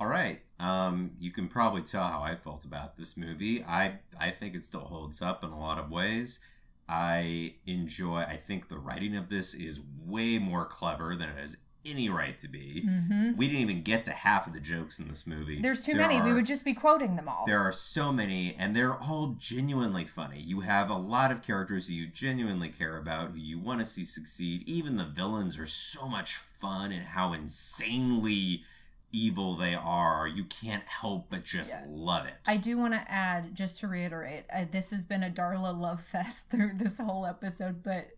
All 0.00 0.06
right. 0.06 0.40
Um, 0.60 1.12
you 1.18 1.30
can 1.30 1.48
probably 1.48 1.82
tell 1.82 2.04
how 2.04 2.22
I 2.22 2.36
felt 2.36 2.64
about 2.64 2.96
this 2.96 3.16
movie. 3.16 3.64
I 3.64 3.98
I 4.18 4.30
think 4.30 4.54
it 4.54 4.64
still 4.64 4.80
holds 4.80 5.20
up 5.20 5.42
in 5.42 5.50
a 5.50 5.58
lot 5.58 5.78
of 5.78 5.90
ways. 5.90 6.40
I 6.88 7.54
enjoy. 7.66 8.20
I 8.20 8.36
think 8.36 8.68
the 8.68 8.78
writing 8.78 9.16
of 9.16 9.28
this 9.28 9.54
is 9.54 9.80
way 10.06 10.38
more 10.38 10.64
clever 10.64 11.14
than 11.14 11.28
it 11.28 11.38
has 11.38 11.58
any 11.86 12.08
right 12.08 12.36
to 12.38 12.48
be. 12.48 12.82
Mm-hmm. 12.86 13.36
We 13.36 13.46
didn't 13.46 13.62
even 13.62 13.82
get 13.82 14.04
to 14.06 14.10
half 14.12 14.46
of 14.46 14.52
the 14.52 14.60
jokes 14.60 14.98
in 14.98 15.08
this 15.08 15.26
movie. 15.26 15.60
There's 15.60 15.84
too 15.84 15.94
There 15.94 16.06
many. 16.08 16.20
we 16.20 16.34
would 16.34 16.44
just 16.46 16.64
be 16.64 16.74
quoting 16.74 17.16
them 17.16 17.28
all. 17.28 17.44
There 17.46 17.60
are 17.60 17.72
so 17.72 18.12
many, 18.12 18.54
and 18.58 18.74
they're 18.74 18.96
all 18.96 19.36
genuinely 19.38 20.04
funny. 20.04 20.40
You 20.40 20.60
have 20.60 20.90
a 20.90 20.96
lot 20.96 21.30
of 21.30 21.42
characters 21.42 21.88
who 21.88 21.94
you 21.94 22.06
genuinely 22.06 22.68
care 22.68 22.96
about, 22.98 23.30
who 23.30 23.38
you 23.38 23.58
want 23.58 23.80
to 23.80 23.86
see 23.86 24.04
succeed. 24.04 24.68
Even 24.68 24.96
the 24.96 25.04
villains 25.04 25.58
are 25.58 25.66
so 25.66 26.08
much 26.08 26.34
fun 26.36 26.92
and 26.92 27.04
how 27.04 27.32
insanely 27.32 28.64
evil 29.12 29.54
they 29.54 29.74
are. 29.74 30.26
You 30.26 30.44
can't 30.44 30.84
help 30.84 31.30
but 31.30 31.44
just 31.44 31.72
Yeah. 31.72 31.86
love 31.88 32.26
it. 32.26 32.34
I 32.46 32.56
do 32.56 32.76
want 32.78 32.94
to 32.94 33.10
add, 33.10 33.54
just 33.54 33.80
to 33.80 33.88
reiterate, 33.88 34.44
uh, 34.54 34.66
this 34.70 34.90
has 34.90 35.04
been 35.04 35.22
a 35.22 35.30
Darla 35.30 35.78
love 35.78 36.00
fest 36.00 36.50
through 36.50 36.72
this 36.76 36.98
whole 36.98 37.26
episode, 37.26 37.82
but 37.82 38.10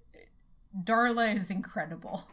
Darla 0.77 1.35
is 1.35 1.51
incredible. 1.51 2.29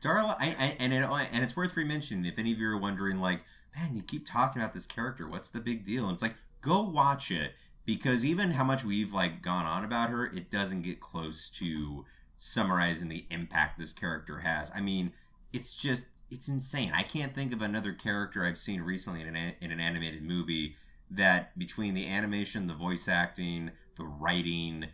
Darla, 0.00 0.36
I, 0.38 0.54
I, 0.58 0.76
and 0.78 0.92
it, 0.92 1.04
and 1.04 1.42
it's 1.42 1.56
worth 1.56 1.76
re-mentioning 1.76 2.24
if 2.26 2.38
any 2.38 2.52
of 2.52 2.58
you 2.58 2.68
are 2.68 2.76
wondering, 2.78 3.20
like, 3.20 3.44
man, 3.76 3.96
you 3.96 4.02
keep 4.02 4.26
talking 4.26 4.60
about 4.60 4.74
this 4.74 4.86
character. 4.86 5.26
What's 5.28 5.50
the 5.50 5.60
big 5.60 5.82
deal? 5.84 6.04
And 6.04 6.12
it's 6.12 6.22
like, 6.22 6.36
go 6.60 6.82
watch 6.82 7.30
it 7.30 7.52
because 7.86 8.24
even 8.24 8.52
how 8.52 8.64
much 8.64 8.84
we've 8.84 9.12
like 9.12 9.42
gone 9.42 9.66
on 9.66 9.84
about 9.84 10.10
her, 10.10 10.26
it 10.26 10.50
doesn't 10.50 10.82
get 10.82 11.00
close 11.00 11.50
to 11.50 12.04
summarizing 12.36 13.08
the 13.08 13.24
impact 13.30 13.78
this 13.78 13.92
character 13.92 14.38
has. 14.38 14.70
I 14.74 14.80
mean, 14.80 15.12
it's 15.52 15.74
just 15.76 16.08
it's 16.34 16.48
insane. 16.48 16.90
I 16.92 17.02
can't 17.02 17.32
think 17.32 17.52
of 17.52 17.62
another 17.62 17.92
character 17.92 18.44
I've 18.44 18.58
seen 18.58 18.82
recently 18.82 19.20
in 19.20 19.36
an 19.36 19.54
in 19.60 19.70
an 19.70 19.78
animated 19.78 20.22
movie 20.22 20.76
that 21.08 21.56
between 21.56 21.94
the 21.94 22.08
animation, 22.08 22.66
the 22.66 22.74
voice 22.74 23.06
acting, 23.06 23.70
the 23.96 24.04
writing, 24.04 24.86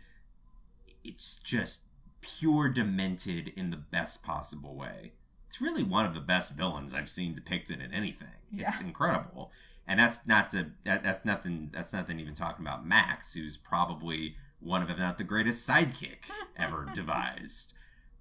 it's 1.03 1.37
just 1.37 1.85
pure 2.21 2.69
demented 2.69 3.51
in 3.57 3.71
the 3.71 3.77
best 3.77 4.23
possible 4.23 4.75
way. 4.75 5.13
It's 5.47 5.59
really 5.59 5.83
one 5.83 6.05
of 6.05 6.13
the 6.13 6.21
best 6.21 6.55
villains 6.55 6.93
I've 6.93 7.09
seen 7.09 7.33
depicted 7.33 7.81
in 7.81 7.91
anything. 7.91 8.27
It's 8.67 8.79
incredible. 8.79 9.51
And 9.87 9.99
that's 9.99 10.27
not 10.27 10.51
to 10.51 10.67
that, 10.83 11.03
that's 11.03 11.25
nothing 11.25 11.71
that's 11.73 11.91
nothing 11.91 12.19
even 12.19 12.35
talking 12.35 12.63
about 12.63 12.85
Max, 12.85 13.33
who's 13.33 13.57
probably 13.57 14.35
one 14.59 14.83
of 14.83 14.91
if 14.91 14.99
not 14.99 15.17
the 15.17 15.23
greatest 15.23 15.67
sidekick 15.67 16.29
ever 16.55 16.87
devised. 16.93 17.73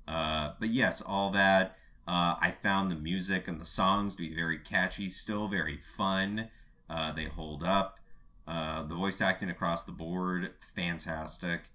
Uh, 0.09 0.53
but 0.59 0.71
yes, 0.71 1.03
all 1.03 1.29
that 1.31 1.77
uh, 2.11 2.35
I 2.41 2.51
found 2.51 2.91
the 2.91 2.97
music 2.97 3.47
and 3.47 3.61
the 3.61 3.65
songs 3.65 4.16
to 4.16 4.23
be 4.23 4.35
very 4.35 4.59
catchy, 4.59 5.09
still 5.09 5.49
very 5.49 5.77
fun. 5.77 6.49
Uh, 6.89 7.12
they 7.12 7.24
hold 7.24 7.62
up. 7.62 7.99
Uh, 8.49 8.82
the 8.82 8.97
voice 8.97 9.20
acting 9.20 9.49
across 9.49 9.85
the 9.85 9.93
board, 9.93 10.55
fantastic 10.74 11.69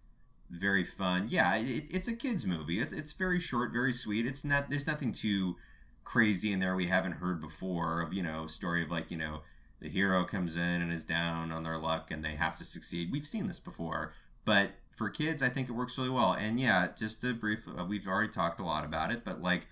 very 0.50 0.84
fun. 0.84 1.26
Yeah, 1.30 1.56
it, 1.56 1.90
it's 1.92 2.08
a 2.08 2.16
kids 2.16 2.46
movie. 2.46 2.80
It's 2.80 2.94
it's 2.94 3.14
very 3.14 3.40
short, 3.40 3.72
very 3.72 3.94
sweet. 3.94 4.26
It's 4.26 4.46
not 4.46 4.70
there's 4.70 4.88
nothing 4.88 5.12
too 5.12 5.56
crazy 6.04 6.52
in 6.52 6.60
there 6.60 6.76
we 6.76 6.86
haven't 6.86 7.14
heard 7.14 7.42
before 7.42 8.02
of 8.02 8.14
you 8.14 8.22
know 8.22 8.46
story 8.46 8.84
of 8.84 8.92
like 8.92 9.10
you 9.10 9.18
know 9.18 9.42
the 9.80 9.90
hero 9.90 10.24
comes 10.24 10.56
in 10.56 10.82
and 10.82 10.94
is 10.94 11.04
down 11.04 11.52
on 11.52 11.64
their 11.64 11.78
luck 11.78 12.12
and 12.12 12.24
they 12.24 12.36
have 12.36 12.56
to 12.58 12.64
succeed. 12.64 13.12
We've 13.12 13.28
seen 13.28 13.48
this 13.48 13.60
before, 13.60 14.14
but 14.46 14.72
for 14.92 15.10
kids, 15.10 15.42
I 15.42 15.50
think 15.50 15.68
it 15.68 15.74
works 15.74 15.98
really 15.98 16.10
well. 16.10 16.34
And 16.34 16.60
yeah, 16.60 16.88
just 16.98 17.24
a 17.26 17.34
brief, 17.34 17.68
uh, 17.68 17.84
we've 17.84 18.08
already 18.08 18.32
talked 18.32 18.62
a 18.62 18.64
lot 18.64 18.86
about 18.86 19.12
it, 19.12 19.26
but 19.26 19.42
like 19.42 19.68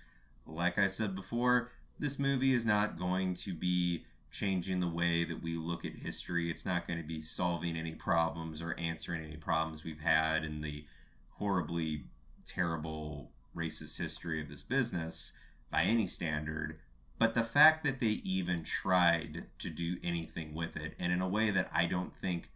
like 0.46 0.78
I 0.78 0.86
said 0.86 1.14
before, 1.14 1.70
this 1.98 2.18
movie 2.18 2.52
is 2.52 2.66
not 2.66 2.98
going 2.98 3.34
to 3.34 3.54
be 3.54 4.04
changing 4.30 4.80
the 4.80 4.88
way 4.88 5.22
that 5.24 5.42
we 5.42 5.54
look 5.54 5.84
at 5.84 5.96
history. 5.96 6.50
It's 6.50 6.66
not 6.66 6.86
going 6.88 6.98
to 6.98 7.06
be 7.06 7.20
solving 7.20 7.76
any 7.76 7.94
problems 7.94 8.60
or 8.60 8.74
answering 8.78 9.24
any 9.24 9.36
problems 9.36 9.84
we've 9.84 10.00
had 10.00 10.44
in 10.44 10.60
the 10.60 10.84
horribly 11.38 12.04
terrible 12.44 13.30
racist 13.56 13.98
history 13.98 14.40
of 14.40 14.48
this 14.48 14.62
business 14.62 15.32
by 15.70 15.82
any 15.82 16.06
standard. 16.06 16.80
But 17.18 17.34
the 17.34 17.44
fact 17.44 17.84
that 17.84 18.00
they 18.00 18.20
even 18.24 18.64
tried 18.64 19.44
to 19.58 19.70
do 19.70 19.96
anything 20.02 20.52
with 20.52 20.76
it, 20.76 20.94
and 20.98 21.12
in 21.12 21.22
a 21.22 21.28
way 21.28 21.50
that 21.52 21.70
I 21.72 21.86
don't 21.86 22.14
think, 22.14 22.50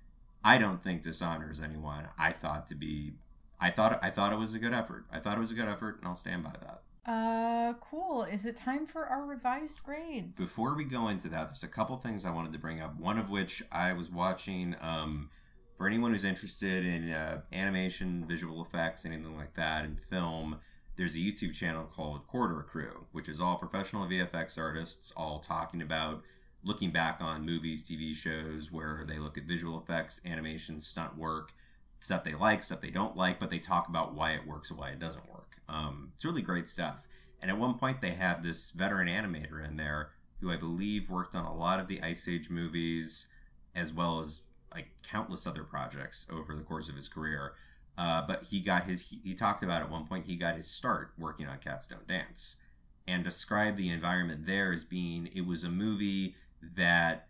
I 0.44 0.58
don't 0.58 0.82
think 0.82 1.02
dishonors 1.02 1.62
anyone. 1.62 2.08
I 2.18 2.32
thought 2.32 2.66
to 2.68 2.74
be, 2.74 3.12
I 3.60 3.70
thought, 3.70 4.00
I 4.02 4.10
thought 4.10 4.32
it 4.32 4.38
was 4.38 4.54
a 4.54 4.58
good 4.58 4.72
effort. 4.72 5.04
I 5.12 5.20
thought 5.20 5.36
it 5.36 5.40
was 5.40 5.52
a 5.52 5.54
good 5.54 5.68
effort, 5.68 5.98
and 5.98 6.08
I'll 6.08 6.16
stand 6.16 6.42
by 6.42 6.54
that. 6.60 6.82
Uh, 7.08 7.72
cool. 7.80 8.24
Is 8.24 8.44
it 8.44 8.54
time 8.54 8.84
for 8.84 9.06
our 9.06 9.24
revised 9.24 9.82
grades? 9.82 10.36
Before 10.36 10.74
we 10.74 10.84
go 10.84 11.08
into 11.08 11.28
that, 11.30 11.46
there's 11.46 11.62
a 11.62 11.68
couple 11.68 11.96
things 11.96 12.26
I 12.26 12.30
wanted 12.30 12.52
to 12.52 12.58
bring 12.58 12.82
up. 12.82 13.00
One 13.00 13.16
of 13.16 13.30
which 13.30 13.62
I 13.72 13.94
was 13.94 14.10
watching. 14.10 14.76
Um, 14.82 15.30
for 15.74 15.86
anyone 15.86 16.10
who's 16.10 16.24
interested 16.24 16.84
in 16.84 17.10
uh, 17.10 17.40
animation, 17.50 18.26
visual 18.28 18.60
effects, 18.60 19.06
anything 19.06 19.38
like 19.38 19.54
that, 19.54 19.86
and 19.86 19.98
film, 19.98 20.58
there's 20.96 21.14
a 21.14 21.18
YouTube 21.18 21.54
channel 21.54 21.84
called 21.84 22.26
Corridor 22.26 22.62
Crew, 22.62 23.06
which 23.12 23.28
is 23.28 23.40
all 23.40 23.56
professional 23.56 24.06
VFX 24.06 24.58
artists, 24.58 25.10
all 25.16 25.38
talking 25.38 25.80
about 25.80 26.22
looking 26.62 26.90
back 26.90 27.18
on 27.22 27.46
movies, 27.46 27.88
TV 27.88 28.14
shows, 28.14 28.70
where 28.70 29.04
they 29.08 29.18
look 29.18 29.38
at 29.38 29.44
visual 29.44 29.78
effects, 29.78 30.20
animation, 30.26 30.78
stunt 30.78 31.16
work, 31.16 31.52
stuff 32.00 32.24
they 32.24 32.34
like, 32.34 32.62
stuff 32.62 32.82
they 32.82 32.90
don't 32.90 33.16
like, 33.16 33.38
but 33.38 33.48
they 33.48 33.60
talk 33.60 33.88
about 33.88 34.14
why 34.14 34.32
it 34.32 34.46
works 34.46 34.70
and 34.70 34.78
why 34.78 34.90
it 34.90 34.98
doesn't 34.98 35.30
work. 35.30 35.37
Um, 35.68 36.12
it's 36.14 36.24
really 36.24 36.42
great 36.42 36.66
stuff. 36.66 37.06
And 37.40 37.50
at 37.50 37.58
one 37.58 37.78
point, 37.78 38.00
they 38.00 38.10
had 38.10 38.42
this 38.42 38.70
veteran 38.70 39.08
animator 39.08 39.64
in 39.64 39.76
there 39.76 40.10
who 40.40 40.50
I 40.50 40.56
believe 40.56 41.10
worked 41.10 41.34
on 41.34 41.44
a 41.44 41.54
lot 41.54 41.80
of 41.80 41.88
the 41.88 42.02
Ice 42.02 42.28
Age 42.28 42.50
movies, 42.50 43.32
as 43.74 43.92
well 43.92 44.20
as 44.20 44.42
like 44.72 44.88
countless 45.02 45.46
other 45.46 45.64
projects 45.64 46.28
over 46.32 46.54
the 46.54 46.62
course 46.62 46.88
of 46.88 46.96
his 46.96 47.08
career. 47.08 47.54
Uh, 47.96 48.22
but 48.26 48.44
he 48.44 48.60
got 48.60 48.84
his, 48.84 49.08
he, 49.10 49.20
he 49.24 49.34
talked 49.34 49.62
about 49.62 49.82
at 49.82 49.90
one 49.90 50.06
point, 50.06 50.26
he 50.26 50.36
got 50.36 50.56
his 50.56 50.70
start 50.70 51.12
working 51.18 51.46
on 51.46 51.58
Cats 51.58 51.88
Don't 51.88 52.06
Dance 52.06 52.62
and 53.06 53.24
described 53.24 53.76
the 53.76 53.88
environment 53.88 54.46
there 54.46 54.72
as 54.72 54.84
being, 54.84 55.28
it 55.34 55.46
was 55.46 55.64
a 55.64 55.70
movie 55.70 56.36
that 56.76 57.27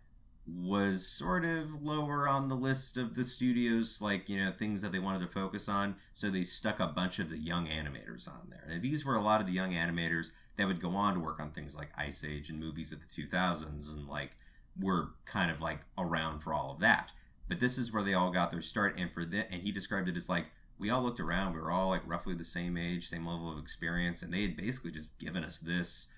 was 0.57 1.05
sort 1.05 1.43
of 1.45 1.81
lower 1.81 2.27
on 2.27 2.47
the 2.47 2.55
list 2.55 2.97
of 2.97 3.15
the 3.15 3.23
studios 3.23 4.01
like 4.01 4.29
you 4.29 4.37
know 4.37 4.51
things 4.51 4.81
that 4.81 4.91
they 4.91 4.99
wanted 4.99 5.21
to 5.21 5.27
focus 5.27 5.67
on 5.67 5.95
so 6.13 6.29
they 6.29 6.43
stuck 6.43 6.79
a 6.79 6.87
bunch 6.87 7.19
of 7.19 7.29
the 7.29 7.37
young 7.37 7.67
animators 7.67 8.27
on 8.27 8.49
there. 8.49 8.65
And 8.69 8.81
these 8.81 9.05
were 9.05 9.15
a 9.15 9.21
lot 9.21 9.41
of 9.41 9.47
the 9.47 9.53
young 9.53 9.73
animators 9.73 10.31
that 10.57 10.67
would 10.67 10.81
go 10.81 10.91
on 10.91 11.13
to 11.13 11.19
work 11.19 11.39
on 11.39 11.51
things 11.51 11.75
like 11.77 11.89
ice 11.97 12.23
age 12.23 12.49
and 12.49 12.59
movies 12.59 12.91
of 12.91 12.99
the 13.01 13.07
2000s 13.07 13.91
and 13.91 14.07
like 14.07 14.31
were 14.79 15.09
kind 15.25 15.51
of 15.51 15.61
like 15.61 15.79
around 15.97 16.39
for 16.39 16.53
all 16.53 16.71
of 16.71 16.79
that. 16.79 17.11
But 17.47 17.59
this 17.59 17.77
is 17.77 17.93
where 17.93 18.03
they 18.03 18.13
all 18.13 18.31
got 18.31 18.51
their 18.51 18.61
start 18.61 18.95
and 18.97 19.11
for 19.11 19.25
that 19.25 19.51
and 19.51 19.61
he 19.61 19.71
described 19.71 20.09
it 20.09 20.17
as 20.17 20.29
like 20.29 20.47
we 20.77 20.89
all 20.89 21.01
looked 21.01 21.19
around 21.19 21.53
we 21.53 21.59
were 21.59 21.71
all 21.71 21.89
like 21.89 22.01
roughly 22.05 22.33
the 22.33 22.43
same 22.43 22.77
age 22.77 23.07
same 23.07 23.25
level 23.25 23.51
of 23.51 23.59
experience 23.59 24.21
and 24.21 24.33
they 24.33 24.43
had 24.43 24.55
basically 24.55 24.91
just 24.91 25.17
given 25.19 25.43
us 25.43 25.59
this 25.59 26.11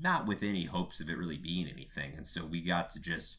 not 0.00 0.26
with 0.26 0.42
any 0.42 0.64
hopes 0.64 1.00
of 1.00 1.08
it 1.08 1.16
really 1.16 1.36
being 1.36 1.68
anything 1.68 2.12
and 2.16 2.26
so 2.26 2.44
we 2.44 2.60
got 2.60 2.90
to 2.90 3.00
just 3.00 3.36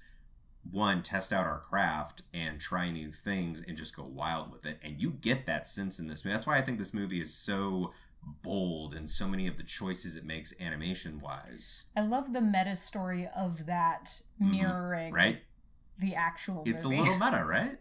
one 0.69 1.01
test 1.03 1.33
out 1.33 1.45
our 1.45 1.59
craft 1.59 2.21
and 2.33 2.59
try 2.59 2.91
new 2.91 3.11
things 3.11 3.63
and 3.67 3.75
just 3.75 3.95
go 3.95 4.03
wild 4.03 4.51
with 4.51 4.65
it. 4.65 4.77
And 4.83 5.01
you 5.01 5.11
get 5.11 5.45
that 5.47 5.67
sense 5.67 5.99
in 5.99 6.07
this 6.07 6.23
movie. 6.23 6.33
That's 6.33 6.47
why 6.47 6.57
i 6.57 6.61
think 6.61 6.77
this 6.79 6.93
movie 6.93 7.21
is 7.21 7.33
so 7.33 7.91
bold 8.43 8.93
and 8.93 9.09
so 9.09 9.27
many 9.27 9.47
of 9.47 9.57
the 9.57 9.63
choices 9.63 10.15
it 10.15 10.23
makes 10.23 10.53
animation 10.61 11.19
wise 11.19 11.89
I 11.97 12.01
love 12.01 12.33
the 12.33 12.41
meta 12.41 12.75
story 12.75 13.27
of 13.35 13.65
that 13.65 14.21
Mhm. 14.39 14.51
mirroring 14.51 15.13
right? 15.13 15.41
the 15.97 16.13
actual 16.15 16.63
it's 16.65 16.83
a 16.83 16.87
little 16.89 17.17
meta 17.17 17.43
right? 17.47 17.79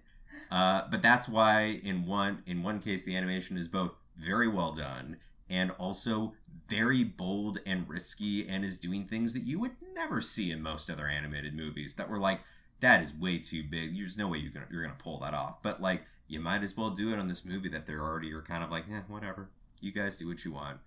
Uh, 0.50 0.88
but 0.90 1.02
that's 1.02 1.28
why 1.28 1.80
in 1.82 2.06
one 2.06 2.42
in 2.46 2.62
one 2.62 2.80
case 2.80 3.04
the 3.04 3.14
animation 3.16 3.58
is 3.58 3.68
both 3.68 3.94
very 4.16 4.48
well 4.48 4.72
done 4.72 5.18
and 5.48 5.70
also 5.72 6.34
very 6.68 7.04
bold 7.04 7.58
and 7.66 7.88
risky 7.88 8.48
and 8.48 8.64
is 8.64 8.80
doing 8.80 9.04
things 9.06 9.34
that 9.34 9.42
you 9.42 9.58
would 9.58 9.76
never 9.94 10.20
see 10.20 10.50
in 10.50 10.62
most 10.62 10.88
other 10.88 11.06
animated 11.06 11.54
movies 11.54 11.96
that 11.96 12.08
were 12.08 12.18
like 12.18 12.40
that 12.80 13.02
is 13.02 13.14
way 13.14 13.38
too 13.38 13.62
big 13.62 13.96
there's 13.96 14.18
no 14.18 14.28
way 14.28 14.38
you're 14.38 14.52
gonna 14.52 14.66
you're 14.70 14.82
gonna 14.82 14.94
pull 14.98 15.18
that 15.18 15.34
off 15.34 15.62
but 15.62 15.80
like 15.80 16.04
you 16.28 16.40
might 16.40 16.62
as 16.62 16.76
well 16.76 16.90
do 16.90 17.12
it 17.12 17.18
on 17.18 17.28
this 17.28 17.44
movie 17.44 17.68
that 17.68 17.86
they're 17.86 18.02
already 18.02 18.32
are 18.32 18.42
kind 18.42 18.62
of 18.62 18.70
like 18.70 18.84
eh, 18.90 19.00
whatever 19.08 19.50
you 19.80 19.92
guys 19.92 20.16
do 20.16 20.28
what 20.28 20.44
you 20.44 20.52
want 20.52 20.78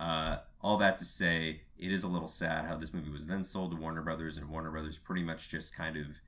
uh, 0.00 0.38
all 0.60 0.76
that 0.76 0.96
to 0.96 1.04
say 1.04 1.62
it 1.76 1.90
is 1.90 2.04
a 2.04 2.08
little 2.08 2.28
sad 2.28 2.66
how 2.66 2.76
this 2.76 2.94
movie 2.94 3.10
was 3.10 3.26
then 3.26 3.42
sold 3.42 3.72
to 3.72 3.76
warner 3.76 4.02
brothers 4.02 4.36
and 4.36 4.48
warner 4.48 4.70
brothers 4.70 4.96
pretty 4.96 5.22
much 5.22 5.48
just 5.48 5.76
kind 5.76 5.96
of 5.96 6.20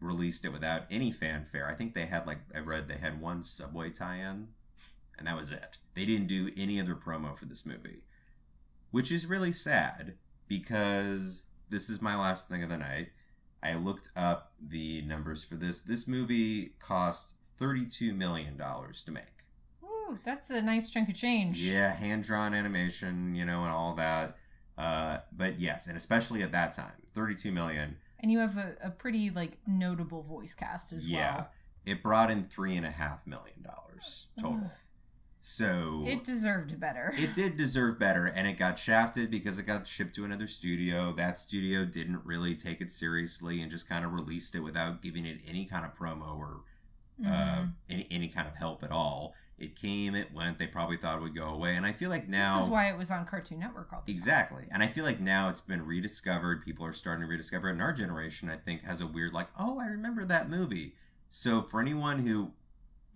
released 0.00 0.44
it 0.44 0.52
without 0.52 0.82
any 0.90 1.10
fanfare. 1.10 1.68
I 1.68 1.74
think 1.74 1.94
they 1.94 2.06
had 2.06 2.26
like 2.26 2.38
I 2.54 2.58
read 2.60 2.88
they 2.88 2.96
had 2.96 3.20
one 3.20 3.42
subway 3.42 3.90
tie-in, 3.90 4.48
and 5.18 5.26
that 5.26 5.36
was 5.36 5.52
it. 5.52 5.78
They 5.94 6.06
didn't 6.06 6.28
do 6.28 6.50
any 6.56 6.80
other 6.80 6.94
promo 6.94 7.36
for 7.36 7.46
this 7.46 7.66
movie, 7.66 8.02
which 8.90 9.10
is 9.10 9.26
really 9.26 9.52
sad 9.52 10.14
because 10.48 11.50
this 11.68 11.88
is 11.88 12.02
my 12.02 12.16
last 12.16 12.48
thing 12.48 12.62
of 12.62 12.68
the 12.68 12.78
night. 12.78 13.08
I 13.62 13.74
looked 13.74 14.10
up 14.16 14.52
the 14.60 15.02
numbers 15.02 15.44
for 15.44 15.56
this. 15.56 15.80
This 15.80 16.06
movie 16.06 16.74
cost 16.78 17.34
thirty-two 17.58 18.12
million 18.14 18.56
dollars 18.56 19.02
to 19.04 19.10
make. 19.10 19.44
Ooh, 19.82 20.18
that's 20.24 20.50
a 20.50 20.62
nice 20.62 20.90
chunk 20.90 21.08
of 21.08 21.14
change. 21.14 21.58
Yeah, 21.58 21.92
hand 21.94 22.24
drawn 22.24 22.54
animation, 22.54 23.34
you 23.34 23.44
know, 23.44 23.62
and 23.62 23.72
all 23.72 23.94
that. 23.94 24.36
Uh, 24.78 25.18
but 25.32 25.58
yes, 25.58 25.86
and 25.86 25.96
especially 25.96 26.42
at 26.42 26.52
that 26.52 26.72
time, 26.72 26.92
32 27.14 27.50
million. 27.50 27.96
And 28.20 28.30
you 28.30 28.38
have 28.40 28.58
a, 28.58 28.76
a 28.82 28.90
pretty 28.90 29.30
like 29.30 29.58
notable 29.66 30.22
voice 30.22 30.54
cast 30.54 30.92
as 30.92 31.08
Yeah, 31.08 31.34
well. 31.36 31.50
Yeah, 31.86 31.92
it 31.92 32.02
brought 32.02 32.30
in 32.30 32.44
three 32.44 32.76
and 32.76 32.84
a 32.84 32.90
half 32.90 33.26
million 33.26 33.62
dollars 33.62 34.26
total. 34.38 34.70
So 35.48 36.02
It 36.04 36.24
deserved 36.24 36.80
better. 36.80 37.14
it 37.16 37.32
did 37.32 37.56
deserve 37.56 38.00
better 38.00 38.26
and 38.26 38.48
it 38.48 38.54
got 38.54 38.80
shafted 38.80 39.30
because 39.30 39.58
it 39.58 39.62
got 39.66 39.86
shipped 39.86 40.16
to 40.16 40.24
another 40.24 40.48
studio 40.48 41.12
that 41.12 41.38
studio 41.38 41.84
didn't 41.84 42.22
really 42.24 42.56
take 42.56 42.80
it 42.80 42.90
seriously 42.90 43.62
and 43.62 43.70
just 43.70 43.88
kind 43.88 44.04
of 44.04 44.12
released 44.12 44.56
it 44.56 44.60
without 44.60 45.02
giving 45.02 45.24
it 45.24 45.38
any 45.46 45.64
kind 45.64 45.84
of 45.86 45.94
promo 45.96 46.36
or 46.36 46.62
uh, 47.24 47.28
Mhm. 47.28 47.72
any, 47.88 48.08
any 48.10 48.28
kind 48.28 48.48
of 48.48 48.56
help 48.56 48.82
at 48.82 48.90
all 48.90 49.34
it 49.56 49.76
came 49.76 50.16
it 50.16 50.34
went 50.34 50.58
they 50.58 50.66
probably 50.66 50.96
thought 50.96 51.16
it 51.18 51.22
would 51.22 51.34
go 51.34 51.46
away 51.48 51.76
and 51.76 51.86
i 51.86 51.92
feel 51.92 52.10
like 52.10 52.26
now 52.28 52.56
this 52.56 52.64
is 52.64 52.70
why 52.70 52.88
it 52.90 52.98
was 52.98 53.12
on 53.12 53.24
Cartoon 53.24 53.60
Network 53.60 53.92
all 53.92 54.02
the 54.04 54.12
time. 54.12 54.16
exactly 54.18 54.64
and 54.72 54.82
i 54.82 54.88
feel 54.88 55.04
like 55.04 55.20
now 55.20 55.48
it's 55.48 55.60
been 55.62 55.86
rediscovered 55.86 56.62
people 56.64 56.84
are 56.84 56.92
starting 56.92 57.22
to 57.24 57.28
rediscover 57.30 57.68
it 57.68 57.72
and 57.72 57.80
our 57.82 57.92
generation 57.92 58.50
i 58.50 58.56
think 58.56 58.82
has 58.82 59.00
a 59.00 59.06
weird 59.06 59.32
like 59.32 59.46
oh 59.60 59.78
i 59.78 59.86
remember 59.86 60.24
that 60.24 60.50
movie 60.50 60.96
so 61.28 61.62
for 61.62 61.80
anyone 61.80 62.26
who 62.26 62.50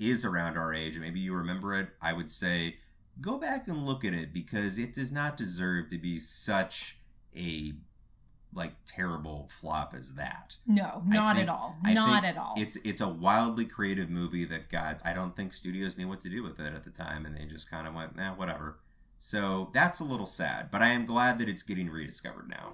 is 0.01 0.25
around 0.25 0.57
our 0.57 0.73
age 0.75 0.95
and 0.97 1.05
maybe 1.05 1.21
you 1.21 1.35
remember 1.35 1.75
it 1.75 1.89
i 2.03 2.13
would 2.13 2.31
say 2.31 2.77
go 3.21 3.37
back 3.39 3.69
and 3.69 3.85
look 3.87 4.05
at 4.05 4.15
it 4.15 4.33
because 4.33 4.79
it 4.79 4.93
does 4.95 5.13
not 5.13 5.37
deserve 5.37 5.89
to 5.89 5.99
be 5.99 6.19
such 6.19 6.99
a 7.37 7.73
like 8.53 8.73
terrible 8.85 9.47
flop 9.49 9.95
as 9.97 10.15
that 10.17 10.57
No, 10.67 11.03
not 11.07 11.37
think- 11.37 11.49
at 11.49 11.55
all. 11.55 11.77
I 11.85 11.93
not 11.95 12.25
at 12.25 12.37
all. 12.37 12.55
it's 12.57 12.75
it's 12.77 13.01
a 13.01 13.09
wildly 13.09 13.65
creative 13.67 14.11
movie 14.11 14.45
that 14.47 14.69
got 14.71 15.01
i 15.05 15.13
don't 15.13 15.37
think 15.37 15.53
studios 15.53 15.97
knew 15.97 16.09
what 16.09 16.21
to 16.23 16.29
do 16.29 16.43
with 16.43 16.59
it 16.59 16.75
at 16.75 16.83
the 16.83 16.91
time 16.91 17.25
and 17.27 17.37
they 17.37 17.45
just 17.45 17.71
kind 17.71 17.87
of 17.87 17.95
went 17.95 18.17
nah 18.17 18.35
whatever 18.35 18.79
so 19.19 19.71
that's 19.75 20.01
a 20.01 20.05
little 20.05 20.27
sad 20.27 20.71
but 20.73 20.81
i 20.83 20.89
am 20.89 21.05
glad 21.07 21.39
that 21.39 21.49
it's 21.49 21.63
getting 21.63 21.89
rediscovered 21.91 22.49
now 22.49 22.73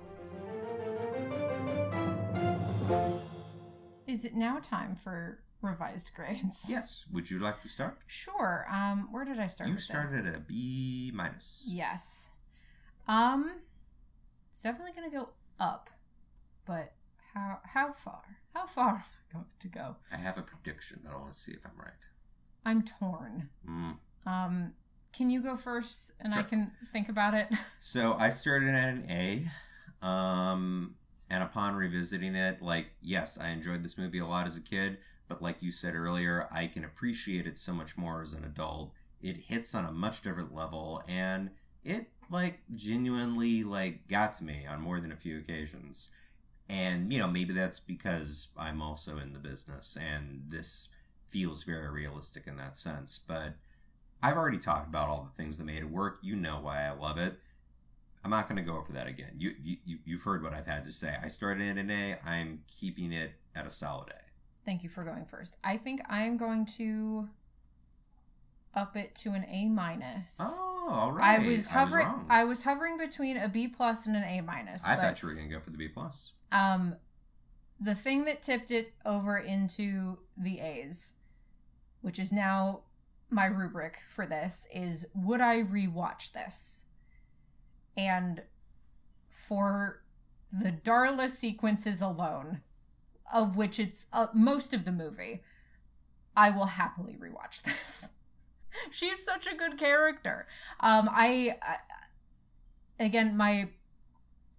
Is 4.07 4.25
it 4.25 4.35
now 4.35 4.59
time 4.61 4.95
for 4.95 5.41
revised 5.63 6.11
grades? 6.15 6.65
yes 6.69 7.07
would 7.13 7.31
you 7.31 7.39
like 7.39 7.61
to 7.61 7.69
start 7.69 7.99
Sure. 8.07 8.67
Um, 8.71 9.09
where 9.11 9.25
did 9.25 9.39
I 9.39 9.47
start? 9.47 9.69
you 9.69 9.75
with 9.75 9.87
this? 9.89 10.09
started 10.11 10.27
at 10.27 10.35
a 10.35 10.41
b 10.41 11.11
minus 11.15 11.69
Yes. 11.73 12.31
Um, 13.09 13.53
it's 14.51 14.63
definitely 14.63 14.93
gonna 14.95 15.11
go 15.11 15.31
up, 15.61 15.91
but 16.65 16.93
how 17.35 17.61
how 17.65 17.93
far? 17.93 18.23
How 18.55 18.67
far 18.67 18.89
am 18.91 18.97
I 19.31 19.33
going 19.35 19.45
to 19.61 19.69
go? 19.69 19.97
i 20.13 20.17
have 20.17 20.39
a 20.39 20.43
prediction 20.43 21.01
that 21.05 21.13
i 21.13 21.17
want 21.17 21.33
to 21.33 21.39
see 21.39 21.53
if 21.53 21.65
i'm 21.67 21.79
right 21.79 21.93
I'm 22.65 22.83
torn. 22.83 23.49
mm. 23.69 23.97
Um, 24.27 24.73
can 25.13 25.31
you 25.31 25.41
go 25.41 25.55
first, 25.57 26.13
and 26.21 26.35
I 26.35 26.43
can 26.43 26.73
think 26.93 27.09
about 27.09 27.33
it? 27.35 27.47
So 27.79 28.15
I 28.19 28.31
started 28.31 28.71
at 28.75 28.89
an 28.89 29.07
A, 29.09 29.47
um, 30.07 30.97
and 31.31 31.43
upon 31.45 31.77
revisiting 31.77 32.35
it, 32.35 32.61
like 32.61 32.89
yes, 33.01 33.39
I 33.39 33.51
enjoyed 33.51 33.83
this 33.85 33.97
movie 33.97 34.19
a 34.19 34.27
lot 34.27 34.47
as 34.49 34.57
a 34.57 34.61
kid, 34.61 34.99
but 35.29 35.43
like 35.43 35.63
you 35.63 35.73
said 35.73 35.95
earlier, 35.95 36.49
I 36.53 36.67
can 36.67 36.85
appreciate 36.85 37.47
it 37.47 37.59
so 37.59 37.73
much 37.73 37.97
more 37.97 38.23
as 38.23 38.33
an 38.33 38.45
adult. 38.45 38.93
It 39.23 39.37
hits 39.49 39.75
on 39.75 39.85
a 39.85 39.93
much 39.93 40.23
different 40.23 40.55
level, 40.55 41.03
and 41.09 41.51
it 41.85 42.09
like 42.31 42.61
genuinely 42.75 43.65
like 43.65 44.09
got 44.09 44.35
to 44.35 44.45
me 44.45 44.67
on 44.69 44.81
more 44.81 45.01
than 45.01 45.13
a 45.13 45.17
few 45.17 45.39
occasions. 45.39 46.11
And 46.69 47.13
you 47.13 47.19
know 47.21 47.29
maybe 47.29 47.53
that's 47.55 47.81
because 47.81 48.49
I'm 48.59 48.83
also 48.83 49.19
in 49.19 49.33
the 49.33 49.39
business, 49.39 49.97
and 49.97 50.45
this 50.49 50.91
feels 51.29 51.65
very 51.65 51.89
realistic 51.91 52.47
in 52.47 52.57
that 52.59 52.77
sense, 52.77 53.19
but. 53.19 53.55
I've 54.23 54.37
already 54.37 54.59
talked 54.59 54.89
about 54.89 55.09
all 55.09 55.23
the 55.31 55.37
things 55.37 55.59
that 55.59 55.65
made 55.65 55.79
it 55.79 55.91
work. 55.91 56.19
You 56.23 56.37
know 56.37 56.59
why 56.61 56.83
I 56.85 56.91
love 56.93 57.19
it. 57.19 57.39
I'm 58.25 58.31
not 58.31 58.49
going 58.49 58.57
to 58.57 58.63
go 58.69 58.77
over 58.77 58.93
that 58.93 59.07
again. 59.07 59.35
You, 59.39 59.55
you 59.63 59.77
you- 59.85 59.99
you've 60.05 60.23
heard 60.23 60.43
what 60.43 60.53
I've 60.55 60.67
had 60.67 60.85
to 60.85 60.93
say. 60.93 61.17
I 61.23 61.29
started 61.29 61.69
at 61.69 61.79
an 61.79 61.91
A. 61.91 62.17
I'm 62.25 62.65
keeping 62.67 63.13
it 63.13 63.33
at 63.55 63.67
a 63.67 63.71
solid 63.71 64.11
A. 64.11 64.26
Thank 64.67 64.83
you 64.83 64.89
for 64.89 65.05
going 65.05 65.25
first. 65.25 65.57
I 65.63 65.77
think 65.77 66.03
I'm 66.09 66.37
going 66.37 66.67
to 66.77 67.29
up 68.75 68.97
it 68.97 69.15
to 69.15 69.31
an 69.31 69.47
A 69.49 69.69
minus. 69.69 70.39
Oh, 70.43 70.89
all 70.91 71.13
right. 71.13 71.41
I 71.41 71.49
was 71.49 71.69
hovering. 71.69 72.07
wrong. 72.07 72.27
I 72.29 72.45
was 72.45 72.63
hovering 72.63 72.99
between 72.99 73.37
a 73.37 73.49
B 73.49 73.69
plus 73.69 74.07
and 74.07 74.17
an 74.17 74.25
A 74.25 74.41
minus. 74.43 74.85
I 74.85 74.97
thought 74.97 75.23
you 75.23 75.29
were 75.29 75.35
going 75.35 75.49
to 75.49 75.55
go 75.55 75.61
for 75.61 75.71
the 75.71 75.79
B 75.79 75.89
plus. 75.89 76.33
Um, 76.51 76.97
the 77.81 77.95
thing 77.95 78.25
that 78.25 78.43
tipped 78.43 78.73
it 78.73 78.93
over 79.05 79.39
into 79.39 80.19
the 80.37 80.59
A's, 80.59 81.15
which 82.01 82.19
is 82.19 82.33
now 82.33 82.81
my 83.31 83.47
rubric 83.47 83.99
for 84.11 84.27
this, 84.27 84.67
is 84.75 85.07
would 85.15 85.41
I 85.41 85.63
rewatch 85.63 86.33
this? 86.33 86.87
And 87.97 88.43
for 89.29 90.03
the 90.53 90.73
Darla 90.73 91.29
sequences 91.29 92.03
alone, 92.03 92.63
of 93.33 93.57
which 93.57 93.79
it's 93.79 94.07
uh, 94.13 94.27
most 94.35 94.75
of 94.75 94.85
the 94.85 94.93
movie, 94.93 95.43
I 96.37 96.51
will 96.51 96.67
happily 96.67 97.17
rewatch 97.21 97.63
this. 97.65 98.11
She's 98.91 99.25
such 99.25 99.47
a 99.47 99.57
good 99.57 99.79
character. 99.79 100.47
Um, 100.81 101.09
I, 101.11 101.57
I 101.63 101.77
again 102.99 103.37
my 103.37 103.71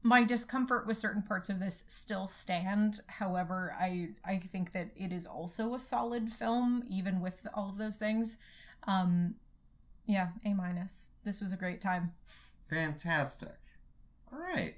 my 0.03 0.23
discomfort 0.23 0.87
with 0.87 0.95
certain 0.97 1.21
parts 1.21 1.49
of 1.49 1.59
this 1.59 1.85
still 1.87 2.27
stand. 2.27 3.01
However, 3.07 3.75
I 3.79 4.09
I 4.25 4.37
think 4.37 4.71
that 4.71 4.89
it 4.95 5.11
is 5.11 5.27
also 5.27 5.73
a 5.73 5.79
solid 5.79 6.31
film, 6.31 6.83
even 6.89 7.21
with 7.21 7.45
all 7.53 7.69
of 7.69 7.77
those 7.77 7.97
things. 7.97 8.39
Um, 8.87 9.35
yeah, 10.05 10.29
A 10.45 10.53
minus. 10.53 11.11
This 11.25 11.41
was 11.41 11.51
a 11.51 11.57
great 11.57 11.81
time. 11.81 12.13
Fantastic. 12.69 13.57
All 14.31 14.39
right. 14.39 14.75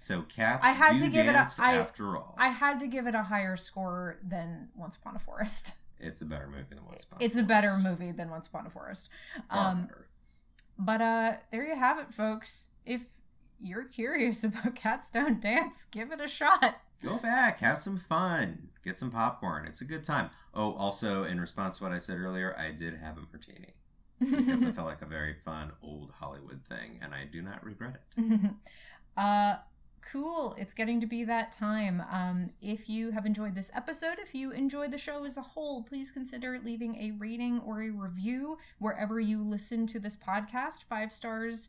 So 0.00 0.22
cats 0.22 0.64
I 0.64 0.70
had 0.70 0.92
do 0.94 1.00
to 1.00 1.08
give 1.08 1.26
it 1.26 1.30
a- 1.30 1.32
dance 1.32 1.58
after 1.60 2.16
all. 2.16 2.34
I 2.38 2.48
had 2.48 2.80
to 2.80 2.86
give 2.86 3.06
it 3.06 3.14
a 3.14 3.22
higher 3.24 3.56
score 3.56 4.18
than 4.22 4.68
Once 4.76 4.96
Upon 4.96 5.16
a 5.16 5.18
Forest. 5.18 5.74
it's 6.00 6.22
a 6.22 6.24
better 6.26 6.46
movie 6.48 6.64
than 6.70 6.84
Once 6.86 7.04
Upon 7.04 7.18
It's 7.20 7.36
a 7.36 7.42
better 7.42 7.76
movie 7.78 8.12
than 8.12 8.30
Once 8.30 8.46
Upon 8.46 8.66
a 8.66 8.70
Forest. 8.70 9.10
Far 9.50 9.70
Um, 9.72 9.80
better. 9.82 10.08
But 10.78 11.02
uh, 11.02 11.32
there 11.50 11.66
you 11.66 11.76
have 11.76 11.98
it, 11.98 12.14
folks. 12.14 12.70
If 12.86 13.02
you're 13.58 13.84
curious 13.84 14.44
about 14.44 14.76
Cats 14.76 15.10
Don't 15.10 15.40
Dance, 15.40 15.84
give 15.84 16.12
it 16.12 16.20
a 16.20 16.28
shot. 16.28 16.76
Go 17.02 17.16
back, 17.18 17.58
have 17.60 17.78
some 17.78 17.96
fun, 17.96 18.68
get 18.84 18.98
some 18.98 19.10
popcorn. 19.10 19.66
It's 19.66 19.80
a 19.80 19.84
good 19.84 20.04
time. 20.04 20.30
Oh, 20.54 20.74
also, 20.74 21.24
in 21.24 21.40
response 21.40 21.78
to 21.78 21.84
what 21.84 21.92
I 21.92 21.98
said 21.98 22.18
earlier, 22.18 22.56
I 22.58 22.70
did 22.72 22.94
have 22.98 23.16
a 23.18 23.22
martini 23.32 23.74
because 24.20 24.64
I 24.64 24.70
felt 24.72 24.86
like 24.88 25.02
a 25.02 25.06
very 25.06 25.34
fun 25.44 25.72
old 25.82 26.12
Hollywood 26.18 26.64
thing, 26.64 26.98
and 27.02 27.12
I 27.14 27.24
do 27.24 27.40
not 27.42 27.64
regret 27.64 28.02
it. 28.16 28.50
uh 29.16 29.56
cool. 30.10 30.54
It's 30.58 30.74
getting 30.74 31.00
to 31.00 31.06
be 31.06 31.24
that 31.24 31.52
time. 31.52 32.02
Um 32.10 32.50
if 32.62 32.88
you 32.88 33.10
have 33.10 33.26
enjoyed 33.26 33.54
this 33.54 33.70
episode 33.74 34.18
if 34.18 34.34
you 34.34 34.52
enjoyed 34.52 34.90
the 34.90 34.98
show 34.98 35.24
as 35.24 35.36
a 35.36 35.42
whole 35.42 35.82
please 35.82 36.10
consider 36.10 36.60
leaving 36.64 36.96
a 36.96 37.12
rating 37.18 37.60
or 37.60 37.82
a 37.82 37.90
review 37.90 38.58
wherever 38.78 39.20
you 39.20 39.42
listen 39.42 39.86
to 39.88 39.98
this 39.98 40.16
podcast. 40.16 40.84
Five 40.84 41.12
stars 41.12 41.68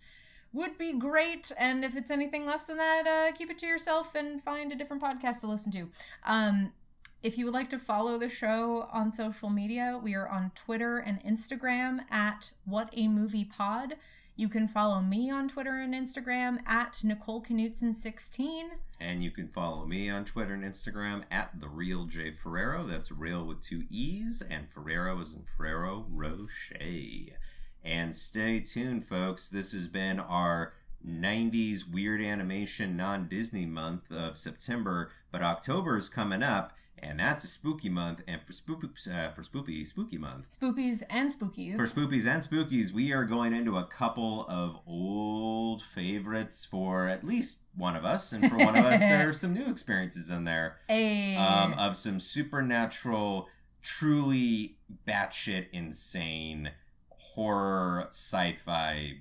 would 0.53 0.77
be 0.77 0.93
great. 0.93 1.51
And 1.59 1.83
if 1.83 1.95
it's 1.95 2.11
anything 2.11 2.45
less 2.45 2.65
than 2.65 2.77
that 2.77 3.07
uh, 3.07 3.35
keep 3.35 3.49
it 3.49 3.57
to 3.59 3.67
yourself 3.67 4.15
and 4.15 4.41
find 4.41 4.71
a 4.71 4.75
different 4.75 5.03
podcast 5.03 5.41
to 5.41 5.47
listen 5.47 5.71
to. 5.73 5.89
Um 6.25 6.73
if 7.21 7.37
you 7.37 7.43
would 7.43 7.53
like 7.53 7.69
to 7.71 7.79
follow 7.79 8.17
the 8.17 8.29
show 8.29 8.87
on 8.93 9.11
social 9.11 9.49
media, 9.49 9.99
we 10.01 10.15
are 10.15 10.29
on 10.29 10.51
Twitter 10.55 10.97
and 10.97 11.21
Instagram 11.23 12.09
at 12.09 12.51
What 12.63 12.89
a 12.93 13.09
Movie 13.09 13.43
Pod. 13.43 13.95
You 14.39 14.47
can 14.47 14.69
follow 14.69 15.01
me 15.01 15.29
on 15.29 15.49
Twitter 15.49 15.81
and 15.81 15.93
Instagram 15.93 16.65
at 16.65 17.03
Nicole 17.03 17.43
Knutson16. 17.43 18.69
And 19.01 19.21
you 19.21 19.31
can 19.31 19.49
follow 19.49 19.85
me 19.85 20.09
on 20.09 20.23
Twitter 20.23 20.53
and 20.53 20.63
Instagram 20.63 21.23
at 21.29 21.59
the 21.59 21.67
real 21.67 22.05
J 22.05 22.31
Ferrero. 22.31 22.85
That's 22.85 23.11
real 23.11 23.43
with 23.43 23.59
two 23.59 23.83
E's, 23.89 24.41
and 24.41 24.71
Ferrero 24.71 25.19
is 25.19 25.33
in 25.33 25.43
Ferrero 25.43 26.05
Rocher. 26.09 27.35
And 27.83 28.15
stay 28.15 28.61
tuned, 28.61 29.03
folks. 29.05 29.49
This 29.49 29.73
has 29.73 29.89
been 29.89 30.21
our 30.21 30.71
90s 31.05 31.91
weird 31.91 32.21
animation 32.21 32.95
non 32.95 33.27
Disney 33.27 33.65
month 33.65 34.09
of 34.09 34.37
September, 34.37 35.11
but 35.33 35.41
October 35.41 35.97
is 35.97 36.07
coming 36.07 36.43
up, 36.43 36.71
and 37.01 37.19
that's 37.19 37.43
a 37.43 37.47
spooky 37.47 37.89
month. 37.89 38.21
And 38.27 38.41
for 38.41 38.53
spooky, 38.53 38.88
uh, 39.11 39.30
for 39.31 39.43
spooky, 39.43 39.84
spooky 39.85 40.17
month, 40.17 40.49
Spoopies 40.49 41.03
and 41.09 41.30
Spookies. 41.30 41.77
for 41.77 41.84
spoopies 41.84 42.26
and 42.26 42.41
spookies, 42.41 42.91
we 42.91 43.11
are 43.13 43.23
going 43.26 43.53
into 43.53 43.77
a 43.77 43.84
couple 43.85 44.45
of 44.47 44.77
old 44.88 45.81
favorites 45.81 46.65
for 46.65 47.07
at 47.07 47.23
least 47.23 47.63
one 47.76 47.95
of 47.95 48.05
us, 48.05 48.31
and 48.31 48.49
for 48.49 48.57
one 48.57 48.76
of 48.76 48.85
us, 48.85 48.99
there 48.99 49.27
are 49.30 49.34
some 49.43 49.53
new 49.53 49.67
experiences 49.69 50.30
in 50.30 50.43
there 50.43 50.77
a 50.89 51.35
um, 51.35 51.73
of 51.73 51.95
some 51.95 52.19
supernatural, 52.19 53.47
truly 53.81 54.77
batshit 55.07 55.67
insane 55.71 56.71
horror 57.09 58.07
sci-fi 58.09 59.19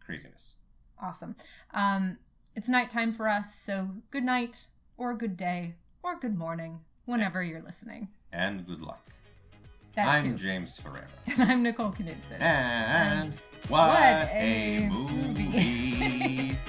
craziness. 0.00 0.56
awesome. 1.02 1.36
Um, 1.74 2.18
it's 2.54 2.68
nighttime 2.68 3.12
for 3.12 3.28
us, 3.28 3.54
so 3.54 3.90
good 4.10 4.24
night 4.24 4.68
or 4.96 5.14
good 5.14 5.36
day 5.36 5.74
or 6.02 6.18
good 6.18 6.36
morning 6.38 6.80
whenever 7.06 7.42
you're 7.42 7.62
listening. 7.62 8.08
And 8.32 8.66
good 8.66 8.82
luck. 8.82 9.02
That 9.94 10.06
I'm 10.08 10.36
too. 10.36 10.44
James 10.44 10.78
Ferrero. 10.78 11.06
And 11.26 11.50
I'm 11.50 11.62
Nicole 11.62 11.92
Knudsen. 11.98 12.40
And 12.40 13.32
what, 13.68 13.88
what 13.88 14.28
a, 14.32 14.84
a 14.84 14.88
movie! 14.90 15.44
movie. 15.44 16.58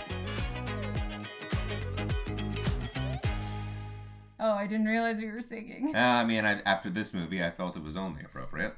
Oh, 4.39 4.51
I 4.51 4.68
didn't 4.68 4.85
realize 4.85 5.19
we 5.19 5.31
were 5.31 5.41
singing. 5.41 5.95
Uh, 5.95 5.99
I 5.99 6.23
mean, 6.23 6.45
I, 6.45 6.61
after 6.61 6.91
this 6.91 7.11
movie, 7.11 7.43
I 7.43 7.49
felt 7.49 7.76
it 7.76 7.84
was 7.84 7.97
only 7.97 8.22
appropriate. 8.23 8.76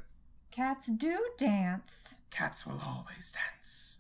Cats 0.52 0.88
do 0.88 1.18
dance. 1.38 2.19
Cats 2.31 2.65
will 2.65 2.81
always 2.86 3.34
dance. 3.34 3.98